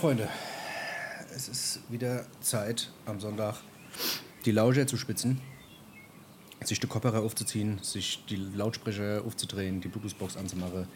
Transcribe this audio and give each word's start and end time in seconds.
Freunde, 0.00 0.30
es 1.36 1.46
ist 1.48 1.80
wieder 1.90 2.24
Zeit 2.40 2.90
am 3.04 3.20
Sonntag, 3.20 3.56
die 4.46 4.50
Lauscher 4.50 4.86
zu 4.86 4.96
spitzen, 4.96 5.42
sich 6.64 6.80
die 6.80 6.86
Kopfhörer 6.86 7.20
aufzuziehen, 7.20 7.78
sich 7.82 8.24
die 8.30 8.36
Lautsprecher 8.36 9.22
aufzudrehen, 9.26 9.82
die 9.82 9.88
Bluetooth-Box 9.88 10.38
anzumachen, 10.38 10.86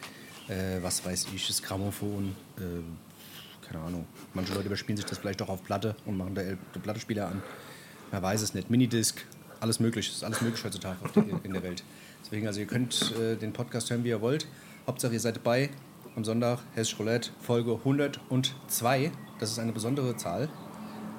äh, 0.49 0.79
was 0.81 1.05
weiß 1.05 1.27
ich, 1.35 1.47
das 1.47 1.63
Grammophon, 1.63 2.35
äh, 2.57 2.63
keine 3.69 3.85
Ahnung. 3.85 4.07
Manche 4.33 4.55
Leute 4.55 4.69
überspielen 4.69 4.97
sich 4.97 5.05
das 5.05 5.19
vielleicht 5.19 5.43
auch 5.43 5.51
auf 5.51 5.63
Platte 5.63 5.95
und 6.07 6.17
machen 6.17 6.35
da 6.35 6.41
den 6.41 6.83
Plattenspieler 6.83 7.29
an. 7.29 7.43
Man 8.11 8.23
weiß 8.23 8.41
es 8.41 8.55
nicht. 8.55 8.71
Minidisc, 8.71 9.21
alles 9.61 9.81
möglich, 9.81 10.09
ist 10.09 10.25
alles 10.25 10.41
möglich 10.41 10.65
heutzutage 10.65 10.97
in 11.43 11.53
der 11.53 11.63
Welt. 11.63 11.85
Deswegen, 12.25 12.47
also 12.47 12.59
ihr 12.59 12.67
könnt 12.67 13.13
äh, 13.21 13.37
den 13.37 13.53
Podcast 13.53 13.91
hören, 13.91 14.03
wie 14.03 14.09
ihr 14.09 14.23
wollt. 14.23 14.47
Hauptsache 14.87 15.13
ihr 15.13 15.21
seid 15.21 15.37
dabei 15.37 15.69
am 16.17 16.25
Sonntag, 16.25 16.59
Hessisch 16.75 16.99
Roulette, 16.99 17.31
Folge 17.41 17.73
102. 17.85 19.11
Das 19.39 19.51
ist 19.51 19.59
eine 19.59 19.73
besondere 19.73 20.17
Zahl. 20.17 20.49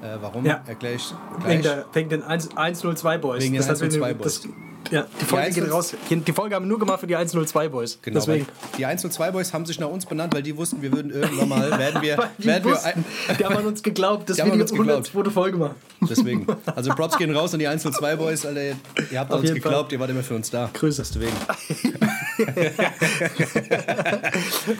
Äh, 0.01 0.17
warum? 0.21 0.45
Ja. 0.45 0.61
Erkläre 0.67 0.95
ich 0.95 1.13
Wegen, 1.45 1.61
gleich. 1.61 1.75
der, 1.75 1.85
wegen 1.93 2.09
den 2.09 2.23
1, 2.23 2.55
102 2.55 3.17
Boys. 3.17 3.43
Wegen 3.43 3.53
den 3.53 3.57
Das 3.59 3.69
hat 3.69 3.77
102 3.77 4.07
mir- 4.09 4.15
Boys. 4.15 4.41
Das, 4.41 4.49
ja, 4.91 5.05
die 5.19 5.25
Folge 5.25 5.47
Die 5.49 5.53
geht 5.55 5.63
102 5.63 5.71
raus. 5.71 5.95
Die 6.09 6.31
Folge 6.31 6.55
haben 6.55 6.65
wir 6.65 6.69
nur 6.69 6.79
gemacht 6.79 6.99
für 6.99 7.07
die 7.07 7.15
102 7.15 7.69
Boys. 7.69 7.99
Genau, 8.01 8.19
Deswegen. 8.19 8.47
die 8.77 8.85
102 8.85 9.31
Boys 9.31 9.53
haben 9.53 9.65
sich 9.65 9.79
nach 9.79 9.89
uns 9.89 10.05
benannt, 10.05 10.33
weil 10.33 10.43
die 10.43 10.55
wussten, 10.55 10.81
wir 10.81 10.91
würden 10.91 11.11
irgendwann 11.11 11.49
mal, 11.49 11.71
werden 11.79 12.01
wir, 12.01 12.17
werden 12.37 12.63
wir 12.63 12.71
wussten, 12.71 13.05
die 13.39 13.45
haben 13.45 13.57
an 13.57 13.65
uns 13.65 13.83
geglaubt, 13.83 14.29
dass 14.29 14.37
Die 14.37 14.43
wir 14.43 14.45
die 14.45 14.51
an 14.53 14.61
uns 14.61 14.71
geglaubt. 14.71 15.09
102. 15.09 15.31
Folge 15.31 15.57
machen. 15.57 15.75
Deswegen. 16.01 16.47
Also 16.75 16.91
Props 16.93 17.17
gehen 17.17 17.35
raus 17.35 17.53
an 17.53 17.59
die 17.59 17.67
102 17.67 18.15
Boys, 18.15 18.45
Alter. 18.45 18.61
Ihr 18.61 19.19
habt 19.19 19.31
an 19.31 19.39
uns 19.39 19.53
geglaubt, 19.53 19.91
ihr 19.91 19.99
wart 19.99 20.09
immer 20.09 20.23
für 20.23 20.35
uns 20.35 20.49
da. 20.49 20.69
Grüße. 20.73 21.03
Deswegen. 21.03 21.31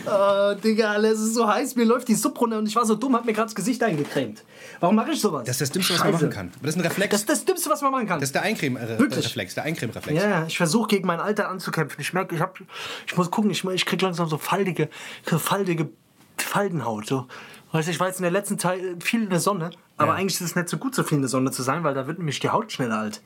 Oh, 0.07 0.53
Digga, 0.63 0.91
Alter, 0.91 1.11
es 1.11 1.19
ist 1.19 1.33
so 1.35 1.47
heiß, 1.47 1.75
mir 1.75 1.85
läuft 1.85 2.07
die 2.07 2.15
Suppe 2.15 2.39
runter 2.39 2.57
und 2.59 2.67
ich 2.67 2.75
war 2.75 2.85
so 2.85 2.95
dumm, 2.95 3.15
hab 3.15 3.25
mir 3.25 3.33
gerade 3.33 3.47
das 3.47 3.55
Gesicht 3.55 3.81
eingecremt. 3.83 4.43
Warum 4.79 4.95
mache 4.95 5.11
ich 5.11 5.21
sowas? 5.21 5.43
Das 5.45 5.55
ist 5.55 5.61
das 5.61 5.71
Dümmste, 5.71 5.93
was 5.93 6.03
man 6.03 6.11
machen 6.13 6.29
kann. 6.29 6.51
Das 6.61 6.71
ist 6.71 6.77
ein 6.77 6.81
Reflex. 6.81 7.11
Das 7.11 7.21
ist 7.21 7.29
das 7.29 7.45
Dümmste, 7.45 7.69
was 7.69 7.81
man 7.81 7.91
machen 7.91 8.07
kann. 8.07 8.19
Das 8.19 8.29
ist 8.29 8.35
der 8.35 8.43
Wirklich? 8.43 8.75
Eincreme-Reflex. 8.75 9.55
Der 9.55 9.63
Eincreme-Reflex. 9.95 10.23
Ja, 10.23 10.29
ja, 10.41 10.45
ich 10.47 10.57
versuche 10.57 10.87
gegen 10.87 11.07
mein 11.07 11.19
Alter 11.19 11.49
anzukämpfen. 11.49 11.99
Ich 12.01 12.13
merke, 12.13 12.35
ich, 12.35 12.41
hab, 12.41 12.59
ich 13.07 13.15
muss 13.17 13.31
gucken, 13.31 13.49
ich, 13.51 13.63
ich 13.63 13.85
krieg 13.85 14.01
langsam 14.01 14.27
so 14.27 14.37
faltige, 14.37 14.89
faltige 15.23 15.89
Faltenhaut. 16.37 17.07
So. 17.07 17.27
Weißt 17.71 17.87
du, 17.87 17.91
ich 17.91 17.99
war 17.99 18.07
jetzt 18.07 18.19
in 18.19 18.23
der 18.23 18.31
letzten 18.31 18.57
Zeit 18.59 18.81
viel 19.03 19.23
in 19.23 19.29
der 19.29 19.39
Sonne, 19.39 19.71
aber 19.97 20.13
Ja. 20.13 20.17
eigentlich 20.17 20.35
ist 20.35 20.41
es 20.41 20.55
nicht 20.55 20.69
so 20.69 20.77
gut, 20.77 20.95
so 20.95 21.03
viel 21.03 21.17
in 21.17 21.21
der 21.21 21.29
Sonne 21.29 21.51
zu 21.51 21.61
sein, 21.63 21.83
weil 21.83 21.93
da 21.93 22.07
wird 22.07 22.17
nämlich 22.19 22.39
die 22.39 22.49
Haut 22.49 22.71
schneller 22.71 22.99
alt. 22.99 23.21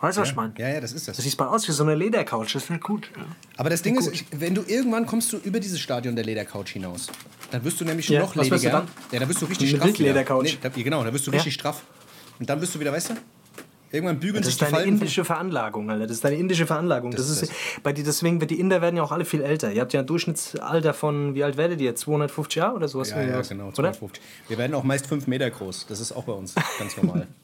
Weißt 0.00 0.16
du, 0.16 0.22
was 0.22 0.30
ich 0.30 0.34
meine? 0.36 0.52
Ja, 0.58 0.68
ja, 0.68 0.80
das 0.80 0.92
ist 0.92 1.06
das. 1.06 1.16
Das 1.16 1.24
sieht 1.24 1.38
mal 1.38 1.46
aus 1.46 1.68
wie 1.68 1.72
so 1.72 1.84
eine 1.84 1.94
Ledercouch, 1.94 2.52
das 2.52 2.64
ist 2.64 2.70
nicht 2.70 2.82
gut. 2.82 3.08
Ja. 3.16 3.22
Aber 3.56 3.70
das 3.70 3.82
Ding 3.82 3.96
ist, 3.96 4.08
ich- 4.12 4.26
wenn 4.32 4.54
du 4.54 4.62
irgendwann 4.66 5.06
kommst 5.06 5.32
du 5.32 5.36
über 5.36 5.60
dieses 5.60 5.78
Stadion 5.78 6.16
der 6.16 6.24
Ledercouch 6.24 6.68
hinaus, 6.70 7.06
dann 7.52 7.62
wirst 7.64 7.80
du 7.80 7.84
nämlich 7.84 8.08
Ja, 8.08 8.20
noch 8.20 8.34
was 8.36 8.50
wirst 8.50 8.64
du 8.64 8.68
lediger. 8.68 8.70
dann? 8.80 8.88
Ja, 9.12 9.20
da 9.20 9.28
wirst 9.28 9.40
du 9.42 9.46
richtig 9.46 9.68
Eine 9.68 9.76
straff. 9.78 9.88
wieder. 9.90 9.98
Wildledercouch. 9.98 10.42
Nee, 10.42 10.58
da, 10.60 10.68
ja, 10.74 10.82
genau, 10.82 11.04
da 11.04 11.12
wirst 11.12 11.26
du 11.26 11.30
Ja. 11.30 11.36
richtig 11.36 11.54
straff. 11.54 11.82
Und 12.40 12.50
dann 12.50 12.58
bist 12.58 12.74
du 12.74 12.80
wieder, 12.80 12.92
weißt 12.92 13.10
du? 13.10 13.14
Irgendwann 13.92 14.18
bügeln 14.18 14.36
Das 14.42 14.46
sich 14.46 14.54
ist 14.54 14.60
die 14.60 14.64
deine 14.64 14.74
Falten. 14.76 14.88
von- 14.90 14.98
indische 14.98 15.24
Veranlagung, 15.24 15.90
Alter. 15.90 16.06
Das 16.06 16.16
ist 16.16 16.24
deine 16.24 16.36
indische 16.36 16.66
Veranlagung. 16.66 17.10
Das, 17.10 17.20
Das 17.28 17.30
ist, 17.30 17.42
ist 17.42 17.52
bei 17.82 17.92
die, 17.92 18.02
deswegen 18.02 18.40
wird 18.40 18.50
die 18.50 18.58
Inder 18.58 18.80
werden 18.80 18.96
ja 18.96 19.02
auch 19.02 19.12
alle 19.12 19.24
viel 19.24 19.42
älter. 19.42 19.70
Ihr 19.72 19.80
habt 19.82 19.92
ja 19.92 20.00
ein 20.00 20.06
Durchschnittsalter 20.06 20.94
von, 20.94 21.34
wie 21.34 21.44
alt 21.44 21.56
werdet 21.56 21.80
ihr? 21.80 21.94
250 21.94 22.56
Jahre 22.56 22.74
oder 22.76 22.88
sowas? 22.88 23.10
Ja, 23.10 23.20
ja, 23.22 23.40
genau, 23.42 23.64
Oder? 23.66 23.74
250. 23.74 24.22
Wir 24.48 24.58
werden 24.58 24.74
auch 24.74 24.82
meist 24.84 25.06
5 25.06 25.26
Meter 25.26 25.50
groß. 25.50 25.86
Das 25.88 26.00
ist 26.00 26.12
auch 26.12 26.24
bei 26.24 26.32
uns 26.32 26.54
ganz 26.78 26.96
normal. 26.96 27.26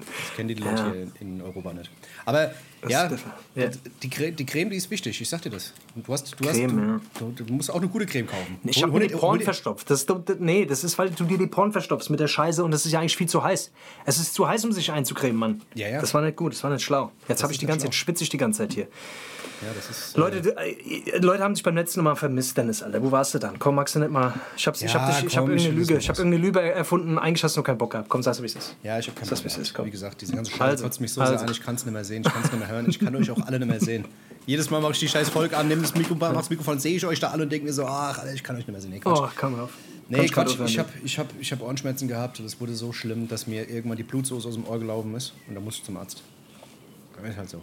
Das 0.00 0.36
kennen 0.36 0.48
die 0.48 0.54
Leute 0.54 0.82
Ja. 0.82 0.92
hier 0.92 1.08
in, 1.20 1.40
Europa 1.42 1.72
nicht. 1.72 1.90
Aber 2.24 2.52
ja, 2.88 3.10
ja. 3.54 3.70
Die, 4.02 4.10
Creme, 4.10 4.34
die 4.36 4.46
Creme, 4.46 4.70
die 4.70 4.76
ist 4.76 4.90
wichtig. 4.90 5.20
Ich 5.20 5.28
sag 5.28 5.42
dir 5.42 5.50
das. 5.50 5.72
Du, 5.94 6.12
hast, 6.12 6.32
du, 6.32 6.44
Creme, 6.44 7.00
hast, 7.14 7.20
du, 7.20 7.44
du 7.44 7.52
musst 7.52 7.70
auch 7.70 7.76
eine 7.76 7.88
gute 7.88 8.06
Creme 8.06 8.26
kaufen. 8.26 8.58
Ich 8.64 8.82
habe 8.82 8.92
mir 8.92 9.06
die 9.06 9.14
Porn 9.14 9.40
verstopft. 9.40 9.90
Das, 9.90 10.06
nee, 10.38 10.64
das 10.64 10.84
ist, 10.84 10.98
weil 10.98 11.10
du 11.10 11.24
dir 11.24 11.38
die 11.38 11.46
Porn 11.46 11.72
verstopfst 11.72 12.10
mit 12.10 12.20
der 12.20 12.28
Scheiße 12.28 12.64
und 12.64 12.70
das 12.70 12.86
ist 12.86 12.92
ja 12.92 13.00
eigentlich 13.00 13.16
viel 13.16 13.28
zu 13.28 13.42
heiß. 13.42 13.70
Es 14.06 14.18
ist 14.18 14.34
zu 14.34 14.48
heiß, 14.48 14.64
um 14.64 14.72
sich 14.72 14.90
einzucremen, 14.92 15.36
Mann. 15.36 15.62
Ja, 15.74 15.88
ja. 15.88 16.00
Das 16.00 16.14
war 16.14 16.22
nicht 16.22 16.36
gut, 16.36 16.52
das 16.52 16.62
war 16.64 16.70
nicht 16.70 16.82
schlau. 16.82 17.12
Jetzt 17.28 17.42
habe 17.42 17.52
ich 17.52 17.58
die 17.58 17.66
ganze 17.66 17.86
Zeit, 17.86 17.94
schlau. 17.94 18.04
schwitze 18.06 18.24
ich 18.24 18.30
die 18.30 18.38
ganze 18.38 18.58
Zeit 18.58 18.72
hier. 18.72 18.88
Ja, 19.62 19.68
das 19.74 19.90
ist, 19.90 20.16
Leute, 20.16 20.40
du- 20.40 20.56
äh, 20.56 21.18
Leute 21.18 21.42
haben 21.42 21.54
dich 21.54 21.62
beim 21.62 21.74
letzten 21.76 22.02
Mal 22.02 22.16
vermisst, 22.16 22.56
Dennis, 22.56 22.82
Alter. 22.82 23.02
Wo 23.02 23.10
warst 23.12 23.34
du 23.34 23.38
dann? 23.38 23.58
Komm, 23.58 23.74
magst 23.74 23.94
du 23.94 23.98
nicht 23.98 24.10
mal. 24.10 24.32
Ich 24.56 24.66
habe 24.66 24.76
ich 24.76 24.82
Ja, 24.82 24.94
hab 24.94 25.14
dich- 25.16 25.26
ich 25.26 25.36
hab 25.36 25.44
komm, 25.44 25.54
ich 25.54 25.64
irgendeine 25.64 25.80
Lüge, 25.86 25.98
ich 25.98 26.08
hab 26.08 26.14
was. 26.14 26.18
irgendeine 26.18 26.44
Lüge 26.44 26.60
erfunden. 26.60 27.18
Eigentlich 27.18 27.44
hast 27.44 27.56
du 27.56 27.60
nur 27.60 27.64
keinen 27.64 27.78
Bock 27.78 27.90
gehabt. 27.92 28.08
Komm, 28.08 28.22
sag's, 28.22 28.40
wie 28.40 28.46
es 28.46 28.54
ist. 28.54 28.74
Ja, 28.82 28.98
ich 28.98 29.06
habe 29.08 29.18
keinen 29.20 29.28
Das 29.28 29.42
Bock 29.42 29.52
komm. 29.74 29.86
Wie 29.86 29.90
gesagt, 29.90 30.20
diese 30.20 30.34
ganze 30.34 30.50
Scheiße 30.50 30.62
Also, 30.64 30.84
kotzt 30.84 31.00
mich 31.00 31.12
so 31.12 31.20
also. 31.20 31.34
sehr 31.34 31.42
an. 31.42 31.50
Ich 31.52 31.62
kann 31.62 31.74
es 31.74 31.84
nicht 31.84 31.92
mehr 31.92 32.04
sehen. 32.04 32.22
Ich 32.26 32.32
kann 32.32 32.42
es 32.42 32.50
nicht 32.50 32.58
mehr 32.60 32.68
hören. 32.68 32.86
Ich 32.88 32.98
kann 32.98 33.14
euch 33.16 33.30
auch 33.30 33.40
alle 33.46 33.58
nicht 33.58 33.68
mehr 33.68 33.80
sehen. 33.80 34.04
Jedes 34.46 34.70
Mal 34.70 34.80
mache 34.80 34.92
ich 34.92 34.98
die 34.98 35.08
scheiß 35.08 35.28
Folge 35.28 35.56
an, 35.56 35.68
nehme 35.68 35.82
das 35.82 35.94
Mikrofon, 35.94 36.18
mach 36.32 36.32
das 36.40 36.50
Mikrofon, 36.50 36.78
sehe 36.78 36.96
ich 36.96 37.04
euch 37.04 37.20
da 37.20 37.28
alle 37.28 37.42
und 37.42 37.52
denke 37.52 37.66
mir 37.66 37.72
so, 37.74 37.84
ach, 37.84 38.18
Alter, 38.18 38.32
ich 38.32 38.42
kann 38.42 38.56
euch 38.56 38.60
nicht 38.66 38.72
mehr 38.72 38.80
sehen. 38.80 38.90
Nee, 38.90 39.00
Quatsch. 39.00 39.18
Oh, 39.22 39.28
komm 39.38 39.60
auf. 39.60 39.70
Nee, 40.08 40.26
Quatsch, 40.26 40.56
grad 40.56 40.68
ich 40.68 40.78
habe 40.78 40.88
ich 41.04 41.18
hab, 41.18 41.26
ich 41.38 41.52
hab 41.52 41.60
Ohrenschmerzen 41.62 42.08
gehabt 42.08 42.40
und 42.40 42.46
es 42.46 42.58
wurde 42.60 42.74
so 42.74 42.92
schlimm, 42.92 43.28
dass 43.28 43.46
mir 43.46 43.68
irgendwann 43.68 43.98
die 43.98 44.02
Blutsoße 44.02 44.48
aus 44.48 44.54
dem 44.54 44.66
Ohr 44.66 44.78
gelaufen 44.78 45.14
ist 45.14 45.34
und 45.46 45.54
da 45.54 45.60
musste 45.60 45.80
ich 45.82 45.86
zum 45.86 45.98
Arzt. 45.98 46.22
Das 47.22 47.30
ist 47.30 47.36
halt 47.36 47.50
so. 47.50 47.62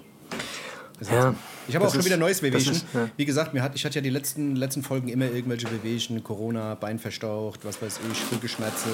Ja. 1.02 1.36
Ich 1.68 1.76
habe 1.76 1.86
auch 1.86 1.92
schon 1.92 2.00
ist- 2.00 2.06
wieder 2.06 2.18
neues 2.18 2.42
Wehwehchen. 2.42 2.72
ist- 2.74 2.86
ja. 2.94 3.10
Wie 3.18 3.26
gesagt, 3.26 3.54
mir 3.54 3.62
hat, 3.62 3.76
ich 3.76 3.86
hatte 3.86 3.96
ja 3.96 4.02
die 4.02 4.10
letzten, 4.10 4.56
letzten 4.56 4.82
Folgen 4.84 5.10
immer 5.10 5.26
irgendwelche 5.26 5.70
Wehwehchen, 5.72 6.24
Corona, 6.24 6.76
Bein 6.76 6.98
verstaucht, 6.98 7.60
was 7.64 7.82
weiß 7.82 8.00
ich, 8.12 8.32
Rückenschmerze, 8.32 8.90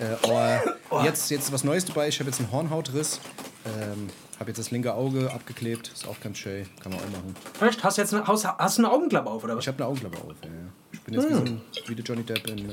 äh, 0.00 0.28
Ohr. 0.28 1.04
Jetzt, 1.04 1.30
jetzt 1.30 1.52
was 1.52 1.62
Neues 1.64 1.84
dabei. 1.84 2.08
Ich 2.08 2.18
habe 2.20 2.30
jetzt 2.30 2.40
einen 2.40 2.50
Hornhautriss. 2.50 3.20
Ähm, 3.66 4.08
habe 4.40 4.50
jetzt 4.50 4.58
das 4.58 4.70
linke 4.72 4.92
Auge 4.94 5.30
abgeklebt. 5.32 5.88
Ist 5.94 6.08
auch 6.08 6.18
ganz 6.20 6.38
schön. 6.38 6.66
Kann 6.82 6.90
man 6.92 7.00
auch 7.00 7.10
machen. 7.10 7.36
Echt? 7.60 7.84
Hast 7.84 7.96
du 7.98 8.02
jetzt 8.02 8.12
eine, 8.14 8.26
hast, 8.26 8.44
hast 8.44 8.78
eine 8.78 8.90
Augenklappe 8.90 9.30
auf, 9.30 9.44
oder 9.44 9.56
was? 9.56 9.64
Ich 9.64 9.68
habe 9.68 9.76
eine 9.78 9.86
Augenklappe 9.86 10.16
auf. 10.18 10.34
Ja. 10.42 10.48
Ich 10.90 11.00
bin 11.02 11.14
jetzt 11.14 11.28
wie, 11.28 11.34
so 11.34 11.40
ein, 11.40 11.60
wie 11.86 11.94
der 11.94 12.04
Johnny 12.04 12.22
Depp 12.24 12.46
in 12.48 12.70
äh, 12.70 12.72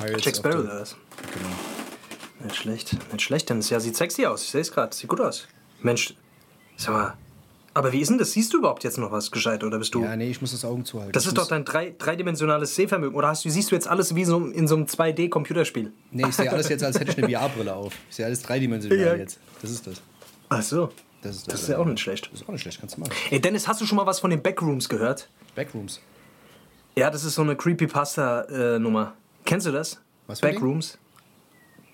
Pirates 0.00 0.24
Jack 0.24 0.36
Sparrow 0.36 0.60
oder 0.60 0.80
was? 0.80 0.96
Genau. 1.34 2.44
Nicht 2.44 2.56
schlecht, 2.56 2.92
nicht 3.12 3.22
schlecht, 3.22 3.50
denn 3.50 3.58
es 3.58 3.70
ja, 3.70 3.80
sieht 3.80 3.96
sexy 3.96 4.26
aus. 4.26 4.44
Ich 4.44 4.50
sehe 4.50 4.60
es 4.60 4.70
gerade, 4.70 4.94
sieht 4.94 5.08
gut 5.08 5.20
aus. 5.20 5.48
Mensch, 5.82 6.14
sag 6.76 6.92
mal, 6.94 7.14
aber 7.78 7.92
wie 7.92 8.00
ist 8.00 8.08
denn 8.08 8.18
das? 8.18 8.32
Siehst 8.32 8.52
du 8.52 8.58
überhaupt 8.58 8.84
jetzt 8.84 8.98
noch 8.98 9.10
was 9.12 9.30
gescheit 9.30 9.64
oder 9.64 9.78
bist 9.78 9.94
du? 9.94 10.02
Ja, 10.02 10.14
nee, 10.16 10.30
ich 10.30 10.40
muss 10.40 10.52
das 10.52 10.64
Augen 10.64 10.84
zuhalten. 10.84 11.12
das 11.12 11.22
Ich 11.24 11.28
ist 11.28 11.38
doch 11.38 11.46
dein 11.48 11.64
drei, 11.64 11.94
dreidimensionales 11.96 12.74
Sehvermögen. 12.74 13.16
Oder 13.16 13.28
hast 13.28 13.44
du, 13.44 13.50
siehst 13.50 13.70
du 13.70 13.74
jetzt 13.74 13.88
alles 13.88 14.14
wie 14.14 14.24
so 14.24 14.46
in 14.46 14.68
so 14.68 14.76
einem 14.76 14.84
2D-Computerspiel? 14.86 15.90
Nee, 16.10 16.24
ich 16.28 16.34
sehe 16.34 16.50
alles 16.52 16.68
jetzt, 16.68 16.84
als 16.84 16.98
hätte 17.00 17.12
ich 17.12 17.18
eine 17.18 17.28
VR-Brille 17.34 17.74
auf. 17.74 17.92
Ich 18.10 18.16
sehe 18.16 18.26
alles 18.26 18.42
dreidimensional 18.42 18.98
Ja. 18.98 19.14
jetzt. 19.14 19.38
Das 19.62 19.70
ist 19.70 19.86
das. 19.86 20.02
Ach 20.48 20.62
so. 20.62 20.90
Das 21.22 21.36
ist, 21.36 21.50
Das 21.52 21.62
ist 21.62 21.68
ja 21.68 21.78
auch 21.78 21.84
nicht 21.84 22.00
schlecht. 22.00 22.30
Das 22.32 22.40
ist 22.42 22.48
auch 22.48 22.52
nicht 22.52 22.62
schlecht, 22.62 22.78
kannst 22.80 22.96
du 22.96 23.00
machen. 23.00 23.12
Ey, 23.30 23.40
Dennis, 23.40 23.66
hast 23.66 23.80
du 23.80 23.86
schon 23.86 23.96
mal 23.96 24.06
was 24.06 24.20
von 24.20 24.30
den 24.30 24.40
Backrooms 24.42 24.88
gehört? 24.88 25.28
Backrooms. 25.56 26.00
Ja, 26.96 27.10
das 27.10 27.24
ist 27.24 27.34
so 27.34 27.42
eine 27.42 27.56
Creepypasta-Nummer. 27.56 29.14
Kennst 29.44 29.66
du 29.66 29.72
das? 29.72 30.00
Was? 30.26 30.40
Backrooms? 30.40 30.98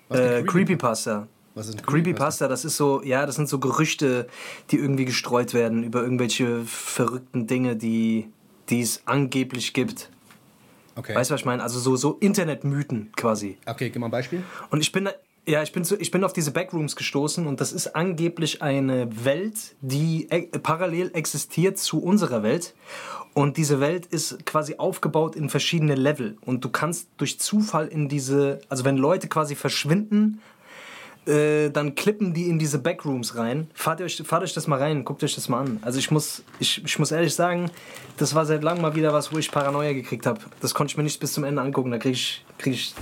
Was 0.09 0.19
Äh, 0.19 0.43
Creepypasta. 0.43 1.27
Was 1.55 1.69
ist 1.69 1.87
Creepypasta, 1.87 2.49
das 2.49 2.65
ist 2.65 2.75
so, 2.75 3.01
ja, 3.01 3.25
das 3.25 3.35
sind 3.35 3.47
so 3.47 3.59
Gerüchte, 3.59 4.27
die 4.71 4.77
irgendwie 4.77 5.05
gestreut 5.05 5.53
werden 5.53 5.83
über 5.83 6.03
irgendwelche 6.03 6.63
verrückten 6.65 7.47
Dinge, 7.47 7.77
die, 7.77 8.27
die 8.69 8.81
es 8.81 9.01
angeblich 9.05 9.73
gibt. 9.73 10.09
Okay. 10.97 11.15
Weißt 11.15 11.29
du, 11.29 11.33
was 11.33 11.41
ich 11.41 11.45
meine? 11.45 11.63
Also 11.63 11.79
so, 11.79 11.95
so 11.95 12.17
Internetmythen 12.19 13.11
quasi. 13.15 13.57
Okay, 13.65 13.89
gib 13.89 13.99
mal 14.01 14.07
ein 14.07 14.11
Beispiel. 14.11 14.43
Und 14.69 14.81
ich 14.81 14.91
bin, 14.91 15.09
ja, 15.47 15.63
ich 15.63 15.71
bin, 15.71 15.85
so, 15.85 15.95
ich 15.97 16.11
bin 16.11 16.25
auf 16.25 16.33
diese 16.33 16.51
Backrooms 16.51 16.97
gestoßen 16.97 17.47
und 17.47 17.61
das 17.61 17.71
ist 17.71 17.95
angeblich 17.95 18.61
eine 18.61 19.25
Welt, 19.25 19.75
die 19.79 20.27
e 20.29 20.47
parallel 20.59 21.11
existiert 21.13 21.77
zu 21.77 22.01
unserer 22.01 22.43
Welt. 22.43 22.73
Und 23.33 23.57
diese 23.57 23.79
Welt 23.81 24.05
ist 24.05 24.45
quasi 24.45 24.75
aufgebaut 24.77 25.35
in 25.35 25.49
verschiedene 25.49 25.95
Level. 25.95 26.37
Und 26.41 26.63
du 26.63 26.69
kannst 26.69 27.09
durch 27.17 27.39
Zufall 27.39 27.87
in 27.87 28.07
diese, 28.07 28.59
also 28.69 28.85
wenn 28.85 28.97
Leute 28.97 29.27
quasi 29.27 29.55
verschwinden, 29.55 30.41
äh, 31.27 31.69
dann 31.69 31.95
klippen 31.95 32.33
die 32.33 32.49
in 32.49 32.59
diese 32.59 32.79
Backrooms 32.79 33.35
rein. 33.35 33.69
Fahrt 33.73 34.01
euch, 34.01 34.21
fahrt 34.25 34.43
euch 34.43 34.53
das 34.53 34.67
mal 34.67 34.79
rein, 34.79 35.03
guckt 35.03 35.23
euch 35.23 35.35
das 35.35 35.49
mal 35.49 35.61
an. 35.61 35.79
Also 35.81 35.99
ich 35.99 36.11
muss, 36.11 36.43
ich, 36.59 36.83
ich 36.83 36.99
muss 36.99 37.11
ehrlich 37.11 37.33
sagen, 37.33 37.71
das 38.17 38.35
war 38.35 38.45
seit 38.45 38.63
langem 38.63 38.81
mal 38.81 38.95
wieder 38.95 39.13
was, 39.13 39.33
wo 39.33 39.37
ich 39.37 39.51
Paranoia 39.51 39.93
gekriegt 39.93 40.25
habe. 40.25 40.39
Das 40.61 40.73
konnte 40.73 40.91
ich 40.91 40.97
mir 40.97 41.03
nicht 41.03 41.19
bis 41.19 41.33
zum 41.33 41.43
Ende 41.43 41.61
angucken. 41.61 41.91
Da 41.91 41.97
kriege 41.97 42.13
ich, 42.13 42.45
krieg 42.57 42.73
ich, 42.73 42.93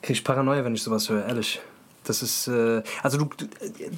krieg 0.00 0.16
ich 0.16 0.24
Paranoia, 0.24 0.64
wenn 0.64 0.74
ich 0.74 0.82
sowas 0.82 1.08
höre, 1.08 1.26
ehrlich. 1.26 1.60
Das 2.04 2.22
ist, 2.22 2.48
äh, 2.48 2.82
also 3.02 3.18
du, 3.18 3.30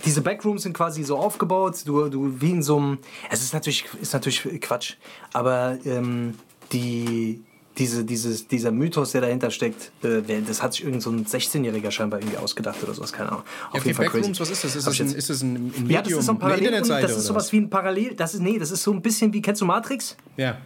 diese 0.05 0.21
Backrooms 0.21 0.63
sind 0.63 0.75
quasi 0.75 1.03
so 1.05 1.17
aufgebaut, 1.17 1.77
du, 1.87 2.09
du 2.09 2.41
wie 2.41 2.51
in 2.51 2.63
so 2.63 2.77
einem, 2.77 2.99
es 3.31 3.43
ist 3.43 3.55
natürlich, 3.55 3.87
ist 4.01 4.13
natürlich 4.13 4.43
Quatsch, 4.61 4.95
aber 5.33 5.79
ähm, 5.87 6.35
die, 6.73 7.43
diese, 7.79 8.05
dieses, 8.05 8.47
dieser 8.47 8.71
Mythos, 8.71 9.13
der 9.13 9.23
dahinter 9.23 9.51
steckt, 9.51 9.91
äh, 10.05 10.23
das 10.47 10.63
hat 10.63 10.75
sich 10.75 10.85
irgend 10.85 11.03
so 11.03 11.11
ein 11.11 11.27
16-Jähriger 11.27 11.91
scheinbar 11.91 12.21
irgendwie 12.21 12.39
ausgedacht 12.39 12.83
oder 12.83 12.95
sowas, 12.95 13.13
keine 13.13 13.31
Ahnung. 13.33 13.45
Ja, 13.73 13.81
okay, 13.81 13.93
Backrooms, 13.93 14.39
was 14.41 14.51
ist 14.51 14.65
das? 14.65 14.77
Ist 14.77 14.87
das 14.87 15.01
ein, 15.01 15.15
ist 15.15 15.31
das 15.31 15.43
ein, 15.43 15.55
ein 15.55 15.63
Medium, 15.73 15.91
ja, 15.91 16.03
das 16.03 16.13
ist 16.13 16.27
so 16.27 16.33
ein 16.33 16.39
Parallel, 16.39 16.71
das 16.81 17.11
ist 17.17 17.25
sowas 17.27 17.45
was? 17.47 17.53
wie 17.53 17.59
ein 17.59 17.71
Parallel, 17.71 18.15
das 18.15 18.35
ist, 18.35 18.41
nee, 18.41 18.59
das 18.59 18.71
ist 18.71 18.83
so 18.83 18.93
ein 18.93 19.03
bisschen 19.03 19.33
wie, 19.33 19.43
kennst 19.43 19.61
du 19.61 19.67
Matrix? 19.67 20.17
Ja. 20.37 20.59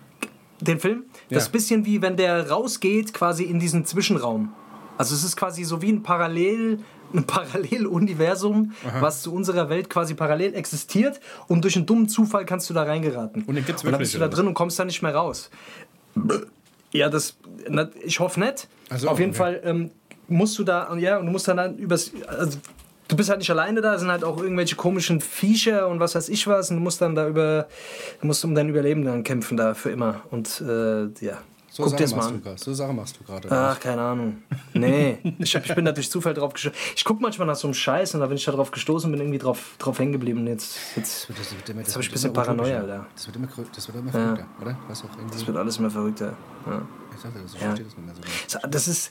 Den 0.61 0.81
Film? 0.81 1.05
Das 1.31 1.45
ist 1.45 1.47
Ja. 1.47 1.49
ein 1.49 1.53
bisschen 1.53 1.87
wie, 1.87 2.03
wenn 2.03 2.17
der 2.17 2.51
rausgeht, 2.51 3.15
quasi 3.15 3.45
in 3.45 3.59
diesen 3.61 3.85
Zwischenraum. 3.87 4.53
Also 4.97 5.15
es 5.15 5.23
ist 5.25 5.37
quasi 5.37 5.63
so 5.65 5.81
wie 5.81 5.93
ein 5.93 6.03
Parallel, 6.03 6.81
ein 7.15 7.25
Paralleluniversum, 7.25 8.73
was 9.01 9.23
zu 9.23 9.33
unserer 9.33 9.71
Welt 9.71 9.89
quasi 9.89 10.15
parallel 10.15 10.55
existiert 10.55 11.21
und 11.47 11.63
durch 11.65 11.77
einen 11.77 11.87
dummen 11.87 12.09
Zufall 12.09 12.45
kannst 12.45 12.69
du 12.69 12.75
da 12.75 12.83
reingeraten. 12.83 13.45
Und 13.45 13.55
den 13.55 13.65
gibt's 13.65 13.83
Und 13.83 13.87
dann 13.87 13.93
wirklich, 13.95 14.09
bist 14.09 14.15
du 14.15 14.19
da 14.19 14.29
drin 14.29 14.47
und 14.47 14.55
kommst 14.55 14.79
da 14.79 14.85
nicht 14.85 15.01
mehr 15.01 15.15
raus. 15.15 15.51
Ja, 16.93 17.08
das, 17.08 17.37
na, 17.69 17.88
ich 18.02 18.19
hoffe 18.20 18.40
nicht. 18.40 18.69
Ach 18.90 18.99
so, 18.99 19.08
Auf 19.08 19.19
jeden 19.19 19.31
okay. 19.32 19.38
Fall 19.38 19.61
ähm, 19.64 19.90
musst 20.29 20.58
du 20.58 20.64
da, 20.64 20.94
ja, 20.96 21.19
und 21.19 21.26
du 21.26 21.32
musst 21.32 21.46
dann, 21.49 21.56
dann 21.58 21.76
übers, 21.76 22.11
also 22.26 22.58
du 23.08 23.17
bist 23.17 23.29
halt 23.29 23.38
nicht 23.40 23.50
alleine 23.50 23.81
da, 23.81 23.94
es 23.94 24.00
sind 24.00 24.11
halt 24.11 24.25
auch 24.25 24.40
irgendwelche 24.43 24.76
komischen 24.76 25.20
Viecher 25.20 25.88
und 25.88 26.00
was 26.00 26.14
weiß 26.14 26.29
ich 26.29 26.46
was 26.46 26.70
und 26.70 26.76
du 26.79 26.82
musst 26.82 27.00
dann 27.00 27.14
da 27.14 27.26
über, 27.29 27.67
du 28.20 28.26
musst 28.26 28.44
um 28.44 28.55
dein 28.55 28.69
Überleben 28.69 29.05
dann 29.05 29.23
kämpfen 29.25 29.56
da 29.56 29.75
für 29.75 29.90
immer 29.90 30.23
und 30.31 30.61
äh, 30.62 31.05
ja, 31.25 31.38
So 31.70 31.82
guck 31.85 31.99
Sachen 31.99 32.11
mal 32.11 32.17
machst 32.17 32.31
du 32.31 32.35
an. 32.35 32.43
gerade. 32.43 32.58
So 32.58 32.73
Sachen 32.75 32.96
machst 32.96 33.19
du 33.20 33.25
gerade. 33.25 33.49
Ach, 33.50 33.79
keine 33.81 34.00
Ahnung. 34.02 34.43
Nee, 34.75 35.19
ich, 35.38 35.55
hab, 35.56 35.64
ich 35.67 35.75
bin 35.75 35.85
da 35.85 35.93
durch 35.93 36.11
Zufall 36.11 36.35
drauf 36.35 36.52
gestoßen. 36.55 36.76
Ich 36.96 37.05
gucke 37.05 37.23
manchmal 37.23 37.46
nach 37.46 37.56
so 37.56 37.67
einem 37.69 37.75
Scheiß 37.75 38.14
und 38.14 38.20
da 38.20 38.26
bin 38.26 38.37
ich 38.37 38.44
da 38.44 38.52
drauf 38.52 38.70
gestoßen 38.70 39.08
und 39.08 39.12
bin 39.12 39.20
irgendwie 39.20 39.38
drauf, 39.38 39.75
drauf 39.79 39.99
hängen 39.99 40.12
geblieben. 40.12 40.40
Und 40.40 40.46
Jetzt, 40.49 40.76
jetzt, 40.96 41.29
immer- 41.31 41.79
Jetzt 41.79 41.88
das 41.88 41.94
hab 41.94 42.02
ich 42.02 42.08
ein 42.08 42.12
bisschen 42.12 42.31
immer 42.31 42.43
Paranoia. 42.43 42.81
Alter. 42.81 43.06
Das 43.14 43.26
wird 43.26 43.37
immer, 43.37 43.49
das 43.75 43.88
wird 43.88 43.99
immer 43.99 44.11
verrückter, 44.12 44.46
oder? 44.61 44.73
Du 44.73 44.93
auch 44.93 45.05
irgendwie. 45.17 45.32
das 45.35 45.46
wird 45.46 45.56
alles 45.56 45.79
mehr 45.79 45.90
verrückter. 45.90 46.37
Ja. 46.69 46.82
ich 47.15 47.20
sagte 47.20 47.41
das, 47.43 47.55
Ja. 47.61 47.70
das 47.70 47.79
nicht 47.81 47.99
mehr 47.99 48.15
so. 48.47 48.59
Das 48.69 48.88
ist 48.88 49.11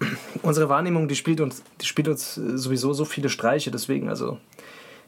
unsere 0.42 0.68
Wahrnehmung, 0.68 1.08
die 1.08 1.16
spielt 1.16 1.40
uns, 1.40 1.62
die 1.80 1.86
spielt 1.86 2.08
uns 2.08 2.36
äh, 2.36 2.56
sowieso 2.58 2.92
so 2.92 3.04
viele 3.04 3.28
Streiche, 3.28 3.70
deswegen, 3.70 4.08
also, 4.08 4.38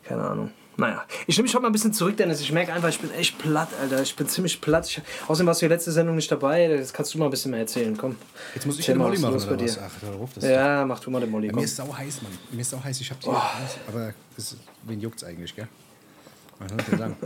keine 0.05 0.23
Ahnung. 0.23 0.51
Naja, 0.79 1.05
ich 1.27 1.39
nehme 1.39 1.45
mich 1.47 1.55
heute 1.55 1.63
mal 1.63 1.71
ein 1.71 1.73
bisschen 1.73 1.95
zurück, 1.95 2.19
Dennis. 2.19 2.39
Ich 2.43 2.53
merke 2.53 2.71
einfach, 2.71 2.91
ich 2.91 3.01
bin 3.01 3.11
echt 3.13 3.39
platt, 3.39 3.71
Alter. 3.81 4.03
Ich 4.03 4.15
bin 4.15 4.29
ziemlich 4.29 4.61
platt. 4.61 4.87
Ich, 4.87 5.01
außerdem 5.27 5.47
warst 5.47 5.63
du 5.63 5.67
die 5.67 5.73
letzte 5.73 5.91
Sendung 5.91 6.17
nicht 6.17 6.31
dabei. 6.31 6.69
Jetzt 6.69 6.93
kannst 6.93 7.15
du 7.15 7.19
mal 7.19 7.25
ein 7.25 7.31
bisschen 7.31 7.51
mehr 7.51 7.61
erzählen. 7.61 7.97
Komm. 7.97 8.17
Jetzt 8.55 8.67
muss 8.67 8.79
ich 8.79 8.85
den 8.85 8.99
Molly 8.99 9.15
was 9.15 9.23
machen, 9.23 9.37
oder 9.37 9.57
bei 9.57 9.65
was? 9.65 9.75
dir? 9.75 9.83
Ach, 9.87 10.03
hör 10.03 10.21
auf, 10.21 10.35
das 10.35 10.45
Ja, 10.45 10.85
mach 10.85 11.01
du 11.01 11.11
mal 11.11 11.21
den 11.23 11.31
Molly. 11.31 11.51
Mir 11.51 11.63
ist 11.65 11.77
sau 11.77 11.97
heiß, 11.97 12.21
Mann. 12.21 12.33
Mir 12.51 12.61
ist 12.61 12.69
sau 12.69 12.85
heiß. 12.85 13.01
Ich 13.01 13.11
hab 13.11 13.19
die. 13.21 13.29
Oh. 13.29 13.41
Aber 13.89 14.13
das, 14.37 14.55
wen 14.83 15.01
juckt's 15.01 15.25
eigentlich, 15.25 15.57
gell? 15.57 15.67
Was 16.59 16.99
sagen? 16.99 17.17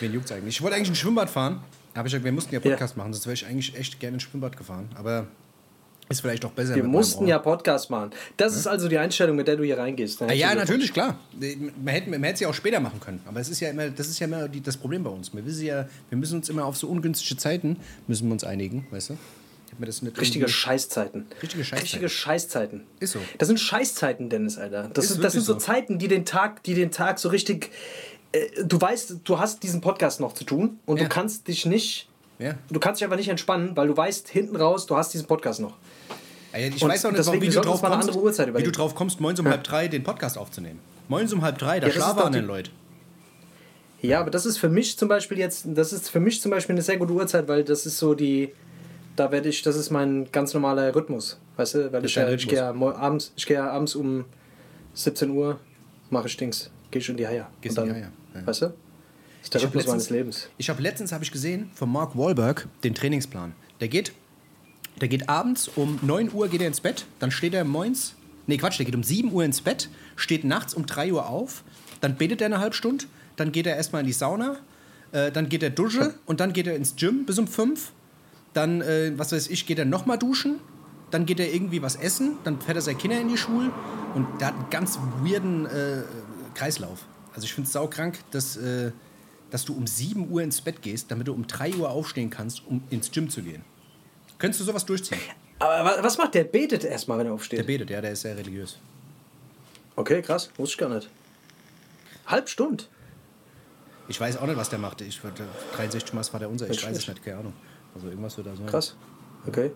wen 0.00 0.12
juckt's 0.12 0.32
eigentlich? 0.32 0.56
Ich 0.56 0.62
wollte 0.62 0.76
eigentlich 0.76 0.90
ein 0.90 0.96
Schwimmbad 0.96 1.30
fahren. 1.30 1.60
Aber 1.94 2.06
ich 2.06 2.12
gesagt, 2.12 2.24
wir 2.24 2.32
mussten 2.32 2.54
ja 2.54 2.60
Podcast 2.60 2.96
machen, 2.96 3.12
sonst 3.12 3.26
wäre 3.26 3.34
ich 3.34 3.46
eigentlich 3.46 3.76
echt 3.76 4.00
gerne 4.00 4.14
ins 4.14 4.22
Schwimmbad 4.22 4.56
gefahren. 4.56 4.88
Aber 4.94 5.26
ist 6.10 6.22
vielleicht 6.22 6.44
auch 6.44 6.50
besser. 6.50 6.74
Wir 6.74 6.82
mussten 6.82 7.28
ja. 7.28 7.38
Das 7.38 7.82
ist 7.82 7.90
Das 8.36 8.56
ist 8.56 8.66
also 8.66 8.88
die 8.88 8.98
Einstellung, 8.98 9.36
mit 9.36 9.46
der 9.46 9.56
du 9.56 9.62
hier 9.62 9.78
reingehst. 9.78 10.20
ne? 10.20 10.26
Ah, 10.28 10.32
ja, 10.32 10.54
natürlich, 10.56 10.92
klar. 10.92 11.16
Man 11.38 11.94
hätte, 11.94 12.10
man 12.10 12.22
hätte 12.24 12.34
es 12.34 12.40
ja 12.40 12.48
auch 12.48 12.54
später 12.54 12.80
machen 12.80 12.98
können. 12.98 13.20
Aber 13.26 13.38
es 13.38 13.48
ist 13.48 13.60
ja 13.60 13.70
immer, 13.70 13.88
das 13.90 14.08
ist 14.08 14.18
ja 14.18 14.26
immer 14.26 14.48
die, 14.48 14.60
das 14.60 14.76
Problem 14.76 15.04
bei 15.04 15.10
uns. 15.10 15.32
Wir, 15.32 15.46
wissen 15.46 15.64
ja, 15.64 15.88
wir 16.08 16.18
müssen 16.18 16.38
uns 16.38 16.48
immer 16.48 16.64
auf 16.64 16.76
so 16.76 16.88
ungünstige 16.88 17.36
Zeiten 17.36 17.76
müssen 18.08 18.26
wir 18.26 18.32
uns 18.32 18.42
einigen, 18.42 18.88
weißt 18.90 19.10
du? 19.10 19.18
Richtige 20.20 20.48
Scheißzeiten. 20.48 21.26
Richtige 21.40 21.64
Scheißzeiten. 21.64 21.82
Richtige 21.82 22.08
Scheißzeiten. 22.08 22.82
Ist 22.98 23.12
so. 23.12 23.20
Das 23.38 23.46
sind 23.46 23.58
Scheißzeiten, 23.58 24.28
Dennis, 24.28 24.58
Alter. 24.58 24.90
Das, 24.92 25.04
Ist 25.04 25.12
sind, 25.12 25.24
das 25.24 25.32
sind 25.32 25.42
so 25.42 25.52
so. 25.54 25.58
Zeiten, 25.58 25.98
die 25.98 26.08
den 26.08 26.24
Tag, 26.24 26.64
die 26.64 26.74
den 26.74 26.90
Tag 26.90 27.18
so 27.18 27.28
richtig. 27.28 27.70
Äh, 28.32 28.64
du 28.64 28.80
weißt, 28.80 29.16
du 29.24 29.38
hast 29.38 29.62
diesen 29.62 29.80
Podcast 29.80 30.20
noch 30.20 30.32
zu 30.34 30.44
tun 30.44 30.78
und 30.86 30.98
Ja. 30.98 31.04
du 31.04 31.08
kannst 31.08 31.48
dich 31.48 31.66
nicht. 31.66 32.08
Ja. 32.38 32.54
Du 32.70 32.80
kannst 32.80 33.00
dich 33.00 33.04
einfach 33.04 33.16
nicht 33.18 33.28
entspannen, 33.28 33.76
weil 33.76 33.88
du 33.88 33.96
weißt, 33.96 34.28
hinten 34.28 34.56
raus, 34.56 34.86
du 34.86 34.96
hast 34.96 35.12
diesen 35.12 35.26
Podcast 35.26 35.60
noch. 35.60 35.74
Ja, 36.52 36.58
Ich 36.60 36.82
Und 36.82 36.88
weiß 36.90 37.04
auch 37.06 37.12
nicht, 37.12 37.26
warum, 37.26 37.40
wie, 37.40 37.48
du 37.48 37.60
drauf 37.60 37.80
kommst, 37.82 38.08
andere 38.08 38.22
Uhrzeit 38.22 38.54
wie 38.56 38.62
du 38.62 38.72
drauf 38.72 38.94
kommst, 38.94 39.20
morgens 39.20 39.40
um 39.40 39.48
halb 39.48 39.62
drei 39.64 39.88
den 39.88 40.02
Podcast 40.02 40.38
aufzunehmen. 40.38 40.80
Morgens 41.08 41.32
um 41.32 41.42
halb 41.42 41.58
drei, 41.58 41.80
da 41.80 41.88
Ja, 41.88 42.04
andere 42.12 42.30
die- 42.30 42.38
Leute. 42.46 42.70
Ja, 44.02 44.20
aber 44.20 44.30
das 44.30 44.46
ist 44.46 44.56
für 44.56 44.68
mich 44.70 44.96
zum 44.96 45.08
Beispiel 45.08 45.38
jetzt, 45.38 45.66
das 45.74 45.92
ist 45.92 46.08
für 46.08 46.20
mich 46.20 46.40
zum 46.40 46.50
Beispiel 46.50 46.74
eine 46.74 46.82
sehr 46.82 46.96
gute 46.96 47.12
Uhrzeit, 47.12 47.46
weil 47.48 47.64
das 47.64 47.84
ist 47.84 47.98
so 47.98 48.14
die, 48.14 48.50
da 49.14 49.30
werde 49.30 49.50
ich, 49.50 49.60
das 49.62 49.76
ist 49.76 49.90
mein 49.90 50.30
ganz 50.32 50.54
normaler 50.54 50.94
Rhythmus, 50.94 51.38
weißt 51.56 51.74
du, 51.74 51.92
weil 51.92 52.04
ich, 52.06 52.14
ja, 52.14 52.28
ich 52.30 52.48
gehe 52.48 52.58
ja 52.58 52.70
abends, 52.70 53.32
ich 53.36 53.44
gehe 53.46 53.58
ja 53.58 53.70
abends 53.70 53.94
um 53.94 54.24
17 54.94 55.28
Uhr, 55.30 55.60
mache 56.08 56.28
ich 56.28 56.36
Dings, 56.38 56.70
gehe 56.90 57.00
ich 57.02 57.08
in 57.10 57.18
die 57.18 57.26
Haie. 57.26 57.46
Gehst 57.60 57.76
Und 57.78 57.84
in 57.84 57.90
dann, 57.90 57.98
die 58.00 58.04
Haie, 58.06 58.12
ja. 58.34 58.46
Weißt 58.46 58.62
du? 58.62 58.66
Das 58.66 58.74
ist 59.44 59.54
der 59.54 59.60
Ich 59.60 59.66
hab 59.66 59.74
Rhythmus 59.74 59.86
meines 59.86 60.02
letztens- 60.10 60.10
Lebens. 60.16 60.48
Ich 60.58 60.68
habe 60.70 60.82
letztens 60.82 61.12
habe 61.12 61.24
ich 61.24 61.32
gesehen 61.32 61.70
von 61.74 61.90
Mark 61.90 62.16
Wahlberg 62.16 62.68
den 62.84 62.94
Trainingsplan. 62.94 63.54
Der 63.80 63.88
geht, 63.88 64.12
der 65.00 65.08
geht 65.08 65.28
abends 65.28 65.68
um 65.76 65.98
9 66.02 66.32
Uhr 66.32 66.48
geht 66.48 66.60
er 66.60 66.66
ins 66.66 66.80
Bett, 66.80 67.06
dann 67.20 67.30
steht 67.30 67.54
er 67.54 67.64
moins, 67.64 68.14
nee 68.46 68.58
Quatsch, 68.58 68.78
der 68.78 68.84
geht 68.86 68.94
um 68.94 69.02
7 69.02 69.32
Uhr 69.32 69.44
ins 69.44 69.60
Bett, 69.62 69.88
steht 70.16 70.44
nachts 70.44 70.74
um 70.74 70.84
3 70.84 71.12
Uhr 71.12 71.26
auf, 71.28 71.64
dann 72.02 72.16
betet 72.16 72.40
er 72.42 72.46
eine 72.46 72.58
halbe 72.58 72.74
Stunde, 72.76 73.06
dann 73.36 73.50
geht 73.52 73.66
er 73.66 73.76
erstmal 73.76 74.00
in 74.00 74.06
die 74.06 74.12
Sauna, 74.12 74.56
äh, 75.12 75.32
dann 75.32 75.48
geht 75.48 75.62
er 75.62 75.70
dusche 75.70 76.14
und 76.26 76.40
dann 76.40 76.52
geht 76.52 76.66
er 76.66 76.76
ins 76.76 76.96
Gym 76.96 77.24
bis 77.24 77.38
um 77.38 77.46
5. 77.46 77.92
Dann, 78.52 78.80
äh, 78.82 79.12
was 79.16 79.32
weiß 79.32 79.48
ich, 79.48 79.64
geht 79.66 79.78
er 79.78 79.84
nochmal 79.86 80.18
duschen, 80.18 80.56
dann 81.10 81.24
geht 81.24 81.40
er 81.40 81.52
irgendwie 81.54 81.80
was 81.82 81.96
essen, 81.96 82.36
dann 82.44 82.60
fährt 82.60 82.76
er 82.76 82.82
seine 82.82 82.98
Kinder 82.98 83.18
in 83.20 83.28
die 83.28 83.38
Schule 83.38 83.70
und 84.14 84.26
der 84.40 84.48
hat 84.48 84.54
einen 84.54 84.70
ganz 84.70 84.98
weirden 85.24 85.66
äh, 85.66 86.02
Kreislauf. 86.54 87.04
Also 87.34 87.44
ich 87.44 87.54
finde 87.54 87.66
es 87.66 87.72
saukrank, 87.72 88.18
dass, 88.30 88.56
äh, 88.56 88.92
dass 89.50 89.64
du 89.64 89.74
um 89.74 89.86
7 89.86 90.30
Uhr 90.30 90.42
ins 90.42 90.60
Bett 90.60 90.82
gehst, 90.82 91.10
damit 91.10 91.28
du 91.28 91.32
um 91.32 91.46
3 91.46 91.74
Uhr 91.74 91.90
aufstehen 91.90 92.30
kannst, 92.30 92.62
um 92.66 92.82
ins 92.90 93.10
Gym 93.10 93.28
zu 93.30 93.42
gehen. 93.42 93.64
Könntest 94.38 94.60
du 94.60 94.64
sowas 94.64 94.84
durchziehen? 94.86 95.20
Aber 95.58 95.84
wa- 95.84 96.02
was 96.02 96.16
macht 96.18 96.34
der? 96.34 96.44
Betet 96.44 96.84
erstmal, 96.84 97.18
wenn 97.18 97.26
er 97.26 97.30
Der 97.30 97.34
aufsteht. 97.34 97.66
betet, 97.66 97.90
ja, 97.90 98.00
der 98.00 98.12
ist 98.12 98.22
sehr 98.22 98.36
religiös. 98.36 98.78
Okay, 99.96 100.22
krass, 100.22 100.50
wusste 100.56 100.74
ich 100.74 100.78
gar 100.78 100.88
nicht. 100.88 101.10
Halb 102.26 102.48
Stunde. 102.48 102.84
Ich 104.08 104.18
weiß 104.20 104.38
auch 104.38 104.46
nicht, 104.46 104.56
was 104.56 104.70
der 104.70 104.78
macht. 104.78 105.00
Ich, 105.02 105.20
63 105.76 106.12
Mal 106.14 106.24
war 106.32 106.40
der 106.40 106.48
unser, 106.50 106.64
ich 106.66 106.72
Nicht 106.72 106.86
weiß 106.86 106.96
es 106.96 107.06
nicht, 107.08 107.22
keine 107.22 107.38
Ahnung. 107.38 107.52
Also 107.94 108.08
irgendwas 108.08 108.36
wird 108.36 108.46
da 108.46 108.56
sein. 108.56 108.66
Krass. 108.66 108.96
Okay. 109.46 109.70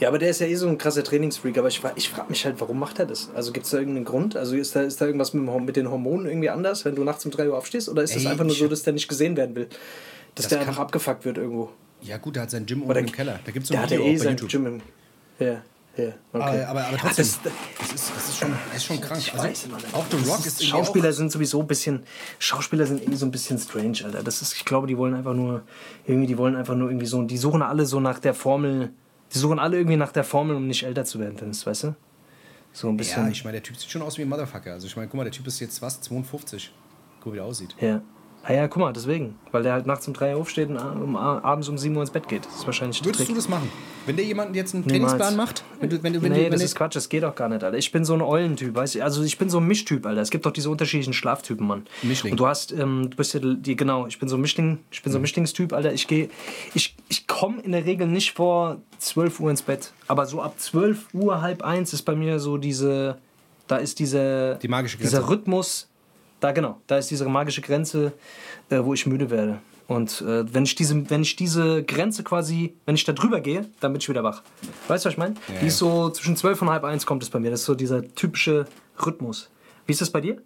Ja, 0.00 0.08
aber 0.08 0.18
der 0.18 0.30
ist 0.30 0.40
ja 0.40 0.46
eh 0.46 0.54
so 0.54 0.68
ein 0.68 0.78
krasser 0.78 1.04
Trainingsfreak. 1.04 1.58
Aber 1.58 1.68
ich, 1.68 1.80
ich 1.96 2.08
frage 2.08 2.30
mich 2.30 2.44
halt, 2.44 2.60
warum 2.60 2.78
macht 2.78 2.98
er 2.98 3.06
das? 3.06 3.30
Also 3.34 3.52
gibt 3.52 3.66
es 3.66 3.72
da 3.72 3.78
irgendeinen 3.78 4.04
Grund? 4.04 4.36
Also 4.36 4.56
ist 4.56 4.74
da, 4.76 4.82
ist 4.82 5.00
da 5.00 5.06
irgendwas 5.06 5.32
mit, 5.34 5.44
mit 5.64 5.76
den 5.76 5.90
Hormonen 5.90 6.26
irgendwie 6.26 6.50
anders, 6.50 6.84
wenn 6.84 6.94
du 6.94 7.04
nachts 7.04 7.24
um 7.24 7.30
3 7.30 7.48
Uhr 7.48 7.56
aufstehst? 7.58 7.88
Oder 7.88 8.02
ist 8.02 8.14
das 8.14 8.24
Ey, 8.24 8.30
einfach 8.30 8.44
nur 8.44 8.54
so, 8.54 8.68
dass 8.68 8.82
der 8.82 8.92
nicht 8.92 9.08
gesehen 9.08 9.36
werden 9.36 9.54
will? 9.54 9.68
Dass 10.34 10.44
Das 10.44 10.48
der 10.48 10.60
einfach 10.60 10.78
abgefuckt 10.78 11.24
wird 11.24 11.38
irgendwo? 11.38 11.70
Ja 12.00 12.16
gut, 12.18 12.34
der 12.36 12.42
hat 12.44 12.50
sein 12.50 12.66
Gym 12.66 12.82
Oder 12.82 12.98
oben 13.00 13.08
im 13.08 13.12
Keller. 13.12 13.38
Da 13.44 13.52
gibt 13.52 13.64
es 13.64 13.68
so 13.68 13.74
der 13.74 13.80
ein 13.80 13.84
hat 13.84 13.90
ja 13.92 13.98
eh 14.00 14.14
auch 14.14 14.18
sein 14.18 14.30
YouTube. 14.30 14.50
Gym 14.50 14.66
im... 14.66 14.80
Ja, 15.38 15.62
ja, 15.96 16.04
okay. 16.32 16.64
Aber, 16.64 16.66
aber, 16.68 16.80
Ja, 16.80 16.96
trotzdem, 16.98 17.26
das- 17.26 17.38
das, 17.78 17.92
ist, 17.92 18.12
das, 18.16 18.28
ist 18.30 18.38
schon, 18.38 18.50
das 18.68 18.76
ist 18.78 18.84
schon 18.86 19.00
krank. 19.00 19.20
Ich 19.20 19.32
Also, 19.34 19.44
weiß, 19.44 19.66
Alter. 19.74 19.86
auch 19.98 20.04
The 20.10 20.16
Rock 20.16 20.36
Das 20.38 20.46
ist 20.46 20.60
ist, 20.62 20.66
Schauspieler 20.66 21.12
sind 21.12 21.30
sowieso 21.30 21.60
ein 21.60 21.66
bisschen. 21.66 22.02
Schauspieler 22.38 22.86
sind 22.86 23.02
irgendwie 23.02 23.18
so 23.18 23.26
ein 23.26 23.30
bisschen 23.30 23.58
strange, 23.58 23.98
Alter. 24.04 24.22
Das 24.22 24.40
ist, 24.40 24.54
ich 24.54 24.64
glaube, 24.64 24.86
die 24.86 24.96
wollen 24.96 25.14
einfach 25.14 25.34
nur. 25.34 25.62
Irgendwie, 26.06 26.26
die 26.26 26.38
wollen 26.38 26.56
einfach 26.56 26.74
nur 26.74 26.88
irgendwie 26.88 27.04
so. 27.06 27.22
Die 27.22 27.36
suchen 27.36 27.60
alle 27.60 27.84
so 27.84 28.00
nach 28.00 28.18
der 28.20 28.32
Formel. 28.32 28.90
Die 29.32 29.38
suchen 29.38 29.58
alle 29.58 29.76
irgendwie 29.76 29.96
nach 29.96 30.12
der 30.12 30.24
Formel, 30.24 30.56
um 30.56 30.66
nicht 30.66 30.82
älter 30.84 31.04
zu 31.04 31.18
werden, 31.18 31.36
Dennis, 31.36 31.66
weißt 31.66 31.84
du? 31.84 31.94
So 32.72 32.88
ein 32.88 32.96
bisschen. 32.96 33.24
ja, 33.24 33.30
ich 33.30 33.44
meine, 33.44 33.56
der 33.56 33.62
Typ 33.62 33.76
sieht 33.76 33.90
schon 33.90 34.02
aus 34.02 34.16
wie 34.18 34.22
ein 34.22 34.28
Motherfucker. 34.28 34.72
Also 34.72 34.86
ich 34.86 34.96
meine, 34.96 35.08
guck 35.08 35.16
mal, 35.18 35.24
der 35.24 35.32
Typ 35.32 35.46
ist 35.46 35.60
jetzt 35.60 35.82
was, 35.82 36.00
52. 36.00 36.72
Guck, 37.20 37.32
wie 37.32 37.36
der 37.36 37.44
aussieht. 37.44 37.74
Ja. 37.80 38.00
Ah 38.44 38.52
ja, 38.52 38.66
guck 38.66 38.78
mal, 38.78 38.92
deswegen. 38.92 39.38
Weil 39.52 39.62
der 39.62 39.72
halt 39.72 39.86
nachts 39.86 40.08
um 40.08 40.14
3 40.14 40.34
Uhr 40.34 40.40
aufsteht 40.40 40.68
und 40.68 40.76
abends 40.76 41.68
um 41.68 41.78
7 41.78 41.94
Uhr 41.94 42.02
ins 42.02 42.10
Bett 42.10 42.26
geht. 42.26 42.44
Das 42.44 42.56
ist 42.56 42.66
wahrscheinlich 42.66 42.98
der 42.98 43.06
Würdest 43.06 43.20
Trick. 43.20 43.28
du 43.28 43.34
das 43.36 43.48
machen? 43.48 43.70
Wenn 44.04 44.16
dir 44.16 44.24
jemand 44.24 44.56
jetzt 44.56 44.74
einen 44.74 44.84
Niemals. 44.84 45.12
Trainingsplan 45.12 45.36
macht? 45.36 45.64
Wenn 45.78 45.90
du, 45.90 46.02
wenn 46.02 46.12
du, 46.12 46.22
wenn 46.22 46.32
nee, 46.32 46.44
du, 46.46 46.50
das 46.50 46.62
ist 46.62 46.74
Quatsch, 46.74 46.96
das 46.96 47.08
geht 47.08 47.22
auch 47.22 47.36
gar 47.36 47.48
nicht, 47.48 47.62
Alter. 47.62 47.78
Ich 47.78 47.92
bin 47.92 48.04
so 48.04 48.14
ein 48.14 48.20
Eulentyp, 48.20 48.74
weißt 48.74 48.96
du? 48.96 49.04
Also 49.04 49.22
ich 49.22 49.38
bin 49.38 49.48
so 49.48 49.58
ein 49.58 49.66
Mischtyp, 49.68 50.04
Alter. 50.06 50.20
Es 50.20 50.30
gibt 50.30 50.44
doch 50.44 50.50
diese 50.50 50.70
unterschiedlichen 50.70 51.12
Schlaftypen, 51.12 51.64
Mann. 51.64 51.86
Mischling. 52.02 52.32
Und 52.32 52.40
du 52.40 52.46
hast, 52.48 52.72
ähm, 52.72 53.10
du 53.10 53.16
bist 53.16 53.32
ja, 53.34 53.40
die, 53.40 53.76
genau, 53.76 54.08
ich 54.08 54.18
bin 54.18 54.28
so 54.28 54.36
ein 54.36 54.40
Mischling, 54.40 54.80
ich 54.90 55.02
bin 55.02 55.12
so 55.12 55.18
ein 55.18 55.22
Mischlingstyp, 55.22 55.72
Alter. 55.72 55.92
Ich 55.92 56.08
gehe, 56.08 56.28
ich, 56.74 56.96
ich 57.08 57.28
komme 57.28 57.60
in 57.60 57.70
der 57.70 57.84
Regel 57.84 58.08
nicht 58.08 58.32
vor 58.32 58.78
12 58.98 59.38
Uhr 59.38 59.50
ins 59.50 59.62
Bett. 59.62 59.92
Aber 60.08 60.26
so 60.26 60.42
ab 60.42 60.54
12 60.58 61.14
Uhr, 61.14 61.42
halb 61.42 61.62
eins 61.62 61.92
ist 61.92 62.02
bei 62.02 62.16
mir 62.16 62.40
so 62.40 62.56
diese, 62.56 63.18
da 63.68 63.76
ist 63.76 64.00
diese, 64.00 64.58
Die 64.60 64.68
magische 64.68 64.98
dieser 64.98 65.18
Grenze. 65.18 65.30
Rhythmus, 65.30 65.88
da 66.42 66.52
genau, 66.52 66.80
da 66.86 66.98
ist 66.98 67.10
diese 67.10 67.24
magische 67.26 67.60
Grenze, 67.62 68.12
äh, 68.68 68.78
wo 68.82 68.92
ich 68.94 69.06
müde 69.06 69.30
werde. 69.30 69.58
Und 69.88 70.20
äh, 70.22 70.52
wenn, 70.52 70.64
ich 70.64 70.74
diese, 70.74 71.08
wenn 71.10 71.22
ich 71.22 71.36
diese 71.36 71.82
Grenze 71.84 72.22
quasi, 72.22 72.74
wenn 72.86 72.94
ich 72.94 73.04
da 73.04 73.12
drüber 73.12 73.40
gehe, 73.40 73.68
dann 73.80 73.92
bin 73.92 74.00
ich 74.00 74.08
wieder 74.08 74.22
wach. 74.24 74.42
Weißt 74.88 75.04
du, 75.04 75.08
was 75.08 75.14
ich 75.14 75.18
meine? 75.18 75.34
Die 75.60 75.66
ist 75.66 75.78
so 75.78 76.10
zwischen 76.10 76.36
12 76.36 76.62
und 76.62 76.70
halb 76.70 76.84
eins 76.84 77.04
kommt 77.06 77.22
es 77.22 77.30
bei 77.30 77.38
mir. 77.38 77.50
Das 77.50 77.60
ist 77.60 77.66
so 77.66 77.74
dieser 77.74 78.02
typische 78.14 78.66
Rhythmus. 79.04 79.50
Wie 79.86 79.92
ist 79.92 80.00
das 80.00 80.10
bei 80.10 80.20
dir? 80.20 80.40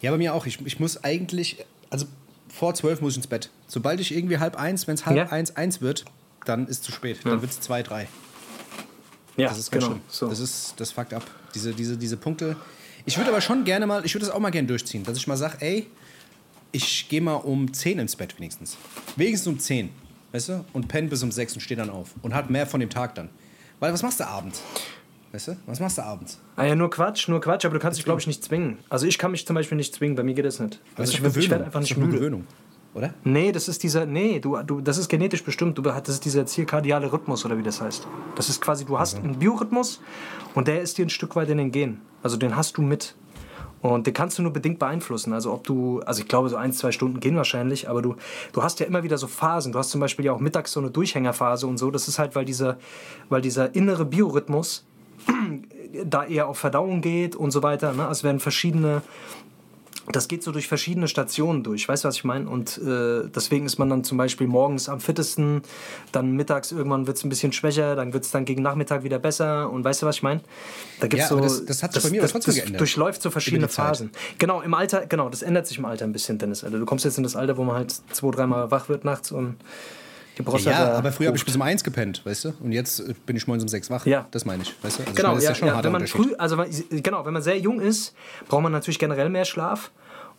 Ja, 0.00 0.10
bei 0.10 0.18
mir 0.18 0.34
auch. 0.34 0.46
Ich, 0.46 0.64
ich 0.64 0.80
muss 0.80 1.02
eigentlich, 1.04 1.64
also 1.90 2.06
vor 2.48 2.74
12 2.74 3.00
muss 3.02 3.12
ich 3.12 3.16
ins 3.18 3.26
Bett. 3.26 3.50
Sobald 3.66 4.00
ich 4.00 4.14
irgendwie 4.14 4.38
halb 4.38 4.56
eins, 4.56 4.86
wenn 4.86 4.94
es 4.94 5.04
halb 5.06 5.16
Ja. 5.16 5.26
eins, 5.26 5.54
eins 5.56 5.80
wird, 5.80 6.04
dann 6.44 6.66
ist 6.66 6.78
es 6.78 6.82
zu 6.82 6.92
spät. 6.92 7.18
Dann 7.24 7.40
wird 7.42 7.50
es 7.52 7.60
zwei, 7.60 7.82
drei. 7.82 8.08
Ja, 9.36 9.48
Das 9.48 9.58
ist 9.58 9.70
ganz 9.70 9.84
schlimm. 9.84 9.98
genau. 9.98 10.06
So. 10.08 10.28
Das 10.28 10.40
ist, 10.40 10.74
das 10.78 10.92
fuckt 10.92 11.14
ab. 11.14 11.24
Diese, 11.54 11.72
diese, 11.72 11.96
diese 11.96 12.16
Punkte. 12.16 12.56
Ich 13.04 13.16
würde 13.16 13.30
aber 13.30 13.40
schon 13.40 13.64
gerne 13.64 13.86
mal, 13.86 14.04
ich 14.04 14.14
würde 14.14 14.26
das 14.26 14.34
auch 14.34 14.40
mal 14.40 14.50
gerne 14.50 14.68
durchziehen, 14.68 15.02
dass 15.04 15.16
ich 15.16 15.26
mal 15.26 15.36
sage, 15.36 15.56
ey, 15.60 15.86
ich 16.70 17.08
gehe 17.08 17.20
mal 17.20 17.34
um 17.34 17.72
10 17.72 17.98
ins 17.98 18.16
Bett 18.16 18.38
wenigstens. 18.38 18.76
Wenigstens 19.16 19.46
um 19.46 19.58
10. 19.58 19.90
Weißt 20.32 20.48
du? 20.48 20.64
Und 20.72 20.88
penne 20.88 21.08
bis 21.08 21.22
um 21.22 21.30
6 21.30 21.54
und 21.54 21.60
stehe 21.60 21.76
dann 21.76 21.90
auf. 21.90 22.14
Und 22.22 22.34
hat 22.34 22.48
mehr 22.48 22.66
von 22.66 22.80
dem 22.80 22.88
Tag 22.90 23.14
dann. 23.14 23.28
Weil 23.80 23.92
was 23.92 24.02
machst 24.02 24.20
du 24.20 24.26
abends? 24.26 24.62
Weißt 25.32 25.48
du? 25.48 25.56
Was 25.66 25.80
machst 25.80 25.98
du 25.98 26.02
abends? 26.02 26.38
Ah 26.56 26.64
ja, 26.64 26.74
nur 26.74 26.90
Quatsch, 26.90 27.28
nur 27.28 27.40
Quatsch, 27.40 27.64
aber 27.64 27.74
du 27.74 27.80
kannst 27.80 27.98
dich, 27.98 28.04
glaube 28.04 28.20
ich, 28.20 28.26
nicht 28.26 28.44
zwingen. 28.44 28.78
Also 28.88 29.06
ich 29.06 29.18
kann 29.18 29.30
mich 29.30 29.46
zum 29.46 29.54
Beispiel 29.54 29.76
nicht 29.76 29.94
zwingen, 29.94 30.14
bei 30.14 30.22
mir 30.22 30.34
geht 30.34 30.44
das 30.44 30.60
nicht. 30.60 30.80
Also 30.96 31.12
ist 31.12 31.18
ich, 31.18 31.36
ich 31.44 31.50
werde 31.50 31.64
einfach 31.64 31.80
nicht 31.80 31.96
müde. 31.96 32.12
Gewöhnung. 32.12 32.46
Oder? 32.94 33.14
Nee, 33.24 33.52
das 33.52 33.68
ist 33.68 33.82
dieser, 33.82 34.04
nee, 34.04 34.38
du, 34.38 34.58
du, 34.62 34.80
das 34.80 34.98
ist 34.98 35.08
genetisch 35.08 35.42
bestimmt. 35.42 35.78
Du, 35.78 35.82
das 35.82 36.08
ist 36.08 36.24
dieser 36.24 36.44
zirkadiale 36.44 37.10
Rhythmus 37.10 37.44
oder 37.44 37.56
wie 37.56 37.62
das 37.62 37.80
heißt. 37.80 38.06
Das 38.34 38.48
ist 38.48 38.60
quasi, 38.60 38.84
du 38.84 38.98
hast 38.98 39.16
einen 39.16 39.38
Biorhythmus 39.38 40.00
und 40.54 40.68
der 40.68 40.82
ist 40.82 40.98
dir 40.98 41.06
ein 41.06 41.10
Stück 41.10 41.34
weit 41.34 41.48
in 41.48 41.58
den 41.58 41.72
Gen. 41.72 42.02
Also 42.22 42.36
den 42.36 42.54
hast 42.54 42.76
du 42.76 42.82
mit. 42.82 43.14
Und 43.80 44.06
den 44.06 44.14
kannst 44.14 44.38
du 44.38 44.42
nur 44.42 44.52
bedingt 44.52 44.78
beeinflussen. 44.78 45.32
Also 45.32 45.52
ob 45.52 45.64
du, 45.64 46.00
also 46.00 46.22
ich 46.22 46.28
glaube, 46.28 46.48
so 46.48 46.56
ein, 46.56 46.72
zwei 46.72 46.92
Stunden 46.92 47.18
gehen 47.18 47.34
wahrscheinlich, 47.36 47.88
aber 47.88 48.00
du, 48.00 48.14
du 48.52 48.62
hast 48.62 48.78
ja 48.78 48.86
immer 48.86 49.02
wieder 49.02 49.18
so 49.18 49.26
Phasen. 49.26 49.72
Du 49.72 49.78
hast 49.78 49.90
zum 49.90 50.00
Beispiel 50.00 50.24
ja 50.24 50.32
auch 50.32 50.38
mittags 50.38 50.72
so 50.72 50.80
eine 50.80 50.90
Durchhängerphase 50.90 51.66
und 51.66 51.78
so. 51.78 51.90
Das 51.90 52.06
ist 52.06 52.18
halt, 52.18 52.36
weil 52.36 52.44
dieser, 52.44 52.78
weil 53.28 53.40
dieser 53.40 53.74
innere 53.74 54.04
Biorhythmus 54.04 54.84
da 56.04 56.24
eher 56.24 56.46
auf 56.46 56.58
Verdauung 56.58 57.00
geht 57.00 57.34
und 57.34 57.50
so 57.50 57.62
weiter. 57.62 57.92
Ne? 57.92 58.06
Es 58.08 58.22
werden 58.22 58.38
verschiedene 58.38 59.02
das 60.10 60.26
geht 60.28 60.42
so 60.42 60.50
durch 60.50 60.66
verschiedene 60.66 61.06
Stationen 61.06 61.62
durch, 61.62 61.88
weißt 61.88 62.04
du, 62.04 62.08
was 62.08 62.16
ich 62.16 62.24
meine? 62.24 62.48
Und 62.48 62.78
äh, 62.78 63.28
deswegen 63.34 63.66
ist 63.66 63.78
man 63.78 63.88
dann 63.88 64.02
zum 64.02 64.18
Beispiel 64.18 64.46
morgens 64.46 64.88
am 64.88 65.00
fittesten, 65.00 65.62
dann 66.10 66.32
mittags 66.32 66.72
irgendwann 66.72 67.06
wird 67.06 67.18
es 67.18 67.24
ein 67.24 67.28
bisschen 67.28 67.52
schwächer, 67.52 67.94
dann 67.94 68.12
wird 68.12 68.24
es 68.24 68.30
dann 68.30 68.44
gegen 68.44 68.62
Nachmittag 68.62 69.04
wieder 69.04 69.18
besser 69.18 69.70
und 69.70 69.84
weißt 69.84 70.02
du, 70.02 70.06
was 70.06 70.16
ich 70.16 70.22
meine? 70.22 70.40
Da 71.00 71.06
gibt's 71.06 71.28
ja, 71.30 71.36
so, 71.36 71.40
das, 71.40 71.64
das 71.64 71.82
hat 71.82 71.92
sich 71.92 72.02
das, 72.02 72.10
bei 72.10 72.16
mir 72.16 72.22
das, 72.22 72.32
trotzdem 72.32 72.54
das 72.54 72.60
geändert. 72.62 72.80
durchläuft 72.80 73.22
so 73.22 73.30
verschiedene 73.30 73.68
Phasen. 73.68 74.10
Genau, 74.38 74.60
im 74.60 74.74
Alter, 74.74 75.06
genau, 75.06 75.28
das 75.28 75.42
ändert 75.42 75.66
sich 75.66 75.78
im 75.78 75.84
Alter 75.84 76.04
ein 76.04 76.12
bisschen, 76.12 76.38
Dennis. 76.38 76.64
Alter. 76.64 76.78
Du 76.78 76.84
kommst 76.84 77.04
jetzt 77.04 77.18
in 77.18 77.22
das 77.22 77.36
Alter, 77.36 77.56
wo 77.56 77.64
man 77.64 77.76
halt 77.76 77.94
zwei, 78.12 78.30
dreimal 78.30 78.70
wach 78.70 78.88
wird 78.88 79.04
nachts 79.04 79.30
und 79.30 79.56
die 80.38 80.42
Prostata 80.42 80.88
ja, 80.88 80.92
aber 80.94 81.12
früher 81.12 81.28
habe 81.28 81.36
ich 81.36 81.44
bis 81.44 81.54
um 81.56 81.62
eins 81.62 81.84
gepennt, 81.84 82.24
weißt 82.24 82.46
du? 82.46 82.54
Und 82.60 82.72
jetzt 82.72 83.00
äh, 83.00 83.14
bin 83.26 83.36
ich 83.36 83.46
morgens 83.46 83.64
um 83.64 83.68
sechs 83.68 83.90
wach. 83.90 84.06
Ja. 84.06 84.26
Das 84.30 84.44
meine 84.44 84.62
ich, 84.62 84.74
weißt 84.82 84.98
du? 84.98 85.02
Also 85.02 85.14
genau, 85.14 85.36
ich 85.36 85.44
meine, 85.44 85.58
ja, 85.60 85.66
ja, 85.66 85.84
wenn 85.84 85.92
man 85.92 86.06
früh, 86.06 86.34
also 86.36 86.56
genau, 86.90 87.24
wenn 87.24 87.32
man 87.32 87.42
sehr 87.42 87.58
jung 87.58 87.80
ist, 87.80 88.14
braucht 88.48 88.62
man 88.62 88.72
natürlich 88.72 88.98
generell 88.98 89.28
mehr 89.28 89.44
Schlaf. 89.44 89.90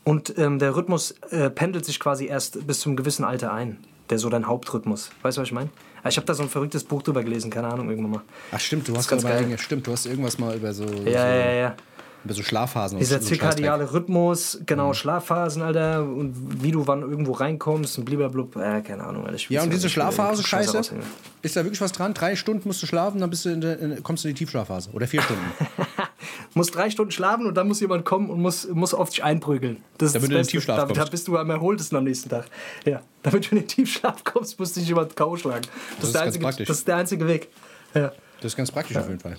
Und 0.04 0.38
ähm, 0.38 0.60
der 0.60 0.76
Rhythmus 0.76 1.12
äh, 1.30 1.50
pendelt 1.50 1.86
sich 1.86 2.00
quasi 2.00 2.26
erst 2.26 2.66
bis 2.68 2.82
zum 2.82 2.96
gewissen 2.96 3.24
Alter 3.24 3.54
ein. 3.54 3.78
Der 4.10 4.20
so 4.20 4.30
dein 4.30 4.48
Hauptrhythmus. 4.48 5.12
Weißt 5.22 5.38
du, 5.38 5.42
was 5.42 5.48
ich 5.48 5.54
meine? 5.54 5.70
Ich 6.10 6.18
habe 6.18 6.28
da 6.28 6.34
so 6.34 6.44
ein 6.44 6.50
verrücktes 6.50 6.84
Buch 6.84 7.02
drüber 7.02 7.24
gelesen, 7.24 7.50
keine 7.50 7.70
Ahnung, 7.70 7.90
irgendwann 7.90 8.12
mal. 8.12 8.22
Ach 8.52 8.60
stimmt, 8.60 8.86
du 8.90 8.98
hast 8.98 9.08
ganz 9.08 9.24
geil. 9.24 9.58
Stimmt, 9.58 9.88
du 9.88 9.94
hast 9.94 10.06
irgendwas 10.06 10.38
mal 10.38 10.58
über 10.58 10.74
so. 10.74 10.84
Ja, 10.84 10.90
so 10.90 11.08
ja, 11.10 11.52
ja 11.54 11.76
über 12.24 12.34
so 12.34 12.44
Schlafphasen. 12.44 13.00
Dieser 13.00 13.20
so 13.20 13.28
zirkadiale 13.28 13.92
Rhythmus, 13.92 14.60
genau, 14.66 14.90
mhm. 14.90 14.94
Schlafphasen, 14.94 15.62
Alter, 15.62 16.04
und 16.04 16.64
wie 16.64 16.72
du 16.72 16.88
wann 16.88 17.02
irgendwo 17.02 17.34
reinkommst 17.34 17.98
und 17.98 18.06
blablabla, 18.06 18.78
äh, 18.78 18.82
keine 18.82 19.04
Ahnung, 19.04 19.26
Alter. 19.26 19.38
Ja, 19.50 19.64
und 19.64 19.72
diese 19.72 19.90
Schlafphase, 19.90 20.44
scheiße, 20.44 20.82
ist 21.42 21.56
da 21.56 21.64
wirklich 21.64 21.82
was 21.82 21.92
dran? 21.92 22.14
Drei 22.14 22.36
Stunden 22.36 22.68
musst 22.68 22.82
du 22.82 22.86
schlafen, 22.86 23.20
dann 23.20 23.30
bist 23.30 23.46
du 23.46 23.50
in 23.50 23.62
der, 23.62 23.80
in, 23.80 24.04
kommst 24.04 24.24
du 24.24 24.30
in 24.30 24.36
die 24.36 24.40
Tiefschlafphase. 24.40 24.92
Oder 24.92 25.08
vier 25.08 25.22
Stunden. 25.22 25.44
musst 26.54 26.76
drei 26.76 26.90
Stunden 26.90 27.12
schlafen 27.12 27.46
und 27.46 27.56
dann 27.56 27.68
muss 27.68 27.80
jemand 27.80 28.06
kommen 28.06 28.30
und 28.30 28.42
muss, 28.42 28.68
muss 28.70 28.94
auf 28.94 29.10
dich 29.10 29.24
einprügeln. 29.24 29.84
Das 29.98 30.14
damit 30.14 30.14
ist 30.14 30.14
das 30.14 30.30
du 30.30 30.36
in 30.36 30.42
den 30.44 30.48
Tiefschlaf 30.48 30.88
da, 30.88 30.94
da 30.94 31.06
bist 31.06 31.28
du 31.28 31.38
am 31.38 31.50
erholtesten 31.50 31.98
am 31.98 32.04
nächsten 32.04 32.30
Tag. 32.30 32.46
Ja, 32.86 33.02
damit 33.22 33.46
du 33.46 33.56
in 33.56 33.62
den 33.62 33.68
Tiefschlaf 33.68 34.24
kommst, 34.24 34.60
muss 34.60 34.74
dich 34.74 34.88
jemand 34.88 35.16
K.O. 35.16 35.36
schlagen. 35.38 35.66
Das, 36.00 36.00
das 36.00 36.08
ist, 36.08 36.16
der 36.16 36.22
einzige, 36.22 36.44
praktisch. 36.44 36.68
das 36.68 36.78
ist 36.78 36.88
der 36.88 36.96
einzige 36.98 37.28
Weg. 37.28 37.50
Ja. 37.94 38.12
Das 38.38 38.52
ist 38.52 38.56
ganz 38.56 38.72
praktisch 38.72 38.96
ja. 38.96 39.02
auf 39.02 39.10
jeden 39.10 39.20
Fall. 39.20 39.38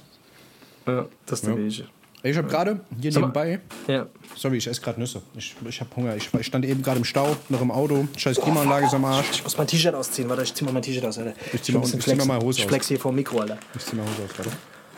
Ja, 0.86 1.06
das 1.26 1.40
ist 1.40 1.46
der 1.46 1.54
ja. 1.54 1.64
Weg. 1.64 1.84
Ich 2.26 2.38
habe 2.38 2.48
gerade 2.48 2.80
hier 2.98 3.12
Sag 3.12 3.20
nebenbei. 3.20 3.60
Ja. 3.86 4.06
Sorry, 4.34 4.56
ich 4.56 4.66
esse 4.66 4.80
gerade 4.80 4.98
Nüsse. 4.98 5.20
Ich, 5.36 5.54
ich 5.68 5.80
habe 5.80 5.94
Hunger. 5.94 6.16
Ich, 6.16 6.32
ich, 6.32 6.46
stand 6.46 6.64
eben 6.64 6.82
gerade 6.82 6.96
im 6.96 7.04
Stau, 7.04 7.36
noch 7.50 7.60
im 7.60 7.70
Auto. 7.70 8.08
Scheiß 8.16 8.40
Klimaanlage 8.40 8.86
ist 8.86 8.94
am 8.94 9.04
Arsch. 9.04 9.26
Ich 9.30 9.44
muss 9.44 9.58
mein 9.58 9.66
T-Shirt 9.66 9.94
ausziehen. 9.94 10.26
Warte, 10.30 10.42
ich 10.42 10.54
zieh 10.54 10.64
mal 10.64 10.72
mein 10.72 10.82
T-Shirt 10.82 11.04
aus, 11.04 11.18
Alter. 11.18 11.34
Ich 11.52 11.62
zieh, 11.62 11.72
mal, 11.72 11.84
ich 11.84 12.00
zieh 12.00 12.14
mal 12.14 12.24
meine 12.24 12.40
Hose 12.40 12.48
aus. 12.48 12.58
Ich 12.58 12.66
flex 12.66 12.88
hier 12.88 12.98
vor 12.98 13.12
dem 13.12 13.16
Mikro, 13.16 13.40
Alter. 13.40 13.58
Ich 13.74 13.84
zieh 13.84 13.94
mal 13.94 14.04
Hose 14.04 14.24
aus, 14.24 14.38
warte. 14.38 14.50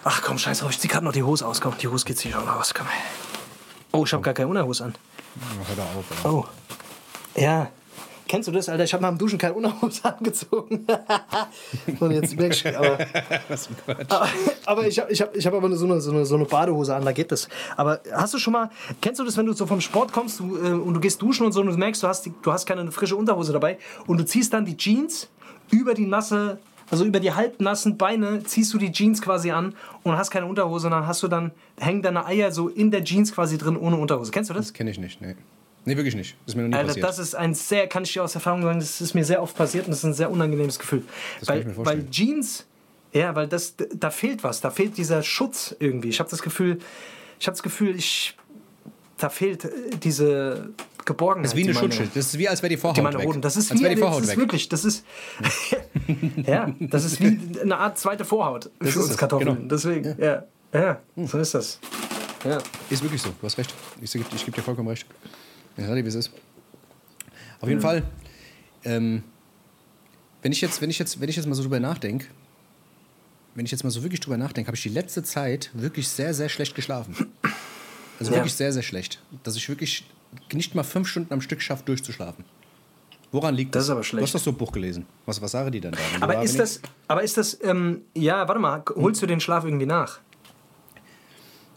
Ach 0.04 0.23
komm, 0.23 0.38
scheiß 0.38 0.61
drauf. 0.61 0.71
Ich 0.71 0.78
zieh 0.78 0.87
gerade 0.87 1.04
noch 1.04 1.12
die 1.12 1.25
Hose 1.25 1.45
aus. 1.45 1.61
Komm, 1.61 1.76
die 1.76 1.88
Hose 1.88 2.04
geht 2.04 2.16
sich 2.16 2.30
schon 2.30 2.49
aus. 2.49 2.73
Komm. 2.73 2.87
Oh, 3.90 4.04
ich 4.04 4.12
habe 4.12 4.23
gar 4.23 4.33
keine 4.33 4.47
Unterhose 4.47 4.85
an. 4.85 4.95
Ja, 5.35 5.68
hör 5.68 5.76
da 5.76 5.83
auf, 5.83 6.04
Alter. 6.25 6.33
Oh. 6.33 7.40
Ja, 7.40 7.71
Kennst 8.28 8.49
du 8.49 8.52
das, 8.52 8.68
Alter? 8.68 8.85
Ich 8.85 8.92
habe 8.92 9.02
nach 9.02 9.11
dem 9.11 9.18
Duschen 9.18 9.38
keine 9.38 9.54
Unterhose 9.54 10.04
angezogen. 10.16 10.87
Und 12.00 12.11
jetzt 12.11 12.37
merke 12.37 12.54
ich, 12.54 12.76
aber, 12.76 12.99
aber, 14.09 14.28
aber 14.64 14.87
ich 14.87 14.99
habe 14.99 15.12
ich 15.12 15.23
hab, 15.23 15.35
ich 15.37 15.47
hab 15.47 15.54
aber 15.54 15.75
so 15.76 15.87
eine, 15.87 16.00
so, 16.00 16.11
eine, 16.11 16.26
so 16.26 16.35
eine 16.35 16.45
Badehose 16.45 16.95
an, 16.95 17.04
da 17.04 17.12
geht 17.12 17.30
das. 17.30 17.49
Aber 17.76 18.00
hast 18.12 18.35
du 18.35 18.38
schon 18.38 18.52
mal, 18.52 18.71
kennst 19.00 19.21
du 19.21 19.25
das, 19.25 19.37
wenn 19.37 19.47
du 19.47 19.52
so 19.52 19.66
vom 19.66 19.80
Sport 19.80 20.12
kommst 20.12 20.40
du, 20.40 20.56
äh, 20.56 20.73
und 20.73 20.95
du 20.95 21.00
gehst 21.00 21.23
duschen 21.23 21.47
und 21.47 21.52
so 21.52 21.61
und 21.61 21.68
du 21.68 21.76
merkst, 21.76 22.02
du 22.02 22.09
hast, 22.09 22.26
die, 22.26 22.33
du 22.42 22.52
hast 22.52 22.66
keine 22.66 22.90
frische 22.90 23.16
Unterhose 23.16 23.52
dabei 23.52 23.78
und 24.06 24.18
du 24.18 24.25
ziehst 24.25 24.52
dann 24.52 24.64
die 24.64 24.76
Jeans 24.76 25.28
über 25.71 25.95
die 25.95 26.06
nasse 26.06 26.59
also 26.88 27.04
über 27.04 27.18
die 27.18 27.33
halbnassen 27.33 27.97
Beine 27.99 28.45
ziehst 28.45 28.73
du 28.73 28.78
die 28.78 28.92
Jeans 28.92 29.21
quasi 29.21 29.50
an 29.50 29.75
und 30.04 30.16
hast 30.16 30.30
keine 30.30 30.47
Unterhose 30.47 30.87
und 30.87 30.92
dann 30.92 31.06
hast 31.06 31.21
du 31.21 31.26
dann, 31.26 31.50
hängen 31.80 32.00
deine 32.00 32.26
Eier 32.26 32.52
so 32.52 32.68
in 32.68 32.92
der 32.92 33.02
Jeans 33.02 33.35
quasi 33.35 33.59
drin 33.59 33.76
ohne 33.76 33.97
Unterhose. 33.97 34.30
Kennst 34.30 34.50
du 34.50 34.54
das? 34.54 34.66
Das 34.66 34.73
kenne 34.73 34.92
ich 34.92 34.99
nicht, 34.99 35.21
nee. 35.21 35.35
Nee, 35.87 35.97
wirklich 35.97 36.16
nicht. 36.16 36.37
Das 36.45 36.52
ist 36.52 36.57
mir 36.57 36.62
noch 36.62 36.71
nie 36.71 36.75
Alter, 36.75 36.88
passiert. 36.88 37.07
Das 37.07 37.19
ist 37.21 37.35
ein 37.37 37.55
sehr, 37.55 37.87
kann 37.87 38.02
ich 38.02 38.12
dir 38.12 38.25
aus 38.25 38.35
Erfahrung 38.35 38.62
sagen, 38.62 38.81
das 38.81 39.00
ist 39.00 39.14
mir 39.14 39.25
sehr 39.25 39.40
oft 39.40 39.57
passiert 39.57 39.85
und 39.85 39.93
das 39.93 40.00
ist 40.00 40.05
ein 40.05 40.14
sehr 40.14 40.31
unangenehmes 40.31 40.81
Gefühl. 40.81 41.05
Das 41.38 41.49
weil, 41.49 41.55
kann 41.55 41.61
ich 41.61 41.66
mir 41.69 41.75
vorstellen. 41.75 42.05
weil 42.05 42.11
Jeans, 42.11 42.66
ja, 43.12 43.35
weil 43.37 43.47
das, 43.47 43.75
da 43.95 44.11
fehlt 44.11 44.43
was, 44.43 44.61
da 44.61 44.71
fehlt 44.71 44.99
dieser 44.99 45.23
Schutz 45.23 45.76
irgendwie. 45.78 46.09
Ich 46.09 46.19
habe 46.19 46.28
das 46.28 46.43
Gefühl, 46.43 46.78
ich 47.38 47.47
habe 47.47 47.55
das 47.55 47.62
Gefühl, 47.62 47.95
ich, 47.95 48.37
da 49.16 49.28
fehlt 49.28 49.64
äh, 49.64 49.71
diese 50.02 50.71
Geborgenheit. 51.05 51.45
Das 51.45 51.52
ist 51.52 51.59
wie 51.59 51.64
eine 51.71 51.75
Schutzschild. 51.75 52.11
Das 52.16 52.26
ist 52.26 52.38
wie, 52.38 52.49
als 52.49 52.62
wäre 52.62 52.71
die 52.71 52.76
Vorhaut 52.76 52.97
die 52.97 53.02
meine 53.02 53.19
weg. 53.21 53.28
Das 53.40 53.57
ist 53.57 53.71
als 53.71 53.81
wie, 53.81 53.88
die 53.88 53.97
Vorhaut 53.97 54.23
das 54.23 54.31
ist 54.31 54.37
wirklich, 54.37 54.69
das 54.69 54.85
ist, 54.85 55.07
ja, 56.47 56.75
das 56.81 57.05
ist 57.05 57.21
wie 57.21 57.61
eine 57.61 57.76
Art 57.78 57.97
zweite 57.97 58.25
Vorhaut 58.25 58.71
das 58.81 58.93
für 58.93 59.00
uns 59.00 59.16
Kartoffeln. 59.16 59.55
Genau. 59.55 59.69
Deswegen, 59.69 60.16
ja. 60.19 60.43
ja, 60.73 60.81
ja, 60.83 61.00
so 61.26 61.38
ist 61.38 61.55
das. 61.55 61.78
Ja. 62.45 62.59
Ist 62.90 63.02
wirklich 63.05 63.23
so, 63.23 63.28
du 63.28 63.47
hast 63.47 63.57
recht. 63.57 63.73
Ich, 64.00 64.12
ich 64.12 64.45
gebe 64.45 64.50
dir 64.50 64.62
vollkommen 64.62 64.88
recht. 64.88 65.07
Ja, 65.76 65.95
wie 65.95 66.00
es 66.00 66.14
ist. 66.14 66.30
Auf 67.61 67.68
jeden 67.68 67.80
mhm. 67.80 67.83
Fall, 67.83 68.02
ähm, 68.85 69.23
wenn, 70.42 70.52
ich 70.52 70.61
jetzt, 70.61 70.80
wenn, 70.80 70.90
ich 70.90 70.99
jetzt, 70.99 71.21
wenn 71.21 71.28
ich 71.28 71.37
jetzt 71.37 71.47
mal 71.47 71.54
so 71.54 71.62
drüber 71.62 71.80
nachdenke, 71.80 72.26
wenn 73.54 73.64
ich 73.64 73.73
jetzt 73.73 73.85
mal 73.85 73.90
so 73.90 74.02
wirklich 74.02 74.21
drüber 74.21 74.37
nachdenke, 74.37 74.68
habe 74.68 74.76
ich 74.76 74.83
die 74.83 74.90
letzte 74.90 75.23
Zeit 75.23 75.71
wirklich 75.73 76.09
sehr, 76.09 76.35
sehr 76.35 76.49
schlecht 76.49 76.75
geschlafen. 76.75 77.14
Also 78.18 78.33
ja. 78.33 78.38
wirklich 78.38 78.54
sehr, 78.54 78.73
sehr 78.73 78.83
schlecht. 78.83 79.21
Dass 79.42 79.56
ich 79.56 79.68
wirklich 79.68 80.04
nicht 80.52 80.75
mal 80.75 80.85
fünf 80.85 81.09
Stunden 81.09 81.33
am 81.33 81.40
Stück 81.40 81.61
schaffe, 81.61 81.85
durchzuschlafen. 81.85 82.45
Woran 83.33 83.54
liegt 83.54 83.75
das? 83.75 83.80
Das 83.80 83.85
ist 83.87 83.90
aber 83.90 84.04
schlecht. 84.04 84.23
Du 84.23 84.25
hast 84.25 84.35
doch 84.35 84.40
so 84.40 84.50
ein 84.50 84.56
Buch 84.56 84.73
gelesen. 84.73 85.04
Was, 85.26 85.40
was 85.42 85.50
sagen 85.50 85.71
die 85.73 85.80
dann 85.80 85.92
da? 85.92 85.99
Aber 86.21 86.42
ist, 86.42 86.59
das, 86.59 86.80
aber 87.09 87.23
ist 87.23 87.37
das, 87.37 87.59
ähm, 87.62 88.02
ja, 88.14 88.47
warte 88.49 88.61
mal, 88.61 88.83
holst 88.95 89.21
du 89.21 89.26
den 89.26 89.40
Schlaf 89.40 89.64
irgendwie 89.64 89.87
nach? 89.87 90.21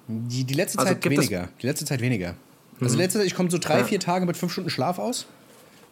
Die, 0.08 0.44
die 0.44 0.53
letzte 0.53 0.79
also 0.79 0.94
Zeit 0.94 1.10
weniger. 1.10 1.50
Die 1.62 1.65
letzte 1.68 1.86
Zeit 1.86 2.01
weniger. 2.01 2.36
Also 2.81 2.95
mhm. 2.95 3.01
letzte 3.01 3.19
Zeit, 3.19 3.27
ich 3.27 3.36
komme 3.36 3.50
so 3.51 3.57
drei, 3.57 3.83
vier 3.83 4.00
Tage 4.00 4.25
mit 4.25 4.38
fünf 4.38 4.51
Stunden 4.51 4.69
Schlaf 4.69 5.00
aus 5.00 5.25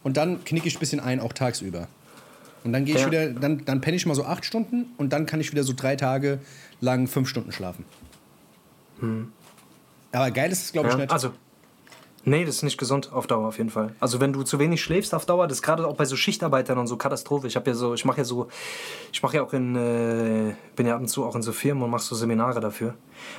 und 0.02 0.16
dann 0.16 0.44
knicke 0.44 0.68
ich 0.68 0.76
ein 0.76 0.80
bisschen 0.80 1.00
ein, 1.00 1.20
auch 1.20 1.32
tagsüber. 1.32 1.88
Und 2.64 2.72
dann 2.72 2.84
gehe 2.84 2.96
ich 2.96 3.02
ja. 3.02 3.06
wieder, 3.06 3.28
dann, 3.28 3.64
dann 3.64 3.80
penne 3.80 3.96
ich 3.96 4.06
mal 4.06 4.14
so 4.14 4.24
acht 4.24 4.44
Stunden 4.44 4.86
und 4.96 5.12
dann 5.12 5.26
kann 5.26 5.40
ich 5.40 5.52
wieder 5.52 5.64
so 5.64 5.72
drei 5.74 5.96
Tage 5.96 6.40
lang 6.80 7.06
fünf 7.06 7.28
Stunden 7.28 7.52
schlafen. 7.52 7.84
Hm. 9.00 9.32
Aber 10.12 10.30
geil 10.30 10.50
ist 10.50 10.64
es, 10.64 10.72
glaube 10.72 10.88
ich, 10.88 10.94
ja, 10.94 11.00
nicht. 11.00 11.12
Also, 11.12 11.32
nee, 12.24 12.44
das 12.44 12.56
ist 12.56 12.62
nicht 12.62 12.78
gesund 12.78 13.12
auf 13.12 13.26
Dauer 13.26 13.48
auf 13.48 13.58
jeden 13.58 13.70
Fall. 13.70 13.94
Also 14.00 14.20
wenn 14.20 14.32
du 14.32 14.42
zu 14.42 14.58
wenig 14.58 14.82
schläfst 14.82 15.14
auf 15.14 15.26
Dauer, 15.26 15.46
das 15.46 15.58
ist 15.58 15.62
gerade 15.62 15.86
auch 15.86 15.96
bei 15.96 16.04
so 16.04 16.16
Schichtarbeitern 16.16 16.78
und 16.78 16.86
so 16.86 16.96
Katastrophe. 16.96 17.46
Ich 17.46 17.56
habe 17.56 17.70
ja 17.70 17.74
so, 17.74 17.94
ich 17.94 18.04
mache 18.04 18.18
ja 18.18 18.24
so, 18.24 18.48
ich 19.12 19.22
mache 19.22 19.36
ja 19.36 19.42
auch 19.42 19.52
in, 19.52 19.76
äh, 19.76 20.54
bin 20.76 20.86
ja 20.86 20.94
ab 20.94 21.00
und 21.00 21.08
zu 21.08 21.24
auch 21.24 21.34
in 21.36 21.42
so 21.42 21.52
Firmen 21.52 21.82
und 21.82 21.90
mache 21.90 22.02
so 22.02 22.14
Seminare 22.14 22.60
dafür. 22.60 22.94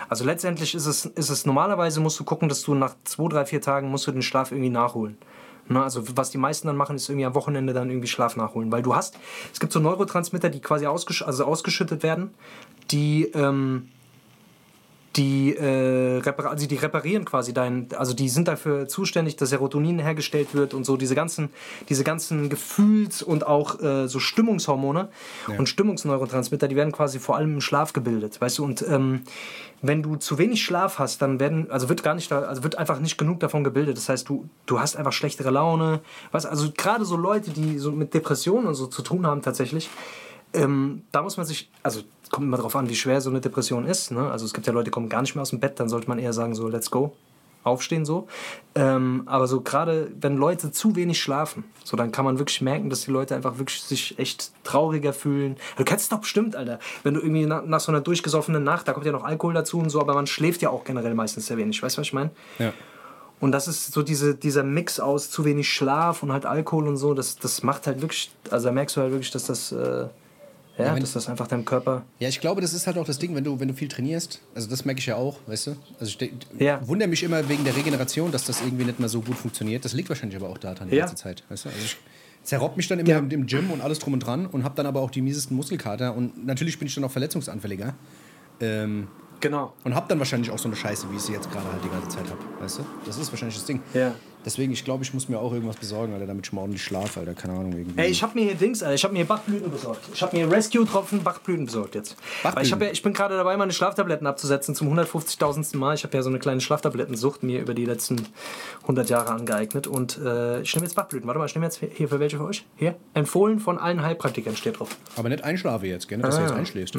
Also 0.07 0.25
letztendlich 0.25 0.75
ist 0.75 0.86
es, 0.86 1.05
ist 1.05 1.29
es 1.29 1.45
normalerweise 1.45 2.00
musst 2.00 2.19
du 2.19 2.24
gucken, 2.24 2.50
dass 2.50 2.62
du 2.62 2.75
nach 2.75 2.95
zwei, 3.03 3.27
drei, 3.27 3.45
vier 3.45 3.62
Tagen 3.62 3.89
musst 3.89 4.07
du 4.07 4.12
den 4.12 4.21
Schlaf 4.21 4.51
irgendwie 4.51 4.69
nachholen. 4.69 5.17
Na, 5.71 5.83
also 5.83 6.03
was 6.17 6.31
die 6.31 6.39
meisten 6.39 6.67
dann 6.67 6.75
machen, 6.75 6.95
ist 6.95 7.09
irgendwie 7.09 7.25
am 7.25 7.36
Wochenende 7.36 7.74
dann 7.74 7.89
irgendwie 7.89 8.07
Schlaf 8.07 8.36
nachholen. 8.36 8.71
Weil 8.71 8.81
du 8.81 8.95
hast, 8.95 9.19
es 9.53 9.59
gibt 9.59 9.71
so 9.71 9.79
Neurotransmitter, 9.79 10.50
die 10.50 10.62
quasi 10.62 10.88
ausgesch 10.88 11.21
also 11.21 11.45
ausgeschüttet 11.45 12.01
werden, 12.01 12.31
die, 12.89 13.25
ähm, 13.36 13.89
die, 15.15 15.51
äh, 15.51 16.21
also 16.25 16.67
die 16.67 16.75
reparieren 16.75 17.25
quasi 17.25 17.53
dein, 17.53 17.87
also 17.97 18.13
die 18.13 18.29
sind 18.29 18.47
dafür 18.47 18.87
zuständig, 18.87 19.35
dass 19.35 19.49
Serotonin 19.49 19.99
hergestellt 19.99 20.53
wird 20.53 20.73
und 20.73 20.85
so 20.85 20.97
diese 20.97 21.15
ganzen, 21.15 21.49
diese 21.89 22.03
ganzen 22.03 22.49
Gefühls- 22.49 23.23
und 23.23 23.45
auch 23.45 23.81
äh, 23.81 24.07
so 24.07 24.19
Stimmungshormone 24.19 25.09
ja. 25.47 25.57
und 25.57 25.67
Stimmungsneurotransmitter, 25.67 26.67
die 26.67 26.75
werden 26.75 26.91
quasi 26.91 27.19
vor 27.19 27.37
allem 27.37 27.55
im 27.55 27.61
Schlaf 27.61 27.93
gebildet, 27.93 28.39
weißt 28.39 28.59
du, 28.59 28.65
und 28.65 28.83
ähm, 28.87 29.21
wenn 29.81 30.03
du 30.03 30.17
zu 30.17 30.37
wenig 30.37 30.63
Schlaf 30.63 30.99
hast, 30.99 31.21
dann 31.21 31.39
werden, 31.39 31.71
also 31.71 31.89
wird 31.89 32.03
gar 32.03 32.13
nicht, 32.13 32.31
also 32.31 32.63
wird 32.63 32.77
einfach 32.77 32.99
nicht 32.99 33.17
genug 33.17 33.39
davon 33.39 33.63
gebildet. 33.63 33.95
Das 33.95 34.09
heißt, 34.09 34.27
du, 34.27 34.49
du 34.65 34.79
hast 34.79 34.97
einfach 34.97 35.13
schlechtere 35.13 35.51
Laune. 35.51 36.01
Was, 36.31 36.45
also 36.45 36.69
gerade 36.75 37.05
so 37.05 37.15
Leute, 37.15 37.51
die 37.51 37.79
so 37.79 37.91
mit 37.91 38.13
Depressionen 38.13 38.67
und 38.67 38.75
so 38.75 38.87
zu 38.87 39.01
tun 39.01 39.25
haben 39.25 39.41
tatsächlich, 39.41 39.89
ähm, 40.53 41.03
da 41.11 41.21
muss 41.21 41.37
man 41.37 41.45
sich, 41.45 41.69
also 41.83 42.01
kommt 42.29 42.45
immer 42.45 42.57
darauf 42.57 42.75
an, 42.75 42.89
wie 42.89 42.95
schwer 42.95 43.21
so 43.21 43.29
eine 43.29 43.41
Depression 43.41 43.86
ist. 43.86 44.12
Ne? 44.12 44.29
Also 44.31 44.45
es 44.45 44.53
gibt 44.53 44.67
ja 44.67 44.74
Leute, 44.74 44.86
die 44.86 44.91
kommen 44.91 45.09
gar 45.09 45.21
nicht 45.21 45.36
mehr 45.36 45.41
aus 45.41 45.50
dem 45.50 45.59
Bett, 45.59 45.79
dann 45.79 45.89
sollte 45.89 46.07
man 46.07 46.19
eher 46.19 46.33
sagen, 46.33 46.55
so, 46.55 46.67
let's 46.67 46.91
go, 46.91 47.13
aufstehen 47.63 48.05
so. 48.05 48.27
Ähm, 48.75 49.24
aber 49.25 49.48
so 49.48 49.62
gerade, 49.62 50.12
wenn 50.19 50.38
Leute 50.38 50.71
zu 50.71 50.95
wenig 50.95 51.21
schlafen, 51.21 51.63
so 51.83 51.98
dann 51.98 52.12
kann 52.12 52.25
man 52.25 52.39
wirklich 52.39 52.62
merken, 52.62 52.89
dass 52.89 53.01
die 53.01 53.12
Leute 53.12 53.36
einfach 53.36 53.57
wirklich 53.57 53.81
sich 53.81 54.17
echt 54.19 54.51
trauriger 54.63 55.13
fühlen. 55.13 55.57
Du 55.77 55.83
kennst 55.83 56.03
es 56.03 56.09
doch 56.09 56.19
bestimmt, 56.19 56.55
Alter. 56.55 56.79
Wenn 57.03 57.15
du 57.15 57.21
irgendwie 57.21 57.45
nach, 57.45 57.65
nach, 57.65 57.79
so 57.79 57.91
einer 57.91 58.01
durchgesoffenen 58.01 58.63
Nacht, 58.63 58.88
da 58.88 58.93
kommt 58.93 59.05
ja 59.05 59.12
noch 59.12 59.24
Alkohol 59.24 59.53
dazu 59.53 59.79
und 59.79 59.89
so, 59.89 60.00
aber 60.00 60.13
man 60.13 60.27
schläft 60.27 60.62
ja 60.62 60.69
auch 60.69 60.83
generell 60.83 61.13
meistens 61.13 61.48
sehr 61.48 61.57
wenig. 61.57 61.81
Weißt 61.81 61.98
du, 61.98 62.01
was 62.01 62.07
ich 62.07 62.13
meine? 62.13 62.31
Ja. 62.59 62.74
Und 63.39 63.53
das 63.53 63.67
ist 63.67 63.93
so 63.93 64.01
diese, 64.03 64.36
dieser 64.36 64.63
Mix 64.63 65.00
aus 65.00 65.31
zu 65.31 65.45
wenig 65.45 65.69
Schlaf 65.69 66.24
und 66.24 66.31
halt 66.31 66.45
Alkohol 66.45 66.88
und 66.88 66.98
so, 66.98 67.13
das, 67.13 67.38
das 67.38 67.63
macht 67.63 67.88
halt 67.88 68.01
wirklich, 68.01 68.31
also 68.50 68.67
da 68.67 68.74
merkst 68.74 68.98
du 68.98 69.01
halt 69.01 69.12
wirklich, 69.12 69.31
dass 69.31 69.45
das, 69.45 69.71
äh, 69.71 70.07
Ja, 70.79 70.86
Ja, 70.86 70.93
wenn- 70.95 71.01
dass 71.01 71.12
das 71.13 71.27
einfach 71.27 71.48
deinem 71.48 71.65
Körper. 71.65 72.05
Ja, 72.19 72.29
ich 72.29 72.39
glaube, 72.39 72.62
das 72.62 72.74
ist 72.74 72.88
halt 72.88 72.98
auch 72.98 73.05
das 73.05 73.19
Ding, 73.19 73.36
wenn 73.36 73.43
du, 73.43 73.59
wenn 73.59 73.67
du 73.67 73.74
viel 73.74 73.89
trainierst. 73.89 74.39
Also 74.55 74.69
das 74.69 74.86
merke 74.86 75.00
ich 75.00 75.05
ja 75.05 75.15
auch, 75.15 75.38
weißt 75.45 75.67
du? 75.67 75.75
Also 76.00 76.15
ich 76.19 76.31
Ja. 76.57 76.79
wundere 76.88 77.09
mich 77.09 77.21
immer 77.21 77.48
wegen 77.50 77.63
der 77.65 77.75
Regeneration, 77.75 78.31
dass 78.31 78.45
das 78.45 78.62
irgendwie 78.62 78.86
nicht 78.86 78.98
mehr 79.00 79.09
so 79.09 79.21
gut 79.21 79.36
funktioniert. 79.36 79.83
Das 79.83 79.91
liegt 79.93 80.07
wahrscheinlich 80.07 80.38
aber 80.38 80.50
auch 80.50 80.57
daran 80.57 80.89
die 80.89 80.95
Ja. 80.95 81.01
ganze 81.05 81.15
Zeit, 81.21 81.43
weißt 81.50 81.65
du? 81.65 81.69
Also 81.69 81.81
ich 81.83 81.98
zerrobb 82.43 82.77
mich 82.77 82.88
dann 82.88 83.00
immer 83.00 83.09
Ja. 83.09 83.17
im, 83.19 83.29
im 83.29 83.45
Gym 83.45 83.69
und 83.71 83.81
alles 83.81 84.00
drum 84.00 84.13
und 84.13 84.19
dran 84.21 84.45
und 84.45 84.63
habe 84.63 84.74
dann 84.75 84.86
aber 84.86 85.01
auch 85.01 85.12
die 85.12 85.21
miesesten 85.21 85.55
Muskelkater 85.57 86.15
und 86.15 86.45
natürlich 86.45 86.79
bin 86.79 86.88
ich 86.88 86.95
dann 86.95 87.03
auch 87.03 87.12
verletzungsanfälliger. 87.12 87.93
Ähm, 88.62 89.07
Genau. 89.41 89.74
und 89.84 89.96
habe 89.96 90.05
dann 90.10 90.19
wahrscheinlich 90.19 90.51
auch 90.51 90.60
so 90.60 90.67
eine 90.67 90.75
Scheiße, 90.75 91.08
wie 91.12 91.15
ich 91.15 91.22
sie 91.22 91.34
jetzt 91.34 91.51
gerade 91.51 91.65
halt 91.72 91.84
die 91.84 91.89
ganze 91.89 92.10
Zeit 92.10 92.25
habe, 92.29 92.39
weißt 92.62 92.79
du? 92.79 92.86
Das 93.05 93.17
ist 93.17 93.31
wahrscheinlich 93.31 93.55
das 93.58 93.65
Ding. 93.65 93.81
Ja. 93.93 94.13
Deswegen, 94.46 94.72
ich 94.72 94.86
glaube, 94.86 95.03
ich 95.03 95.13
muss 95.13 95.27
mir 95.27 95.38
auch 95.38 95.51
irgendwas 95.51 95.75
besorgen, 95.75 96.13
Alter, 96.13 96.25
damit 96.25 96.46
ich 96.48 96.53
mal 96.53 96.62
ordentlich 96.62 96.81
schlafe, 96.81 97.19
Alter. 97.19 97.34
Keine 97.34 97.55
Ahnung, 97.55 97.74
irgendwie. 97.74 98.00
Ey, 98.01 98.08
ich 98.10 98.24
habe 98.24 98.36
mir 98.39 98.46
hier 98.46 98.55
Dings, 98.55 98.81
Alter, 98.81 98.96
ich 98.96 99.03
habe 99.03 99.12
mir 99.12 99.19
hier 99.19 99.27
Bachblüten 99.27 99.69
besorgt. 99.69 100.00
Ich 100.13 100.22
habe 100.22 100.38
mir 100.38 100.50
Rescue-Tropfen 100.50 101.24
Bachblüten 101.24 101.65
besorgt 101.65 101.93
jetzt. 101.96 102.15
Weil 102.15 102.24
ich, 102.39 102.43
Bachblüten? 102.43 102.72
hab 102.72 102.81
ja, 102.84 102.91
ich 102.91 103.03
bin 103.03 103.12
gerade 103.13 103.36
dabei, 103.36 103.58
meine 103.58 103.74
Schlaftabletten 103.74 104.25
abzusetzen 104.25 104.75
zum 104.75 104.88
150.000. 104.98 105.75
Mal. 105.75 105.93
Ich 105.96 106.05
habe 106.05 106.15
ja 106.15 106.24
so 106.24 106.29
eine 106.29 106.39
kleine 106.39 106.62
Schlaftablettensucht 106.62 107.43
mir 107.43 107.60
über 107.60 107.74
die 107.74 107.84
letzten 107.84 108.27
100 108.84 109.10
Jahre 109.10 109.31
angeeignet. 109.31 109.88
Und 109.88 110.17
äh, 110.19 110.62
ich 110.62 110.74
nehme 110.74 110.86
jetzt 110.86 110.96
Bachblüten. 110.96 111.27
Warte 111.27 111.39
mal, 111.39 111.46
ich 111.46 111.55
nehme 111.55 111.65
jetzt 111.65 111.81
hier 111.93 112.08
für 112.08 112.22
welche 112.22 112.38
für 112.38 112.46
euch? 112.46 112.65
Hier. 112.77 112.96
Empfohlen 113.13 113.60
von 113.60 113.77
allen 113.77 114.01
Heilpraktikern 114.03 114.55
steht 114.55 114.79
drauf. 114.79 114.96
aber 115.17 115.27
nicht 115.27 115.43
einschlafe 115.43 115.86
jetzt, 115.88 116.08
gell? 116.08 116.19
Dass 116.19 116.36
du 116.36 116.41
Ah. 116.41 116.46
jetzt 116.46 116.53
einschläfst. 116.55 116.96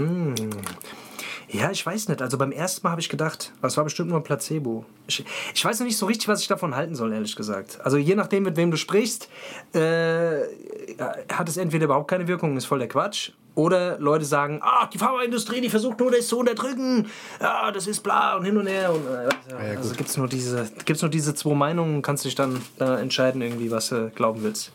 Ja, 1.52 1.70
ich 1.70 1.84
weiß 1.84 2.08
nicht. 2.08 2.22
Also 2.22 2.38
beim 2.38 2.52
ersten 2.52 2.86
Mal 2.86 2.92
habe 2.92 3.00
ich 3.00 3.08
gedacht, 3.08 3.52
das 3.60 3.76
war 3.76 3.84
bestimmt 3.84 4.08
nur 4.10 4.18
ein 4.18 4.22
Placebo. 4.22 4.84
Ich, 5.08 5.24
ich 5.54 5.64
weiß 5.64 5.80
noch 5.80 5.86
nicht 5.86 5.96
so 5.96 6.06
richtig, 6.06 6.28
was 6.28 6.42
ich 6.42 6.48
davon 6.48 6.76
halten 6.76 6.94
soll, 6.94 7.12
ehrlich 7.12 7.34
gesagt. 7.34 7.78
Also 7.82 7.96
je 7.96 8.14
nachdem, 8.14 8.44
mit 8.44 8.56
wem 8.56 8.70
du 8.70 8.76
sprichst, 8.76 9.28
äh, 9.72 10.42
hat 11.32 11.48
es 11.48 11.56
entweder 11.56 11.86
überhaupt 11.86 12.08
keine 12.08 12.28
Wirkung, 12.28 12.56
ist 12.56 12.66
voll 12.66 12.78
der 12.78 12.88
Quatsch. 12.88 13.32
Oder 13.56 13.98
Leute 13.98 14.24
sagen, 14.24 14.60
ah, 14.62 14.86
die 14.86 14.98
Pharmaindustrie, 14.98 15.60
die 15.60 15.68
versucht 15.68 15.98
nur 15.98 16.12
das 16.12 16.28
zu 16.28 16.38
unterdrücken. 16.38 17.08
Ja, 17.40 17.72
das 17.72 17.88
ist 17.88 18.00
bla 18.02 18.36
und 18.36 18.44
hin 18.44 18.56
und 18.56 18.68
her. 18.68 18.92
Und, 18.92 19.04
äh, 19.06 19.28
ja, 19.72 19.76
also 19.76 19.92
gibt 19.96 20.08
es 20.08 20.16
nur, 20.16 20.28
diese- 20.28 20.70
gibt's 20.84 21.02
nur 21.02 21.10
diese 21.10 21.34
zwei 21.34 21.54
Meinungen, 21.54 22.00
kannst 22.00 22.24
dich 22.24 22.36
dann 22.36 22.62
da 22.78 22.98
entscheiden, 23.00 23.42
irgendwie, 23.42 23.70
was 23.72 23.88
du 23.88 24.10
glauben 24.10 24.44
willst. 24.44 24.70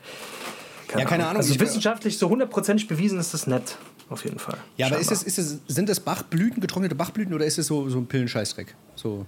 Ja, 0.95 1.05
keine 1.05 1.23
Ahnung. 1.25 1.37
Also 1.37 1.53
Ich- 1.53 1.59
wissenschaftlich 1.59 2.17
so 2.17 2.27
hundertprozentig 2.29 2.87
bewiesen 2.87 3.17
ist 3.17 3.33
das 3.33 3.47
nett, 3.47 3.77
auf 4.09 4.23
jeden 4.23 4.39
Fall. 4.39 4.57
Ja, 4.77 4.87
aber 4.87 4.99
ist 4.99 5.07
Scheinbar. 5.07 5.27
es, 5.27 5.37
ist 5.37 5.51
es, 5.67 5.75
sind 5.75 5.89
das 5.89 5.99
Bachblüten, 5.99 6.61
getrocknete 6.61 6.95
Bachblüten 6.95 7.33
oder 7.33 7.45
ist 7.45 7.57
es 7.57 7.67
so, 7.67 7.89
so 7.89 7.97
ein 7.97 8.07
Pillenscheißdreck? 8.07 8.75
So, 8.95 9.25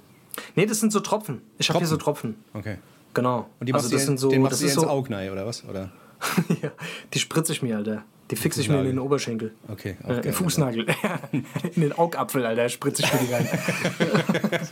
Nee, 0.55 0.65
das 0.65 0.79
sind 0.79 0.91
so 0.91 0.99
Tropfen. 0.99 1.41
Ich 1.57 1.69
habe 1.69 1.79
hier 1.79 1.87
so 1.87 1.97
Tropfen? 1.97 2.35
Okay. 2.53 2.77
Genau. 3.13 3.49
Und 3.59 3.67
die 3.67 3.73
also 3.73 3.85
machst 3.85 3.93
das 3.93 4.01
du 4.01 4.05
sind 4.05 4.17
so, 4.19 4.29
den 4.29 4.41
machst 4.41 4.53
das 4.53 4.59
du 4.59 4.65
ist 4.67 4.73
ins 4.75 4.83
so, 4.83 4.89
Augenei, 4.89 5.31
oder 5.31 5.45
was? 5.45 5.63
Oder? 5.65 5.91
ja, 6.61 6.71
die 7.13 7.19
spritze 7.19 7.51
ich 7.51 7.61
mir, 7.61 7.77
Alter. 7.77 8.03
Die 8.29 8.35
fixe 8.35 8.59
ich 8.59 8.67
mir 8.67 8.79
in 8.79 8.85
den 8.85 8.99
Oberschenkel. 8.99 9.53
Okay, 9.69 9.95
Äh, 10.03 10.07
geil, 10.07 10.25
Im 10.25 10.33
Fußnagel. 10.33 10.85
in 11.31 11.45
den 11.81 11.93
Augapfel, 11.93 12.45
Alter, 12.45 12.67
spritze 12.67 13.03
ich 13.03 13.13
mir 13.13 13.19
die 13.19 13.33
rein. 13.33 13.47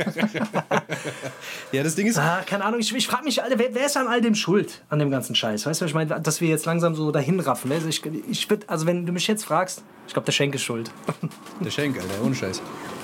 Ja, 1.71 1.83
das 1.83 1.95
Ding 1.95 2.07
ist, 2.07 2.17
Ah, 2.17 2.41
keine 2.45 2.63
Ahnung, 2.63 2.79
ich, 2.79 2.93
ich 2.95 3.07
frage 3.07 3.23
mich, 3.25 3.41
Alter, 3.41 3.59
wer, 3.59 3.73
wer 3.73 3.85
ist 3.85 3.97
an 3.97 4.07
all 4.07 4.21
dem 4.21 4.35
schuld, 4.35 4.81
an 4.89 4.99
dem 4.99 5.09
ganzen 5.11 5.35
Scheiß? 5.35 5.65
Weißt 5.65 5.81
du, 5.81 5.85
was 5.85 5.91
ich 5.91 5.95
meine? 5.95 6.19
Dass 6.21 6.41
wir 6.41 6.47
jetzt 6.47 6.65
langsam 6.65 6.95
so 6.95 7.11
dahin 7.11 7.39
raffen. 7.39 7.71
Also, 7.71 7.87
ich, 7.87 8.01
ich 8.29 8.49
würd, 8.49 8.69
also 8.69 8.85
wenn 8.85 9.05
du 9.05 9.11
mich 9.11 9.27
jetzt 9.27 9.43
fragst, 9.45 9.83
ich 10.07 10.13
glaube, 10.13 10.25
der 10.25 10.31
Schenk 10.31 10.55
ist 10.55 10.63
schuld. 10.63 10.91
der 11.59 11.71
Schenk, 11.71 11.97
Alter, 11.97 12.23
ohne 12.23 12.35
Scheiß. 12.35 12.61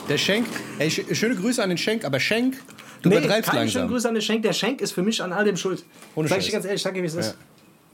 Der 0.10 0.17
Schenk, 0.17 0.47
ey, 0.80 0.89
sch 0.89 1.02
schöne 1.13 1.36
Grüße 1.36 1.62
an 1.62 1.69
den 1.69 1.78
Schenk, 1.78 2.06
aber 2.06 2.19
Schenk, 2.19 2.62
du 3.02 3.10
übertreibst 3.10 3.52
keine 3.52 3.69
schönen 3.69 3.84
langsam. 3.84 3.88
Grüße 3.89 4.08
an 4.08 4.13
den 4.15 4.21
Schenk. 4.21 4.43
Der 4.43 4.54
Schenk 4.54 4.82
ist 4.82 4.91
für 4.93 5.04
mich 5.04 5.21
an 5.21 5.34
all 5.34 5.45
dem 5.45 5.58
schuld. 5.58 5.84
Ohne 6.15 6.28
Sag 6.28 6.38
ich 6.39 6.45
Scheiß. 6.45 6.52
dir 6.52 6.58
ganz 6.58 6.65
ehrlich, 6.65 6.82
sag 6.82 6.93
dir, 6.93 7.04
wie 7.04 7.08
es 7.08 7.15
ist. 7.15 7.28
Ja. 7.30 7.34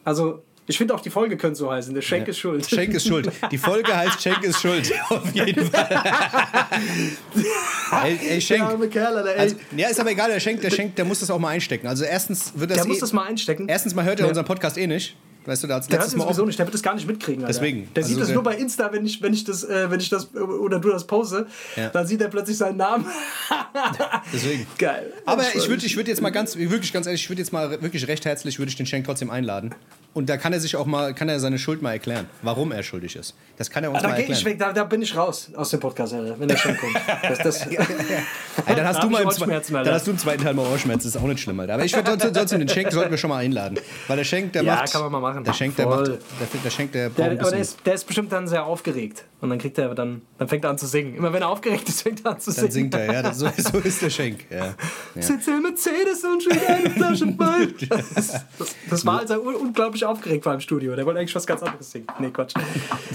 Also, 0.03 0.43
ich 0.69 0.77
finde 0.77 0.93
auch, 0.93 0.99
die 0.99 1.09
Folge 1.09 1.37
könnte 1.37 1.55
so 1.55 1.71
heißen. 1.71 1.93
Der 1.95 2.01
Schenk 2.01 2.27
ist 2.27 2.37
schuld. 2.39 2.69
Schenk 2.69 2.93
ist 2.93 3.07
schuld. 3.07 3.31
Die 3.51 3.57
Folge 3.57 3.95
heißt 3.95 4.21
Schenk 4.21 4.43
ist 4.43 4.61
schuld. 4.61 4.91
Auf 5.09 5.33
jeden 5.33 5.65
Fall. 5.71 6.03
ey, 8.03 8.19
ey, 8.21 8.27
Der 8.35 8.41
Schenk. 8.41 8.63
arme 8.63 8.87
Kerl, 8.89 9.15
Alter, 9.17 9.29
ey. 9.35 9.39
Also, 9.39 9.55
ja, 9.75 9.87
ist 9.87 9.99
aber 9.99 10.11
egal, 10.11 10.29
der 10.29 10.39
Schenk, 10.39 10.61
der 10.61 10.69
Schenk, 10.71 10.95
der 10.95 11.05
muss 11.05 11.19
das 11.21 11.29
auch 11.31 11.39
mal 11.39 11.49
einstecken. 11.49 11.87
Also 11.87 12.03
erstens 12.03 12.51
wird 12.55 12.71
das 12.71 12.77
der 12.79 12.85
eh, 12.85 12.89
muss 12.89 12.99
das 12.99 13.13
mal 13.13 13.25
einstecken. 13.27 13.67
Erstens 13.69 13.95
mal 13.95 14.05
hört 14.05 14.19
er 14.19 14.25
Ja. 14.25 14.29
unseren 14.29 14.45
Podcast 14.45 14.77
eh 14.77 14.87
nicht. 14.87 15.15
Weißt 15.47 15.63
du, 15.63 15.67
da 15.67 15.75
hat's 15.75 15.87
Der 15.87 15.97
letztes 15.97 16.13
es 16.13 16.17
Mal 16.17 16.25
sowieso 16.25 16.45
nicht, 16.45 16.59
der 16.59 16.65
wird 16.67 16.73
das 16.75 16.83
gar 16.83 16.93
nicht 16.93 17.07
mitkriegen. 17.07 17.43
Alter. 17.43 17.53
Deswegen. 17.53 17.87
Der 17.95 18.03
Also 18.03 18.13
sieht 18.13 18.21
das 18.21 18.29
nur 18.31 18.43
bei 18.43 18.55
Insta, 18.57 18.91
wenn 18.91 19.05
ich, 19.05 19.21
wenn 19.21 19.33
ich 19.33 19.43
das, 19.45 19.63
äh, 19.63 19.89
wenn 19.89 19.99
ich 19.99 20.09
das 20.09 20.27
äh, 20.35 20.39
oder 20.39 20.79
du 20.79 20.89
das 20.89 21.07
poste, 21.07 21.47
Ja. 21.75 21.89
dann 21.89 22.05
sieht 22.05 22.21
er 22.21 22.27
plötzlich 22.27 22.57
seinen 22.57 22.77
Namen. 22.77 23.05
Deswegen. 24.33 24.67
Geil. 24.77 25.13
Aber 25.25 25.41
Das 25.43 25.55
ich 25.55 25.69
würde 25.69 25.85
ich 25.85 25.95
würd 25.95 26.07
jetzt 26.07 26.21
mal 26.21 26.29
ganz, 26.31 26.55
wirklich 26.57 26.91
ganz 26.93 27.05
ehrlich, 27.07 27.23
ich 27.23 27.29
würde 27.29 27.41
jetzt 27.41 27.53
mal 27.53 27.81
wirklich 27.81 28.07
recht 28.07 28.25
herzlich, 28.25 28.59
würde 28.59 28.69
ich 28.69 28.75
den 28.75 28.85
Schenk 28.85 29.05
trotzdem 29.05 29.29
einladen. 29.29 29.73
Und 30.13 30.29
da 30.29 30.37
kann 30.37 30.51
er 30.51 30.59
sich 30.59 30.75
auch 30.75 30.87
mal, 30.87 31.13
kann 31.13 31.29
er 31.29 31.39
seine 31.39 31.59
Schuld 31.59 31.83
mal 31.83 31.91
erklären, 31.91 32.25
warum 32.41 32.71
er 32.71 32.81
schuldig 32.81 33.15
ist. 33.15 33.35
Das 33.57 33.69
kann 33.69 33.83
er 33.83 33.91
uns 33.91 34.01
Da 34.01 34.07
mal 34.07 34.15
gehe 34.15 34.23
ich 34.25 34.31
erklären. 34.31 34.45
weg, 34.53 34.59
da, 34.59 34.73
da 34.73 34.83
bin 34.83 35.01
ich 35.03 35.15
raus 35.15 35.51
aus 35.55 35.69
dem 35.69 35.79
Podcast, 35.79 36.11
Alter, 36.13 36.39
wenn 36.39 36.47
der 36.47 36.57
schon 36.57 36.75
kommt. 36.75 36.95
Das, 37.27 37.37
das, 37.39 37.67
Ey, 37.67 37.77
dann 38.75 38.87
hast 38.87 38.97
Da 38.97 39.01
du 39.01 39.09
mal 39.09 39.23
dann 39.23 39.93
hast 39.93 40.07
du 40.07 40.11
im 40.11 40.17
zweiten 40.17 40.43
Teil 40.43 40.53
mal 40.55 40.65
Ohrenschmerzen, 40.65 41.07
ist 41.07 41.17
auch 41.17 41.21
nicht 41.23 41.39
schlimm, 41.39 41.59
Alter. 41.59 41.75
Aber 41.75 41.85
ich 41.85 41.93
würde 41.95 42.17
trotzdem, 42.17 42.59
den 42.59 42.69
Schenk 42.69 42.91
sollten 42.91 43.11
wir 43.11 43.17
schon 43.17 43.29
mal 43.29 43.37
einladen. 43.37 43.77
Weil 44.07 44.17
der 44.17 44.23
Schenk, 44.23 44.53
der 44.53 44.63
Ja, 44.63 44.75
macht. 44.75 44.91
kann 44.91 45.01
man 45.01 45.11
mal 45.11 45.19
machen. 45.19 45.36
Der 45.43 45.53
Schenk, 45.53 45.75
der 45.75 45.85
Voll. 45.85 45.97
macht. 45.97 46.09
Der, 46.53 46.59
der 46.63 46.69
Schenk, 46.69 46.91
der 46.91 47.09
der, 47.09 47.25
aber 47.39 47.51
der 47.51 47.59
ist, 47.59 47.79
der 47.85 47.93
ist 47.93 48.05
bestimmt 48.05 48.31
dann 48.31 48.47
sehr 48.47 48.65
aufgeregt. 48.65 49.23
Und 49.39 49.49
dann 49.51 49.59
kriegt 49.59 49.77
er 49.77 49.93
dann, 49.93 50.23
dann 50.39 50.47
fängt 50.47 50.63
er 50.63 50.71
an 50.71 50.77
zu 50.79 50.87
singen. 50.87 51.13
Immer 51.15 51.31
wenn 51.31 51.43
er 51.43 51.49
aufgeregt 51.49 51.87
ist, 51.87 52.01
fängt 52.01 52.25
er 52.25 52.31
an 52.31 52.39
zu 52.39 52.51
singen. 52.51 52.65
Dann 52.65 52.71
singt 52.71 52.93
er, 52.95 53.13
ja. 53.13 53.21
Das, 53.21 53.37
so, 53.37 53.47
so 53.57 53.77
ist 53.79 54.01
der 54.01 54.09
Schenk. 54.09 54.45
Ja. 54.49 54.73
Ja. 55.15 55.21
Sitzt 55.21 55.47
im 55.47 55.61
Mercedes 55.61 56.23
und 56.23 56.41
schlägt 56.43 56.67
eine 56.67 56.89
Flasche 56.89 57.25
Wein. 57.37 57.73
Das, 57.89 58.31
das, 58.57 58.75
das 58.89 59.05
war, 59.05 59.19
als 59.19 59.29
er 59.29 59.43
un 59.43 59.53
unglaublich 59.55 60.03
aufgeregt 60.05 60.45
war 60.45 60.53
im 60.55 60.59
Studio. 60.59 60.95
Der 60.95 61.05
wollte 61.05 61.19
eigentlich 61.19 61.35
was 61.35 61.45
ganz 61.45 61.61
anderes 61.61 61.91
singen. 61.91 62.07
Nee, 62.19 62.31
Quatsch. 62.31 62.53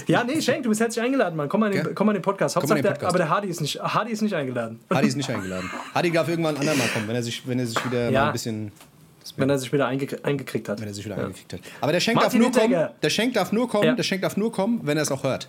Ja, 0.07 0.23
nee, 0.25 0.41
Schenk, 0.41 0.63
du 0.63 0.69
bist 0.69 0.81
herzlich 0.81 1.05
eingeladen, 1.05 1.37
Mann. 1.37 1.49
Komm 1.49 1.61
mal 1.61 1.67
in 1.67 1.79
den, 1.79 1.87
Ja. 1.87 1.93
komm 1.95 2.07
mal 2.07 2.13
in 2.13 2.19
den 2.19 2.23
Podcast. 2.23 2.55
Hauptsache, 2.57 2.79
den 2.79 2.83
der, 2.85 2.91
Podcast. 2.93 3.09
aber 3.11 3.19
der 3.19 3.29
Hardy 3.29 3.49
ist 3.49 3.61
nicht, 3.61 3.81
Hardy 3.83 4.13
ist 4.13 4.23
nicht 4.23 4.35
eingeladen. 4.35 4.79
Hadi 4.93 5.09
ist 5.09 5.17
nicht 5.17 5.29
eingeladen. 5.31 5.71
Hadi 5.95 6.11
darf 6.13 6.29
irgendwann 6.29 6.55
ein 6.57 6.61
andermal 6.61 6.89
kommen, 6.89 7.09
wenn 7.09 7.17
er 7.17 7.23
sich, 7.23 7.47
wenn 7.49 7.59
er 7.59 7.67
sich 7.67 7.85
wieder 7.85 8.11
Ja. 8.11 8.21
mal 8.23 8.27
ein 8.29 8.33
bisschen. 8.33 8.73
Wenn 9.37 9.51
er 9.51 9.59
sich 9.59 9.73
wieder 9.73 9.87
eingek 9.87 10.19
eingekriegt 10.25 10.69
hat. 10.69 10.81
Wenn 10.81 10.89
er 10.89 10.95
sich 10.95 11.05
wieder 11.05 11.19
angekickt 11.19 11.53
hat. 11.55 11.61
Aber 11.81 11.93
der 11.93 12.01
Schenk 12.01 12.17
Martin 12.17 12.41
darf 12.41 12.51
nur 12.53 12.53
kommen. 12.53 12.71
Hinteregger. 12.71 12.95
Der 13.03 13.11
Schenk 13.11 13.35
darf 13.35 13.53
nur 13.53 13.69
kommen. 13.69 13.85
Ja. 13.85 13.93
Der 13.95 14.03
Schenk 14.03 14.23
darf 14.23 14.37
nur 14.37 14.53
kommen, 14.53 14.81
wenn 14.85 14.97
er 14.97 15.03
es 15.03 15.11
auch 15.11 15.23
hört. 15.23 15.49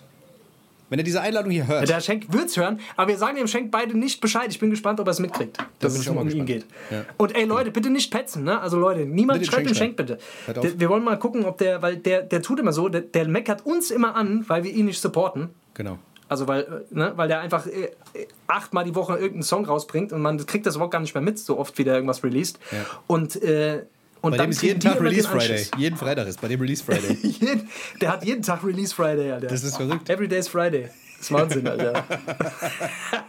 Wenn 0.90 1.00
er 1.00 1.04
diese 1.04 1.22
Einladung 1.22 1.50
hier 1.50 1.66
hört. 1.66 1.90
Der 1.90 2.02
Schenk 2.02 2.32
wird's 2.32 2.56
hören, 2.56 2.80
aber 2.96 3.08
wir 3.08 3.18
sagen 3.18 3.38
dem 3.38 3.48
Schenk 3.48 3.72
beide 3.72 3.98
nicht 3.98 4.22
Bescheid. 4.22 4.46
Ich 4.50 4.60
bin 4.60 4.70
gespannt, 4.70 5.00
ob 5.00 5.08
er 5.08 5.12
es 5.12 5.20
mitkriegt, 5.20 5.58
dass 5.80 5.98
es 5.98 6.08
um 6.08 6.30
ihn 6.30 6.46
geht. 6.46 6.68
gespannt. 6.68 6.76
Ja. 6.92 7.06
Und 7.18 7.36
ey 7.36 7.46
Leute, 7.46 7.72
bitte 7.72 7.90
nicht 7.90 8.12
petzen, 8.12 8.44
ne? 8.44 8.60
Also 8.62 8.78
Leute, 8.78 9.06
niemand 9.06 9.40
Bitte 9.40 9.52
schreibt 9.52 9.68
dem 9.68 9.76
Schenk 9.76 9.96
bitte. 9.96 10.20
Der, 10.48 10.80
wir 10.80 10.90
wollen 10.90 11.04
mal 11.04 11.18
gucken, 11.18 11.46
ob 11.46 11.58
der, 11.58 11.82
weil 11.82 11.96
der, 11.98 12.22
der 12.22 12.44
tut 12.44 12.60
immer 12.60 12.74
so, 12.74 12.90
der, 12.90 13.02
der 13.02 13.28
meckert 13.28 13.66
uns 13.66 13.90
immer 13.90 14.16
an, 14.16 14.46
weil 14.48 14.64
wir 14.64 14.72
ihn 14.72 14.86
nicht 14.86 15.02
supporten. 15.02 15.50
genau. 15.74 15.98
Also 16.30 16.48
weil, 16.48 16.62
äh, 16.62 16.96
ne, 16.96 17.14
weil 17.16 17.28
der 17.28 17.42
einfach 17.42 17.66
äh, 17.68 17.92
äh, 18.14 18.28
achtmal 18.48 18.86
die 18.86 18.96
Woche 18.96 19.14
irgendeinen 19.14 19.44
Song 19.44 19.66
rausbringt 19.66 20.14
und 20.14 20.22
man 20.22 20.44
kriegt 20.46 20.66
das 20.66 20.76
überhaupt 20.76 20.94
gar 20.94 21.00
nicht 21.00 21.14
mehr 21.14 21.22
mit, 21.22 21.38
so 21.40 21.60
oft 21.60 21.78
wie 21.78 21.84
der 21.84 21.96
irgendwas 21.96 22.24
released. 22.24 22.60
Ja. 22.72 22.86
Und, 23.08 23.42
äh, 23.44 23.84
und 24.22 24.32
Bei 24.32 24.38
dem 24.38 24.52
ist 24.52 24.62
jeden 24.62 24.80
Tag 24.80 25.02
Release 25.02 25.28
Friday. 25.28 25.68
Jeden 25.78 25.98
Freitag 25.98 26.28
ist 26.28 26.40
bei 26.40 26.48
dem 26.48 26.62
Release 26.62 26.82
Friday. 26.82 27.18
Der 28.00 28.10
hat 28.10 28.24
jeden 28.24 28.42
Tag 28.42 28.64
Release 28.64 28.96
Friday, 28.96 29.34
Alter. 29.34 29.48
Das 29.48 29.66
ist 29.66 29.76
verrückt. 29.76 30.10
Every 30.10 30.30
day's 30.30 30.48
Friday. 30.48 30.84
Das 31.18 31.30
ist 31.30 31.32
Wahnsinn, 31.34 31.68
Alter. 31.68 32.06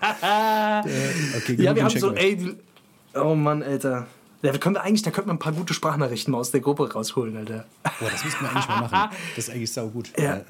Okay, 1.36 1.56
ja, 1.60 1.74
wir 1.74 1.82
haben 1.82 1.98
so, 1.98 2.12
ey, 2.12 2.36
die, 2.36 2.54
oh 3.16 3.34
Mann, 3.34 3.64
Alter. 3.64 4.06
Da 4.42 4.52
können 4.58 4.76
wir 4.76 4.82
eigentlich, 4.82 5.02
da 5.02 5.10
könnten 5.10 5.30
wir 5.30 5.34
ein 5.34 5.38
paar 5.40 5.52
gute 5.52 5.74
Sprachnachrichten 5.74 6.30
mal 6.30 6.38
aus 6.38 6.52
der 6.52 6.60
Gruppe 6.60 6.92
rausholen, 6.92 7.36
Alter. 7.38 7.64
Boah, 7.98 8.10
das 8.10 8.24
müssten 8.24 8.44
wir 8.44 8.50
eigentlich 8.50 8.68
mal 8.68 8.80
machen. 8.82 9.16
Das 9.34 9.48
ist 9.48 9.54
eigentlich 9.54 9.72
saugut. 9.72 10.10
Ja. 10.16 10.42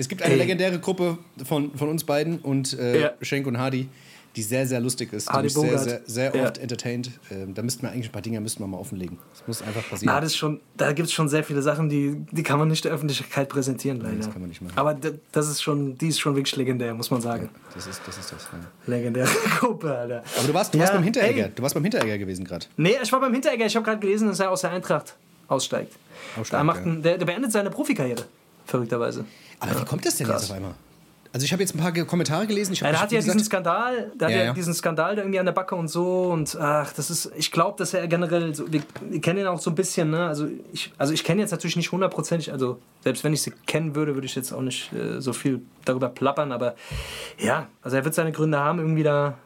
Es 0.00 0.08
gibt 0.08 0.22
eine 0.22 0.32
Ey. 0.32 0.38
legendäre 0.40 0.78
Gruppe 0.78 1.18
von, 1.44 1.76
von 1.76 1.88
uns 1.90 2.04
beiden 2.04 2.38
und 2.38 2.72
äh, 2.78 3.00
Ja. 3.02 3.10
Schenk 3.20 3.46
und 3.46 3.58
Hardy, 3.58 3.86
die 4.34 4.42
sehr, 4.42 4.66
sehr 4.66 4.80
lustig 4.80 5.12
ist, 5.12 5.28
die 5.28 5.32
Hardy 5.32 5.44
mich 5.44 5.52
sehr, 5.52 5.78
sehr, 5.78 6.00
sehr 6.06 6.34
Ja. 6.34 6.44
oft 6.46 6.56
entertaint. 6.56 7.10
Ähm, 7.30 7.52
da 7.52 7.60
müssten 7.60 7.82
wir 7.82 7.90
eigentlich 7.90 8.08
ein 8.08 8.12
paar 8.12 8.22
Dinge 8.22 8.40
müssten 8.40 8.62
wir 8.62 8.66
mal 8.66 8.78
offenlegen. 8.78 9.18
Das 9.34 9.46
muss 9.46 9.60
einfach 9.60 9.86
passieren. 9.90 10.14
Na, 10.14 10.18
das 10.20 10.30
ist 10.30 10.36
schon, 10.38 10.58
da 10.78 10.92
gibt 10.92 11.08
es 11.08 11.12
schon 11.12 11.28
sehr 11.28 11.44
viele 11.44 11.60
Sachen, 11.60 11.90
die, 11.90 12.16
die 12.30 12.42
kann 12.42 12.58
man 12.58 12.68
nicht 12.68 12.82
der 12.86 12.92
Öffentlichkeit 12.92 13.50
präsentieren, 13.50 14.00
leider. 14.00 14.16
das 14.16 14.30
kann 14.30 14.40
man 14.40 14.48
nicht 14.48 14.62
machen. 14.62 14.72
Aber 14.78 14.96
das 15.32 15.48
ist 15.50 15.60
schon, 15.60 15.98
die 15.98 16.08
ist 16.08 16.18
schon 16.18 16.34
wirklich 16.34 16.56
legendär, 16.56 16.94
muss 16.94 17.10
man 17.10 17.20
sagen. 17.20 17.50
das, 17.74 17.86
ist, 17.86 18.00
das 18.06 18.16
ist 18.16 18.32
das. 18.32 18.48
Ja. 18.52 18.58
Legendäre 18.86 19.28
Gruppe, 19.58 19.94
Alter. 19.94 20.24
Aber 20.38 20.46
du 20.46 20.54
warst, 20.54 20.72
du 20.72 20.78
Ja, 20.78 20.84
warst 20.84 20.94
beim 20.94 21.02
Hinteregger. 21.02 21.44
ey. 21.44 21.52
Du 21.54 21.62
warst 21.62 21.74
beim 21.74 21.84
Hinteregger 21.84 22.16
gewesen 22.16 22.46
gerade. 22.46 22.64
Nee, 22.78 22.96
ich 23.02 23.12
war 23.12 23.20
beim 23.20 23.34
Hinteregger. 23.34 23.66
Ich 23.66 23.76
habe 23.76 23.84
gerade 23.84 23.98
gelesen, 24.00 24.28
dass 24.28 24.40
er 24.40 24.50
aus 24.50 24.62
der 24.62 24.70
Eintracht 24.70 25.14
aussteigt. 25.48 25.92
Aussteigt, 26.38 26.52
da 26.58 26.64
macht 26.64 26.86
ja. 26.86 26.92
ein, 26.92 27.02
der, 27.02 27.18
der 27.18 27.26
beendet 27.26 27.52
seine 27.52 27.68
Profikarriere, 27.70 28.24
verrückterweise. 28.64 29.26
Aber 29.60 29.80
wie 29.80 29.84
kommt 29.84 30.04
das 30.04 30.16
denn 30.16 30.26
krass. 30.26 30.42
jetzt 30.42 30.50
auf 30.50 30.56
einmal? 30.56 30.74
Also 31.32 31.44
ich 31.44 31.52
habe 31.52 31.62
jetzt 31.62 31.76
ein 31.76 31.78
paar 31.78 31.92
Kommentare 31.92 32.44
gelesen. 32.48 32.72
Ich 32.72 32.82
hab, 32.82 32.88
Ja, 32.90 32.96
hab, 32.96 33.04
hat 33.04 33.12
ja 33.12 33.18
gesagt, 33.20 33.36
diesen 33.36 33.46
Skandal, 33.46 34.10
der 34.16 34.30
Ja, 34.30 34.38
hat 34.38 34.44
ja, 34.46 34.52
diesen 34.52 34.74
Skandal 34.74 35.14
da 35.14 35.22
irgendwie 35.22 35.38
an 35.38 35.46
der 35.46 35.52
Backe 35.52 35.76
und 35.76 35.86
so 35.86 36.24
und 36.32 36.58
ach, 36.60 36.92
das 36.92 37.08
ist, 37.08 37.30
ich 37.36 37.52
glaube, 37.52 37.78
dass 37.78 37.94
er 37.94 38.08
generell, 38.08 38.52
so, 38.52 38.70
wir, 38.72 38.82
wir 39.08 39.20
kennen 39.20 39.38
ihn 39.38 39.46
auch 39.46 39.60
so 39.60 39.70
ein 39.70 39.76
bisschen, 39.76 40.10
ne, 40.10 40.26
also 40.26 40.48
ich, 40.72 40.92
also 40.98 41.12
ich 41.12 41.22
kenne 41.22 41.40
jetzt 41.42 41.52
natürlich 41.52 41.76
nicht 41.76 41.92
hundertprozentig, 41.92 42.50
also 42.50 42.80
selbst 43.04 43.22
wenn 43.22 43.32
ich 43.32 43.42
sie 43.42 43.52
kennen 43.66 43.94
würde, 43.94 44.14
würde 44.14 44.26
ich 44.26 44.34
jetzt 44.34 44.52
auch 44.52 44.60
nicht 44.60 44.92
äh, 44.92 45.20
so 45.20 45.32
viel 45.32 45.60
darüber 45.84 46.08
plappern, 46.08 46.50
aber 46.50 46.74
ja, 47.38 47.68
also 47.80 47.96
er 47.96 48.04
wird 48.04 48.14
seine 48.16 48.32
Gründe 48.32 48.58
haben, 48.58 48.80
irgendwie 48.80 49.04
da, 49.04 49.38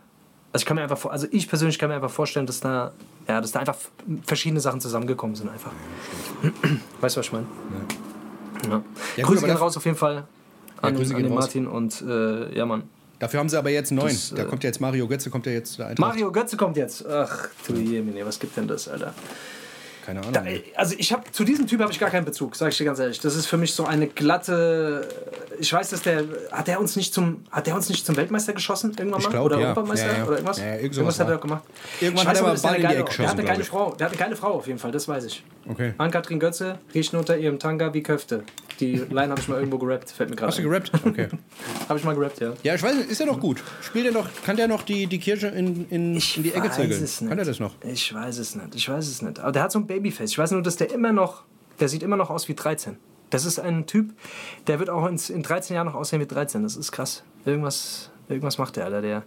also 0.55 0.63
ich 0.63 0.67
kann 0.67 0.77
mir 0.77 0.85
einfach, 0.85 1.05
also 1.05 1.27
ich 1.33 1.47
persönlich 1.51 1.79
kann 1.79 1.91
mir 1.91 1.97
einfach 1.97 2.11
vorstellen, 2.11 2.47
dass 2.47 2.61
da, 2.61 2.93
ja, 3.29 3.43
dass 3.43 3.53
da 3.53 3.61
einfach 3.61 3.77
verschiedene 4.25 4.61
Sachen 4.61 4.81
zusammengekommen 4.81 5.37
sind 5.37 5.51
einfach. 5.51 5.73
Weißt 7.03 7.17
du, 7.17 7.19
was 7.21 7.27
ich 7.27 7.33
meine? 7.33 7.47
Ja. 8.71 8.83
Ja, 9.17 9.25
gut, 9.25 9.35
Grüße 9.35 9.39
aber 9.45 9.47
gehen 9.53 9.57
raus 9.57 9.77
auf 9.77 9.85
jeden 9.85 9.97
Fall 9.97 10.25
an, 10.81 10.95
Grüße 10.97 11.15
an 11.15 11.23
den 11.23 11.33
raus. 11.33 11.41
Martin 11.41 11.67
und 11.67 12.03
äh, 12.03 12.57
ja, 12.57 12.67
Mann. 12.67 12.85
Dafür 13.19 13.41
haben 13.41 13.49
sie 13.49 13.59
aber 13.59 13.71
jetzt. 13.71 13.93
Das, 13.93 14.35
da 14.35 14.43
äh, 14.43 14.47
kommt 14.47 14.65
ja 14.65 14.69
jetzt 14.69 14.81
Mario 14.81 15.07
Götze, 15.07 15.31
kommt 15.31 15.47
ja 15.47 15.53
jetzt 15.53 15.79
der 15.79 15.87
Eintracht. 15.87 16.09
Mario 16.09 16.33
Götze 16.33 16.57
kommt 16.57 16.77
jetzt. 16.77 17.07
Ach 17.07 17.49
du 17.67 17.75
Jemine, 17.75 18.27
was 18.27 18.39
gibt 18.39 18.57
denn 18.57 18.69
das, 18.69 18.89
Alter? 18.89 19.15
Keine 20.05 20.21
Ahnung. 20.21 20.33
Da, 20.35 20.45
also 20.77 20.95
ich 20.99 21.13
habe 21.13 21.31
zu 21.33 21.45
diesem 21.45 21.67
Typ 21.67 21.81
habe 21.81 21.91
ich 21.91 21.99
gar 21.99 22.11
keinen 22.11 22.27
Bezug, 22.27 22.57
sage 22.57 22.73
ich 22.73 22.77
dir 22.77 22.85
ganz 22.85 22.99
ehrlich. 22.99 23.21
Das 23.21 23.35
ist 23.37 23.47
für 23.47 23.57
mich 23.57 23.73
so 23.73 23.87
eine 23.87 24.07
glatte. 24.07 25.09
Ich 25.59 25.73
weiß, 25.73 25.91
dass 25.91 26.03
der 26.03 26.25
hat 26.51 26.67
der 26.69 26.81
uns 26.81 26.97
nicht 26.97 27.15
zum 27.15 27.45
hat 27.51 27.67
der 27.67 27.75
uns 27.75 27.89
nicht 27.89 28.05
zum 28.05 28.17
Weltmeister 28.17 28.53
geschossen 28.53 28.93
irgendwann 28.97 29.21
Ich 29.21 29.27
mal 29.27 29.31
glaub, 29.31 29.45
oder 29.47 29.59
ja. 29.59 29.67
Europameister 29.69 30.07
Ja, 30.07 30.19
ja. 30.19 30.25
oder 30.25 30.33
irgendwas. 30.33 30.59
Irgendwas 30.59 30.97
sowas 30.97 31.21
hat 31.21 31.29
er 31.29 31.39
gemacht. 31.39 31.65
Irgendwann 32.01 32.23
Ich 32.23 32.29
hat 32.29 32.43
weiß 32.43 32.47
er 32.47 32.55
der 32.55 32.63
Ball 32.63 32.75
in 32.77 32.81
die 32.81 32.87
Ecke 32.87 32.95
Der 32.95 33.29
hatte 33.29 33.43
geschossen, 33.43 33.45
keine 33.45 33.63
ich. 33.63 33.69
Frau, 33.69 33.95
der 33.95 34.07
hatte 34.07 34.17
keine 34.17 34.37
Frau 34.37 34.53
auf 34.55 34.67
jeden 34.67 34.79
Fall, 34.79 34.93
das 34.93 35.09
weiß 35.09 35.25
ich. 35.25 35.45
Okay. 35.69 35.95
Ankatrin 35.99 36.41
Götze 36.41 36.79
riechen 36.95 37.19
unter 37.19 37.37
ihrem 37.37 37.59
Tanga 37.59 37.93
wie 37.95 38.03
Köfte. 38.03 38.45
Die 38.81 38.97
Line 38.97 39.31
habe 39.31 39.41
ich 39.41 39.49
mal 39.49 39.59
irgendwo 39.59 39.79
gerappt, 39.79 40.11
fällt 40.11 40.31
mir 40.31 40.37
gerade. 40.37 40.49
Hast 40.49 40.59
du 40.59 40.63
gerappt? 40.63 40.91
Okay. 41.05 41.29
Habe 41.89 41.99
ich 41.99 42.05
mal 42.05 42.15
gerappt, 42.15 42.41
ja. 42.41 42.55
Ja, 42.63 42.75
ich 42.75 42.83
weiß 42.83 42.97
ist 42.97 43.21
ja 43.21 43.27
doch 43.27 43.39
gut. 43.39 43.63
Spielt 43.81 44.07
er 44.07 44.13
noch, 44.13 44.29
kann 44.45 44.57
der 44.57 44.67
noch 44.67 44.83
die, 44.83 45.07
die 45.07 45.19
Kirche 45.19 45.49
in, 45.49 45.87
in, 45.91 46.17
in 46.17 46.43
die 46.43 46.53
Ecke 46.53 46.69
weiß 46.71 46.79
nicht. 46.79 47.29
Kann 47.29 47.39
er 47.39 47.45
das 47.45 47.61
noch? 47.61 47.75
Ich 47.85 48.13
weiß 48.13 48.39
es 48.39 48.57
nicht. 48.57 48.75
Ich 48.75 48.89
weiß 48.89 49.07
es 49.07 49.23
nicht. 49.23 49.39
Aber 49.39 49.53
der 49.53 49.63
hat 49.63 49.73
so 49.73 49.79
ein 49.79 49.87
Babyface. 49.87 50.31
Ich 50.31 50.39
weiß 50.39 50.51
nur, 50.53 50.63
dass 50.63 50.77
der 50.77 50.91
immer 50.91 51.13
noch, 51.13 51.45
der 51.79 51.89
sieht 51.89 52.03
immer 52.03 52.17
noch 52.17 52.31
aus 52.31 52.49
wie 52.49 52.55
13. 52.55 52.97
Das 53.35 53.45
ist 53.45 53.59
ein 53.59 53.87
Typ, 53.87 54.15
der 54.69 54.79
wird 54.79 54.91
auch 54.91 55.07
in 55.07 55.43
13 55.43 55.75
Jahren 55.75 55.87
noch 55.87 55.95
aussehen 55.95 56.21
wie 56.21 56.27
13. 56.27 56.63
Das 56.63 56.77
ist 56.77 56.93
krass. 56.93 57.25
Irgendwas, 57.45 58.11
irgendwas 58.29 58.59
macht 58.59 58.77
der, 58.77 58.85
Alter. 58.85 59.03
Der, 59.03 59.25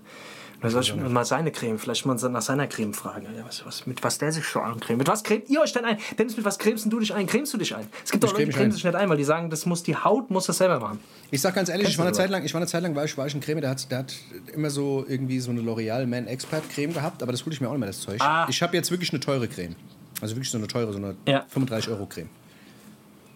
da 0.61 0.69
soll 0.69 0.81
ich 0.81 0.95
mal 0.95 1.25
seine 1.25 1.51
Creme, 1.51 1.77
vielleicht 1.77 2.05
mal 2.05 2.15
nach 2.15 2.41
seiner 2.41 2.67
Creme 2.67 2.93
fragen. 2.93 3.27
Was, 3.45 3.65
was, 3.65 3.85
mit 3.85 4.01
was 4.03 4.17
der 4.17 4.31
sich 4.31 4.45
so 4.45 4.61
ancremt. 4.61 4.99
Mit 4.99 5.07
was 5.07 5.23
cremt 5.23 5.49
ihr 5.49 5.61
euch 5.61 5.73
denn 5.73 5.83
ein? 5.83 5.97
Dennis, 6.17 6.37
mit 6.37 6.45
was 6.45 6.57
cremst 6.57 6.91
du 6.91 6.99
dich 6.99 7.13
ein? 7.13 7.27
Cremst 7.27 7.53
du 7.53 7.57
dich 7.57 7.75
ein? 7.75 7.85
Es 8.03 8.11
gibt 8.11 8.23
doch 8.23 8.29
Ich 8.29 8.33
Leute, 8.33 8.43
creme 8.43 8.51
die 8.51 8.57
cremen 8.57 8.71
sich 8.71 8.83
nicht 8.85 8.95
ein, 8.95 9.09
weil 9.09 9.17
die 9.17 9.25
sagen, 9.25 9.49
das 9.49 9.65
muss 9.65 9.83
die 9.83 9.95
Haut 9.95 10.31
muss 10.31 10.45
das 10.45 10.57
selber 10.57 10.79
machen. 10.79 10.99
Ich 11.29 11.41
sag 11.41 11.53
ganz 11.53 11.67
ehrlich, 11.67 11.83
Kennst 11.87 11.95
ich 11.95 11.99
war, 11.99 12.07
eine? 12.07 12.15
Zeit 12.15 12.29
lang, 12.29 12.43
ich 12.45 12.53
war 12.53 12.61
eine 12.61 12.67
Zeit 12.67 12.81
lang, 12.81 12.95
war 12.95 13.03
ich, 13.03 13.17
war 13.17 13.27
ich 13.27 13.35
ein 13.35 13.41
Creme, 13.41 13.59
der 13.59 13.71
hat, 13.71 13.91
der 13.91 13.99
hat 13.99 14.15
immer 14.53 14.69
so 14.69 15.05
irgendwie 15.07 15.41
so 15.41 15.51
eine 15.51 15.59
L'Oreal 15.61 16.07
Man 16.07 16.27
Expert 16.27 16.67
Creme 16.69 16.93
gehabt, 16.93 17.21
aber 17.21 17.33
das 17.33 17.45
hole 17.45 17.53
ich 17.53 17.59
mir 17.61 17.67
auch 17.67 17.73
nicht 17.73 17.81
mehr, 17.81 17.89
das 17.89 17.99
Zeug. 17.99 18.21
Ah. 18.21 18.47
Ich 18.49 18.61
habe 18.63 18.75
jetzt 18.75 18.89
wirklich 18.89 19.11
eine 19.11 19.19
teure 19.19 19.49
Creme. 19.49 19.75
Also 20.21 20.35
wirklich 20.35 20.49
so 20.49 20.57
eine 20.57 20.67
teure, 20.67 20.93
so 20.93 20.97
eine 20.97 21.15
Ja. 21.27 21.45
35 21.49 21.91
Euro 21.91 22.05
Creme. 22.05 22.29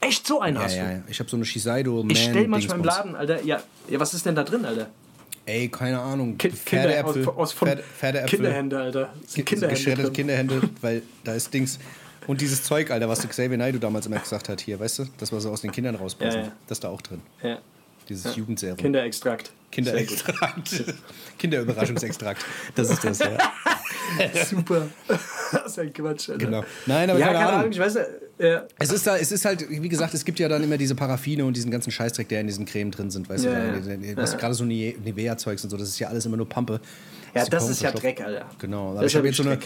Echt 0.02 0.26
so 0.28 0.42
einen 0.42 0.58
Ja, 0.58 0.64
hast 0.64 0.76
du? 0.76 0.80
ja, 0.80 0.92
ja. 0.92 1.04
Ich 1.08 1.20
habe 1.20 1.30
so 1.30 1.38
eine 1.38 1.46
Shiseido 1.46 2.04
Man 2.04 2.10
Ich 2.10 2.24
stell 2.24 2.48
manchmal 2.48 2.80
im. 2.80 2.84
Laden, 2.84 3.16
Alter, 3.16 3.44
ja, 3.44 3.62
ja, 3.88 4.00
was 4.00 4.14
ist 4.14 4.26
denn 4.26 4.36
da 4.36 4.44
drin, 4.44 4.66
Alter? 4.66 4.90
Ey, 5.46 5.70
keine 5.70 6.00
Ahnung. 6.00 6.38
Kind, 6.38 6.56
Pferdeäpfel. 6.56 7.14
Kinder, 7.14 7.30
aus, 7.32 7.38
aus 7.38 7.52
von 7.54 7.68
Pferde, 7.68 7.84
Pferdeäpfel. 7.84 8.40
Kinderhände, 8.40 8.80
Alter. 8.80 9.14
Sind 9.28 9.46
Kinderhände 9.46 9.76
Kinderhände 9.76 10.04
drin. 10.04 10.14
Kinderhände, 10.14 10.70
weil 10.82 11.02
da 11.24 11.34
ist 11.34 11.54
Dings. 11.54 11.80
Und 12.28 12.42
dieses 12.42 12.64
Zeug, 12.64 12.92
Alter, 12.92 13.10
was 13.10 13.28
Xavier 13.28 13.58
Naidoo 13.58 13.80
damals 13.80 14.06
immer 14.06 14.20
gesagt 14.20 14.50
hat, 14.50 14.62
hier, 14.62 14.80
weißt 14.80 15.00
du, 15.00 15.06
das 15.18 15.32
war 15.32 15.42
so 15.42 15.50
aus 15.50 15.62
den 15.62 15.72
Kindern 15.72 15.96
rauspressen. 15.96 16.42
Ja, 16.42 16.48
ja. 16.48 16.54
Das 16.68 16.78
ist 16.78 16.84
da 16.84 16.90
auch 16.90 17.02
drin. 17.02 17.22
Ja. 17.42 17.58
Dieses 18.12 18.36
Jugendserum. 18.36 18.78
Kinderextrakt. 18.78 19.52
Kinderextrakt. 19.72 20.84
Kinderüberraschungsextrakt. 21.40 22.44
Das 22.76 22.90
ist 22.90 23.04
das, 23.04 23.20
ja. 23.20 23.38
Super. 24.46 24.88
das 25.08 25.66
ist 25.68 25.80
ein 25.80 25.94
Quatsch, 25.94 26.30
Alter. 26.30 26.46
Genau. 26.46 26.64
Nein, 26.86 27.10
aber 27.10 27.20
ja, 27.20 27.28
keine, 27.28 27.40
Ahnung. 27.50 27.72
ich 27.72 27.80
weiß 27.80 27.98
ja. 28.40 28.66
Es 28.80 28.92
ist, 28.92 29.08
da, 29.08 29.18
es 29.18 29.32
ist 29.32 29.46
halt, 29.46 29.70
wie 29.70 29.88
gesagt, 29.88 30.14
es 30.14 30.26
gibt 30.26 30.40
ja 30.40 30.50
dann 30.50 30.64
immer 30.64 30.78
diese 30.78 30.96
Paraffine 30.96 31.46
und 31.46 31.56
diesen 31.56 31.72
ganzen 31.72 31.92
Scheißdreck, 31.92 32.28
der 32.28 32.42
in 32.42 32.48
diesen 32.48 32.66
Cremen 32.66 32.92
drin 32.92 33.12
sind, 33.12 33.30
weißt 33.30 33.46
Ja, 33.46 33.52
du, 33.80 33.90
ja. 33.92 34.14
gerade 34.36 34.54
so 34.54 34.64
Nive- 34.66 34.98
Nivea-Zeugs 35.04 35.64
und 35.64 35.70
so, 35.70 35.78
das 35.78 35.88
ist 35.90 36.00
ja 36.00 36.08
alles 36.10 36.26
immer 36.26 36.38
nur 36.38 36.50
Pampe. 36.50 36.82
Ja, 37.34 37.46
das 37.46 37.70
ist 37.70 37.82
ja. 37.82 37.92
Dreck, 37.92 38.22
Alter. 38.22 38.46
Genau, 38.60 38.92
aber 38.92 39.06
ich 39.06 39.16
habe 39.16 39.32
so 39.32 39.44
habe 39.46 39.60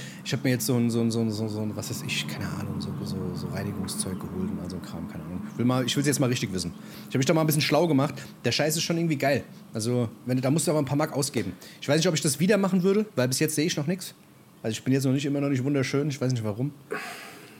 mir 0.43 0.51
jetzt 0.51 0.65
so 0.65 0.75
ein, 0.75 0.89
so 0.89 1.01
ein, 1.01 1.11
so 1.11 1.21
ein, 1.21 1.31
so 1.31 1.43
ein, 1.43 1.75
was 1.75 1.89
weiß 1.89 2.03
ich, 2.05 2.27
keine 2.27 2.47
Ahnung, 2.47 2.79
so, 2.79 2.89
so, 3.03 3.17
so 3.33 3.47
Reinigungszeug 3.47 4.19
geholt 4.19 4.51
und 4.51 4.59
all 4.61 4.69
so 4.69 4.75
ein 4.75 4.81
Kram, 4.81 5.07
keine 5.07 5.23
Ahnung. 5.23 5.41
Ich 5.51 5.57
will 5.57 5.65
mal, 5.65 5.85
ich 5.85 5.95
will 5.95 6.01
es 6.01 6.07
jetzt 6.07 6.19
mal 6.19 6.29
richtig 6.29 6.53
wissen. 6.53 6.73
Ich 7.03 7.07
habe 7.07 7.17
mich 7.19 7.25
da 7.25 7.33
mal 7.33 7.41
ein 7.41 7.47
bisschen 7.47 7.61
schlau 7.61 7.87
gemacht. 7.87 8.13
Der 8.43 8.51
Scheiß 8.51 8.75
ist 8.75 8.83
schon 8.83 8.97
irgendwie 8.97 9.17
geil. 9.17 9.43
Also, 9.73 10.09
wenn, 10.25 10.39
da 10.39 10.51
musst 10.51 10.67
du 10.67 10.71
aber 10.71 10.79
ein 10.79 10.85
paar 10.85 10.97
Mark 10.97 11.13
ausgeben. 11.13 11.53
Ich 11.81 11.87
weiß 11.87 11.97
nicht, 11.97 12.07
ob 12.07 12.13
ich 12.13 12.21
das 12.21 12.39
wieder 12.39 12.57
machen 12.57 12.83
würde, 12.83 13.05
weil 13.15 13.27
bis 13.27 13.39
jetzt 13.39 13.55
sehe 13.55 13.65
ich 13.65 13.75
noch 13.77 13.87
nichts. 13.87 14.13
Also 14.61 14.73
ich 14.73 14.83
bin 14.83 14.93
jetzt 14.93 15.05
noch 15.05 15.11
nicht 15.11 15.25
immer 15.25 15.41
noch 15.41 15.49
nicht 15.49 15.63
wunderschön, 15.63 16.09
ich 16.09 16.19
weiß 16.19 16.31
nicht 16.31 16.43
warum. 16.43 16.73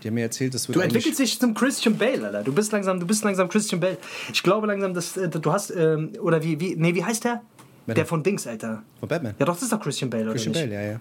Die 0.02 0.08
haben 0.08 0.16
mir 0.16 0.22
erzählt, 0.22 0.54
das 0.54 0.68
wird 0.68 0.76
Du 0.76 0.82
entwickelst 0.82 1.20
dich 1.20 1.40
zum 1.40 1.54
Christian 1.54 1.98
Bale, 1.98 2.26
Alter. 2.26 2.44
Du 2.44 2.52
bist 2.52 2.72
langsam, 2.72 3.00
du 3.00 3.06
bist 3.06 3.24
langsam 3.24 3.48
Christian 3.48 3.80
Bale. 3.80 3.98
Ich 4.34 4.42
glaube 4.42 4.66
langsam, 4.66 4.94
dass 4.94 5.16
äh, 5.16 5.30
du 5.30 5.52
hast, 5.52 5.70
ähm, 5.70 6.14
oder 6.20 6.44
wie, 6.44 6.60
wie, 6.60 6.76
nee, 6.76 6.96
wie 6.96 7.04
heißt 7.04 7.24
der? 7.24 7.44
Wer 7.86 7.96
Der 7.96 8.06
von 8.06 8.24
Dings, 8.24 8.48
Alter. 8.48 8.82
von 9.00 9.10
Batman. 9.10 9.36
Ja, 9.40 9.46
doch, 9.46 9.54
das 9.54 9.64
ist 9.64 9.72
doch 9.72 9.80
Christian 9.80 10.10
Bale, 10.10 10.32
Christian 10.32 10.56
oder 10.56 10.62
nicht? 10.66 10.72
Bale, 10.74 10.86
ja, 10.86 10.92
ja. 10.94 11.00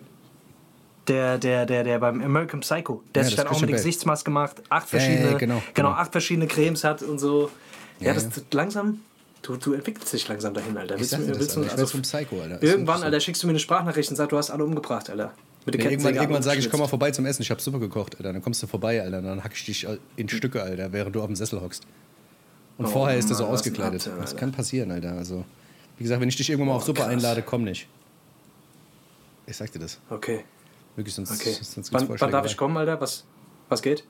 Der, 1.09 1.39
der, 1.39 1.67
der, 1.67 1.85
der 1.85 1.99
beim 1.99 2.23
American 2.23 2.61
Psycho, 2.61 3.03
der 3.15 3.23
Ja, 3.23 3.27
sich 3.29 3.37
dann 3.37 3.47
auch 3.49 3.53
mit 3.61 3.69
der 3.69 3.69
Christian 3.69 3.69
Bale. 3.69 3.77
Gesichtsmaske 3.77 4.31
macht, 4.31 4.63
acht 4.71 4.93
Ja, 4.93 4.99
ja, 4.99 5.05
verschiedene, 5.05 5.39
genau, 5.39 5.55
genau, 5.57 5.63
genau. 5.75 5.89
acht 5.91 6.13
verschiedene 6.13 6.47
Cremes 6.47 6.85
hat 6.85 7.03
und 7.03 7.19
so. 7.19 7.51
Ja, 8.01 8.13
das 8.15 8.29
langsam, 8.53 9.01
du, 9.43 9.57
du 9.57 9.73
entwickelst 9.75 10.13
dich 10.13 10.27
langsam 10.29 10.55
dahin, 10.55 10.77
Alter. 10.77 10.95
Ich 10.95 11.01
Willst 11.01 11.13
du, 11.13 11.17
dir 11.19 11.27
das, 11.29 11.39
willst 11.41 11.57
du. 11.57 11.63
Ich 11.63 11.71
also, 11.73 11.85
zum 11.87 12.03
Psycho, 12.03 12.41
Alter. 12.41 12.63
Irgendwann. 12.63 13.03
Alter, 13.03 13.21
schickst 13.21 13.43
du 13.43 13.47
mir 13.47 13.53
eine 13.53 13.59
Sprachnachricht 13.61 14.11
und 14.11 14.17
sagst, 14.17 14.33
du 14.33 14.37
hast 14.39 14.51
alle 14.51 14.65
umgebracht, 14.65 15.11
Alter. 15.11 15.33
Mit 15.67 15.77
Ja, 15.83 15.91
irgendwann 15.91 16.15
irgendwann 16.15 16.43
sage 16.43 16.59
ich, 16.59 16.71
komm 16.71 16.81
mal 16.81 16.87
vorbei 16.89 17.11
zum 17.11 17.25
Essen, 17.27 17.41
ich 17.43 17.51
habe 17.51 17.61
Suppe 17.61 17.79
gekocht, 17.81 18.17
Alter. 18.17 18.33
Dann 18.33 18.43
kommst 18.43 18.63
du 18.63 18.67
vorbei, 18.67 19.01
Alter. 19.03 19.23
Dann 19.23 19.43
hack 19.45 19.53
ich 19.55 19.65
dich 19.65 19.87
in 20.17 20.29
Stücke, 20.29 20.63
Alter, 20.63 20.93
während 20.93 21.15
du 21.17 21.21
auf 21.21 21.27
dem 21.27 21.37
Sessel 21.37 21.61
hockst. 21.61 21.85
Und 22.77 22.87
Oh 22.87 22.89
vorher 22.89 23.19
ist 23.19 23.31
er 23.31 23.37
so 23.37 23.45
ausgekleidet. 23.47 24.01
Abturn, 24.07 24.21
Das 24.23 24.37
kann 24.37 24.53
passieren, 24.53 24.91
Alter. 24.91 25.13
Also, 25.13 25.45
wie 25.99 26.03
gesagt, 26.05 26.21
wenn 26.21 26.29
ich 26.29 26.37
dich 26.37 26.49
irgendwann 26.51 26.69
mal 26.69 26.75
auf 26.77 26.85
Suppe 26.85 27.01
krass. 27.03 27.11
einlade, 27.11 27.43
komm 27.43 27.65
nicht. 27.65 27.87
Ich 29.47 29.57
sag 29.57 29.71
dir 29.73 29.79
das. 29.79 29.99
Okay, 30.11 30.45
Wirklich, 30.97 31.15
sonst, 31.15 31.33
okay. 31.33 31.51
sonst 31.53 31.75
gibt's 31.75 31.93
Wann, 31.93 32.09
wann 32.21 32.31
darf 32.31 32.47
ich 32.47 32.57
kommen, 32.57 32.77
Alter? 32.77 33.01
Was, 33.01 33.25
was 33.69 33.83
geht? 33.83 34.05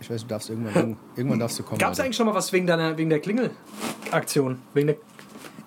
Ich 0.00 0.08
weiß, 0.10 0.22
du 0.22 0.28
darfst 0.28 0.48
irgendwann, 0.48 0.96
irgendwann 1.16 1.38
darfst 1.38 1.58
du 1.58 1.62
kommen. 1.62 1.78
Gab 1.78 1.92
es 1.92 2.00
eigentlich 2.00 2.16
schon 2.16 2.26
mal 2.26 2.34
was 2.34 2.52
wegen, 2.52 2.66
deiner, 2.66 2.96
wegen 2.96 3.10
der 3.10 3.20
Klingelaktion? 3.20 4.58
Wegen 4.74 4.86
der 4.88 4.96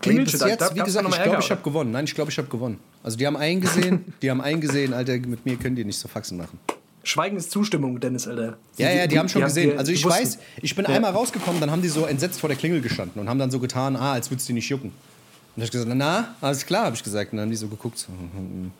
Nee, 0.03 0.19
bis 0.21 0.31
jetzt, 0.31 0.59
Gab- 0.59 0.73
wie 0.75 0.79
gesagt, 0.79 1.05
da 1.05 1.09
ich 1.15 1.21
glaube, 1.23 1.39
ich 1.41 1.51
habe 1.51 1.61
gewonnen. 1.61 1.91
Nein, 1.91 2.05
ich 2.05 2.15
glaube, 2.15 2.31
ich 2.31 2.37
habe 2.39 2.47
gewonnen. 2.47 2.79
Also 3.03 3.17
die 3.17 3.27
haben 3.27 3.37
eingesehen, 3.37 4.13
die 4.23 4.31
haben 4.31 4.41
eingesehen, 4.41 4.93
Alter, 4.95 5.13
mit 5.19 5.45
mir 5.45 5.57
können 5.57 5.75
die 5.75 5.85
nicht 5.85 5.99
so 5.99 6.07
Faxen 6.07 6.37
machen. 6.37 6.59
Schweigen 7.03 7.37
ist 7.37 7.51
Zustimmung, 7.51 7.99
Dennis, 7.99 8.27
Alter. 8.27 8.57
Ja, 8.77 8.89
ja, 8.91 9.05
die 9.05 9.19
haben 9.19 9.29
schon 9.29 9.43
gesehen. 9.43 9.71
die- 9.71 9.77
Also 9.77 9.91
die 9.91 9.97
ich 9.97 10.03
wussten. 10.05 10.19
weiß, 10.21 10.39
ich 10.63 10.75
bin 10.75 10.85
Ja. 10.85 10.91
einmal 10.95 11.11
rausgekommen, 11.11 11.61
dann 11.61 11.69
haben 11.69 11.83
die 11.83 11.87
so 11.87 12.05
entsetzt 12.05 12.39
vor 12.39 12.47
der 12.49 12.57
Klingel 12.57 12.81
gestanden 12.81 13.21
und 13.21 13.29
haben 13.29 13.37
dann 13.37 13.51
so 13.51 13.59
getan, 13.59 13.95
ah, 13.95 14.13
als 14.13 14.31
würdest 14.31 14.47
du 14.47 14.53
die 14.53 14.55
nicht 14.55 14.69
jucken. 14.69 14.91
Und 15.55 15.63
ich 15.63 15.69
gesagt, 15.71 15.91
na, 15.93 16.33
alles 16.39 16.65
klar, 16.65 16.85
habe 16.85 16.95
ich 16.95 17.03
gesagt. 17.03 17.33
Und 17.33 17.37
dann 17.37 17.43
haben 17.45 17.51
die 17.51 17.57
so 17.57 17.67
geguckt, 17.67 17.97
so, 17.97 18.07
hm. 18.07 18.71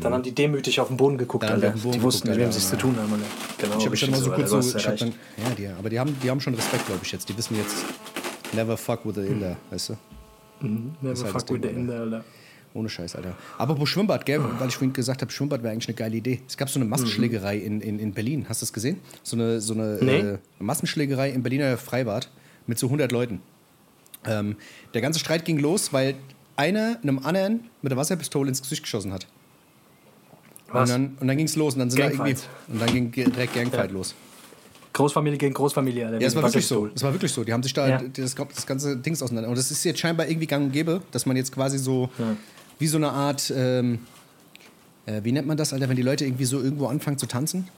Dann 0.00 0.12
haben 0.14 0.22
die 0.22 0.32
demütig 0.34 0.80
auf 0.80 0.88
den 0.88 0.96
Boden 0.96 1.18
geguckt, 1.18 1.44
Dann 1.44 1.52
Alter. 1.62 1.70
Boden 1.72 1.92
die 1.92 2.02
wussten, 2.02 2.22
geguckt, 2.28 2.38
mit 2.38 2.46
wem 2.46 2.52
sie 2.52 2.58
es 2.58 2.70
zu 2.70 2.78
tun 2.78 2.96
haben, 2.96 3.12
Alter. 3.12 3.24
Genau, 3.58 3.76
Ich 3.76 3.80
habe 3.82 3.90
mich 3.90 4.00
dann 4.00 4.10
mal 4.12 4.20
so 4.20 4.30
kurz 4.30 4.50
so, 4.50 4.60
ich 4.78 4.86
hab 4.86 4.96
dann, 4.96 5.08
ja, 5.10 5.50
die, 5.56 5.66
aber 5.68 5.90
die 5.90 6.00
haben, 6.00 6.16
die 6.22 6.30
haben 6.30 6.40
schon 6.40 6.54
Respekt, 6.54 6.86
glaube 6.86 7.00
ich 7.04 7.12
jetzt. 7.12 7.28
Die 7.28 7.36
wissen 7.36 7.56
jetzt, 7.56 7.76
never 8.54 8.76
fuck 8.78 9.04
with 9.04 9.16
the 9.16 9.20
Inder, 9.26 9.56
weißt 9.70 9.90
du? 9.90 9.96
Never 10.62 11.12
ist 11.12 11.24
halt 11.24 11.32
fuck 11.32 11.50
with 11.52 11.60
the. 11.62 11.68
Inder, 11.68 12.00
Alter. 12.00 12.24
Ohne 12.74 12.88
Scheiß, 12.88 13.16
Alter. 13.16 13.34
Aber 13.58 13.74
pro 13.74 13.84
Schwimmbad, 13.86 14.24
gell, 14.24 14.40
weil 14.58 14.68
ich 14.68 14.74
vorhin 14.76 14.92
gesagt 14.92 15.20
habe, 15.22 15.30
Schwimmbad 15.32 15.62
wäre 15.62 15.72
eigentlich 15.72 15.88
eine 15.88 15.94
geile 15.96 16.16
Idee. 16.16 16.40
Es 16.46 16.56
gab 16.56 16.68
so 16.70 16.78
eine 16.78 16.88
Massenschlägerei 16.88 17.56
in, 17.58 17.80
in, 17.80 17.98
in 17.98 18.12
Berlin. 18.12 18.46
Hast 18.48 18.62
du 18.62 18.64
das 18.66 18.72
gesehen? 18.72 18.98
So 19.22 19.36
eine, 19.36 19.60
so 19.60 19.74
eine 19.74 19.98
Nee. 20.00 20.18
äh, 20.20 20.38
Massenschlägerei 20.58 21.30
im 21.30 21.42
Berliner 21.42 21.76
Freibad 21.76 22.30
mit 22.66 22.78
so 22.78 22.86
100 22.86 23.10
Leuten. 23.12 23.40
Ähm, 24.28 24.56
der 24.94 25.00
ganze 25.00 25.18
Streit 25.18 25.44
ging 25.44 25.58
los, 25.58 25.92
weil 25.92 26.14
einer 26.56 26.98
einem 27.02 27.18
anderen 27.20 27.70
mit 27.82 27.90
der 27.90 27.96
Wasserpistole 27.96 28.48
ins 28.48 28.60
Gesicht 28.62 28.82
geschossen 28.82 29.12
hat. 29.12 29.26
Was? 30.70 30.82
Und 30.82 30.88
dann, 30.90 31.16
und 31.20 31.28
dann 31.28 31.36
ging 31.36 31.46
es 31.46 31.56
los 31.56 31.74
und 31.74 31.80
dann 31.80 31.90
sind 31.90 32.00
da 32.00 32.10
irgendwie 32.10 32.36
und 32.68 32.80
dann 32.80 32.92
ging 32.92 33.10
direkt 33.10 33.54
Gangfight 33.54 33.90
los. 33.90 34.14
Großfamilie 34.92 35.38
gegen 35.38 35.54
Großfamilie, 35.54 36.06
Alter. 36.06 36.20
Ja, 36.20 36.26
es 36.26 36.34
war 36.34 36.42
wirklich 36.42 36.66
so. 36.66 36.88
Es 36.94 37.02
war 37.02 37.12
wirklich 37.12 37.32
so. 37.32 37.44
Die 37.44 37.52
haben 37.52 37.62
sich 37.62 37.72
da 37.72 37.88
Ja. 37.88 38.02
das, 38.02 38.34
das 38.34 38.66
ganze 38.66 38.96
Dings 38.96 39.22
auseinander. 39.22 39.48
Und 39.48 39.56
das 39.56 39.70
ist 39.70 39.84
jetzt 39.84 40.00
scheinbar 40.00 40.28
irgendwie 40.28 40.46
gang 40.46 40.66
und 40.66 40.72
gäbe, 40.72 41.02
dass 41.12 41.24
man 41.24 41.36
jetzt 41.36 41.52
quasi 41.52 41.78
so 41.78 42.10
wie 42.80 42.86
so 42.86 42.96
eine 42.96 43.10
Art, 43.10 43.52
ähm, 43.56 44.00
äh, 45.06 45.20
wie 45.22 45.32
nennt 45.32 45.46
man 45.46 45.56
das, 45.56 45.72
Alter, 45.72 45.88
wenn 45.88 45.96
die 45.96 46.02
Leute 46.02 46.24
irgendwie 46.24 46.44
so 46.44 46.60
irgendwo 46.60 46.86
anfangen 46.86 47.16
zu 47.18 47.26
tanzen? 47.26 47.68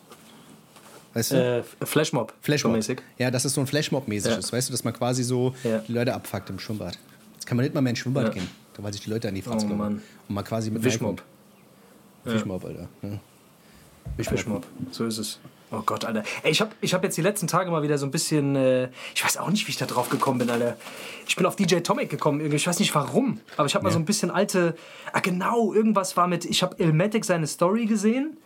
Weißt 1.14 1.32
du? 1.32 1.36
Äh, 1.36 1.62
Flashmob. 1.84 2.32
Flashmob. 2.40 2.72
Mäßig. 2.74 3.02
Ja, 3.18 3.30
dass 3.30 3.44
es 3.44 3.54
so 3.54 3.60
ein 3.60 3.66
Flashmob-mäßig 3.66 4.30
Ja. 4.30 4.36
ist, 4.38 4.52
weißt 4.52 4.68
du, 4.68 4.72
dass 4.72 4.84
man 4.84 4.92
quasi 4.94 5.24
so 5.24 5.54
Ja. 5.64 5.78
die 5.78 5.92
Leute 5.92 6.14
abfuckt 6.14 6.50
im 6.50 6.58
Schwimmbad. 6.58 6.98
Jetzt 7.34 7.46
kann 7.46 7.56
man 7.56 7.64
nicht 7.64 7.74
mal 7.74 7.80
mehr 7.80 7.90
ins 7.90 7.98
Schwimmbad 7.98 8.24
Ja. 8.28 8.30
gehen, 8.30 8.48
weil 8.78 8.92
sich 8.92 9.02
die 9.02 9.10
Leute 9.10 9.28
an 9.28 9.34
die 9.34 9.42
Fratze 9.42 9.64
Oh, 9.66 9.68
glauben. 9.68 9.78
Mann. 9.82 10.02
Und 10.28 10.34
mal 10.34 10.42
quasi 10.42 10.70
mit 10.70 10.82
Fischmob. 10.82 11.20
reinkommen. 12.24 12.38
Fischmob, 12.38 12.64
Alter. 12.64 12.88
Ja. 13.02 13.18
Fischmob. 14.24 14.66
So 14.90 15.04
ist 15.06 15.18
es. 15.18 15.38
Oh 15.72 15.82
Gott, 15.86 16.04
Alter. 16.04 16.24
Ey, 16.42 16.50
ich 16.50 16.60
habe 16.60 16.72
ich 16.80 16.92
hab 16.94 17.04
jetzt 17.04 17.16
die 17.16 17.22
letzten 17.22 17.46
Tage 17.46 17.70
mal 17.70 17.82
wieder 17.82 17.96
so 17.96 18.04
ein 18.04 18.10
bisschen. 18.10 18.56
Äh, 18.56 18.88
ich 19.14 19.24
weiß 19.24 19.36
auch 19.36 19.50
nicht, 19.50 19.66
wie 19.68 19.70
ich 19.70 19.76
da 19.78 19.86
drauf 19.86 20.08
gekommen 20.10 20.38
bin, 20.40 20.50
Alter. 20.50 20.76
Ich 21.28 21.36
bin 21.36 21.46
auf 21.46 21.54
DJ 21.54 21.76
Tomic 21.80 22.10
gekommen, 22.10 22.40
irgendwie. 22.40 22.56
Ich 22.56 22.66
weiß 22.66 22.80
nicht 22.80 22.92
warum. 22.94 23.40
Aber 23.56 23.66
ich 23.66 23.74
habe 23.76 23.84
mal 23.84 23.90
so 23.92 23.98
ein 23.98 24.04
bisschen 24.04 24.30
alte. 24.32 24.74
Ah, 25.12 25.20
genau, 25.20 25.72
irgendwas 25.72 26.16
war 26.16 26.26
mit. 26.26 26.44
Ich 26.44 26.62
habe 26.64 26.74
Ilmatic 26.82 27.24
seine 27.24 27.46
Story 27.46 27.86
gesehen. 27.86 28.36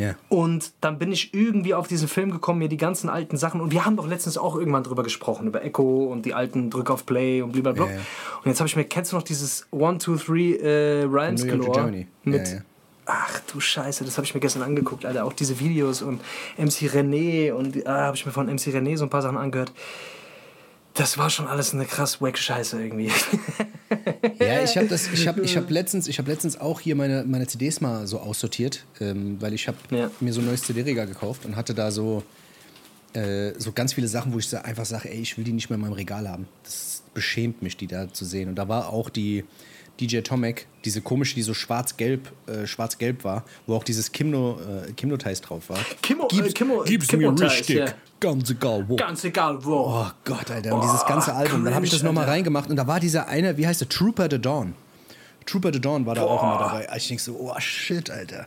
Ja. 0.00 0.14
Und 0.28 0.72
dann 0.80 0.98
bin 0.98 1.12
ich 1.12 1.34
irgendwie 1.34 1.74
auf 1.74 1.86
diesen 1.86 2.08
Film 2.08 2.30
gekommen, 2.30 2.58
mir 2.58 2.68
die 2.68 2.78
ganzen 2.78 3.10
alten 3.10 3.36
Sachen. 3.36 3.60
Und 3.60 3.70
wir 3.70 3.84
haben 3.84 3.96
doch 3.96 4.08
letztens 4.08 4.38
auch 4.38 4.56
irgendwann 4.56 4.82
drüber 4.82 5.02
gesprochen, 5.02 5.46
über 5.46 5.62
Echo 5.62 6.04
und 6.04 6.24
die 6.24 6.32
alten 6.32 6.70
Drück 6.70 6.90
auf 6.90 7.04
Play 7.04 7.42
und 7.42 7.52
blablabla. 7.52 7.86
Ja, 7.86 7.92
ja. 7.92 7.98
Und 7.98 8.46
jetzt 8.46 8.60
habe 8.60 8.68
ich 8.68 8.76
mir, 8.76 8.84
kennst 8.84 9.12
du 9.12 9.16
noch 9.16 9.22
dieses 9.22 9.66
One, 9.70 9.98
Two, 9.98 10.16
Three 10.16 10.54
äh, 10.54 11.04
Rhymes 11.04 11.46
Galore? 11.46 12.06
Mit. 12.24 12.62
Ach 13.04 13.40
du 13.52 13.60
Scheiße, 13.60 14.04
das 14.04 14.16
habe 14.16 14.24
ich 14.24 14.34
mir 14.34 14.40
gestern 14.40 14.62
angeguckt, 14.62 15.04
Alter. 15.04 15.24
Auch 15.24 15.32
diese 15.32 15.58
Videos 15.58 16.00
und 16.00 16.20
MC 16.56 16.88
René 16.92 17.52
und 17.52 17.86
ah, 17.86 18.06
habe 18.06 18.16
ich 18.16 18.24
mir 18.24 18.32
von 18.32 18.46
MC 18.46 18.68
René 18.68 18.96
so 18.96 19.04
ein 19.04 19.10
paar 19.10 19.22
Sachen 19.22 19.36
angehört. 19.36 19.72
Das 21.00 21.16
war 21.18 21.30
schon 21.30 21.46
alles 21.46 21.72
eine 21.72 21.86
krass 21.86 22.20
wack 22.20 22.36
Scheiße 22.38 22.80
irgendwie. 22.82 23.10
Ja, 24.38 24.62
ich 24.62 24.76
habe 24.76 24.86
das, 24.86 25.08
ich 25.12 25.26
habe, 25.26 25.40
ich 25.42 25.56
habe 25.56 25.70
letztens, 25.72 26.06
ich 26.06 26.18
habe 26.18 26.30
letztens 26.30 26.58
auch 26.60 26.80
hier 26.80 26.94
meine, 26.94 27.24
meine 27.24 27.46
CDs 27.46 27.80
mal 27.80 28.06
so 28.06 28.20
aussortiert, 28.20 28.84
ähm, 29.00 29.36
weil 29.40 29.52
ich 29.52 29.66
habe 29.68 29.76
Ja. 29.90 30.10
mir 30.20 30.32
so 30.32 30.40
ein 30.40 30.46
neues 30.46 30.62
CD-Regal 30.62 31.06
gekauft 31.06 31.44
und 31.44 31.56
hatte 31.56 31.74
da 31.74 31.90
so, 31.90 32.22
äh, 33.14 33.52
so 33.58 33.72
ganz 33.72 33.92
viele 33.92 34.06
Sachen, 34.08 34.32
wo 34.32 34.38
ich 34.38 34.56
einfach 34.56 34.86
sage, 34.86 35.10
ey, 35.10 35.20
ich 35.20 35.36
will 35.36 35.44
die 35.44 35.52
nicht 35.52 35.68
mehr 35.68 35.74
in 35.74 35.82
meinem 35.82 35.92
Regal 35.94 36.28
haben. 36.28 36.46
Das 36.62 37.02
beschämt 37.12 37.62
mich, 37.62 37.76
die 37.76 37.88
da 37.88 38.10
zu 38.12 38.24
sehen. 38.24 38.48
Und 38.48 38.54
da 38.54 38.68
war 38.68 38.88
auch 38.90 39.10
die 39.10 39.44
DJ 40.00 40.20
Tomek, 40.20 40.66
diese 40.84 41.00
komische, 41.00 41.34
die 41.34 41.42
so 41.42 41.54
schwarz-gelb, 41.54 42.32
äh, 42.46 42.66
schwarz-gelb 42.66 43.24
war, 43.24 43.44
wo 43.66 43.76
auch 43.76 43.84
dieses 43.84 44.12
Kimno, 44.12 44.58
äh, 44.60 44.92
Kimno-Teils 44.92 45.40
drauf 45.42 45.68
war. 45.68 45.78
Kimmo, 46.02 46.24
äh, 46.24 46.28
Gib's, 46.28 46.54
Kimmo, 46.54 46.82
gib's 46.84 47.08
Kimmo 47.08 47.30
mir 47.30 47.40
richtig, 47.40 47.76
ja. 47.76 47.86
ganz 48.18 48.50
egal 48.50 48.88
wo. 48.88 48.96
Ganz 48.96 49.24
egal 49.24 49.62
wo. 49.64 49.86
Oh 49.86 50.10
Gott, 50.24 50.50
Alter. 50.50 50.74
Und 50.74 50.84
dieses 50.84 51.04
ganze 51.04 51.34
Album. 51.34 51.64
Dann 51.64 51.74
habe 51.74 51.84
ich 51.84 51.92
das 51.92 52.02
nochmal 52.02 52.26
reingemacht 52.26 52.70
und 52.70 52.76
da 52.76 52.86
war 52.86 53.00
dieser 53.00 53.28
eine, 53.28 53.56
wie 53.56 53.66
heißt 53.66 53.80
der? 53.80 53.88
Trooper 53.88 54.28
the 54.30 54.40
Dawn. 54.40 54.74
Trooper 55.46 55.72
the 55.72 55.80
Dawn 55.80 56.06
war 56.06 56.14
da 56.14 56.22
auch 56.22 56.42
immer 56.42 56.58
dabei. 56.58 56.88
Ich 56.96 57.08
denke 57.08 57.22
so, 57.22 57.36
oh 57.38 57.54
shit, 57.58 58.10
Alter. 58.10 58.46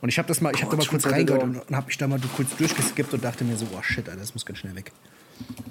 Und 0.00 0.08
ich 0.08 0.18
habe 0.18 0.26
das 0.26 0.40
mal, 0.40 0.52
ich 0.52 0.62
habe 0.62 0.72
da 0.72 0.76
mal 0.76 0.86
kurz 0.86 1.06
reingehört 1.06 1.44
und, 1.44 1.60
und 1.60 1.76
habe 1.76 1.86
mich 1.86 1.96
da 1.96 2.08
mal 2.08 2.20
kurz 2.34 2.56
durchgeskippt 2.56 3.14
und 3.14 3.22
dachte 3.22 3.44
mir 3.44 3.56
so, 3.56 3.66
oh 3.72 3.82
shit, 3.82 4.08
Alter, 4.08 4.20
das 4.20 4.34
muss 4.34 4.44
ganz 4.44 4.58
schnell 4.58 4.74
weg. 4.74 4.90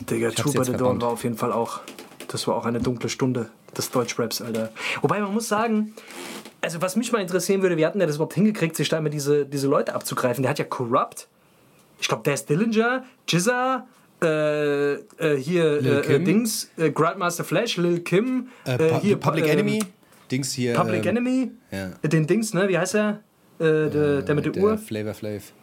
Digga, 0.09 0.29
Trooper 0.31 0.59
jetzt 0.59 0.67
the 0.71 0.77
Dawn 0.77 1.01
war 1.01 1.09
auf 1.09 1.23
jeden 1.23 1.37
Fall 1.37 1.51
auch. 1.51 1.81
Das 2.27 2.47
war 2.47 2.55
auch 2.55 2.65
eine 2.65 2.79
dunkle 2.79 3.09
Stunde 3.09 3.49
des 3.77 3.91
Deutschraps, 3.91 4.41
Alter. 4.41 4.71
Wobei 5.01 5.19
man 5.19 5.33
muss 5.33 5.47
sagen, 5.47 5.93
also 6.61 6.81
was 6.81 6.95
mich 6.95 7.11
mal 7.11 7.19
interessieren 7.21 7.61
würde, 7.61 7.77
wie 7.77 7.85
hatten 7.85 7.99
der 7.99 8.07
das 8.07 8.15
überhaupt 8.17 8.33
hingekriegt, 8.35 8.75
sich 8.75 8.89
da 8.89 8.97
immer 8.97 9.09
diese, 9.09 9.45
diese 9.45 9.67
Leute 9.67 9.93
abzugreifen? 9.95 10.41
Der 10.43 10.49
hat 10.51 10.59
ja 10.59 10.65
Corrupt, 10.65 11.27
ich 11.99 12.07
glaube, 12.07 12.23
der 12.23 12.33
ist 12.35 12.49
Dillinger, 12.49 13.03
Jizza, 13.27 13.87
äh, 14.21 14.93
äh, 14.93 15.37
hier 15.37 15.63
äh, 15.83 16.15
äh. 16.15 16.19
Dings, 16.19 16.69
äh, 16.77 16.91
Grandmaster 16.91 17.43
Flash, 17.43 17.77
Lil 17.77 18.01
Kim, 18.01 18.47
Äh, 18.65 18.75
Pu- 18.77 18.99
hier 19.01 19.17
Public 19.17 19.45
ähm, 19.45 19.51
Enemy, 19.51 19.83
Dings 20.31 20.53
hier. 20.53 20.73
Public 20.73 21.05
ähm, 21.05 21.17
Enemy, 21.17 21.51
ja. 21.71 21.89
den 22.07 22.27
Dings, 22.27 22.53
ne? 22.53 22.69
Wie 22.69 22.77
heißt 22.77 22.95
er? 22.95 23.19
Der, 23.59 24.21
der 24.23 24.35
mit 24.35 24.45
der, 24.45 24.63
Uhr. 24.63 24.77
Flavor 24.77 25.13
Flav. 25.13 25.53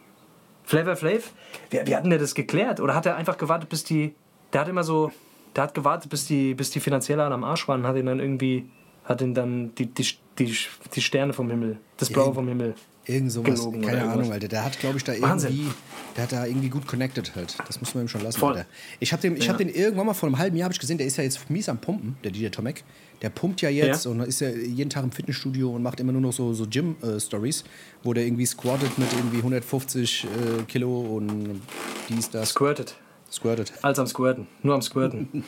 Flavor 0.69 0.95
Flav? 0.95 1.33
Wie, 1.71 1.79
wie 1.83 1.95
hat 1.95 2.03
denn 2.03 2.11
der 2.11 2.19
das 2.19 2.35
geklärt? 2.35 2.79
Oder 2.79 2.93
hat 2.93 3.07
er 3.07 3.15
einfach 3.15 3.39
gewartet, 3.39 3.69
bis 3.69 3.83
die. 3.83 4.13
Der 4.53 4.61
hat 4.61 4.67
immer 4.67 4.83
so. 4.83 5.11
Der 5.55 5.63
hat 5.63 5.73
gewartet, 5.73 6.11
bis 6.11 6.27
die, 6.27 6.53
bis 6.53 6.69
die 6.69 6.79
finanziell 6.79 7.19
am 7.19 7.43
Arsch 7.43 7.67
waren, 7.67 7.87
hat 7.87 7.95
ihn 7.95 8.05
dann 8.05 8.19
irgendwie. 8.19 8.69
Hat 9.03 9.19
ihn 9.21 9.33
dann 9.33 9.73
die, 9.73 9.87
die, 9.87 10.05
die, 10.37 10.55
die 10.93 11.01
Sterne 11.01 11.33
vom 11.33 11.49
Himmel, 11.49 11.79
das 11.97 12.11
Blaue 12.11 12.35
vom 12.35 12.47
Himmel. 12.47 12.75
Irgend 13.09 13.31
sowas, 13.31 13.67
keine 13.83 14.03
Ahnung. 14.09 14.31
Alter. 14.31 14.47
Der 14.47 14.63
hat, 14.63 14.79
glaube 14.79 14.97
ich, 14.97 15.03
da 15.03 15.19
Wahnsinn. 15.19 15.51
irgendwie, 15.51 15.71
der 16.15 16.23
hat 16.23 16.31
da 16.31 16.45
irgendwie 16.45 16.69
gut 16.69 16.85
connected 16.85 17.35
halt. 17.35 17.55
Das 17.67 17.79
muss 17.81 17.95
man 17.95 18.03
ihm 18.05 18.07
schon 18.07 18.21
lassen, 18.21 18.39
Voll. 18.39 18.53
Alter. 18.55 18.67
Ich 18.99 19.11
habe 19.11 19.21
den, 19.21 19.35
ich 19.35 19.45
Ja. 19.45 19.51
hab 19.51 19.57
den 19.57 19.69
irgendwann 19.69 20.05
mal 20.05 20.13
vor 20.13 20.27
einem 20.27 20.37
halben 20.37 20.55
Jahr 20.57 20.65
hab 20.65 20.73
ich 20.73 20.79
gesehen, 20.79 20.97
der 20.99 21.07
ist 21.07 21.17
ja 21.17 21.23
jetzt 21.23 21.49
mies 21.49 21.67
am 21.69 21.79
Pumpen, 21.79 22.17
der 22.23 22.31
DJ 22.31 22.49
Tomek. 22.49 22.83
Der 23.21 23.29
pumpt 23.29 23.61
ja 23.61 23.69
jetzt 23.69 24.05
Ja. 24.05 24.11
und 24.11 24.21
ist 24.21 24.39
ja 24.41 24.49
jeden 24.49 24.89
Tag 24.89 25.03
im 25.03 25.11
Fitnessstudio 25.11 25.71
und 25.75 25.81
macht 25.83 25.99
immer 25.99 26.11
nur 26.11 26.21
noch 26.21 26.31
so, 26.33 26.53
so 26.53 26.65
Gym-Stories, 26.69 27.63
wo 28.03 28.13
der 28.13 28.25
irgendwie 28.25 28.45
squattet 28.45 28.97
mit 28.97 29.11
irgendwie 29.11 29.37
150 29.39 30.23
äh, 30.25 30.63
Kilo 30.63 31.01
und 31.01 31.61
dies, 32.09 32.29
das. 32.29 32.49
Squirtet. 32.49 32.95
Squirtet. 33.31 33.71
Als 33.83 33.99
am 33.99 34.07
Squirten. 34.07 34.47
Nur 34.63 34.73
am 34.75 34.81
Squirten. 34.81 35.27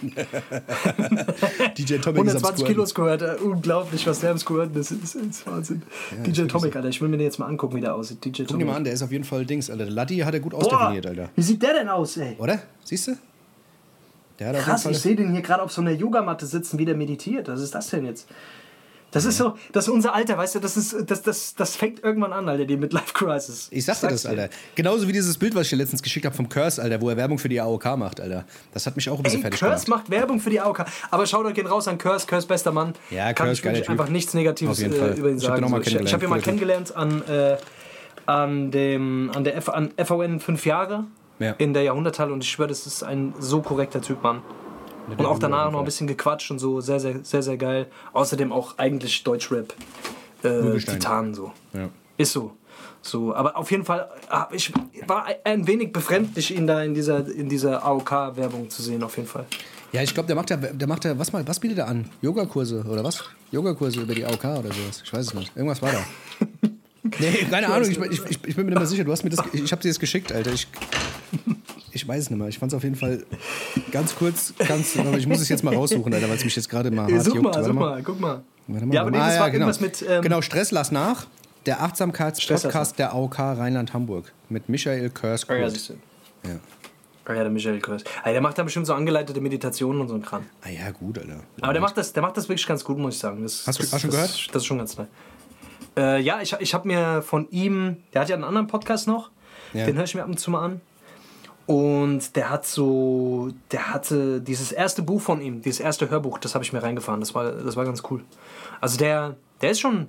DJ 1.77 1.95
am 2.05 2.15
120 2.15 2.65
Kilo. 2.65 2.85
Squirt. 2.85 3.41
Unglaublich, 3.41 4.05
was 4.05 4.19
der 4.19 4.31
am 4.31 4.37
Squirten 4.37 4.79
ist. 4.79 4.91
Das 4.91 5.15
ist, 5.15 5.47
Wahnsinn. 5.47 5.81
DJ 6.25 6.43
Tomic, 6.43 6.75
Alter. 6.75 6.89
Ich 6.89 7.01
will 7.01 7.09
mir 7.09 7.17
den 7.17 7.25
jetzt 7.25 7.39
mal 7.39 7.47
angucken, 7.47 7.77
wie 7.77 7.81
der 7.81 7.95
aussieht. 7.95 8.23
DJ 8.23 8.43
Guck 8.43 8.47
dir 8.49 8.53
mal 8.53 8.59
Tomic. 8.59 8.75
an, 8.75 8.83
der 8.83 8.93
ist 8.93 9.01
auf 9.01 9.11
jeden 9.11 9.23
Fall 9.23 9.45
Dings, 9.45 9.69
Alter. 9.69 9.85
Latti 9.89 10.17
hat 10.19 10.33
er 10.33 10.39
gut 10.39 10.51
Boah, 10.51 10.59
ausdefiniert, 10.59 11.07
Alter. 11.07 11.29
wie 11.35 11.41
sieht 11.41 11.61
der 11.63 11.73
denn 11.73 11.89
aus, 11.89 12.17
ey? 12.17 12.35
Oder? 12.37 12.61
Siehst 12.83 13.07
du? 13.07 13.17
Der 14.37 14.49
hat 14.49 14.57
Krass, 14.57 14.85
ich 14.85 14.99
sehe 14.99 15.15
den 15.15 15.31
hier 15.31 15.41
gerade 15.41 15.61
auf 15.63 15.71
so 15.71 15.81
einer 15.81 15.91
Yogamatte 15.91 16.45
sitzen, 16.45 16.77
wie 16.79 16.85
der 16.85 16.95
meditiert. 16.95 17.47
Was 17.47 17.61
ist 17.61 17.73
das 17.73 17.89
denn 17.89 18.05
jetzt? 18.05 18.27
Das 19.11 19.25
ist 19.25 19.37
so, 19.37 19.55
das 19.73 19.87
ist 19.87 19.93
unser 19.93 20.15
Alter, 20.15 20.37
weißt 20.37 20.55
du, 20.55 20.59
das, 20.59 20.77
ist, 20.77 20.95
das, 21.11 21.21
das, 21.21 21.53
das 21.53 21.75
fängt 21.75 22.01
irgendwann 22.01 22.31
an, 22.31 22.47
Alter, 22.47 22.63
die 22.65 22.77
Midlife 22.77 23.13
Crisis. 23.13 23.67
Ich 23.69 23.83
sag 23.83 23.99
dir 23.99 24.07
das, 24.07 24.25
Alter. 24.25 24.49
Genauso 24.73 25.05
wie 25.07 25.11
dieses 25.11 25.37
Bild, 25.37 25.53
was 25.53 25.63
ich 25.63 25.69
dir 25.71 25.75
letztens 25.75 26.01
geschickt 26.01 26.25
habe 26.25 26.35
vom 26.35 26.47
Curse, 26.47 26.81
Alter, 26.81 27.01
wo 27.01 27.09
er 27.09 27.17
Werbung 27.17 27.37
für 27.37 27.49
die 27.49 27.59
AOK 27.59 27.97
macht, 27.97 28.21
Alter. 28.21 28.45
Das 28.73 28.85
hat 28.85 28.95
mich 28.95 29.09
auch 29.09 29.17
ein 29.17 29.23
bisschen 29.23 29.39
Ey, 29.39 29.41
fertig 29.41 29.59
Curse 29.59 29.85
gemacht. 29.85 30.03
macht 30.03 30.09
Werbung 30.11 30.39
für 30.39 30.49
die 30.49 30.61
AOK. 30.61 30.85
Aber 31.11 31.25
schaut 31.25 31.45
euch 31.45 31.53
den 31.55 31.67
raus 31.67 31.89
an 31.89 31.97
Curse, 31.97 32.25
Curse 32.25 32.47
bester 32.47 32.71
Mann. 32.71 32.93
Ja, 33.09 33.33
Kann 33.33 33.47
Curse, 33.47 33.69
ich 33.71 33.89
einfach 33.89 34.07
nichts 34.07 34.33
Negatives 34.33 34.79
äh, 34.81 34.85
über 34.87 35.29
ihn 35.29 35.35
hab 35.35 35.41
sagen. 35.59 35.67
So, 35.67 35.99
ich 35.99 36.13
habe 36.13 36.23
ihn 36.25 36.29
mal 36.29 36.39
kennengelernt, 36.41 36.93
kennengelernt 36.95 36.95
an, 36.95 37.21
äh, 37.27 37.57
an, 38.25 38.71
dem, 38.71 39.29
an 39.35 39.43
der 39.43 39.57
F, 39.57 39.67
an 39.69 39.91
FVN 39.97 40.39
5 40.39 40.65
Jahre 40.65 41.05
Ja. 41.39 41.51
in 41.57 41.73
der 41.73 41.83
Jahrhunderthalle 41.83 42.31
und 42.31 42.43
ich 42.45 42.49
schwöre, 42.49 42.69
das 42.69 42.87
ist 42.87 43.03
ein 43.03 43.33
so 43.39 43.61
korrekter 43.61 44.01
Typ, 44.01 44.23
Mann. 44.23 44.41
Und 45.07 45.25
auch 45.25 45.39
danach 45.39 45.71
noch 45.71 45.79
ein 45.79 45.85
bisschen 45.85 46.07
gequatscht 46.07 46.51
und 46.51 46.59
so, 46.59 46.81
sehr, 46.81 46.99
sehr, 46.99 47.23
sehr, 47.23 47.43
sehr 47.43 47.57
geil. 47.57 47.87
Außerdem 48.13 48.51
auch 48.51 48.77
eigentlich 48.77 49.23
Deutschrap. 49.23 49.73
Äh. 50.43 50.77
Titan 50.79 51.33
so. 51.33 51.51
Ja. 51.73 51.89
Ist 52.17 52.33
so. 52.33 52.55
So, 53.03 53.33
aber 53.33 53.57
auf 53.57 53.71
jeden 53.71 53.83
Fall, 53.83 54.09
hab 54.29 54.53
ich 54.53 54.71
war 55.07 55.25
ein 55.43 55.65
wenig 55.65 55.91
befremdlich, 55.91 56.55
ihn 56.55 56.67
da 56.67 56.83
in 56.83 56.93
dieser, 56.93 57.27
in 57.27 57.49
dieser 57.49 57.83
AOK-Werbung 57.83 58.69
zu 58.69 58.83
sehen, 58.83 59.01
auf 59.01 59.17
jeden 59.17 59.27
Fall. 59.27 59.45
Ja, 59.91 60.03
ich 60.03 60.13
glaube, 60.13 60.27
der 60.27 60.35
macht 60.35 60.51
ja, 60.51 60.57
der 60.57 60.87
macht 60.87 61.03
ja, 61.03 61.17
was 61.17 61.33
mal, 61.33 61.45
was 61.47 61.59
bietet 61.59 61.79
er 61.79 61.87
an? 61.87 62.09
Yogakurse 62.21 62.85
oder 62.87 63.03
was? 63.03 63.23
Yogakurse 63.51 64.01
über 64.01 64.13
die 64.13 64.23
AOK 64.23 64.43
oder 64.43 64.71
sowas. 64.71 65.01
Ich 65.03 65.11
weiß 65.11 65.27
es 65.27 65.33
nicht. 65.33 65.55
Irgendwas 65.55 65.81
war 65.81 65.91
da. 65.91 66.05
Nee, 67.03 67.45
keine 67.49 67.67
Ahnung, 67.67 67.89
ich, 67.89 67.97
ich, 67.99 68.21
ich, 68.29 68.39
ich 68.45 68.55
bin 68.55 68.65
mir 68.65 68.71
nicht 68.71 68.77
mehr 68.77 68.85
sicher. 68.85 69.03
Du 69.03 69.11
hast 69.11 69.23
mir 69.23 69.31
das, 69.31 69.39
ich 69.53 69.71
habe 69.71 69.81
dir 69.81 69.87
das 69.89 69.99
geschickt, 69.99 70.31
Alter. 70.31 70.51
Ich, 70.53 70.67
ich 71.91 72.07
weiß 72.07 72.23
es 72.23 72.29
nicht 72.29 72.37
mehr. 72.39 72.47
Ich 72.47 72.59
fand 72.59 72.71
es 72.71 72.75
auf 72.77 72.83
jeden 72.83 72.95
Fall 72.95 73.23
ganz 73.91 74.15
kurz, 74.15 74.53
ganz, 74.67 74.95
aber 74.97 75.17
ich 75.17 75.25
muss 75.27 75.39
es 75.41 75.49
jetzt 75.49 75.63
mal 75.63 75.73
raussuchen, 75.73 76.13
Alter, 76.13 76.29
weil 76.29 76.37
es 76.37 76.45
mich 76.45 76.55
jetzt 76.55 76.69
gerade 76.69 76.91
mal 76.91 77.11
hart 77.11 77.23
such 77.23 77.35
juckt. 77.35 77.43
mal, 77.43 77.53
Warte 77.55 77.65
such 77.67 77.73
mal, 77.73 78.03
guck 78.03 78.19
mal. 78.19 78.43
Warte 78.67 78.85
mal, 78.85 78.93
Ja, 78.93 79.01
aber 79.01 79.11
nee, 79.11 79.17
das 79.17 79.35
Ah, 79.35 79.39
war 79.39 79.47
ja, 79.47 79.51
genau. 79.53 79.65
irgendwas 79.67 79.81
mit. 79.81 80.05
Ähm, 80.07 80.21
genau, 80.21 80.41
Stress 80.41 80.71
lass 80.71 80.91
nach. 80.91 81.27
Der 81.65 81.81
Achtsamkeitspodcast 81.81 82.97
der 82.99 83.13
AOK 83.13 83.37
Rheinland-Hamburg 83.39 84.31
mit 84.49 84.67
Michael 84.69 84.99
Oh 84.99 85.03
ja, 85.03 85.09
Körskurt. 85.09 85.71
siehst 85.71 85.89
du. 85.89 85.93
Ja. 86.47 86.59
Oh 87.29 87.33
ja, 87.33 87.43
der 87.43 87.51
Michael 87.51 87.79
Krös. 87.79 88.03
Ah, 88.23 88.31
der 88.31 88.41
macht 88.41 88.57
da 88.57 88.63
bestimmt 88.63 88.87
so 88.87 88.93
angeleitete 88.95 89.39
Meditationen 89.41 90.01
und 90.01 90.07
so 90.07 90.15
ein 90.15 90.21
Kram. 90.23 90.43
Ah 90.63 90.69
ja, 90.69 90.89
gut, 90.91 91.19
Alter. 91.19 91.41
Aber 91.61 91.73
der 91.73 91.81
macht 91.81 91.95
das, 91.97 92.13
der 92.13 92.23
macht 92.23 92.35
das 92.35 92.49
wirklich 92.49 92.65
ganz 92.65 92.83
gut, 92.83 92.97
muss 92.97 93.13
ich 93.15 93.19
sagen. 93.19 93.43
Das, 93.43 93.65
Hast 93.67 93.77
du- 93.79 93.83
das, 93.83 93.91
du 93.91 93.95
das, 94.07 94.09
gehört? 94.15 94.47
Das 94.55 94.61
ist 94.63 94.65
schon 94.65 94.77
ganz 94.79 94.97
neu. 94.97 95.05
Äh, 95.97 96.21
ja, 96.21 96.41
ich, 96.41 96.53
ich 96.59 96.73
habe 96.73 96.87
mir 96.87 97.21
von 97.21 97.47
ihm, 97.49 97.97
der 98.13 98.21
hat 98.21 98.29
ja 98.29 98.35
einen 98.35 98.43
anderen 98.45 98.67
Podcast 98.67 99.07
noch, 99.07 99.29
Ja. 99.73 99.85
den 99.85 99.95
höre 99.97 100.03
ich 100.05 100.15
mir 100.15 100.23
ab 100.23 100.29
und 100.29 100.39
zu 100.39 100.51
mal 100.51 100.63
an. 100.65 100.81
Und 101.67 102.35
der 102.35 102.49
hat 102.49 102.65
so, 102.65 103.49
der 103.71 103.93
hatte 103.93 104.41
dieses 104.41 104.71
erste 104.71 105.01
Buch 105.03 105.21
von 105.21 105.41
ihm, 105.41 105.61
dieses 105.61 105.79
erste 105.79 106.09
Hörbuch, 106.09 106.37
das 106.39 106.53
habe 106.55 106.63
ich 106.65 106.73
mir 106.73 106.81
reingefahren. 106.83 107.19
Das 107.19 107.33
war, 107.35 107.51
das 107.51 107.75
war 107.75 107.85
ganz 107.85 108.03
cool. 108.09 108.23
Also 108.81 108.97
der, 108.97 109.35
der 109.61 109.71
ist 109.71 109.79
schon, 109.79 110.07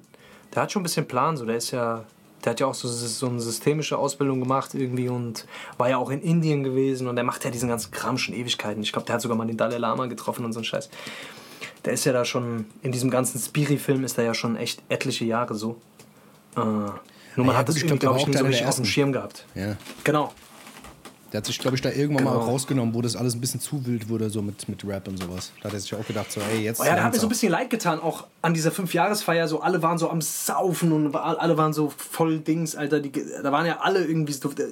der 0.55 0.62
hat 0.62 0.73
schon 0.73 0.81
ein 0.81 0.85
bisschen 0.85 1.07
Plan. 1.07 1.37
So, 1.37 1.45
der 1.45 1.57
ist 1.57 1.71
ja, 1.71 2.05
der 2.45 2.53
hat 2.53 2.61
ja 2.61 2.66
auch 2.66 2.75
so, 2.75 2.88
so 2.88 3.29
eine 3.29 3.40
systemische 3.40 3.97
Ausbildung 3.97 4.40
gemacht 4.40 4.75
irgendwie 4.75 5.09
und 5.09 5.47
war 5.79 5.88
ja 5.88 5.99
auch 5.99 6.11
in 6.11 6.21
Indien 6.23 6.64
gewesen 6.64 7.07
und 7.07 7.14
der 7.14 7.25
macht 7.25 7.45
ja 7.45 7.51
diesen 7.51 7.68
ganzen 7.68 7.92
Kram 7.92 8.18
schon 8.18 8.35
Ewigkeiten. 8.35 8.83
Ich 8.83 8.90
glaube, 8.92 9.07
der 9.07 9.14
hat 9.14 9.21
sogar 9.21 9.37
mal 9.37 9.47
den 9.47 9.57
Dalai 9.57 9.79
Lama 9.79 10.07
getroffen 10.07 10.45
und 10.45 10.53
so 10.53 10.61
ein 10.61 10.64
Scheiß. 10.64 10.90
Der 11.85 11.92
ist 11.95 12.05
ja 12.05 12.12
da 12.12 12.25
schon, 12.25 12.66
in 12.83 12.92
diesem 12.92 13.11
ganzen 13.11 13.40
Spiri-Film 13.40 14.05
ist 14.05 14.16
er 14.18 14.25
ja 14.25 14.35
schon 14.35 14.57
echt 14.57 14.83
etliche 14.88 15.25
Jahre 15.25 15.55
so. 15.55 15.81
Äh, 16.57 16.61
nur 16.61 16.92
man 17.37 17.49
ja, 17.49 17.57
hat 17.57 17.68
das 17.68 17.77
ich 17.77 17.87
glaub, 17.87 17.99
glaube 17.99 18.18
ich, 18.18 18.23
auch 18.23 18.29
nie 18.29 18.33
so 18.35 18.38
einer 18.38 18.49
der 18.49 18.51
richtig 18.51 18.68
auf 18.68 18.77
dem. 18.77 18.85
Schirm 18.85 19.12
gehabt. 19.12 19.47
Ja. 19.55 19.77
Genau. 20.05 20.33
Der 21.33 21.38
hat 21.38 21.47
sich, 21.47 21.59
glaube 21.59 21.77
ich, 21.77 21.81
da 21.81 21.90
irgendwann 21.90 22.25
mal 22.25 22.33
Genau. 22.33 22.42
auch 22.42 22.49
rausgenommen, 22.49 22.95
wo 22.95 23.01
das 23.01 23.16
alles 23.16 23.35
ein 23.35 23.40
bisschen 23.40 23.59
zu 23.59 23.87
wild 23.87 24.11
wurde, 24.11 24.29
so 24.29 24.42
mit, 24.42 24.68
mit 24.68 24.85
Rap 24.87 25.09
und 25.09 25.16
sowas. 25.16 25.51
Da 25.62 25.68
hat 25.68 25.73
er 25.75 25.81
sich 25.81 25.95
auch 25.95 26.07
gedacht, 26.07 26.31
so, 26.31 26.42
ey, 26.42 26.61
jetzt. 26.62 26.79
Oh 26.79 26.85
ja, 26.85 26.95
der 26.95 27.05
hat 27.05 27.14
mir 27.14 27.18
so 27.18 27.27
ein 27.27 27.31
bisschen 27.31 27.51
leid 27.51 27.71
getan, 27.71 28.01
auch 28.01 28.27
an 28.42 28.53
dieser 28.53 28.71
Fünfjahresfeier, 28.71 29.49
so 29.49 29.62
alle 29.62 29.83
waren 29.83 29.97
so 29.97 30.11
am 30.11 30.21
Saufen 30.21 30.92
und 30.92 31.16
alle 31.16 31.57
waren 31.57 31.73
so 31.73 31.90
voll 31.97 32.40
Dings, 32.40 32.77
Alter. 32.77 33.01
Die, 33.01 33.11
da 33.11 33.51
waren 33.51 33.64
ja 33.64 33.79
alle 33.81 34.05
irgendwie 34.05 34.35
so, 34.35 34.51
die, 34.51 34.62